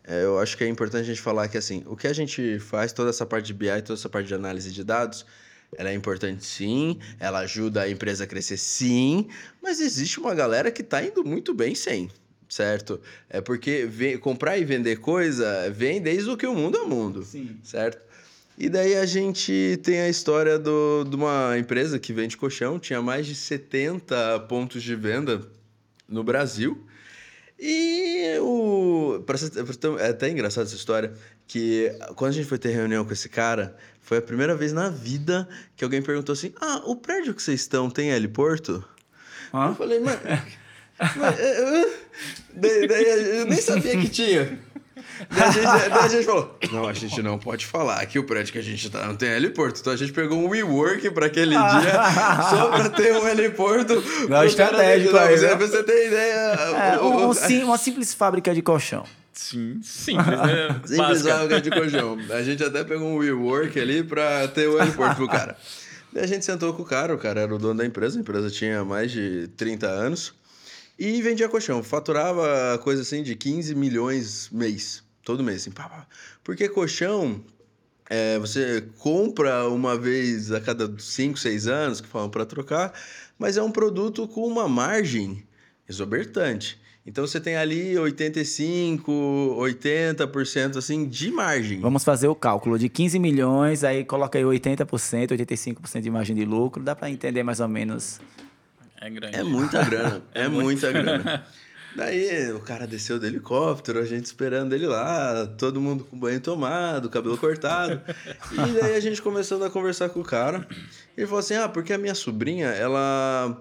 é, 0.04 0.22
eu 0.22 0.38
acho 0.38 0.56
que 0.56 0.62
é 0.62 0.68
importante 0.68 1.02
a 1.02 1.06
gente 1.06 1.20
falar 1.20 1.48
que 1.48 1.58
assim, 1.58 1.82
o 1.86 1.96
que 1.96 2.06
a 2.06 2.12
gente 2.12 2.60
faz, 2.60 2.92
toda 2.92 3.10
essa 3.10 3.26
parte 3.26 3.46
de 3.46 3.54
BI, 3.54 3.82
toda 3.82 3.94
essa 3.94 4.08
parte 4.08 4.28
de 4.28 4.34
análise 4.34 4.70
de 4.70 4.84
dados, 4.84 5.26
ela 5.76 5.90
é 5.90 5.94
importante 5.94 6.46
sim, 6.46 7.00
ela 7.18 7.40
ajuda 7.40 7.82
a 7.82 7.90
empresa 7.90 8.22
a 8.22 8.26
crescer 8.28 8.56
sim, 8.56 9.26
mas 9.60 9.80
existe 9.80 10.20
uma 10.20 10.32
galera 10.32 10.70
que 10.70 10.82
está 10.82 11.02
indo 11.02 11.24
muito 11.24 11.52
bem 11.52 11.74
sem 11.74 12.08
certo? 12.48 13.00
É 13.28 13.40
porque 13.40 13.86
vem, 13.86 14.16
comprar 14.18 14.56
e 14.58 14.64
vender 14.64 14.96
coisa 14.96 15.70
vem 15.70 16.00
desde 16.00 16.30
o 16.30 16.36
que 16.36 16.46
o 16.46 16.54
mundo 16.54 16.78
é 16.78 16.84
mundo, 16.84 17.22
Sim. 17.22 17.56
certo? 17.62 18.08
E 18.56 18.68
daí 18.68 18.96
a 18.96 19.06
gente 19.06 19.78
tem 19.84 20.00
a 20.00 20.08
história 20.08 20.58
do, 20.58 21.04
de 21.04 21.14
uma 21.14 21.56
empresa 21.56 21.96
que 21.98 22.12
vende 22.12 22.36
colchão, 22.36 22.78
tinha 22.78 23.00
mais 23.00 23.24
de 23.24 23.34
70 23.34 24.40
pontos 24.48 24.82
de 24.82 24.96
venda 24.96 25.46
no 26.08 26.24
Brasil. 26.24 26.84
E 27.56 28.36
o. 28.40 29.24
É 30.00 30.08
até 30.08 30.28
engraçado 30.28 30.66
essa 30.66 30.74
história, 30.74 31.12
que 31.46 31.92
quando 32.16 32.30
a 32.30 32.34
gente 32.34 32.48
foi 32.48 32.58
ter 32.58 32.70
reunião 32.70 33.04
com 33.04 33.12
esse 33.12 33.28
cara, 33.28 33.76
foi 34.00 34.18
a 34.18 34.22
primeira 34.22 34.56
vez 34.56 34.72
na 34.72 34.90
vida 34.90 35.48
que 35.76 35.84
alguém 35.84 36.02
perguntou 36.02 36.32
assim: 36.32 36.52
Ah, 36.60 36.82
o 36.84 36.96
prédio 36.96 37.34
que 37.34 37.42
vocês 37.42 37.60
estão 37.60 37.88
tem 37.88 38.10
heliporto? 38.10 38.84
Ah? 39.52 39.68
Eu 39.68 39.74
falei, 39.76 40.00
mano. 40.00 40.18
Mas, 41.16 41.38
eu, 41.38 41.90
daí, 42.54 42.88
daí, 42.88 43.38
eu 43.38 43.46
nem 43.46 43.60
sabia 43.60 43.96
que 43.96 44.08
tinha. 44.08 44.58
Daí 45.30 45.42
a, 45.42 45.50
gente, 45.50 45.64
daí 45.64 45.92
a, 45.92 46.08
gente, 46.08 46.24
falou: 46.24 46.58
não, 46.70 46.86
a 46.86 46.92
gente 46.92 47.22
não 47.22 47.38
pode 47.38 47.66
falar 47.66 48.04
que 48.06 48.18
o 48.18 48.24
prédio 48.24 48.52
que 48.52 48.58
a 48.58 48.62
gente 48.62 48.88
tá 48.90 49.06
não 49.06 49.16
tem 49.16 49.30
heliporto. 49.30 49.80
Então 49.80 49.92
a 49.92 49.96
gente 49.96 50.12
pegou 50.12 50.38
um 50.38 50.48
WeWork 50.48 51.10
para 51.10 51.26
aquele 51.26 51.56
dia 51.56 51.92
só 52.50 52.70
para 52.70 52.90
ter 52.90 53.12
um 53.14 53.26
heliporto. 53.26 54.02
Não, 54.28 54.44
estratégico 54.44 55.16
aí. 55.16 55.38
Pra 55.38 55.54
você 55.56 55.82
ter 55.82 56.06
ideia. 56.06 56.34
É, 56.34 57.00
um, 57.00 57.28
um, 57.28 57.34
sim, 57.34 57.62
uma 57.64 57.78
simples 57.78 58.14
fábrica 58.14 58.54
de 58.54 58.62
colchão. 58.62 59.04
Sim, 59.32 59.80
simples, 59.82 60.26
né? 60.26 60.80
simples 60.84 61.26
aluguel 61.26 61.60
de 61.60 61.70
colchão. 61.70 62.18
A 62.30 62.42
gente 62.42 62.62
até 62.62 62.82
pegou 62.84 63.08
um 63.08 63.16
WeWork 63.16 63.78
ali 63.78 64.02
pra 64.02 64.48
ter 64.48 64.68
o 64.68 64.78
aeroporto 64.78 65.16
pro 65.16 65.28
cara. 65.28 65.56
Daí 66.12 66.24
a 66.24 66.26
gente 66.26 66.44
sentou 66.44 66.72
com 66.72 66.82
o 66.82 66.84
cara, 66.84 67.14
o 67.14 67.18
cara 67.18 67.42
era 67.42 67.54
o 67.54 67.58
dono 67.58 67.78
da 67.78 67.86
empresa, 67.86 68.18
a 68.18 68.20
empresa 68.20 68.50
tinha 68.50 68.84
mais 68.84 69.12
de 69.12 69.48
30 69.56 69.86
anos. 69.86 70.34
E 70.98 71.22
vendia 71.22 71.48
colchão, 71.48 71.80
faturava 71.80 72.76
coisa 72.82 73.02
assim 73.02 73.22
de 73.22 73.36
15 73.36 73.72
milhões 73.76 74.50
mês, 74.50 75.04
todo 75.22 75.44
mês, 75.44 75.62
assim, 75.62 75.70
pá, 75.70 75.88
pá. 75.88 76.06
Porque 76.42 76.68
colchão, 76.68 77.40
é, 78.10 78.36
você 78.38 78.84
compra 78.98 79.68
uma 79.68 79.96
vez 79.96 80.50
a 80.50 80.60
cada 80.60 80.92
5, 80.98 81.38
6 81.38 81.68
anos, 81.68 82.00
que 82.00 82.08
falam 82.08 82.28
para 82.28 82.44
trocar, 82.44 82.92
mas 83.38 83.56
é 83.56 83.62
um 83.62 83.70
produto 83.70 84.26
com 84.26 84.44
uma 84.44 84.68
margem 84.68 85.46
exorbitante. 85.88 86.80
Então 87.06 87.26
você 87.26 87.40
tem 87.40 87.56
ali 87.56 87.96
85, 87.96 89.56
80% 89.60 90.76
assim 90.76 91.06
de 91.06 91.30
margem. 91.30 91.80
Vamos 91.80 92.02
fazer 92.02 92.26
o 92.26 92.34
cálculo 92.34 92.76
de 92.76 92.88
15 92.88 93.20
milhões, 93.20 93.84
aí 93.84 94.04
coloca 94.04 94.36
aí 94.36 94.44
80%, 94.44 95.28
85% 95.28 96.00
de 96.00 96.10
margem 96.10 96.34
de 96.34 96.44
lucro, 96.44 96.82
dá 96.82 96.96
para 96.96 97.08
entender 97.08 97.44
mais 97.44 97.60
ou 97.60 97.68
menos 97.68 98.20
é 99.00 99.10
grande. 99.10 99.36
É 99.36 99.42
muita 99.42 99.84
grana. 99.84 100.22
É, 100.34 100.42
é 100.42 100.48
muita 100.48 100.92
grana. 100.92 101.46
Daí 101.96 102.52
o 102.52 102.60
cara 102.60 102.86
desceu 102.86 103.18
do 103.18 103.26
helicóptero, 103.26 103.98
a 103.98 104.04
gente 104.04 104.26
esperando 104.26 104.74
ele 104.74 104.86
lá, 104.86 105.46
todo 105.58 105.80
mundo 105.80 106.04
com 106.04 106.18
banho 106.18 106.40
tomado, 106.40 107.08
cabelo 107.08 107.36
cortado. 107.36 108.00
e 108.52 108.80
daí 108.80 108.94
a 108.94 109.00
gente 109.00 109.22
começando 109.22 109.64
a 109.64 109.70
conversar 109.70 110.10
com 110.10 110.20
o 110.20 110.24
cara. 110.24 110.68
Ele 111.16 111.26
falou 111.26 111.40
assim: 111.40 111.54
ah, 111.54 111.68
porque 111.68 111.92
a 111.92 111.98
minha 111.98 112.14
sobrinha, 112.14 112.68
ela 112.68 113.58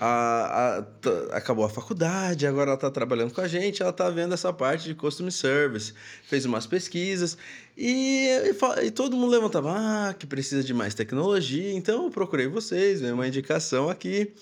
a, 0.00 0.82
a, 1.30 1.36
acabou 1.36 1.64
a 1.64 1.68
faculdade, 1.68 2.46
agora 2.46 2.70
ela 2.70 2.74
está 2.74 2.90
trabalhando 2.90 3.32
com 3.32 3.40
a 3.40 3.48
gente, 3.48 3.82
ela 3.82 3.90
está 3.90 4.08
vendo 4.10 4.34
essa 4.34 4.52
parte 4.52 4.84
de 4.84 4.94
customer 4.94 5.32
service, 5.32 5.92
fez 6.24 6.44
umas 6.44 6.66
pesquisas 6.66 7.36
e, 7.76 8.26
e, 8.26 8.86
e, 8.86 8.90
todo 8.90 9.16
mundo 9.16 9.30
levantava, 9.30 9.74
ah, 9.76 10.14
que 10.14 10.26
precisa 10.26 10.62
de 10.62 10.74
mais 10.74 10.94
tecnologia, 10.94 11.72
então 11.72 12.04
eu 12.04 12.10
procurei 12.10 12.46
vocês, 12.46 13.00
veio 13.00 13.14
uma 13.14 13.26
indicação 13.26 13.88
aqui. 13.88 14.32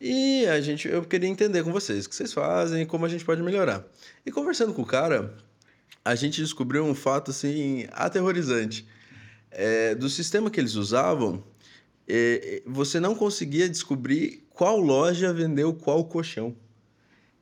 E 0.00 0.46
a 0.46 0.60
gente, 0.60 0.88
eu 0.88 1.02
queria 1.02 1.28
entender 1.28 1.62
com 1.64 1.72
vocês 1.72 2.04
o 2.04 2.08
que 2.08 2.14
vocês 2.14 2.32
fazem 2.32 2.82
e 2.82 2.86
como 2.86 3.06
a 3.06 3.08
gente 3.08 3.24
pode 3.24 3.42
melhorar. 3.42 3.84
E 4.24 4.30
conversando 4.30 4.74
com 4.74 4.82
o 4.82 4.86
cara, 4.86 5.34
a 6.04 6.14
gente 6.14 6.40
descobriu 6.40 6.84
um 6.84 6.94
fato 6.94 7.30
assim 7.30 7.86
aterrorizante. 7.92 8.86
É, 9.50 9.94
do 9.94 10.08
sistema 10.10 10.50
que 10.50 10.60
eles 10.60 10.74
usavam, 10.74 11.42
é, 12.06 12.62
você 12.66 13.00
não 13.00 13.14
conseguia 13.14 13.68
descobrir 13.68 14.46
qual 14.50 14.78
loja 14.78 15.32
vendeu 15.32 15.72
qual 15.72 16.04
colchão. 16.04 16.54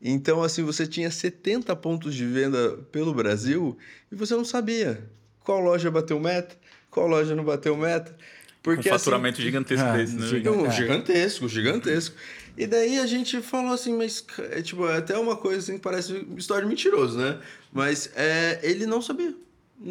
Então, 0.01 0.43
assim, 0.43 0.63
você 0.63 0.87
tinha 0.87 1.11
70 1.11 1.75
pontos 1.77 2.15
de 2.15 2.27
venda 2.27 2.77
pelo 2.93 3.15
Brasil 3.15 3.77
e 4.13 4.15
você 4.15 4.35
não 4.35 4.45
sabia 4.45 5.03
qual 5.41 5.61
loja 5.61 5.91
bateu 5.91 6.21
meta, 6.21 6.57
qual 6.91 7.09
loja 7.09 7.35
não 7.35 7.45
bateu 7.45 7.77
meta. 7.77 8.15
Porque, 8.63 8.89
um 8.89 8.93
faturamento 8.93 9.35
assim, 9.35 9.43
gigantesco 9.43 9.87
ah, 9.87 9.97
desse, 9.97 10.17
né? 10.17 10.27
Gigantesco, 10.27 10.73
gigantesco, 10.73 11.49
gigantesco. 11.49 12.17
E 12.57 12.67
daí 12.67 12.99
a 12.99 13.07
gente 13.07 13.41
falou 13.41 13.73
assim, 13.73 13.97
mas 13.97 14.25
é, 14.51 14.63
tipo, 14.63 14.89
é 14.89 14.99
até 14.99 15.19
uma 15.19 15.37
coisa 15.37 15.59
assim 15.59 15.75
que 15.75 15.81
parece 15.81 16.27
história 16.37 16.63
de 16.63 16.69
mentiroso, 16.69 17.19
né? 17.19 17.39
Mas 17.73 18.11
é, 18.15 18.61
ele 18.63 18.87
não 18.87 19.03
sabia. 19.03 19.35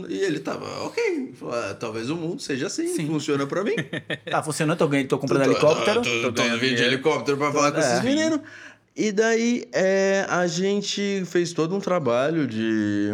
E 0.07 0.17
ele 0.17 0.39
tava, 0.39 0.65
ok, 0.85 1.33
ah, 1.51 1.75
talvez 1.77 2.09
o 2.09 2.15
mundo 2.15 2.41
seja 2.41 2.67
assim, 2.67 2.87
Sim. 2.87 3.05
funciona 3.05 3.45
pra 3.45 3.63
mim. 3.63 3.75
tá 4.29 4.41
funcionando, 4.41 4.77
tô, 4.77 4.87
ganhando, 4.87 5.09
tô 5.09 5.19
comprando 5.19 5.43
tô, 5.43 5.51
helicóptero. 5.51 6.01
Tô, 6.01 6.09
tô, 6.09 6.33
tô, 6.33 6.43
tô 6.43 6.57
vindo 6.57 6.75
de 6.75 6.83
helicóptero 6.83 7.37
pra 7.37 7.51
falar 7.51 7.71
com 7.73 7.79
é. 7.79 7.81
esses 7.81 8.01
meninos. 8.01 8.39
E 8.95 9.11
daí 9.11 9.67
é, 9.73 10.25
a 10.29 10.47
gente 10.47 11.23
fez 11.25 11.51
todo 11.51 11.75
um 11.75 11.79
trabalho 11.79 12.47
de 12.47 13.09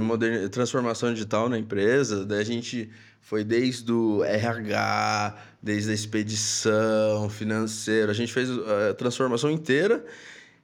transformação 0.52 1.14
digital 1.14 1.50
na 1.50 1.58
empresa. 1.58 2.26
Daí 2.26 2.40
a 2.40 2.46
gente 2.46 2.90
foi 3.30 3.44
desde 3.44 3.92
o 3.92 4.24
RH, 4.24 5.38
desde 5.62 5.92
a 5.92 5.94
expedição, 5.94 7.30
financeiro. 7.30 8.10
A 8.10 8.14
gente 8.14 8.34
fez 8.34 8.50
a 8.50 8.96
transformação 8.96 9.52
inteira. 9.52 10.04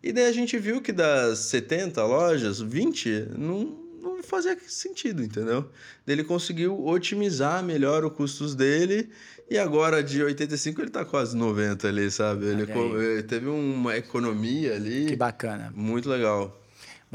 E 0.01 0.11
daí 0.11 0.25
a 0.25 0.31
gente 0.31 0.57
viu 0.57 0.81
que 0.81 0.91
das 0.91 1.37
70 1.39 2.03
lojas, 2.03 2.59
20 2.59 3.27
não, 3.37 3.77
não 4.01 4.23
fazia 4.23 4.57
sentido, 4.67 5.21
entendeu? 5.21 5.69
Ele 6.07 6.23
conseguiu 6.23 6.87
otimizar 6.87 7.63
melhor 7.63 8.03
os 8.03 8.13
custos 8.13 8.55
dele. 8.55 9.11
E 9.47 9.59
agora 9.59 10.03
de 10.03 10.23
85 10.23 10.81
ele 10.81 10.89
tá 10.89 11.05
quase 11.05 11.37
90 11.37 11.87
ali, 11.87 12.09
sabe? 12.09 12.47
Ele, 12.47 12.63
ele 12.63 13.21
teve 13.21 13.47
uma 13.47 13.95
economia 13.95 14.73
ali. 14.73 15.05
Que 15.05 15.15
bacana. 15.15 15.71
Muito 15.75 16.09
legal. 16.09 16.64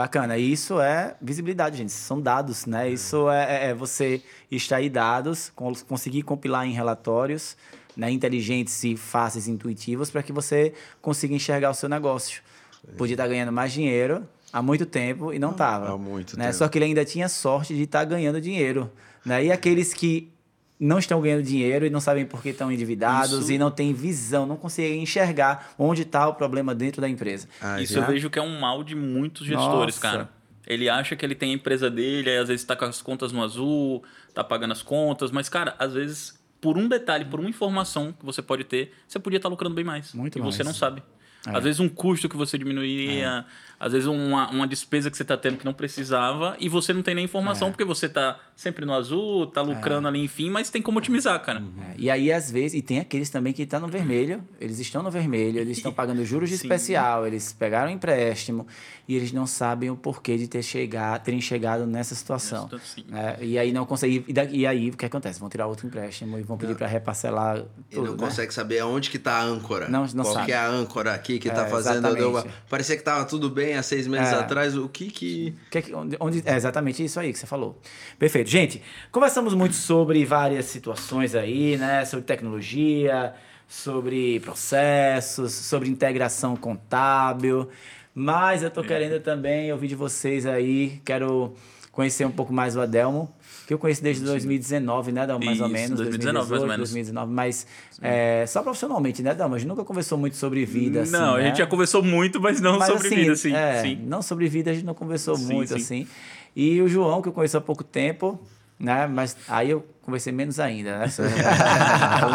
Bacana. 0.01 0.39
E 0.39 0.51
isso 0.51 0.81
é 0.81 1.15
visibilidade, 1.21 1.77
gente. 1.77 1.93
São 1.93 2.19
dados, 2.19 2.65
né? 2.65 2.89
É. 2.89 2.91
Isso 2.91 3.29
é, 3.29 3.67
é, 3.67 3.67
é 3.67 3.75
você 3.75 4.23
extrair 4.51 4.89
dados, 4.89 5.53
conseguir 5.87 6.23
compilar 6.23 6.67
em 6.67 6.73
relatórios 6.73 7.55
né, 7.95 8.11
inteligentes 8.11 8.83
e 8.83 8.97
fáceis 8.97 9.47
e 9.47 9.51
intuitivos 9.51 10.11
para 10.11 10.23
que 10.23 10.33
você 10.33 10.73
consiga 11.03 11.35
enxergar 11.35 11.69
o 11.69 11.75
seu 11.75 11.87
negócio. 11.87 12.41
Sim. 12.81 12.97
Podia 12.97 13.13
estar 13.13 13.29
ganhando 13.29 13.53
mais 13.53 13.75
dinheiro 13.75 14.27
há 14.51 14.63
muito 14.63 14.87
tempo 14.87 15.35
e 15.35 15.39
não 15.39 15.51
estava. 15.51 15.93
Há 15.93 15.99
muito 15.99 16.35
né? 16.35 16.47
tempo. 16.47 16.57
Só 16.57 16.67
que 16.67 16.79
ele 16.79 16.87
ainda 16.87 17.05
tinha 17.05 17.29
sorte 17.29 17.75
de 17.75 17.83
estar 17.83 18.03
ganhando 18.07 18.41
dinheiro. 18.41 18.91
Né? 19.23 19.45
E 19.45 19.53
aqueles 19.53 19.93
que 19.93 20.33
não 20.81 20.99
estão 20.99 21.21
ganhando 21.21 21.43
dinheiro 21.43 21.85
e 21.85 21.91
não 21.91 22.01
sabem 22.01 22.25
por 22.25 22.43
que 22.43 22.49
estão 22.49 22.73
endividados 22.73 23.43
Isso... 23.43 23.53
e 23.53 23.59
não 23.59 23.71
têm 23.71 23.93
visão, 23.93 24.47
não 24.47 24.57
conseguem 24.57 25.03
enxergar 25.03 25.75
onde 25.79 26.03
está 26.03 26.27
o 26.27 26.35
problema 26.35 26.75
dentro 26.75 27.03
da 27.03 27.09
empresa. 27.09 27.47
Ah, 27.61 27.83
Isso 27.83 27.93
já? 27.93 28.01
eu 28.01 28.07
vejo 28.07 28.31
que 28.31 28.39
é 28.39 28.43
um 28.43 28.59
mal 28.59 28.83
de 28.83 28.95
muitos 28.97 29.47
gestores, 29.47 29.97
Nossa. 29.97 30.01
cara. 30.01 30.31
Ele 30.67 30.89
acha 30.89 31.15
que 31.15 31.27
ele 31.27 31.35
tem 31.35 31.51
a 31.51 31.55
empresa 31.55 31.91
dele, 31.91 32.31
aí 32.31 32.39
às 32.39 32.49
vezes 32.49 32.63
está 32.63 32.75
com 32.75 32.87
as 32.87 33.03
contas 33.03 33.31
no 33.31 33.43
azul, 33.43 34.03
está 34.29 34.43
pagando 34.43 34.73
as 34.73 34.83
contas, 34.83 35.31
mas, 35.31 35.49
cara, 35.49 35.75
às 35.79 35.93
vezes, 35.93 36.41
por 36.61 36.79
um 36.79 36.89
detalhe, 36.89 37.25
por 37.25 37.41
uma 37.41 37.51
informação 37.51 38.13
que 38.13 38.25
você 38.25 38.41
pode 38.41 38.65
ter, 38.65 38.93
você 39.07 39.19
podia 39.19 39.37
estar 39.37 39.49
tá 39.49 39.51
lucrando 39.51 39.75
bem 39.75 39.85
mais. 39.85 40.15
Muito 40.15 40.39
e 40.39 40.41
mais. 40.41 40.55
você 40.55 40.63
não 40.63 40.73
sabe. 40.73 41.03
É. 41.47 41.57
Às 41.57 41.65
vezes 41.65 41.81
um 41.81 41.89
custo 41.89 42.29
que 42.29 42.37
você 42.37 42.57
diminuiria, 42.57 43.27
é. 43.27 43.45
Às 43.81 43.93
vezes 43.93 44.07
uma, 44.07 44.51
uma 44.51 44.69
despesa 44.69 45.11
que 45.11 45.17
você 45.17 45.23
está 45.23 45.39
tendo 45.39 45.57
que 45.57 45.65
não 45.65 45.73
precisava 45.73 46.55
e 46.61 46.69
você 46.69 46.93
não 46.93 47.03
tem 47.03 47.15
nem 47.15 47.25
informação 47.25 47.69
é. 47.69 47.71
porque 47.71 47.85
você 47.85 48.05
está 48.05 48.39
sempre 48.55 48.85
no 48.85 48.93
azul, 48.93 49.45
está 49.45 49.63
lucrando 49.63 50.07
é. 50.07 50.11
ali, 50.11 50.23
enfim, 50.23 50.51
mas 50.51 50.69
tem 50.69 50.83
como 50.83 50.99
otimizar, 50.99 51.41
cara. 51.41 51.63
É. 51.89 51.95
E 51.97 52.11
aí, 52.11 52.31
às 52.31 52.51
vezes, 52.51 52.75
e 52.75 52.83
tem 52.83 53.01
aqueles 53.01 53.31
também 53.31 53.55
que 53.55 53.63
estão 53.63 53.81
tá 53.81 53.87
no 53.87 53.91
vermelho, 53.91 54.45
eles 54.61 54.79
estão 54.79 55.03
no 55.03 55.11
vermelho, 55.11 55.59
eles 55.59 55.79
estão 55.79 55.91
pagando 55.95 56.23
juros 56.27 56.51
de 56.51 56.59
Sim. 56.61 56.67
especial, 56.67 57.27
eles 57.27 57.55
pegaram 57.55 57.91
um 57.91 57.95
empréstimo 57.95 58.67
e 59.09 59.17
eles 59.17 59.33
não 59.33 59.47
sabem 59.47 59.89
o 59.89 59.97
porquê 59.97 60.37
de 60.37 60.47
ter 60.47 60.63
chegado, 60.63 61.23
terem 61.23 61.41
chegado 61.41 61.87
nessa 61.87 62.15
situação. 62.15 62.69
Né? 63.09 63.39
E 63.41 63.59
aí 63.59 63.73
não 63.73 63.87
conseguem. 63.87 64.23
E, 64.53 64.67
aí 64.67 64.91
o 64.91 64.97
que 64.97 65.07
acontece? 65.07 65.41
Vão 65.41 65.49
tirar 65.49 65.67
outro 65.67 65.87
empréstimo 65.87 66.39
e 66.39 66.43
vão 66.43 66.59
pedir 66.59 66.77
para 66.77 66.87
reparcelar. 66.87 67.65
Tudo, 67.91 68.05
e 68.05 68.09
não 68.09 68.13
né? 68.13 68.19
consegue 68.19 68.53
saber 68.53 68.81
aonde 68.81 69.09
que 69.09 69.17
está 69.17 69.39
a 69.39 69.43
âncora. 69.43 69.89
Não, 69.89 70.07
não 70.15 70.25
Qual 70.25 70.35
sabe. 70.35 70.47
que 70.47 70.53
é 70.53 70.57
a 70.57 70.69
âncora 70.69 71.15
aqui 71.15 71.39
que 71.39 71.49
está 71.49 71.67
é, 71.67 71.71
fazendo. 71.71 72.15
Deu, 72.15 72.45
parecia 72.69 72.95
que 72.95 73.01
estava 73.01 73.25
tudo 73.25 73.49
bem 73.49 73.70
há 73.75 73.83
seis 73.83 74.07
meses 74.07 74.33
é. 74.33 74.37
atrás. 74.37 74.77
O 74.77 74.89
que 74.89 75.11
que. 75.11 75.55
que, 75.71 75.95
onde, 75.95 76.17
onde, 76.21 76.43
é 76.45 76.55
exatamente 76.55 77.05
isso 77.05 77.19
aí 77.19 77.33
que 77.33 77.39
você 77.39 77.47
falou. 77.47 77.79
Perfeito. 78.19 78.51
Gente, 78.51 78.83
conversamos 79.11 79.55
muito 79.55 79.75
sobre 79.75 80.25
várias 80.25 80.67
situações 80.67 81.35
aí, 81.35 81.77
né? 81.77 82.05
Sobre 82.05 82.25
tecnologia, 82.25 83.35
sobre 83.69 84.41
processos, 84.41 85.53
sobre 85.53 85.89
integração 85.89 86.57
contábil. 86.57 87.69
Mas 88.15 88.63
eu 88.63 88.71
tô 88.71 88.83
querendo 88.83 89.21
também 89.21 89.73
ouvir 89.73 89.89
de 89.89 89.95
vocês 89.95 90.47
aí. 90.47 91.01
Quero 91.05 91.55
conhecer 91.93 92.25
um 92.25 92.31
pouco 92.31 92.53
mais 92.53 92.77
o 92.77 92.81
Adelmo 92.81 93.33
que 93.71 93.75
eu 93.75 93.79
conheço 93.79 94.03
desde 94.03 94.25
2019, 94.25 95.13
né, 95.13 95.25
Dalma? 95.25 95.45
Mais 95.45 95.57
Isso, 95.57 95.65
ou 95.65 95.71
menos. 95.71 95.97
2019, 95.97 96.49
2018, 96.49 96.51
mais 96.51 96.63
ou 96.63 96.69
menos. 96.69 96.91
2019, 96.91 97.33
mas 97.33 97.67
é, 98.03 98.45
só 98.49 98.65
profissionalmente, 98.65 99.23
né, 99.23 99.33
Dalma? 99.33 99.55
A 99.55 99.59
gente 99.61 99.69
nunca 99.69 99.85
conversou 99.85 100.19
muito 100.19 100.37
sobre 100.37 100.65
vida, 100.65 101.03
assim, 101.03 101.13
Não, 101.13 101.37
né? 101.37 101.45
a 101.45 101.47
gente 101.47 101.59
já 101.59 101.69
conversou 101.69 102.03
muito, 102.03 102.41
mas 102.41 102.61
não 102.61 102.81
mas, 102.81 102.89
sobre 102.89 103.07
assim, 103.07 103.17
vida, 103.17 103.37
sim, 103.37 103.55
é, 103.55 103.81
sim. 103.81 103.95
Não 104.05 104.23
sobre 104.23 104.49
vida 104.49 104.73
a 104.73 104.75
gente 104.75 104.85
não 104.85 104.93
conversou 104.93 105.37
sim, 105.37 105.55
muito, 105.55 105.69
sim. 105.69 105.75
assim. 105.77 106.09
E 106.57 106.83
o 106.83 106.89
João, 106.89 107.23
que 107.23 107.29
eu 107.29 107.33
conheço 107.33 107.59
há 107.59 107.61
pouco 107.61 107.85
tempo, 107.85 108.41
né? 108.77 109.07
Mas 109.07 109.37
aí 109.47 109.71
eu 109.71 109.87
conversei 110.03 110.33
menos 110.33 110.59
ainda, 110.59 110.99
né? 110.99 111.05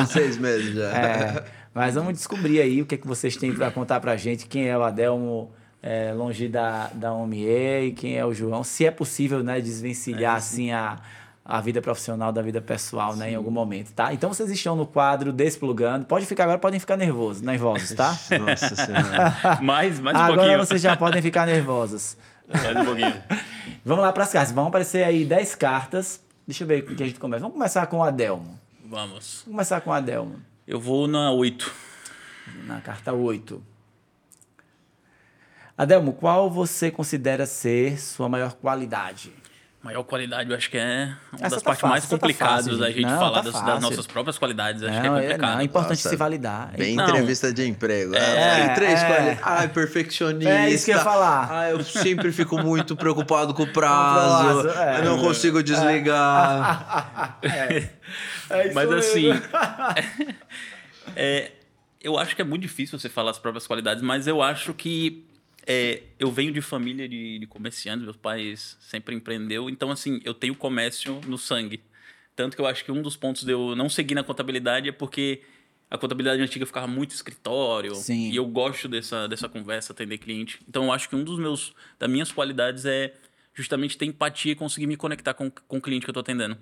Uns 0.02 0.08
seis 0.12 0.38
meses 0.38 0.74
já. 0.74 0.90
É, 0.90 1.44
mas 1.74 1.96
vamos 1.96 2.14
descobrir 2.14 2.62
aí 2.62 2.82
o 2.82 2.86
que, 2.86 2.96
é 2.96 2.98
que 2.98 3.06
vocês 3.06 3.36
têm 3.36 3.54
para 3.54 3.70
contar 3.72 4.00
pra 4.00 4.16
gente, 4.16 4.46
quem 4.48 4.70
é 4.70 4.78
o 4.78 4.84
Adelmo 4.84 5.52
é, 5.84 6.12
longe 6.14 6.48
da, 6.48 6.88
da 6.94 7.14
OMIE 7.14 7.88
e 7.88 7.92
quem 7.92 8.18
é 8.18 8.26
o 8.26 8.34
João. 8.34 8.64
Se 8.64 8.88
é 8.88 8.92
possível, 8.92 9.44
né, 9.44 9.62
desvencilhar, 9.62 10.34
é, 10.34 10.38
assim, 10.38 10.72
a 10.72 10.98
a 11.48 11.62
vida 11.62 11.80
profissional 11.80 12.32
da 12.32 12.42
vida 12.42 12.60
pessoal, 12.60 13.16
né, 13.16 13.32
em 13.32 13.36
algum 13.36 13.52
momento, 13.52 13.92
tá? 13.92 14.12
Então 14.12 14.34
vocês 14.34 14.50
estão 14.50 14.76
no 14.76 14.88
quadro 14.88 15.32
Desplugando. 15.32 16.04
Pode 16.06 16.26
ficar 16.26 16.46
agora, 16.46 16.58
podem 16.58 16.80
ficar 16.80 16.98
nervosos, 16.98 17.44
nervosos, 17.44 17.94
tá? 17.94 18.18
Nossa 18.40 18.76
Senhora. 18.76 19.60
mais, 19.62 20.00
mais 20.00 20.18
um 20.18 20.20
agora 20.20 20.34
pouquinho. 20.34 20.54
Agora 20.54 20.66
vocês 20.66 20.82
já 20.82 20.98
podem 20.98 21.22
ficar 21.22 21.46
nervosos. 21.46 22.18
Mais 22.48 22.76
um 22.76 22.86
pouquinho. 22.86 23.24
Vamos 23.86 24.04
lá 24.04 24.12
para 24.12 24.24
as 24.24 24.32
cartas. 24.32 24.52
Vão 24.52 24.66
aparecer 24.66 25.04
aí 25.04 25.24
10 25.24 25.54
cartas. 25.54 26.20
Deixa 26.48 26.64
eu 26.64 26.68
ver 26.68 26.84
o 26.84 26.96
que 26.96 27.04
a 27.04 27.06
gente 27.06 27.20
começa. 27.20 27.42
Vamos 27.42 27.54
começar 27.54 27.86
com 27.86 27.98
o 27.98 28.04
Adelmo. 28.04 28.60
Vamos. 28.84 29.44
Vamos 29.44 29.44
começar 29.46 29.82
com 29.82 29.92
o 29.92 29.94
Adelmo. 29.94 30.42
Eu 30.68 30.80
vou 30.80 31.08
na 31.08 31.32
8. 31.32 31.72
Na 32.66 32.82
carta 32.82 33.14
8. 33.14 33.62
Adelmo, 35.78 36.14
qual 36.14 36.50
você 36.50 36.90
considera 36.90 37.46
ser 37.46 38.00
sua 38.00 38.28
maior 38.28 38.54
qualidade? 38.54 39.32
Maior 39.86 40.02
qualidade, 40.02 40.50
eu 40.50 40.58
acho 40.58 40.68
que 40.68 40.80
é 40.80 41.14
uma 41.32 41.46
Essa 41.46 41.58
das 41.58 41.62
tá 41.62 41.66
partes 41.66 41.82
fácil, 41.82 41.88
mais 41.90 42.04
tá 42.04 42.10
complicadas 42.10 42.66
tá 42.66 42.76
da 42.76 42.90
gente 42.90 43.04
não, 43.04 43.20
falar 43.20 43.44
tá 43.44 43.52
das, 43.52 43.62
das, 43.62 43.82
nossas 43.84 44.08
próprias 44.08 44.36
qualidades. 44.36 44.82
Acho 44.82 44.92
não, 44.92 45.00
que 45.00 45.08
é 45.08 45.10
complicado. 45.12 45.52
Não, 45.52 45.60
é 45.60 45.64
importante 45.64 45.98
Nossa, 46.00 46.10
se 46.10 46.16
validar. 46.16 46.72
Bem 46.76 46.96
não. 46.96 47.08
entrevista 47.08 47.54
de 47.54 47.68
emprego. 47.68 48.16
É, 48.16 48.62
é 48.62 48.70
três 48.70 49.00
é, 49.00 49.06
qualidades. 49.06 49.40
Ai, 49.44 49.68
perfeccionista. 49.68 50.50
É 50.50 50.72
isso 50.72 50.86
que 50.86 50.92
eu 50.92 50.98
ia 50.98 51.04
falar. 51.04 51.52
Ai, 51.52 51.72
eu 51.74 51.84
sempre 51.84 52.32
fico 52.32 52.58
muito 52.58 52.96
preocupado 52.96 53.54
com 53.54 53.62
o 53.62 53.68
prazo. 53.72 54.64
prazo 54.64 54.80
é. 54.80 55.02
Eu 55.02 55.06
não 55.06 55.20
consigo 55.20 55.62
desligar. 55.62 57.38
É. 57.44 57.90
é 58.50 58.74
Mas 58.74 58.92
assim. 58.92 59.30
é, 61.16 61.52
eu 62.02 62.18
acho 62.18 62.36
que 62.36 62.42
é 62.42 62.46
muito 62.46 62.64
difícil 62.64 62.98
você 62.98 63.08
falar 63.08 63.30
as 63.30 63.38
próprias 63.38 63.68
qualidades, 63.68 64.02
mas 64.02 64.26
eu 64.26 64.42
acho 64.42 64.74
que 64.74 65.28
é, 65.66 66.04
eu 66.20 66.32
venho 66.32 66.52
de 66.52 66.62
família 66.62 67.08
de, 67.08 67.40
de 67.40 67.48
comerciantes, 67.48 68.04
meus 68.04 68.18
pais 68.18 68.78
sempre 68.80 69.16
empreendeu, 69.16 69.70
então 69.70 69.92
assim, 69.92 70.22
eu 70.24 70.34
tenho 70.34 70.56
comércio 70.56 71.20
no 71.28 71.38
sangue. 71.38 71.82
Tanto 72.36 72.56
que 72.56 72.62
eu 72.62 72.68
acho 72.68 72.84
que 72.84 72.92
um 72.92 73.02
dos 73.02 73.16
pontos 73.16 73.44
de 73.44 73.52
eu 73.52 73.76
não 73.76 73.90
seguir 73.90 74.14
na 74.14 74.24
contabilidade 74.24 74.90
é 74.90 74.92
porque 74.92 75.42
a 75.90 75.98
contabilidade 75.98 76.42
antiga 76.42 76.66
ficava 76.66 76.88
muito 76.88 77.12
escritório. 77.12 77.96
Sim. 77.96 78.30
E 78.30 78.36
eu 78.36 78.46
gosto 78.46 78.88
dessa, 78.88 79.28
dessa 79.28 79.48
conversa, 79.48 79.94
atender 79.94 80.18
cliente. 80.18 80.60
Então 80.68 80.86
eu 80.86 80.92
acho 80.92 81.08
que 81.08 81.16
um 81.16 81.24
dos 81.24 81.40
meus, 81.40 81.74
das 81.98 82.10
minhas 82.10 82.32
qualidades 82.32 82.86
é 82.86 83.14
justamente 83.54 83.98
ter 83.98 84.06
empatia 84.06 84.52
e 84.52 84.56
conseguir 84.56 84.86
me 84.86 84.98
conectar 84.98 85.34
com, 85.34 85.50
com 85.50 85.78
o 85.78 85.82
cliente 85.82 86.06
que 86.06 86.10
eu 86.10 86.12
estou 86.12 86.22
atendendo. 86.22 86.58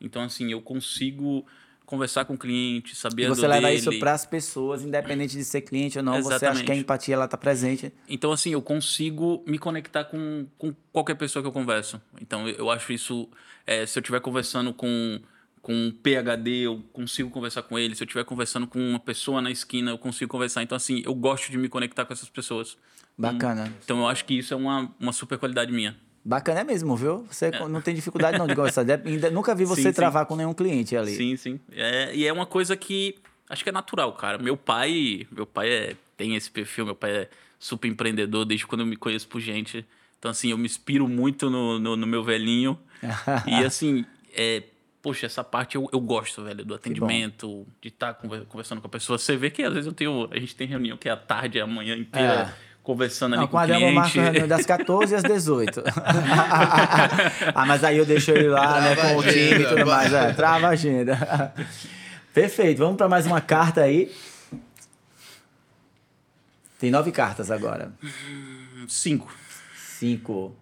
Então, 0.00 0.22
assim, 0.22 0.50
eu 0.50 0.60
consigo 0.60 1.46
conversar 1.86 2.24
com 2.24 2.34
o 2.34 2.38
cliente, 2.38 2.96
saber 2.96 3.28
Você 3.28 3.46
leva 3.46 3.66
dele. 3.68 3.78
isso 3.78 3.98
para 3.98 4.12
as 4.12 4.24
pessoas, 4.24 4.82
independente 4.82 5.36
de 5.36 5.44
ser 5.44 5.60
cliente 5.60 5.98
ou 5.98 6.04
não, 6.04 6.16
Exatamente. 6.16 6.40
você 6.40 6.46
acha 6.46 6.64
que 6.64 6.72
a 6.72 6.76
empatia 6.76 7.14
ela 7.14 7.28
tá 7.28 7.36
presente. 7.36 7.92
Então 8.08 8.32
assim, 8.32 8.50
eu 8.50 8.62
consigo 8.62 9.42
me 9.46 9.58
conectar 9.58 10.04
com, 10.04 10.46
com 10.56 10.74
qualquer 10.92 11.14
pessoa 11.14 11.42
que 11.42 11.48
eu 11.48 11.52
converso. 11.52 12.00
Então 12.20 12.48
eu 12.48 12.70
acho 12.70 12.92
isso, 12.92 13.28
é, 13.66 13.86
se 13.86 13.98
eu 13.98 14.00
estiver 14.00 14.20
conversando 14.20 14.72
com 14.72 15.20
com 15.64 15.72
um 15.72 15.90
PhD, 15.90 16.66
eu 16.66 16.84
consigo 16.92 17.30
conversar 17.30 17.62
com 17.62 17.78
ele. 17.78 17.94
Se 17.94 18.02
eu 18.02 18.04
estiver 18.04 18.22
conversando 18.22 18.66
com 18.66 18.78
uma 18.78 19.00
pessoa 19.00 19.40
na 19.40 19.50
esquina, 19.50 19.92
eu 19.92 19.96
consigo 19.96 20.30
conversar. 20.30 20.62
Então, 20.62 20.76
assim, 20.76 21.02
eu 21.06 21.14
gosto 21.14 21.50
de 21.50 21.56
me 21.56 21.70
conectar 21.70 22.04
com 22.04 22.12
essas 22.12 22.28
pessoas. 22.28 22.76
Bacana. 23.16 23.72
Então, 23.82 24.00
eu 24.00 24.06
acho 24.06 24.26
que 24.26 24.34
isso 24.34 24.52
é 24.52 24.56
uma, 24.58 24.94
uma 25.00 25.10
super 25.10 25.38
qualidade 25.38 25.72
minha. 25.72 25.96
Bacana 26.24 26.64
mesmo, 26.64 26.96
viu? 26.96 27.26
Você 27.30 27.46
é. 27.46 27.68
não 27.68 27.82
tem 27.82 27.94
dificuldade 27.94 28.38
não 28.38 28.46
de 28.46 28.54
conversar. 28.56 28.86
Ainda 29.04 29.30
nunca 29.30 29.54
vi 29.54 29.64
você 29.66 29.82
sim, 29.82 29.92
travar 29.92 30.24
sim. 30.24 30.28
com 30.28 30.36
nenhum 30.36 30.54
cliente 30.54 30.96
ali. 30.96 31.14
Sim, 31.14 31.36
sim. 31.36 31.60
É, 31.70 32.14
e 32.14 32.26
é 32.26 32.32
uma 32.32 32.46
coisa 32.46 32.74
que 32.76 33.16
acho 33.48 33.62
que 33.62 33.68
é 33.68 33.72
natural, 33.72 34.12
cara. 34.14 34.38
Meu 34.38 34.56
pai, 34.56 35.26
meu 35.30 35.44
pai 35.44 35.68
é, 35.70 35.96
tem 36.16 36.34
esse 36.34 36.50
perfil, 36.50 36.86
meu 36.86 36.94
pai 36.94 37.10
é 37.10 37.28
super 37.58 37.88
empreendedor 37.88 38.46
desde 38.46 38.66
quando 38.66 38.80
eu 38.80 38.86
me 38.86 38.96
conheço 38.96 39.28
por 39.28 39.38
gente. 39.38 39.84
Então, 40.18 40.30
assim, 40.30 40.50
eu 40.50 40.56
me 40.56 40.64
inspiro 40.64 41.06
muito 41.06 41.50
no, 41.50 41.78
no, 41.78 41.94
no 41.94 42.06
meu 42.06 42.24
velhinho. 42.24 42.78
e, 43.46 43.62
assim, 43.62 44.06
é, 44.34 44.62
poxa, 45.02 45.26
essa 45.26 45.44
parte 45.44 45.76
eu, 45.76 45.86
eu 45.92 46.00
gosto, 46.00 46.42
velho, 46.42 46.64
do 46.64 46.74
atendimento, 46.74 47.66
de 47.82 47.88
estar 47.88 48.14
tá 48.14 48.28
conversando 48.48 48.80
com 48.80 48.86
a 48.86 48.90
pessoa. 48.90 49.18
Você 49.18 49.36
vê 49.36 49.50
que 49.50 49.62
às 49.62 49.74
vezes 49.74 49.86
eu 49.86 49.92
tenho, 49.92 50.26
a 50.30 50.38
gente 50.38 50.56
tem 50.56 50.66
reunião 50.66 50.96
que 50.96 51.06
é 51.06 51.12
a 51.12 51.16
tarde, 51.18 51.60
a 51.60 51.66
manhã 51.66 51.94
inteira. 51.94 52.56
É 52.70 52.73
conversando 52.84 53.32
ali 53.32 53.40
Não, 53.40 53.48
com 53.48 53.56
o 53.56 53.64
cliente. 53.64 53.94
marca 53.94 54.20
reunião 54.20 54.46
das 54.46 54.66
14 54.66 55.16
às 55.16 55.22
18. 55.22 55.82
ah, 57.54 57.64
mas 57.66 57.82
aí 57.82 57.96
eu 57.96 58.04
deixo 58.04 58.30
ele 58.30 58.48
lá, 58.48 58.80
né, 58.80 58.94
com 58.94 59.16
o 59.16 59.22
time 59.22 59.62
e 59.62 59.66
tudo 59.66 59.86
mais. 59.86 60.12
É, 60.12 60.32
trava 60.34 60.66
a 60.66 60.70
agenda. 60.70 61.52
Perfeito, 62.32 62.78
vamos 62.78 62.96
para 62.96 63.08
mais 63.08 63.26
uma 63.26 63.40
carta 63.40 63.80
aí. 63.80 64.14
Tem 66.78 66.90
nove 66.90 67.10
cartas 67.10 67.50
agora. 67.50 67.90
Cinco. 68.86 69.34
Cinco. 69.74 70.54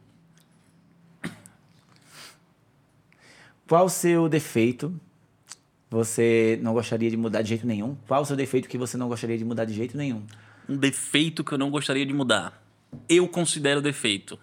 Qual 3.66 3.86
o 3.86 3.90
seu 3.90 4.28
defeito 4.28 4.94
você 5.90 6.58
não 6.62 6.72
gostaria 6.72 7.10
de 7.10 7.16
mudar 7.16 7.42
de 7.42 7.48
jeito 7.48 7.66
nenhum? 7.66 7.96
Qual 8.06 8.22
o 8.22 8.24
seu 8.24 8.36
defeito 8.36 8.68
que 8.68 8.78
você 8.78 8.96
não 8.96 9.08
gostaria 9.08 9.36
de 9.36 9.44
mudar 9.44 9.64
de 9.64 9.74
jeito 9.74 9.96
nenhum? 9.96 10.24
Um 10.68 10.76
defeito 10.76 11.42
que 11.42 11.52
eu 11.52 11.58
não 11.58 11.70
gostaria 11.70 12.04
de 12.04 12.12
mudar. 12.12 12.62
Eu 13.08 13.26
considero 13.28 13.80
defeito. 13.80 14.38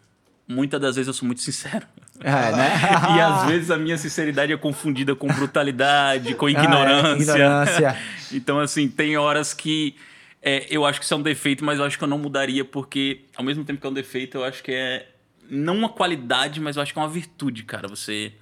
Muitas 0.48 0.82
das 0.82 0.96
vezes 0.96 1.08
eu 1.08 1.14
sou 1.14 1.26
muito 1.26 1.42
sincero. 1.42 1.86
É, 2.20 2.52
né? 2.52 2.72
e 3.16 3.22
às 3.22 3.46
vezes 3.46 3.72
a 3.72 3.78
minha 3.78 3.98
sinceridade 3.98 4.52
é 4.52 4.58
confundida 4.58 5.16
com 5.16 5.28
brutalidade, 5.28 6.34
com 6.36 6.50
ignorância. 6.50 7.34
Ah, 7.34 7.38
é, 7.38 7.42
ignorância. 7.42 7.98
então, 8.34 8.60
assim, 8.60 8.88
tem 8.88 9.16
horas 9.18 9.54
que 9.54 9.96
é, 10.42 10.68
eu 10.70 10.86
acho 10.86 11.00
que 11.00 11.06
isso 11.06 11.14
é 11.14 11.18
um 11.18 11.22
defeito, 11.22 11.64
mas 11.64 11.80
eu 11.80 11.86
acho 11.86 11.98
que 11.98 12.04
eu 12.04 12.08
não 12.08 12.18
mudaria, 12.18 12.64
porque 12.64 13.22
ao 13.36 13.44
mesmo 13.44 13.64
tempo 13.64 13.80
que 13.80 13.88
é 13.88 13.90
um 13.90 13.94
defeito, 13.94 14.38
eu 14.38 14.44
acho 14.44 14.64
que 14.64 14.72
é 14.72 15.08
não 15.50 15.76
uma 15.76 15.90
qualidade, 15.90 16.60
mas 16.60 16.76
eu 16.76 16.82
acho 16.82 16.94
que 16.94 17.00
é 17.00 17.02
uma 17.02 17.10
virtude, 17.10 17.64
cara. 17.64 17.88
Você. 17.88 18.34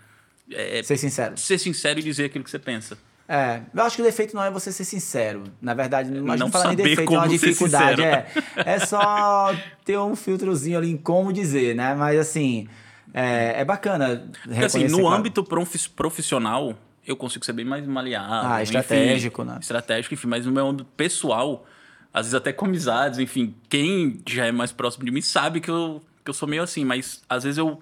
É, 0.52 0.84
ser 0.84 0.98
sincero. 0.98 1.38
Ser 1.38 1.58
sincero 1.58 2.00
e 2.00 2.04
dizer 2.04 2.26
aquilo 2.26 2.44
que 2.44 2.52
você 2.52 2.60
pensa. 2.60 2.98
É, 3.28 3.62
eu 3.76 3.84
acho 3.84 3.98
que 3.98 4.02
o 4.02 4.06
defeito 4.06 4.34
não 4.36 4.44
é 4.44 4.50
você 4.50 4.72
ser 4.72 4.86
sincero. 4.86 5.44
Na 5.62 5.74
verdade, 5.74 6.10
não, 6.10 6.36
não 6.36 6.50
falar 6.50 6.74
em 6.74 6.76
defeito, 6.78 7.14
é 7.14 7.18
uma 7.18 7.28
dificuldade. 7.28 8.02
É, 8.02 8.26
é 8.56 8.80
só 8.80 9.54
ter 9.84 9.98
um 9.98 10.16
filtrozinho 10.16 10.78
ali 10.78 10.92
em 10.92 10.98
como 10.98 11.34
dizer, 11.34 11.76
né? 11.76 11.94
Mas 11.94 12.18
assim, 12.18 12.70
é, 13.14 13.62
é 13.62 13.66
bacana. 13.66 14.30
Porque, 14.44 14.64
assim, 14.64 14.88
no 14.88 15.10
âmbito 15.10 15.44
profissional, 15.44 16.74
eu 17.06 17.18
consigo 17.18 17.44
ser 17.44 17.54
bem 17.54 17.66
mais 17.66 17.86
maleável. 17.86 18.50
Ah, 18.50 18.64
estratégico, 18.64 19.42
enfim, 19.42 19.52
né? 19.52 19.58
Estratégico, 19.60 20.14
enfim, 20.14 20.28
mas 20.28 20.46
no 20.46 20.52
meu 20.52 20.68
âmbito 20.68 20.88
pessoal, 20.96 21.66
às 22.14 22.28
vezes 22.28 22.36
até 22.36 22.54
com 22.54 22.66
amizades, 22.66 23.20
enfim, 23.20 23.54
quem 23.68 24.22
já 24.26 24.46
é 24.46 24.52
mais 24.52 24.72
próximo 24.72 25.04
de 25.04 25.12
mim 25.12 25.22
sabe 25.22 25.60
que 25.60 25.70
eu, 25.70 26.02
que 26.24 26.30
eu 26.30 26.34
sou 26.34 26.48
meio 26.48 26.64
assim, 26.64 26.86
mas 26.86 27.22
às 27.30 27.44
vezes 27.44 27.58
eu 27.58 27.82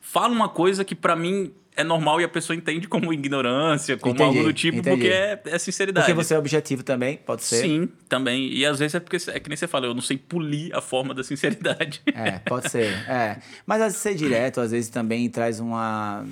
falo 0.00 0.34
uma 0.34 0.48
coisa 0.48 0.84
que 0.84 0.94
para 0.94 1.16
mim 1.16 1.52
é 1.76 1.82
normal 1.82 2.20
e 2.20 2.24
a 2.24 2.28
pessoa 2.28 2.56
entende 2.56 2.86
como 2.86 3.12
ignorância, 3.12 3.96
como 3.96 4.14
entendi, 4.14 4.38
algo 4.38 4.48
do 4.48 4.52
tipo, 4.54 4.78
entendi. 4.78 4.96
porque 4.96 5.12
é, 5.12 5.40
é, 5.46 5.58
sinceridade. 5.58 6.06
Porque 6.06 6.24
você 6.24 6.34
é 6.34 6.38
objetivo 6.38 6.82
também, 6.82 7.16
pode 7.16 7.42
ser? 7.42 7.62
Sim, 7.62 7.88
também. 8.08 8.52
E 8.52 8.64
às 8.64 8.78
vezes 8.78 8.94
é 8.94 9.00
porque, 9.00 9.16
é 9.28 9.40
que 9.40 9.48
nem 9.48 9.56
você 9.56 9.66
fala, 9.66 9.86
eu 9.86 9.94
não 9.94 10.00
sei 10.00 10.16
polir 10.16 10.74
a 10.74 10.80
forma 10.80 11.12
da 11.12 11.24
sinceridade. 11.24 12.02
É, 12.14 12.38
pode 12.38 12.70
ser. 12.70 12.92
É. 13.08 13.38
Mas 13.66 13.80
às 13.80 13.86
vezes 13.88 14.00
ser 14.00 14.14
direto, 14.14 14.60
às 14.60 14.70
vezes 14.70 14.88
também 14.88 15.28
traz 15.28 15.58
uma. 15.58 16.24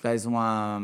traz 0.00 0.26
uma 0.26 0.82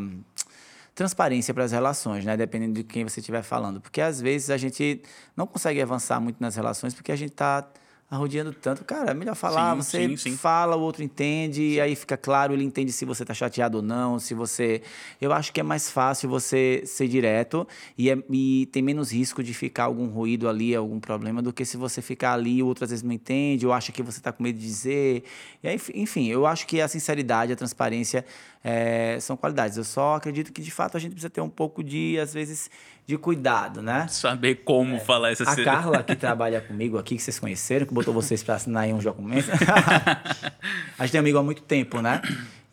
transparência 0.95 1.53
para 1.53 1.65
as 1.65 1.73
relações, 1.73 2.25
né? 2.25 2.37
Dependendo 2.37 2.75
de 2.75 2.85
quem 2.85 3.03
você 3.03 3.19
estiver 3.19 3.43
falando. 3.43 3.81
Porque 3.81 4.01
às 4.01 4.21
vezes 4.21 4.51
a 4.51 4.57
gente 4.57 5.03
não 5.37 5.47
consegue 5.47 5.83
avançar 5.83 6.21
muito 6.21 6.37
nas 6.41 6.55
relações 6.55 6.95
porque 6.95 7.11
a 7.11 7.17
gente 7.17 7.33
está 7.33 7.67
arrodeando 8.15 8.53
tanto. 8.53 8.85
Cara, 8.85 9.11
é 9.11 9.15
melhor 9.15 9.35
falar, 9.35 9.73
sim, 9.73 9.83
você 9.83 10.09
sim, 10.09 10.17
sim. 10.17 10.37
fala, 10.37 10.77
o 10.77 10.81
outro 10.81 11.03
entende, 11.03 11.63
e 11.63 11.81
aí 11.81 11.95
fica 11.95 12.17
claro, 12.17 12.53
ele 12.53 12.65
entende 12.65 12.93
se 12.93 13.05
você 13.05 13.25
tá 13.25 13.35
chateado 13.35 13.79
ou 13.79 13.83
não, 13.83 14.19
se 14.19 14.35
você... 14.35 14.83
Eu 15.21 15.33
acho 15.33 15.53
que 15.53 15.61
é 15.61 15.63
mais 15.63 15.91
fácil 15.91 16.29
você 16.29 16.83
ser 16.87 17.09
direto 17.09 17.67
e, 17.99 18.11
é, 18.11 18.19
e 18.31 18.67
tem 18.73 18.83
menos 18.83 19.13
risco 19.13 19.43
de 19.43 19.53
ficar 19.53 19.85
algum 19.85 20.07
ruído 20.07 20.49
ali, 20.49 20.75
algum 20.75 21.01
problema, 21.01 21.43
do 21.43 21.53
que 21.53 21.65
se 21.65 21.77
você 21.77 22.01
ficar 22.01 22.35
ali 22.35 22.59
e 22.59 22.63
o 22.63 22.67
outro 22.67 22.85
às 22.85 22.91
vezes 22.91 23.03
não 23.03 23.13
entende, 23.13 23.67
ou 23.67 23.73
acha 23.73 23.93
que 23.93 24.03
você 24.03 24.21
tá 24.21 24.33
com 24.33 24.43
medo 24.43 24.59
de 24.59 24.65
dizer. 24.65 25.25
E 25.63 25.69
aí, 25.69 25.81
enfim, 25.95 26.29
eu 26.29 26.47
acho 26.47 26.67
que 26.67 26.81
a 26.81 26.89
sinceridade, 26.89 27.53
a 27.53 27.57
transparência 27.57 28.25
é, 28.63 29.19
são 29.21 29.37
qualidades. 29.37 29.77
Eu 29.77 29.85
só 29.85 30.15
acredito 30.15 30.53
que, 30.53 30.63
de 30.63 30.71
fato, 30.71 30.97
a 30.97 31.01
gente 31.01 31.13
precisa 31.13 31.31
ter 31.31 31.41
um 31.41 31.51
pouco 31.51 31.85
de, 31.85 32.19
às 32.19 32.33
vezes 32.33 32.71
de 33.07 33.19
cuidado, 33.19 33.83
né? 33.83 34.07
Saber 34.09 34.57
como 34.65 34.97
é. 34.97 35.01
falar 35.01 35.31
essa 35.31 35.45
A 35.45 35.65
Carla, 35.65 36.03
que 36.03 36.17
trabalha 36.17 36.61
comigo 36.61 36.97
aqui, 36.99 37.17
que 37.17 37.23
vocês 37.23 37.39
conheceram, 37.39 37.87
que 37.87 37.93
botou 37.93 38.15
vocês 38.15 38.43
para 38.43 38.55
assinar 38.55 38.85
aí 38.85 38.93
um 38.93 38.99
documento. 38.99 39.49
a 40.99 41.03
gente 41.05 41.13
tem 41.13 41.19
amigo 41.19 41.39
há 41.39 41.43
muito 41.43 41.63
tempo, 41.63 42.01
né? 42.01 42.23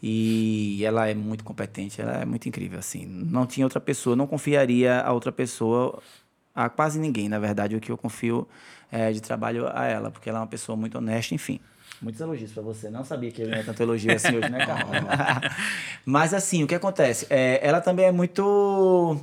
E 0.02 0.84
ela 0.84 1.08
é 1.08 1.14
muito 1.14 1.44
competente, 1.44 2.02
ela 2.02 2.22
é 2.22 2.26
muito 2.26 2.48
incrível, 2.48 2.80
assim. 2.80 3.06
Não 3.06 3.46
tinha 3.46 3.66
outra 3.66 3.80
pessoa, 3.80 4.16
não 4.16 4.26
confiaria 4.26 5.02
a 5.02 5.12
outra 5.12 5.32
pessoa, 5.32 6.02
a 6.56 6.70
quase 6.70 6.98
ninguém, 6.98 7.30
na 7.30 7.38
verdade, 7.38 7.76
o 7.76 7.80
que 7.80 7.92
eu 7.92 7.98
confio 7.98 8.48
é, 8.92 9.12
de 9.12 9.22
trabalho 9.22 9.68
a 9.72 9.86
ela, 9.86 10.10
porque 10.10 10.30
ela 10.30 10.40
é 10.40 10.42
uma 10.42 10.48
pessoa 10.48 10.76
muito 10.76 10.98
honesta, 10.98 11.36
enfim. 11.36 11.60
Muitos 12.02 12.20
elogios 12.20 12.52
para 12.52 12.64
você. 12.64 12.90
Não 12.90 13.04
sabia 13.04 13.32
que 13.32 13.42
ele 13.44 13.56
ia 13.56 13.64
tanto 13.64 13.84
elogio 13.84 14.12
assim 14.12 14.36
hoje, 14.36 14.50
né, 14.50 14.66
Carla? 14.66 14.92
Mas 16.04 16.34
assim, 16.34 16.64
o 16.64 16.68
que 16.68 16.74
acontece? 16.74 17.28
É, 17.30 17.60
ela 17.62 17.80
também 17.80 18.06
é 18.06 18.12
muito 18.12 19.20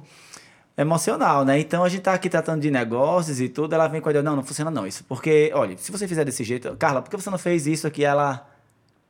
emocional, 0.78 1.44
né? 1.44 1.58
Então 1.58 1.82
a 1.82 1.88
gente 1.88 2.02
tá 2.02 2.14
aqui 2.14 2.30
tratando 2.30 2.62
de 2.62 2.70
negócios 2.70 3.40
e 3.40 3.48
tudo, 3.48 3.74
ela 3.74 3.88
vem 3.88 4.00
com 4.00 4.08
a 4.08 4.12
ideia, 4.12 4.22
não, 4.22 4.36
não 4.36 4.44
funciona 4.44 4.70
não 4.70 4.86
isso. 4.86 5.04
Porque, 5.04 5.50
olha, 5.52 5.76
se 5.76 5.90
você 5.90 6.06
fizer 6.06 6.24
desse 6.24 6.44
jeito, 6.44 6.74
Carla, 6.78 7.02
por 7.02 7.10
que 7.10 7.16
você 7.16 7.28
não 7.28 7.38
fez 7.38 7.66
isso 7.66 7.86
aqui? 7.86 8.04
Ela 8.04 8.48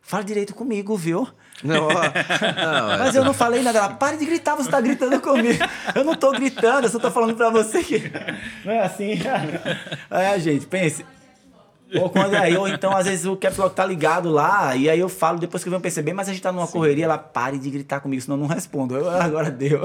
fala 0.01 0.25
direito 0.25 0.55
comigo, 0.55 0.97
viu? 0.97 1.29
Não, 1.63 1.89
não, 1.91 2.99
Mas 2.99 3.15
eu 3.15 3.23
não 3.23 3.35
falei 3.35 3.63
nada. 3.63 3.79
Ela, 3.79 3.91
pare 3.91 4.17
de 4.17 4.25
gritar, 4.25 4.55
você 4.55 4.71
tá 4.71 4.81
gritando 4.81 5.21
comigo. 5.21 5.63
Eu 5.95 6.05
não 6.05 6.15
tô 6.15 6.33
gritando, 6.33 6.85
eu 6.87 6.91
só 6.91 6.99
tô 6.99 7.11
falando 7.11 7.37
pra 7.37 7.51
você 7.51 7.83
que. 7.83 8.11
Não 8.65 8.73
é 8.73 8.81
assim? 8.85 9.19
É, 10.11 10.39
gente, 10.39 10.67
pense. 10.67 11.05
Ou, 11.95 12.11
quando, 12.11 12.35
aí, 12.35 12.57
ou 12.57 12.69
então, 12.69 12.95
às 12.95 13.07
vezes, 13.07 13.25
o 13.25 13.37
Caps 13.37 13.57
Lock 13.57 13.75
tá 13.75 13.85
ligado 13.85 14.29
lá, 14.29 14.77
e 14.77 14.91
aí 14.91 14.99
eu 14.99 15.09
falo, 15.09 15.39
depois 15.39 15.63
que 15.63 15.69
eu 15.69 15.71
venho 15.71 15.81
perceber, 15.81 16.13
mas 16.13 16.29
a 16.29 16.33
gente 16.33 16.43
tá 16.43 16.53
numa 16.53 16.67
Sim. 16.67 16.73
correria, 16.73 17.05
ela 17.05 17.19
pare 17.19 17.59
de 17.59 17.71
gritar 17.71 18.01
comigo, 18.01 18.21
senão 18.21 18.37
eu 18.37 18.41
não 18.43 18.47
respondo. 18.47 18.95
Eu, 18.95 19.09
ah, 19.09 19.25
agora 19.25 19.51
deu. 19.51 19.81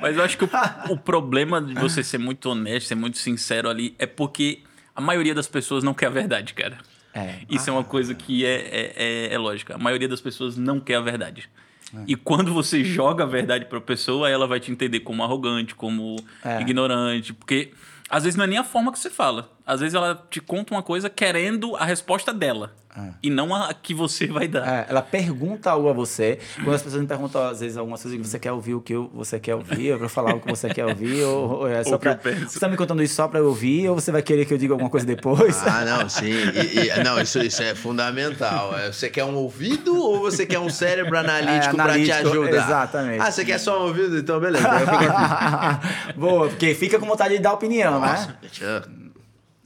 Mas 0.00 0.16
eu 0.16 0.22
acho 0.22 0.38
que 0.38 0.44
o, 0.44 0.50
o 0.90 0.96
problema 0.96 1.60
de 1.60 1.74
você 1.74 2.02
ser 2.02 2.18
muito 2.18 2.48
honesto, 2.48 2.86
ser 2.86 2.94
muito 2.94 3.18
sincero 3.18 3.68
ali, 3.68 3.94
é 3.98 4.06
porque 4.06 4.60
a 4.94 5.00
maioria 5.00 5.34
das 5.34 5.48
pessoas 5.48 5.82
não 5.82 5.94
quer 5.94 6.06
a 6.06 6.10
verdade, 6.10 6.54
cara. 6.54 6.78
É. 7.14 7.40
Isso 7.50 7.68
ah. 7.68 7.72
é 7.72 7.76
uma 7.76 7.84
coisa 7.84 8.14
que 8.14 8.44
é, 8.44 8.54
é, 8.54 8.92
é, 8.96 9.34
é 9.34 9.38
lógica. 9.38 9.74
A 9.74 9.78
maioria 9.78 10.08
das 10.08 10.20
pessoas 10.20 10.56
não 10.56 10.78
quer 10.78 10.96
a 10.96 11.00
verdade. 11.00 11.48
É. 11.94 11.98
E 12.06 12.14
quando 12.14 12.52
você 12.52 12.84
joga 12.84 13.24
a 13.24 13.26
verdade 13.26 13.64
para 13.64 13.78
a 13.78 13.80
pessoa, 13.80 14.28
ela 14.28 14.46
vai 14.46 14.60
te 14.60 14.70
entender 14.70 15.00
como 15.00 15.22
arrogante, 15.22 15.74
como 15.74 16.16
é. 16.44 16.60
ignorante, 16.60 17.32
porque 17.32 17.72
às 18.08 18.24
vezes 18.24 18.36
não 18.36 18.44
é 18.44 18.48
nem 18.48 18.58
a 18.58 18.64
forma 18.64 18.92
que 18.92 18.98
você 18.98 19.10
fala. 19.10 19.50
Às 19.68 19.80
vezes 19.80 19.94
ela 19.94 20.26
te 20.30 20.40
conta 20.40 20.72
uma 20.72 20.82
coisa 20.82 21.10
querendo 21.10 21.76
a 21.76 21.84
resposta 21.84 22.32
dela. 22.32 22.72
É. 22.96 23.10
E 23.22 23.28
não 23.28 23.54
a 23.54 23.72
que 23.74 23.92
você 23.92 24.26
vai 24.26 24.48
dar. 24.48 24.66
É, 24.66 24.86
ela 24.88 25.02
pergunta 25.02 25.70
algo 25.70 25.90
a 25.90 25.92
você. 25.92 26.38
Quando 26.54 26.74
as 26.74 26.82
pessoas 26.82 27.02
me 27.02 27.06
perguntam, 27.06 27.42
às 27.46 27.60
vezes, 27.60 27.76
algumas 27.76 28.02
coisas 28.02 28.18
que 28.18 28.26
você 28.26 28.38
quer 28.38 28.50
ouvir 28.50 28.74
o 28.74 28.80
que 28.80 28.96
você 28.96 29.38
quer 29.38 29.54
ouvir, 29.54 29.92
ou 29.92 29.98
pra 29.98 30.08
falar 30.08 30.34
o 30.34 30.40
que 30.40 30.48
você 30.48 30.70
quer 30.72 30.86
ouvir, 30.86 31.22
ou, 31.22 31.50
ou 31.50 31.68
é 31.68 31.84
só 31.84 31.92
ou 31.92 31.98
pra. 31.98 32.18
Você 32.46 32.58
tá 32.58 32.66
me 32.66 32.78
contando 32.78 33.02
isso 33.02 33.14
só 33.14 33.28
pra 33.28 33.40
eu 33.40 33.46
ouvir, 33.48 33.90
ou 33.90 33.94
você 33.94 34.10
vai 34.10 34.22
querer 34.22 34.46
que 34.46 34.54
eu 34.54 34.58
diga 34.58 34.72
alguma 34.72 34.88
coisa 34.88 35.04
depois? 35.04 35.62
Ah, 35.66 35.84
não, 35.84 36.08
sim. 36.08 36.32
E, 36.32 36.88
e, 36.88 37.04
não, 37.04 37.20
isso, 37.20 37.38
isso 37.40 37.62
é 37.62 37.74
fundamental. 37.74 38.76
É, 38.76 38.90
você 38.90 39.10
quer 39.10 39.24
um 39.24 39.34
ouvido 39.34 39.94
ou 39.94 40.20
você 40.20 40.46
quer 40.46 40.58
um 40.58 40.70
cérebro 40.70 41.16
analítico, 41.18 41.76
é, 41.76 41.80
analítico 41.80 42.16
pra 42.22 42.30
te 42.30 42.36
ajudar? 42.36 42.64
Exatamente. 42.64 43.20
Ah, 43.20 43.30
você 43.30 43.44
quer 43.44 43.58
só 43.58 43.82
um 43.82 43.88
ouvido? 43.88 44.18
Então, 44.18 44.40
beleza. 44.40 44.66
Boa, 46.16 46.48
porque 46.48 46.74
fica 46.74 46.98
com 46.98 47.06
vontade 47.06 47.36
de 47.36 47.42
dar 47.42 47.52
opinião, 47.52 48.00
né? 48.00 48.08
Nossa, 48.08 48.28
né? 48.28 48.82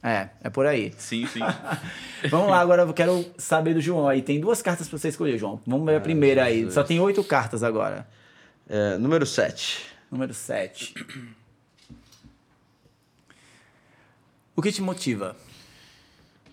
É, 0.03 0.29
é 0.43 0.49
por 0.49 0.65
aí. 0.65 0.93
Sim, 0.97 1.25
sim. 1.27 1.39
Vamos 2.29 2.49
lá, 2.49 2.59
agora 2.59 2.81
eu 2.81 2.93
quero 2.93 3.25
saber 3.37 3.73
do 3.73 3.79
João. 3.79 4.09
Aí 4.09 4.21
tem 4.21 4.37
duas 4.37 4.61
cartas 4.61 4.89
para 4.89 4.97
você 4.99 5.07
escolher, 5.07 5.37
João. 5.37 5.61
Vamos 5.65 5.85
ver 5.85 5.95
a 5.95 5.97
ah, 5.97 6.01
primeira 6.01 6.43
aí. 6.43 6.69
Só 6.69 6.83
tem 6.83 6.99
oito 6.99 7.23
cartas 7.23 7.63
agora. 7.63 8.05
É, 8.67 8.97
número 8.97 9.25
7. 9.25 9.85
Número 10.11 10.33
7. 10.33 10.93
O 14.55 14.61
que 14.61 14.73
te 14.73 14.81
motiva? 14.81 15.37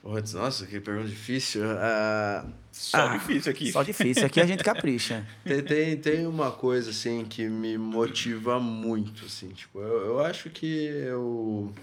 Nossa, 0.03 0.65
que 0.65 0.81
pergunta 0.81 1.09
difícil. 1.09 1.63
Uh... 1.63 2.49
Só 2.73 2.99
ah, 2.99 3.17
difícil 3.17 3.51
aqui. 3.51 3.73
Só 3.73 3.83
difícil. 3.83 4.25
Aqui 4.25 4.41
a 4.41 4.47
gente 4.47 4.63
capricha. 4.65 5.27
tem, 5.45 5.63
tem, 5.63 5.97
tem, 5.97 6.27
uma 6.27 6.53
coisa, 6.53 6.91
assim, 6.91 7.25
que 7.25 7.49
me 7.49 7.77
motiva 7.77 8.59
muito, 8.61 9.27
assim. 9.27 9.49
Tipo, 9.49 9.81
eu, 9.81 10.07
eu 10.07 10.21
acho 10.25 10.49
que 10.51 10.87
eu 10.87 11.75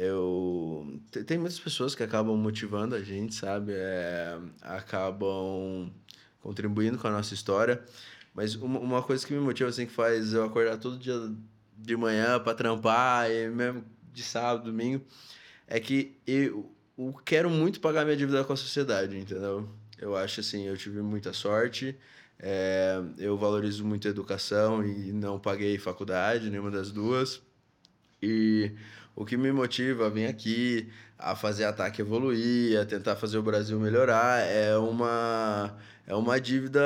eu 0.00 0.98
tem 1.26 1.36
muitas 1.36 1.60
pessoas 1.60 1.94
que 1.94 2.02
acabam 2.02 2.34
motivando 2.34 2.94
a 2.94 3.02
gente, 3.02 3.34
sabe? 3.34 3.72
É, 3.74 4.38
acabam 4.62 5.92
contribuindo 6.40 6.96
com 6.96 7.06
a 7.06 7.10
nossa 7.10 7.34
história. 7.34 7.84
Mas 8.34 8.54
uma, 8.54 8.80
uma 8.80 9.02
coisa 9.02 9.26
que 9.26 9.34
me 9.34 9.40
motiva, 9.40 9.68
assim, 9.68 9.84
que 9.84 9.92
faz 9.92 10.32
eu 10.32 10.42
acordar 10.42 10.78
todo 10.78 10.98
dia 10.98 11.30
de 11.76 11.96
manhã 11.96 12.40
para 12.40 12.54
trampar, 12.54 13.30
e 13.30 13.50
mesmo 13.50 13.84
de 14.10 14.22
sábado, 14.22 14.64
domingo, 14.64 15.04
é 15.66 15.78
que 15.78 16.16
eu, 16.26 16.74
eu 16.96 17.12
quero 17.22 17.50
muito 17.50 17.78
pagar 17.78 18.04
minha 18.04 18.16
dívida 18.16 18.42
com 18.42 18.54
a 18.54 18.56
sociedade, 18.56 19.18
entendeu? 19.18 19.68
Eu 19.98 20.16
acho 20.16 20.40
assim, 20.40 20.64
eu 20.66 20.78
tive 20.78 21.02
muita 21.02 21.34
sorte, 21.34 21.94
é, 22.38 23.02
eu 23.18 23.36
valorizo 23.36 23.84
muito 23.84 24.08
a 24.08 24.10
educação 24.10 24.82
e 24.82 25.12
não 25.12 25.38
paguei 25.38 25.76
faculdade, 25.78 26.48
nenhuma 26.48 26.70
das 26.70 26.90
duas. 26.90 27.42
E 28.22 28.72
o 29.20 29.24
que 29.26 29.36
me 29.36 29.52
motiva 29.52 30.06
a 30.06 30.08
vir 30.08 30.24
aqui, 30.24 30.88
a 31.18 31.36
fazer 31.36 31.64
ataque 31.64 32.00
evoluir, 32.00 32.80
a 32.80 32.86
tentar 32.86 33.16
fazer 33.16 33.36
o 33.36 33.42
Brasil 33.42 33.78
melhorar, 33.78 34.40
é 34.40 34.74
uma, 34.78 35.76
é 36.06 36.14
uma 36.14 36.40
dívida 36.40 36.80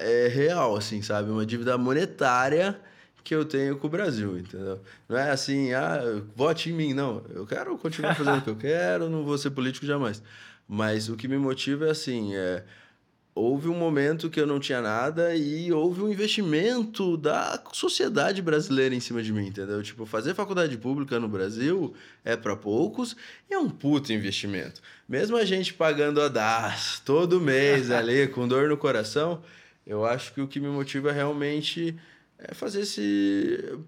é, 0.00 0.28
real, 0.28 0.74
assim, 0.74 1.02
sabe? 1.02 1.30
Uma 1.30 1.44
dívida 1.44 1.76
monetária 1.76 2.80
que 3.22 3.34
eu 3.34 3.44
tenho 3.44 3.76
com 3.76 3.86
o 3.86 3.90
Brasil, 3.90 4.38
entendeu? 4.38 4.80
Não 5.06 5.18
é 5.18 5.30
assim, 5.30 5.74
ah, 5.74 6.00
vote 6.34 6.70
em 6.70 6.72
mim, 6.72 6.94
não. 6.94 7.22
Eu 7.28 7.46
quero 7.46 7.76
continuar 7.76 8.14
fazendo 8.14 8.38
o 8.38 8.40
que 8.40 8.48
eu 8.48 8.56
quero, 8.56 9.10
não 9.10 9.22
vou 9.22 9.36
ser 9.36 9.50
político 9.50 9.84
jamais. 9.84 10.22
Mas 10.66 11.10
o 11.10 11.16
que 11.16 11.28
me 11.28 11.36
motiva 11.36 11.88
é 11.88 11.90
assim, 11.90 12.34
é 12.34 12.64
houve 13.38 13.68
um 13.68 13.74
momento 13.74 14.28
que 14.28 14.40
eu 14.40 14.46
não 14.46 14.58
tinha 14.58 14.82
nada 14.82 15.34
e 15.36 15.72
houve 15.72 16.02
um 16.02 16.10
investimento 16.10 17.16
da 17.16 17.62
sociedade 17.72 18.42
brasileira 18.42 18.94
em 18.94 19.00
cima 19.00 19.22
de 19.22 19.32
mim, 19.32 19.46
entendeu? 19.46 19.80
Tipo, 19.82 20.04
fazer 20.04 20.34
faculdade 20.34 20.76
pública 20.76 21.20
no 21.20 21.28
Brasil 21.28 21.94
é 22.24 22.36
para 22.36 22.56
poucos 22.56 23.16
e 23.48 23.54
é 23.54 23.58
um 23.58 23.70
puto 23.70 24.12
investimento. 24.12 24.82
Mesmo 25.08 25.36
a 25.36 25.44
gente 25.44 25.72
pagando 25.72 26.20
a 26.20 26.28
DAS 26.28 27.00
todo 27.04 27.40
mês 27.40 27.90
ali, 27.92 28.26
com 28.26 28.48
dor 28.48 28.68
no 28.68 28.76
coração, 28.76 29.40
eu 29.86 30.04
acho 30.04 30.34
que 30.34 30.40
o 30.40 30.48
que 30.48 30.58
me 30.58 30.68
motiva 30.68 31.12
realmente 31.12 31.96
é 32.38 32.52
fazer 32.54 32.80
esse 32.80 33.78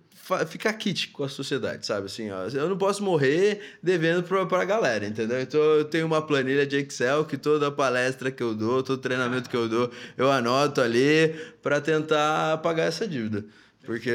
ficar 0.46 0.72
kit 0.74 1.08
com 1.08 1.24
a 1.24 1.28
sociedade, 1.28 1.86
sabe? 1.86 2.06
Assim, 2.06 2.30
ó, 2.30 2.44
eu 2.44 2.68
não 2.68 2.78
posso 2.78 3.02
morrer 3.02 3.60
devendo 3.82 4.22
pra, 4.22 4.46
pra 4.46 4.64
galera, 4.64 5.06
entendeu? 5.06 5.40
Então 5.40 5.60
eu 5.60 5.84
tenho 5.84 6.06
uma 6.06 6.22
planilha 6.22 6.66
de 6.66 6.76
Excel 6.76 7.24
que 7.24 7.36
toda 7.36 7.70
palestra 7.70 8.30
que 8.30 8.42
eu 8.42 8.54
dou, 8.54 8.82
todo 8.82 8.98
treinamento 8.98 9.48
que 9.48 9.56
eu 9.56 9.68
dou, 9.68 9.90
eu 10.16 10.30
anoto 10.30 10.80
ali 10.80 11.34
para 11.62 11.80
tentar 11.80 12.58
pagar 12.58 12.84
essa 12.84 13.06
dívida. 13.06 13.44
Porque 13.84 14.12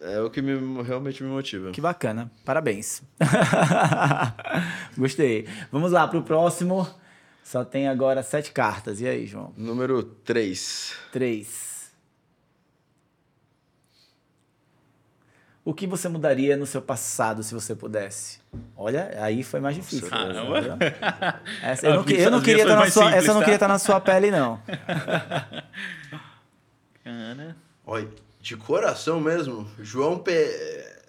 é 0.00 0.20
o 0.20 0.30
que 0.30 0.40
me, 0.40 0.82
realmente 0.82 1.22
me 1.22 1.28
motiva. 1.28 1.70
Que 1.72 1.80
bacana. 1.80 2.30
Parabéns. 2.44 3.02
Gostei. 4.96 5.46
Vamos 5.70 5.92
lá 5.92 6.08
pro 6.08 6.22
próximo. 6.22 6.88
Só 7.44 7.64
tem 7.64 7.88
agora 7.88 8.22
sete 8.22 8.52
cartas. 8.52 9.00
E 9.00 9.06
aí, 9.06 9.26
João? 9.26 9.52
Número 9.56 10.02
três. 10.02 10.94
Três. 11.12 11.69
O 15.64 15.74
que 15.74 15.86
você 15.86 16.08
mudaria 16.08 16.56
no 16.56 16.66
seu 16.66 16.80
passado 16.80 17.42
se 17.42 17.52
você 17.52 17.74
pudesse? 17.74 18.38
Olha, 18.74 19.14
aí 19.20 19.42
foi 19.42 19.60
mais 19.60 19.76
difícil. 19.76 20.08
Caramba. 20.08 20.78
Essa, 21.62 21.86
eu, 21.86 21.96
não, 21.96 22.04
eu 22.08 22.30
não 22.30 22.40
queria 22.40 22.62
estar 22.62 22.76
na 22.76 22.90
sua, 22.90 23.04
simples, 23.04 23.18
essa 23.18 23.30
eu 23.30 23.34
não 23.34 23.40
tá? 23.40 23.44
queria 23.44 23.56
estar 23.56 23.68
na 23.68 23.78
sua 23.78 24.00
pele, 24.00 24.30
não. 24.30 24.58
Cara. 27.04 27.56
Olha, 27.86 28.08
de 28.40 28.56
coração 28.56 29.20
mesmo, 29.20 29.70
João 29.78 30.18
P... 30.18 30.32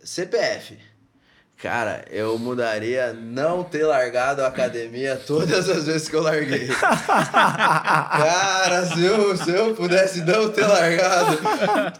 CPF. 0.04 0.78
Cara, 1.62 2.04
eu 2.10 2.40
mudaria 2.40 3.14
não 3.14 3.64
ter 3.64 3.86
largado 3.86 4.42
a 4.42 4.48
academia 4.48 5.22
todas 5.28 5.70
as 5.70 5.86
vezes 5.86 6.10
que 6.10 6.16
eu 6.16 6.24
larguei. 6.24 6.68
Cara, 6.74 8.84
se 8.88 9.06
eu, 9.06 9.38
se 9.38 9.52
eu 9.52 9.76
pudesse 9.76 10.22
não 10.22 10.50
ter 10.50 10.66
largado, 10.66 11.38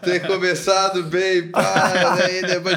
ter 0.02 0.26
começado 0.26 1.04
bem, 1.04 1.48
pá, 1.48 2.16
aí 2.20 2.42
depois. 2.42 2.76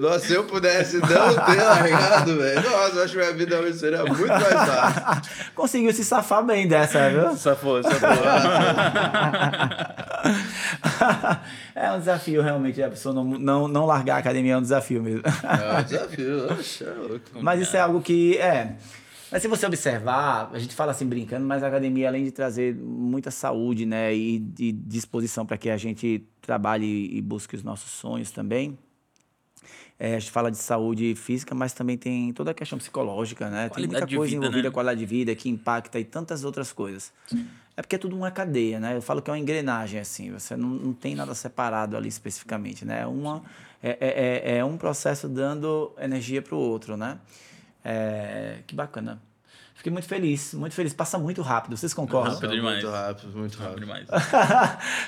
Nossa, 0.00 0.20
se 0.20 0.34
eu 0.34 0.44
pudesse 0.44 0.98
não 0.98 1.08
ter 1.08 1.60
largado, 1.60 2.38
velho. 2.38 2.62
Nossa, 2.62 2.96
eu 2.96 3.02
acho 3.02 3.12
que 3.12 3.18
minha 3.18 3.32
vida 3.32 3.58
hoje 3.58 3.76
seria 3.76 4.04
muito 4.04 4.28
mais 4.28 4.44
fácil. 4.44 5.22
Conseguiu 5.52 5.92
se 5.92 6.04
safar 6.04 6.44
bem 6.44 6.68
dessa, 6.68 7.10
viu? 7.10 7.36
Safou, 7.36 7.82
safou. 7.82 7.98
é 11.74 11.92
um 11.92 11.98
desafio, 11.98 12.42
realmente. 12.42 12.82
A 12.82 12.88
pessoa 12.88 13.14
não, 13.14 13.24
não, 13.24 13.68
não 13.68 13.86
largar 13.86 14.16
a 14.16 14.18
academia 14.18 14.54
é 14.54 14.56
um 14.56 14.62
desafio 14.62 15.02
mesmo. 15.02 15.22
É 15.24 15.80
um 15.80 15.84
desafio, 15.84 16.46
é 16.50 17.40
Mas 17.40 17.60
isso 17.60 17.76
é 17.76 17.80
algo 17.80 18.00
que, 18.00 18.36
é... 18.38 18.76
Mas 19.30 19.42
se 19.42 19.48
você 19.48 19.66
observar, 19.66 20.50
a 20.52 20.58
gente 20.60 20.74
fala 20.74 20.92
assim 20.92 21.06
brincando, 21.06 21.44
mas 21.44 21.62
a 21.62 21.66
academia, 21.66 22.06
além 22.06 22.22
de 22.22 22.30
trazer 22.30 22.76
muita 22.76 23.32
saúde, 23.32 23.84
né, 23.84 24.14
e, 24.14 24.38
de 24.38 24.70
disposição 24.70 25.44
para 25.44 25.56
que 25.56 25.70
a 25.70 25.76
gente 25.76 26.24
trabalhe 26.40 27.10
e 27.12 27.20
busque 27.20 27.56
os 27.56 27.62
nossos 27.64 27.90
sonhos 27.90 28.30
também, 28.30 28.78
é, 29.98 30.16
a 30.16 30.18
gente 30.18 30.30
fala 30.30 30.50
de 30.50 30.58
saúde 30.58 31.14
física, 31.14 31.54
mas 31.54 31.72
também 31.72 31.96
tem 31.96 32.32
toda 32.32 32.50
a 32.50 32.54
questão 32.54 32.78
psicológica, 32.78 33.48
né? 33.48 33.68
Qualidade 33.68 33.76
tem 33.76 33.88
muita 33.88 34.06
coisa 34.16 34.30
vida, 34.30 34.36
envolvida, 34.36 34.68
né? 34.68 34.72
qualidade 34.72 35.00
de 35.00 35.06
vida, 35.06 35.34
que 35.34 35.48
impacta 35.48 35.98
e 36.00 36.04
tantas 36.04 36.44
outras 36.44 36.72
coisas. 36.72 37.12
Sim. 37.26 37.46
É 37.76 37.82
porque 37.82 37.96
é 37.96 37.98
tudo 37.98 38.16
uma 38.16 38.30
cadeia, 38.30 38.78
né? 38.78 38.96
Eu 38.96 39.02
falo 39.02 39.20
que 39.20 39.28
é 39.30 39.32
uma 39.32 39.38
engrenagem, 39.38 39.98
assim. 39.98 40.30
Você 40.30 40.56
não, 40.56 40.68
não 40.68 40.92
tem 40.92 41.14
nada 41.14 41.34
separado 41.34 41.96
ali 41.96 42.08
especificamente, 42.08 42.84
né? 42.84 43.04
Uma, 43.06 43.42
é, 43.82 43.90
é, 44.00 44.54
é, 44.54 44.58
é 44.58 44.64
um 44.64 44.76
processo 44.76 45.28
dando 45.28 45.92
energia 45.98 46.40
para 46.40 46.54
o 46.54 46.58
outro, 46.58 46.96
né? 46.96 47.18
É, 47.84 48.58
que 48.66 48.74
bacana. 48.74 49.20
Fiquei 49.84 49.92
muito 49.92 50.08
feliz, 50.08 50.54
muito 50.54 50.74
feliz. 50.74 50.94
Passa 50.94 51.18
muito 51.18 51.42
rápido, 51.42 51.76
vocês 51.76 51.92
concordam? 51.92 52.32
Rápido 52.32 52.54
demais. 52.54 52.82
Muito 52.82 52.88
rápido, 52.90 53.36
muito 53.36 53.58
rápido. 53.58 53.80
demais. 53.80 54.08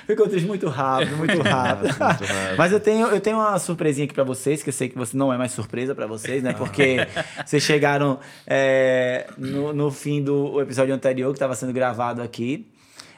Ficou 0.05 0.27
triste 0.27 0.45
muito 0.45 0.67
rápido, 0.67 1.17
muito 1.17 1.41
rápido. 1.41 1.87
muito 1.87 1.97
rápido. 1.97 2.27
Mas 2.55 2.71
eu 2.71 2.79
tenho, 2.79 3.07
eu 3.07 3.19
tenho 3.19 3.37
uma 3.37 3.57
surpresinha 3.57 4.05
aqui 4.05 4.13
para 4.13 4.23
vocês, 4.23 4.61
que 4.61 4.69
eu 4.69 4.73
sei 4.73 4.87
que 4.87 4.95
você 4.95 5.17
não 5.17 5.33
é 5.33 5.37
mais 5.37 5.51
surpresa 5.51 5.95
para 5.95 6.05
vocês, 6.05 6.43
né? 6.43 6.53
Porque 6.53 6.97
vocês 7.43 7.63
chegaram 7.63 8.19
é, 8.45 9.27
no, 9.35 9.73
no 9.73 9.89
fim 9.89 10.23
do 10.23 10.61
episódio 10.61 10.93
anterior, 10.93 11.31
que 11.31 11.37
estava 11.37 11.55
sendo 11.55 11.73
gravado 11.73 12.21
aqui. 12.21 12.71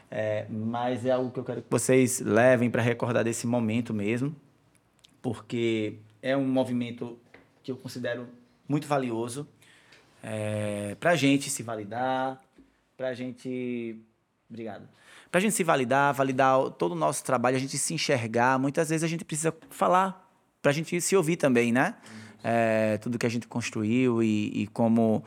É, 0.09 0.45
mas 0.49 1.05
é 1.05 1.11
algo 1.11 1.29
que 1.29 1.41
eu 1.41 1.43
quero 1.43 1.61
que 1.61 1.67
vocês 1.69 2.21
levem 2.21 2.69
para 2.69 2.81
recordar 2.81 3.25
desse 3.25 3.45
momento 3.45 3.93
mesmo, 3.93 4.33
porque 5.21 5.97
é 6.21 6.37
um 6.37 6.47
movimento 6.47 7.19
que 7.61 7.69
eu 7.69 7.75
considero 7.75 8.27
muito 8.65 8.87
valioso 8.87 9.45
é, 10.23 10.95
para 10.99 11.11
a 11.11 11.15
gente 11.15 11.49
se 11.49 11.63
validar, 11.63 12.41
para 12.97 13.09
a 13.09 13.13
gente. 13.13 13.99
Obrigado. 14.49 14.87
Para 15.31 15.37
a 15.37 15.41
gente 15.41 15.53
se 15.53 15.63
validar, 15.63 16.13
validar 16.13 16.71
todo 16.71 16.93
o 16.93 16.95
nosso 16.95 17.23
trabalho, 17.23 17.55
a 17.55 17.59
gente 17.59 17.77
se 17.77 17.93
enxergar. 17.93 18.57
Muitas 18.57 18.89
vezes 18.89 19.03
a 19.03 19.07
gente 19.07 19.23
precisa 19.23 19.53
falar, 19.69 20.27
para 20.61 20.71
a 20.71 20.73
gente 20.73 20.99
se 20.99 21.15
ouvir 21.15 21.37
também, 21.37 21.71
né? 21.71 21.95
É, 22.43 22.97
tudo 22.97 23.19
que 23.19 23.25
a 23.25 23.29
gente 23.29 23.47
construiu 23.47 24.23
e, 24.23 24.63
e 24.63 24.67
como 24.67 25.23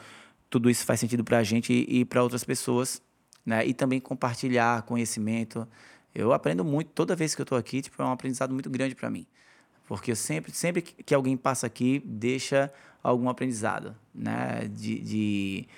tudo 0.50 0.68
isso 0.68 0.84
faz 0.84 1.00
sentido 1.00 1.24
para 1.24 1.38
a 1.38 1.42
gente 1.42 1.72
e, 1.72 2.04
para 2.04 2.22
outras 2.22 2.44
pessoas, 2.44 3.00
né? 3.46 3.64
E 3.64 3.72
também 3.72 4.00
compartilhar 4.00 4.82
conhecimento. 4.82 5.66
Eu 6.14 6.32
aprendo 6.32 6.64
muito 6.64 6.90
toda 6.90 7.16
vez 7.16 7.34
que 7.34 7.40
eu 7.40 7.44
estou 7.44 7.56
aqui, 7.56 7.80
tipo, 7.80 8.00
é 8.02 8.04
um 8.04 8.12
aprendizado 8.12 8.52
muito 8.52 8.68
grande 8.68 8.94
para 8.94 9.08
mim. 9.08 9.26
Porque 9.86 10.10
eu 10.10 10.16
sempre, 10.16 10.52
sempre 10.52 10.82
que 10.82 11.14
alguém 11.14 11.36
passa 11.36 11.66
aqui, 11.66 12.02
deixa 12.04 12.72
algum 13.02 13.28
aprendizado, 13.28 13.94
né? 14.14 14.70
De, 14.72 15.00
de 15.00 15.68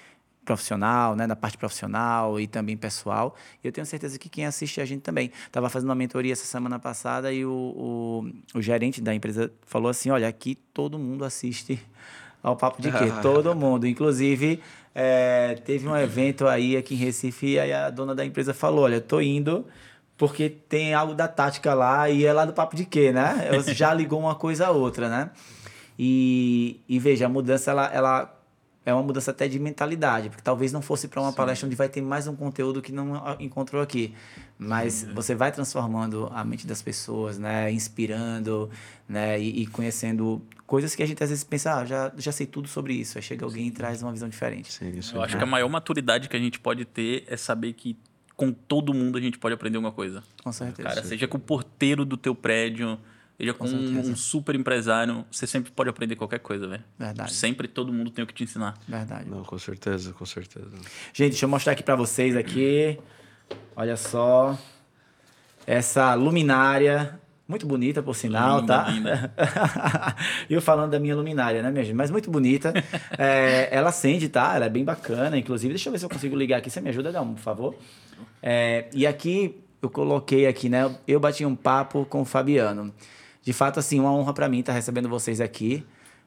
profissional, 0.45 1.17
né? 1.17 1.27
Da 1.27 1.35
parte 1.35 1.57
profissional 1.57 2.39
e 2.39 2.47
também 2.47 2.77
pessoal. 2.77 3.35
E 3.63 3.67
eu 3.67 3.73
tenho 3.73 3.87
certeza 3.87 4.19
que 4.19 4.29
quem 4.29 4.47
assiste 4.47 4.81
a 4.81 4.85
gente 4.85 5.01
também. 5.01 5.31
Estava 5.47 5.69
fazendo 5.69 5.89
uma 5.89 5.95
mentoria 5.95 6.33
essa 6.33 6.45
semana 6.45 6.79
passada 6.79 7.33
e 7.33 7.45
o, 7.45 7.51
o, 7.51 8.59
o 8.59 8.63
gerente 8.63 9.01
da 9.01 9.15
empresa 9.15 9.51
falou 9.67 9.89
assim: 9.89 10.11
olha, 10.11 10.29
aqui 10.29 10.55
todo 10.73 10.99
mundo 10.99 11.25
assiste 11.25 11.81
ao 12.43 12.57
Papo 12.57 12.81
de 12.83 12.93
Quê? 12.93 13.13
todo 13.23 13.55
mundo. 13.55 13.87
Inclusive, 13.87 14.61
é, 14.95 15.55
teve 15.65 15.89
um 15.89 15.97
evento 15.97 16.47
aí 16.47 16.77
aqui 16.77 16.95
em 16.95 16.99
Recife 16.99 17.55
e 17.55 17.59
aí 17.59 17.73
a 17.73 17.91
dona 17.91 18.15
da 18.15 18.25
empresa 18.25 18.53
falou: 18.53 18.85
olha, 18.85 19.01
tô 19.01 19.21
indo 19.21 19.67
porque 20.17 20.49
tem 20.49 20.95
algo 20.95 21.15
da 21.15 21.27
tática 21.27 21.75
lá 21.75 22.09
e 22.09 22.25
é 22.25 22.33
lá 22.33 22.45
do 22.45 22.53
Papo 22.53 22.77
de 22.77 22.85
Quê, 22.85 23.11
né? 23.13 23.51
Já 23.75 23.93
ligou 23.93 24.21
uma 24.21 24.35
coisa 24.35 24.69
a 24.69 24.71
outra, 24.71 25.09
né? 25.09 25.31
E, 25.99 26.81
e 26.89 26.99
veja, 26.99 27.27
a 27.27 27.29
mudança 27.29 27.71
ela, 27.71 27.87
ela 27.93 28.35
é 28.85 28.93
uma 28.93 29.03
mudança 29.03 29.31
até 29.31 29.49
de 29.49 29.59
mentalidade, 29.59 30.29
porque 30.29 30.43
talvez 30.43 30.73
não 30.73 30.83
fosse 30.83 31.09
para 31.09 31.21
uma 31.21 31.31
Sim. 31.31 31.37
palestra 31.37 31.67
onde 31.67 31.77
vai 31.77 31.89
ter 31.89 32.03
mais 32.03 32.27
um 32.27 32.37
conteúdo 32.37 32.83
que 32.83 32.93
não 32.93 33.15
encontrou 33.41 33.81
aqui, 33.81 34.15
mas 34.59 34.93
Sim. 34.95 35.15
você 35.15 35.35
vai 35.35 35.51
transformando 35.51 36.29
a 36.33 36.45
mente 36.45 36.67
das 36.67 36.83
pessoas, 36.83 37.39
né, 37.39 37.73
inspirando, 37.73 38.71
né, 39.09 39.41
e, 39.41 39.63
e, 39.63 39.67
conhecendo 39.67 40.43
coisas 40.67 40.95
que 40.95 41.03
a 41.03 41.07
gente 41.07 41.23
às 41.23 41.31
vezes 41.31 41.45
pensa, 41.45 41.77
ah, 41.77 41.85
já, 41.85 42.13
já 42.17 42.31
sei 42.31 42.47
tudo 42.47 42.69
sobre 42.69 42.93
isso, 42.93 43.17
aí 43.17 43.23
chega 43.23 43.45
alguém 43.45 43.69
e 43.69 43.71
traz 43.71 44.03
uma 44.03 44.13
visão 44.13 44.29
diferente. 44.29 44.73
Sim, 44.73 44.91
isso 44.99 45.17
Eu 45.17 45.23
é. 45.23 45.25
acho 45.25 45.39
que 45.39 45.43
a 45.43 45.47
maior 45.47 45.69
maturidade 45.69 46.29
que 46.29 46.37
a 46.37 46.41
gente 46.41 46.61
pode 46.61 46.85
ter 46.85 47.25
é 47.27 47.37
saber 47.37 47.73
que 47.73 47.97
com 48.37 48.53
todo 48.53 48.93
mundo 48.93 49.17
a 49.17 49.21
gente 49.21 49.39
pode 49.39 49.55
aprender 49.55 49.77
alguma 49.77 49.93
coisa. 49.93 50.23
Com 50.43 50.53
certeza. 50.53 50.89
Cara, 50.89 51.05
seja 51.05 51.27
com 51.29 51.39
o 51.39 51.41
porteiro 51.41 52.05
do 52.05 52.17
teu 52.17 52.35
prédio, 52.35 52.99
Com, 53.37 53.53
com 53.53 53.67
um, 53.67 53.99
um, 53.99 54.17
super 54.17 54.55
empresário, 54.55 55.25
você 55.31 55.47
sempre 55.47 55.73
pode 55.73 55.91
aprender 55.91 56.15
qualquer 56.15 56.39
coisa, 56.39 56.69
velho. 56.69 56.85
Verdade. 56.97 57.33
Sempre 57.33 57.67
todo 57.67 57.93
mundo 57.93 58.11
tem 58.11 58.23
o 58.23 58.27
que 58.27 58.33
te 58.33 58.45
ensinar. 58.45 58.79
Verdade. 58.87 59.29
Não, 59.29 59.43
com 59.43 59.59
certeza, 59.59 60.13
com 60.13 60.25
certeza. 60.25 60.71
Gente, 61.13 61.31
deixa 61.31 61.45
eu 61.45 61.49
mostrar 61.49 61.73
aqui 61.73 61.83
para 61.83 61.97
vocês 61.97 62.37
aqui. 62.37 62.99
Olha 63.75 63.97
só. 63.97 64.57
Essa 65.67 66.15
luminária 66.15 67.19
muito 67.47 67.67
bonita, 67.67 68.03
por 68.03 68.15
sinal, 68.15 68.61
linda, 68.61 68.75
tá? 68.75 68.91
Linda. 68.91 69.35
eu 70.49 70.63
falando 70.63 70.93
da 70.93 71.01
minha 71.01 71.15
luminária, 71.15 71.63
né, 71.63 71.71
minha 71.71 71.85
gente? 71.85 71.97
Mas 71.97 72.11
muito 72.11 72.31
bonita. 72.31 72.73
é, 73.19 73.69
ela 73.71 73.91
acende, 73.91 74.29
tá? 74.29 74.55
Ela 74.55 74.67
é 74.67 74.71
bem 74.71 74.85
bacana. 74.85 75.37
Inclusive, 75.37 75.75
deixa 75.75 75.89
eu 75.89 75.93
ver 75.93 75.99
se 75.99 76.05
eu 76.07 76.09
consigo 76.09 76.37
ligar 76.37 76.59
aqui. 76.59 76.71
Você 76.71 76.81
me 76.81 76.89
ajuda, 76.89 77.13
não, 77.13 77.35
por 77.35 77.41
favor? 77.41 77.75
É, 78.43 78.89
e 78.95 79.07
aqui, 79.07 79.61
eu 79.83 79.91
coloquei 79.91 80.47
aqui, 80.47 80.69
né? 80.69 80.97
Eu 81.07 81.21
bati 81.21 81.45
um 81.45 81.55
papo 81.55 82.07
com 82.07 82.23
o 82.23 82.25
Fabiano 82.25 82.95
de 83.45 83.53
fato, 83.53 83.79
assim, 83.79 84.01
uma 84.01 84.13
honra 84.13 84.33
para 84.33 84.49
mim 84.49 84.61
estar 84.61 84.73
recebendo 84.73 85.09
vocês 85.09 85.41
aqui. 85.41 85.87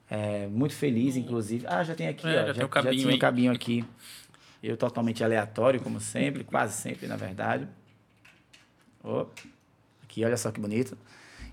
É, 0.09 0.47
muito 0.47 0.75
feliz, 0.75 1.17
inclusive. 1.17 1.65
Ah, 1.67 1.83
já 1.83 1.95
tem 1.95 2.07
aqui, 2.07 2.27
é, 2.27 2.43
ó, 2.43 2.47
já, 2.47 2.47
já, 2.47 2.53
tem 2.53 2.65
um 2.65 2.69
cabinho, 2.69 2.93
já 2.93 3.01
tinha 3.01 3.15
um 3.15 3.19
cabinho 3.19 3.51
aqui. 3.51 3.85
Eu 4.61 4.77
totalmente 4.77 5.23
aleatório, 5.23 5.81
como 5.81 5.99
sempre, 5.99 6.43
quase 6.43 6.73
sempre, 6.79 7.07
na 7.07 7.15
verdade. 7.15 7.67
Oh, 9.03 9.25
aqui, 10.03 10.23
olha 10.23 10.37
só 10.37 10.51
que 10.51 10.59
bonito. 10.59 10.97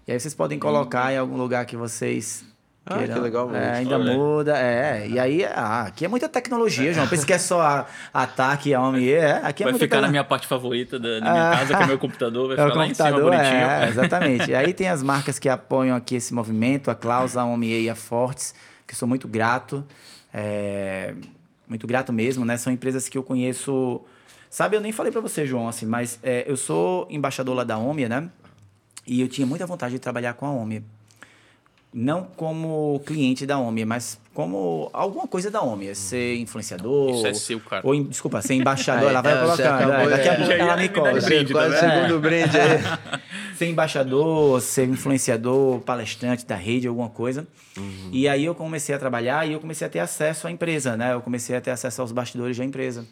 E 0.07 0.13
aí 0.13 0.21
vocês 0.21 0.35
podem 0.35 0.59
colocar 0.59 1.13
em 1.13 1.17
algum 1.17 1.37
lugar 1.37 1.65
que 1.65 1.77
vocês 1.77 2.45
ah, 2.87 2.99
que 2.99 3.19
legal. 3.19 3.55
É, 3.55 3.79
ainda 3.79 3.99
Olha. 3.99 4.13
muda, 4.13 4.59
é. 4.59 5.09
E 5.09 5.19
aí, 5.19 5.43
ah, 5.45 5.85
aqui 5.87 6.05
é 6.05 6.09
muita 6.09 6.29
tecnologia, 6.29 6.93
João. 6.93 7.09
Pensa 7.09 7.25
que 7.25 7.33
é 7.33 7.39
só 7.39 7.63
a, 7.63 7.87
ataque 8.13 8.75
a 8.75 8.81
homem. 8.81 9.09
É, 9.09 9.41
aqui 9.43 9.63
é 9.63 9.71
vai 9.71 9.79
ficar 9.79 10.03
na 10.03 10.09
minha 10.09 10.23
parte 10.23 10.47
favorita 10.47 10.99
da, 10.99 11.21
da 11.21 11.21
minha 11.21 11.51
ah, 11.51 11.57
casa, 11.57 11.77
que 11.77 11.83
é 11.83 11.87
meu 11.87 11.97
computador. 11.99 12.49
Vai 12.49 12.57
é 12.59 12.69
ficar 12.69 12.79
lá 12.79 12.87
em 12.87 12.95
cima 12.95 13.11
bonitinho. 13.13 13.39
É, 13.39 13.89
exatamente. 13.89 14.51
e 14.51 14.55
aí 14.55 14.73
tem 14.75 14.89
as 14.89 15.03
marcas 15.03 15.39
que 15.39 15.49
apoiam 15.49 15.97
aqui 15.97 16.17
esse 16.17 16.35
movimento, 16.35 16.91
a 16.91 16.95
Klaus, 16.95 17.39
a 17.39 17.45
Homem 17.45 17.71
e 17.71 17.89
a 17.89 17.95
Fortes, 17.95 18.55
que 18.87 18.95
sou 18.95 19.09
muito 19.09 19.27
grato. 19.27 19.83
É, 20.33 21.15
muito 21.67 21.87
grato 21.87 22.13
mesmo, 22.13 22.45
né? 22.45 22.59
São 22.59 22.71
empresas 22.71 23.09
que 23.09 23.17
eu 23.17 23.23
conheço... 23.23 24.03
Sabe, 24.51 24.77
eu 24.77 24.81
nem 24.81 24.93
falei 24.93 25.11
para 25.11 25.23
você, 25.23 25.47
João, 25.47 25.69
assim, 25.69 25.87
mas 25.87 26.19
é, 26.23 26.45
eu 26.47 26.57
sou 26.57 27.09
embaixador 27.11 27.57
lá 27.57 27.65
da 27.65 27.79
OMIA, 27.79 28.09
né? 28.09 28.29
E 29.07 29.21
eu 29.21 29.27
tinha 29.27 29.47
muita 29.47 29.67
vontade 29.67 29.95
de 29.95 29.99
trabalhar 29.99 30.35
com 30.35 30.47
a 30.47 30.51
OMIA 30.51 30.83
não 31.95 32.27
como 32.37 33.01
cliente 33.07 33.47
da 33.47 33.57
OMI, 33.57 33.85
mas 33.85 34.19
como 34.35 34.91
alguma 34.93 35.29
coisa 35.29 35.49
da 35.49 35.63
OMI. 35.63 35.95
Ser 35.95 36.37
influenciador. 36.39 37.15
Isso 37.15 37.27
é 37.29 37.35
seu, 37.35 37.61
cara. 37.61 37.87
Ou, 37.87 38.03
desculpa, 38.03 38.43
ser 38.43 38.55
embaixador. 38.55 39.09
ela 39.11 39.23
vai 39.23 39.33
é, 39.33 39.41
colocando. 39.41 39.93
É, 39.93 40.09
daqui 40.09 40.29
a 40.29 40.37
pouco 40.37 40.53
ela 40.53 40.77
me 40.77 40.89
cobra. 40.89 41.21
Você 41.21 41.45
quase 41.45 41.79
segundo 41.79 42.19
brinde 42.19 42.59
aí. 42.59 42.81
ser 43.57 43.67
embaixador, 43.67 44.61
ser 44.61 44.89
influenciador, 44.89 45.79
palestrante 45.81 46.45
da 46.45 46.57
rede, 46.57 46.89
alguma 46.89 47.09
coisa. 47.09 47.47
Uhum. 47.77 48.11
E 48.13 48.29
aí 48.29 48.45
eu 48.45 48.57
comecei 48.57 48.93
a 48.93 48.99
trabalhar 48.99 49.47
e 49.49 49.53
eu 49.53 49.61
comecei 49.61 49.87
a 49.87 49.91
ter 49.91 50.01
acesso 50.01 50.49
à 50.49 50.51
empresa, 50.51 50.97
né? 50.97 51.13
Eu 51.13 51.21
comecei 51.21 51.55
a 51.57 51.61
ter 51.61 51.71
acesso 51.71 52.01
aos 52.01 52.11
bastidores 52.11 52.59
da 52.59 52.65
empresa. 52.65 53.07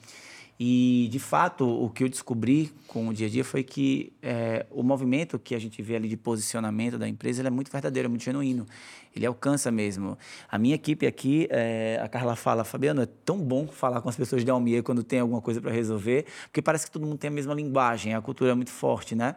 E, 0.58 1.08
de 1.10 1.18
fato, 1.18 1.66
o 1.66 1.90
que 1.90 2.04
eu 2.04 2.08
descobri 2.08 2.70
com 2.86 3.08
o 3.08 3.14
dia 3.14 3.26
a 3.26 3.30
dia 3.30 3.44
foi 3.44 3.64
que 3.64 4.12
é, 4.22 4.64
o 4.70 4.82
movimento 4.82 5.38
que 5.38 5.54
a 5.54 5.58
gente 5.58 5.82
vê 5.82 5.96
ali 5.96 6.08
de 6.08 6.16
posicionamento 6.16 6.98
da 6.98 7.08
empresa 7.08 7.42
é 7.44 7.50
muito 7.50 7.72
verdadeiro, 7.72 8.06
é 8.06 8.08
muito 8.08 8.22
genuíno. 8.22 8.66
Ele 9.14 9.26
alcança 9.26 9.70
mesmo. 9.70 10.16
A 10.48 10.58
minha 10.58 10.74
equipe 10.74 11.06
aqui, 11.06 11.48
é, 11.50 12.00
a 12.02 12.08
Carla 12.08 12.36
fala, 12.36 12.64
Fabiano, 12.64 13.02
é 13.02 13.06
tão 13.24 13.38
bom 13.38 13.66
falar 13.66 14.00
com 14.00 14.08
as 14.08 14.16
pessoas 14.16 14.44
de 14.44 14.50
Almir 14.50 14.82
quando 14.82 15.02
tem 15.02 15.20
alguma 15.20 15.40
coisa 15.40 15.60
para 15.60 15.70
resolver, 15.70 16.26
porque 16.44 16.62
parece 16.62 16.86
que 16.86 16.92
todo 16.92 17.04
mundo 17.04 17.18
tem 17.18 17.28
a 17.28 17.32
mesma 17.32 17.54
linguagem, 17.54 18.14
a 18.14 18.20
cultura 18.20 18.52
é 18.52 18.54
muito 18.54 18.70
forte, 18.70 19.14
né? 19.14 19.36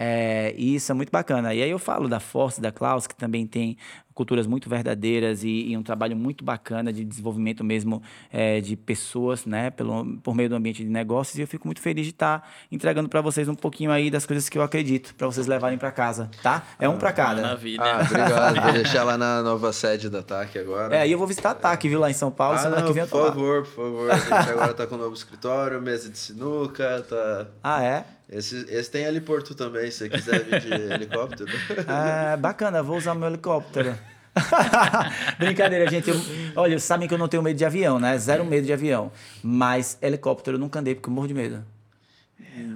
É, 0.00 0.54
e 0.56 0.76
isso 0.76 0.92
é 0.92 0.94
muito 0.94 1.10
bacana. 1.10 1.52
E 1.52 1.60
aí 1.60 1.70
eu 1.70 1.78
falo 1.78 2.08
da 2.08 2.20
Force, 2.20 2.60
da 2.60 2.70
Klaus, 2.70 3.08
que 3.08 3.16
também 3.16 3.44
tem 3.48 3.76
culturas 4.18 4.48
muito 4.48 4.68
verdadeiras 4.68 5.44
e, 5.44 5.68
e, 5.68 5.76
um 5.76 5.82
trabalho 5.82 6.16
muito 6.16 6.44
bacana 6.44 6.92
de 6.92 7.04
desenvolvimento 7.04 7.62
mesmo 7.62 8.02
é, 8.32 8.60
de 8.60 8.74
pessoas, 8.74 9.46
né, 9.46 9.70
pelo, 9.70 10.18
por 10.24 10.34
meio 10.34 10.48
do 10.48 10.56
ambiente 10.56 10.82
de 10.82 10.90
negócios. 10.90 11.38
E 11.38 11.42
eu 11.42 11.46
fico 11.46 11.68
muito 11.68 11.80
feliz 11.80 12.04
de 12.04 12.10
estar 12.10 12.40
tá 12.40 12.48
entregando 12.72 13.08
para 13.08 13.20
vocês 13.20 13.48
um 13.48 13.54
pouquinho 13.54 13.92
aí 13.92 14.10
das 14.10 14.26
coisas 14.26 14.48
que 14.48 14.58
eu 14.58 14.62
acredito, 14.62 15.14
para 15.14 15.28
vocês 15.28 15.46
levarem 15.46 15.78
para 15.78 15.92
casa, 15.92 16.28
tá? 16.42 16.64
É 16.80 16.88
um 16.88 16.98
para 16.98 17.12
cada. 17.12 17.42
Maravilha. 17.42 17.80
Ah, 17.80 18.00
obrigado. 18.02 18.60
vou 18.60 18.72
deixar 18.82 19.04
lá 19.04 19.16
na 19.16 19.40
nova 19.40 19.72
sede 19.72 20.10
da 20.10 20.20
TAC 20.20 20.58
agora. 20.58 20.96
É, 20.96 21.06
e 21.06 21.12
eu 21.12 21.18
vou 21.18 21.26
visitar 21.28 21.52
a 21.52 21.54
TAC, 21.54 21.88
viu, 21.88 22.00
lá 22.00 22.10
em 22.10 22.14
São 22.14 22.32
Paulo. 22.32 22.58
Ah, 22.58 22.68
não, 22.68 22.92
por 22.92 23.06
favor, 23.06 23.62
por 23.62 23.70
favor. 23.70 24.10
A 24.10 24.16
gente 24.16 24.32
agora 24.50 24.74
tá 24.74 24.84
com 24.84 24.96
um 24.96 24.98
novo 24.98 25.14
escritório, 25.14 25.80
mesa 25.80 26.10
de 26.10 26.18
sinuca, 26.18 27.06
tá... 27.08 27.46
Ah, 27.62 27.84
é? 27.84 28.04
Esse, 28.28 28.66
esse 28.68 28.90
tem 28.90 29.04
heliporto 29.04 29.54
também, 29.54 29.90
se 29.90 29.98
você 29.98 30.08
quiser 30.10 30.44
vir 30.44 30.60
de 30.60 30.72
helicóptero. 30.92 31.50
Ah, 31.86 32.36
bacana, 32.36 32.82
vou 32.82 32.98
usar 32.98 33.14
meu 33.14 33.28
helicóptero. 33.28 33.96
Brincadeira, 35.38 35.90
gente. 35.90 36.10
Eu, 36.10 36.16
olha, 36.56 36.78
sabem 36.78 37.08
que 37.08 37.14
eu 37.14 37.18
não 37.18 37.28
tenho 37.28 37.42
medo 37.42 37.56
de 37.56 37.64
avião, 37.64 37.98
né? 37.98 38.16
Zero 38.18 38.44
medo 38.44 38.66
de 38.66 38.72
avião. 38.72 39.10
Mas 39.42 39.98
helicóptero 40.00 40.56
eu 40.56 40.60
nunca 40.60 40.80
andei 40.80 40.94
porque 40.94 41.08
eu 41.08 41.12
morro 41.12 41.28
de 41.28 41.34
medo. 41.34 41.64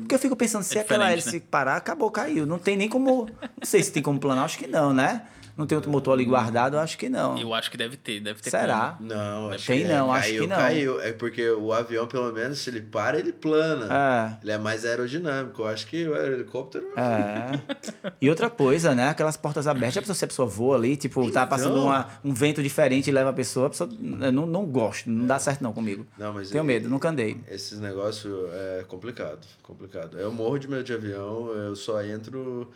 Porque 0.01 0.15
eu 0.15 0.19
fico 0.19 0.37
pensando, 0.37 0.63
se 0.63 0.79
é 0.79 0.81
aquela 0.81 1.11
hélice 1.11 1.37
né? 1.37 1.43
parar, 1.51 1.77
acabou, 1.77 2.11
caiu. 2.11 2.47
Não 2.47 2.59
tem 2.59 2.77
nem 2.77 2.89
como. 2.89 3.27
Não 3.41 3.65
sei 3.65 3.83
se 3.83 3.93
tem 3.93 4.03
como 4.03 4.19
planar, 4.19 4.45
acho 4.45 4.59
que 4.59 4.67
não, 4.67 4.93
né? 4.93 5.23
Não 5.57 5.67
tem 5.67 5.77
outro 5.77 5.91
motor 5.91 6.15
ali 6.15 6.25
guardado? 6.25 6.77
Eu 6.77 6.81
acho 6.81 6.97
que 6.97 7.09
não. 7.09 7.39
Eu 7.39 7.53
acho 7.53 7.71
que 7.71 7.77
deve 7.77 7.97
ter, 7.97 8.21
deve 8.21 8.41
ter. 8.41 8.51
Será? 8.51 8.97
Como. 8.97 9.09
Não, 9.09 9.51
acho 9.51 9.67
tem 9.67 9.83
que 9.83 9.89
não, 9.89 10.15
é. 10.15 10.19
acho 10.19 10.29
caiu, 10.29 10.43
que 10.43 10.49
não. 10.49 10.57
Caiu, 10.57 11.01
é 11.01 11.13
porque 11.13 11.51
o 11.51 11.73
avião, 11.73 12.07
pelo 12.07 12.33
menos, 12.33 12.59
se 12.59 12.71
ele 12.71 12.81
para, 12.81 13.19
ele 13.19 13.33
plana. 13.33 13.89
É. 13.91 14.39
Ele 14.43 14.53
é 14.53 14.59
mais 14.59 14.85
aerodinâmico. 14.85 15.63
Eu 15.63 15.67
acho 15.69 15.87
que 15.87 16.09
o 16.09 16.17
helicóptero... 16.17 16.87
É. 16.97 18.13
e 18.21 18.29
outra 18.31 18.49
coisa, 18.49 18.95
né? 18.95 19.09
Aquelas 19.09 19.37
portas 19.37 19.67
abertas, 19.67 19.99
a 19.99 20.01
pessoa, 20.01 20.15
se 20.15 20.25
a 20.25 20.29
pessoa 20.29 20.49
voa 20.49 20.77
ali, 20.77 20.97
tipo, 20.97 21.21
tá 21.23 21.29
então... 21.29 21.43
tá 21.43 21.47
passando 21.47 21.83
uma, 21.83 22.09
um 22.25 22.33
vento 22.33 22.63
diferente 22.63 23.09
e 23.09 23.13
leva 23.13 23.31
a 23.31 23.35
pessoa, 23.35 23.67
a 23.67 23.71
pessoa... 23.71 23.91
Eu 24.21 24.33
não, 24.33 24.47
não 24.47 24.65
gosto, 24.65 25.11
não 25.11 25.27
dá 25.27 25.39
certo 25.39 25.63
não 25.63 25.73
comigo. 25.73 26.07
Não, 26.17 26.33
mas... 26.33 26.51
Tenho 26.51 26.65
medo, 26.65 26.89
nunca 26.89 27.09
andei. 27.09 27.41
Esses 27.49 27.79
negócios 27.79 28.33
é 28.53 28.85
complicado, 28.89 29.47
complicado. 29.63 30.19
Eu 30.19 30.33
morro 30.33 30.59
de 30.59 30.69
medo 30.69 30.85
de 30.85 30.93
avião, 30.93 31.49
eu 31.53 31.77
só 31.77 32.03
entro 32.03 32.71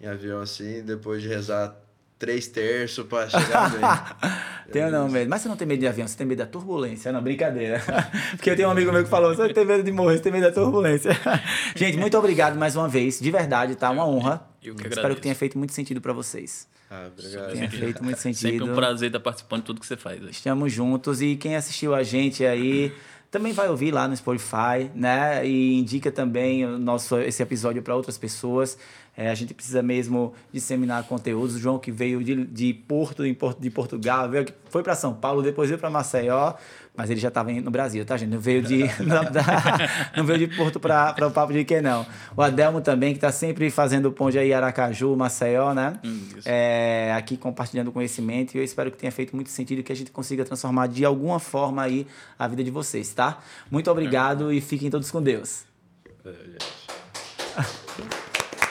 em 0.00 0.06
avião 0.06 0.40
assim, 0.40 0.82
depois 0.82 1.22
de 1.22 1.28
rezar 1.28 1.74
três 2.20 2.46
terços 2.46 3.06
para 3.06 3.28
chegar 3.30 3.70
bem. 3.70 3.80
tenho 4.70 4.90
não 4.90 5.08
medo. 5.08 5.28
Mas 5.28 5.40
você 5.40 5.48
não 5.48 5.56
tem 5.56 5.66
medo 5.66 5.80
de 5.80 5.86
avião, 5.86 6.06
você 6.06 6.16
tem 6.16 6.26
medo 6.26 6.38
da 6.38 6.46
turbulência. 6.46 7.10
Não, 7.10 7.22
brincadeira. 7.22 7.82
Porque 8.36 8.50
eu 8.50 8.54
tenho 8.54 8.68
um 8.68 8.70
amigo 8.70 8.92
meu 8.92 9.02
que 9.02 9.08
falou, 9.08 9.34
você 9.34 9.52
tem 9.54 9.64
medo 9.64 9.82
de 9.82 9.90
morrer, 9.90 10.18
você 10.18 10.22
tem 10.24 10.30
medo 10.30 10.42
da 10.44 10.52
turbulência. 10.52 11.10
Gente, 11.74 11.96
muito 11.96 12.16
obrigado 12.18 12.56
mais 12.56 12.76
uma 12.76 12.86
vez. 12.86 13.18
De 13.18 13.30
verdade, 13.30 13.74
tá? 13.74 13.90
Uma 13.90 14.06
honra. 14.06 14.46
Eu 14.62 14.74
que 14.74 14.86
Espero 14.86 15.14
que 15.14 15.22
tenha 15.22 15.34
feito 15.34 15.56
muito 15.56 15.72
sentido 15.72 15.98
para 16.00 16.12
vocês. 16.12 16.68
Ah, 16.90 17.08
obrigado. 17.10 17.52
Tenha 17.52 17.70
feito 17.70 18.04
muito 18.04 18.20
sentido. 18.20 18.50
Sempre 18.50 18.70
um 18.70 18.74
prazer 18.74 19.08
estar 19.08 19.20
participando 19.20 19.60
de 19.60 19.66
tudo 19.66 19.80
que 19.80 19.86
você 19.86 19.96
faz. 19.96 20.22
Estamos 20.24 20.70
juntos. 20.70 21.22
E 21.22 21.36
quem 21.36 21.56
assistiu 21.56 21.94
a 21.94 22.02
gente 22.02 22.44
aí 22.44 22.92
também 23.30 23.52
vai 23.52 23.68
ouvir 23.68 23.92
lá 23.92 24.06
no 24.06 24.14
Spotify, 24.14 24.90
né? 24.94 25.46
E 25.46 25.78
indica 25.78 26.10
também 26.10 26.66
o 26.66 26.78
nosso, 26.78 27.16
esse 27.18 27.42
episódio 27.42 27.80
para 27.80 27.96
outras 27.96 28.18
pessoas. 28.18 28.76
É, 29.16 29.28
a 29.28 29.34
gente 29.34 29.52
precisa 29.52 29.82
mesmo 29.82 30.32
disseminar 30.52 31.04
conteúdos. 31.04 31.56
O 31.56 31.58
João 31.58 31.78
que 31.78 31.90
veio 31.90 32.22
de, 32.22 32.44
de 32.46 32.72
Porto, 32.72 33.22
de, 33.22 33.70
Portugal, 33.70 34.28
veio, 34.30 34.46
foi 34.70 34.82
para 34.82 34.94
São 34.94 35.12
Paulo, 35.12 35.42
depois 35.42 35.68
veio 35.68 35.78
para 35.78 35.90
Maceió, 35.90 36.54
mas 36.96 37.10
ele 37.10 37.20
já 37.20 37.28
estava 37.28 37.52
no 37.52 37.70
Brasil, 37.70 38.04
tá, 38.04 38.16
gente? 38.16 38.30
Não 38.30 38.38
veio 38.38 38.62
de, 38.62 38.84
não, 40.16 40.24
veio 40.24 40.38
de 40.46 40.56
Porto 40.56 40.80
para 40.80 41.26
o 41.26 41.30
Papo 41.30 41.52
de 41.52 41.64
Que 41.64 41.80
não. 41.80 42.06
O 42.36 42.42
Adelmo 42.42 42.80
também, 42.80 43.12
que 43.12 43.18
está 43.18 43.32
sempre 43.32 43.70
fazendo 43.70 44.10
ponte 44.12 44.38
aí 44.38 44.52
Aracaju, 44.52 45.16
Maceió, 45.16 45.74
né? 45.74 45.98
É, 46.44 47.12
aqui 47.16 47.36
compartilhando 47.36 47.92
conhecimento. 47.92 48.54
E 48.54 48.58
eu 48.58 48.64
espero 48.64 48.90
que 48.90 48.96
tenha 48.96 49.12
feito 49.12 49.34
muito 49.34 49.50
sentido 49.50 49.82
que 49.82 49.92
a 49.92 49.96
gente 49.96 50.10
consiga 50.10 50.44
transformar 50.44 50.86
de 50.86 51.04
alguma 51.04 51.38
forma 51.38 51.82
aí 51.82 52.06
a 52.38 52.48
vida 52.48 52.64
de 52.64 52.70
vocês, 52.70 53.12
tá? 53.12 53.38
Muito 53.70 53.90
obrigado 53.90 54.50
é. 54.50 54.54
e 54.54 54.60
fiquem 54.60 54.88
todos 54.88 55.10
com 55.10 55.22
Deus. 55.22 55.64
É, 56.24 56.30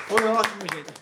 Foi 0.10 0.26
ótimo, 0.26 0.62
gente. 0.74 0.99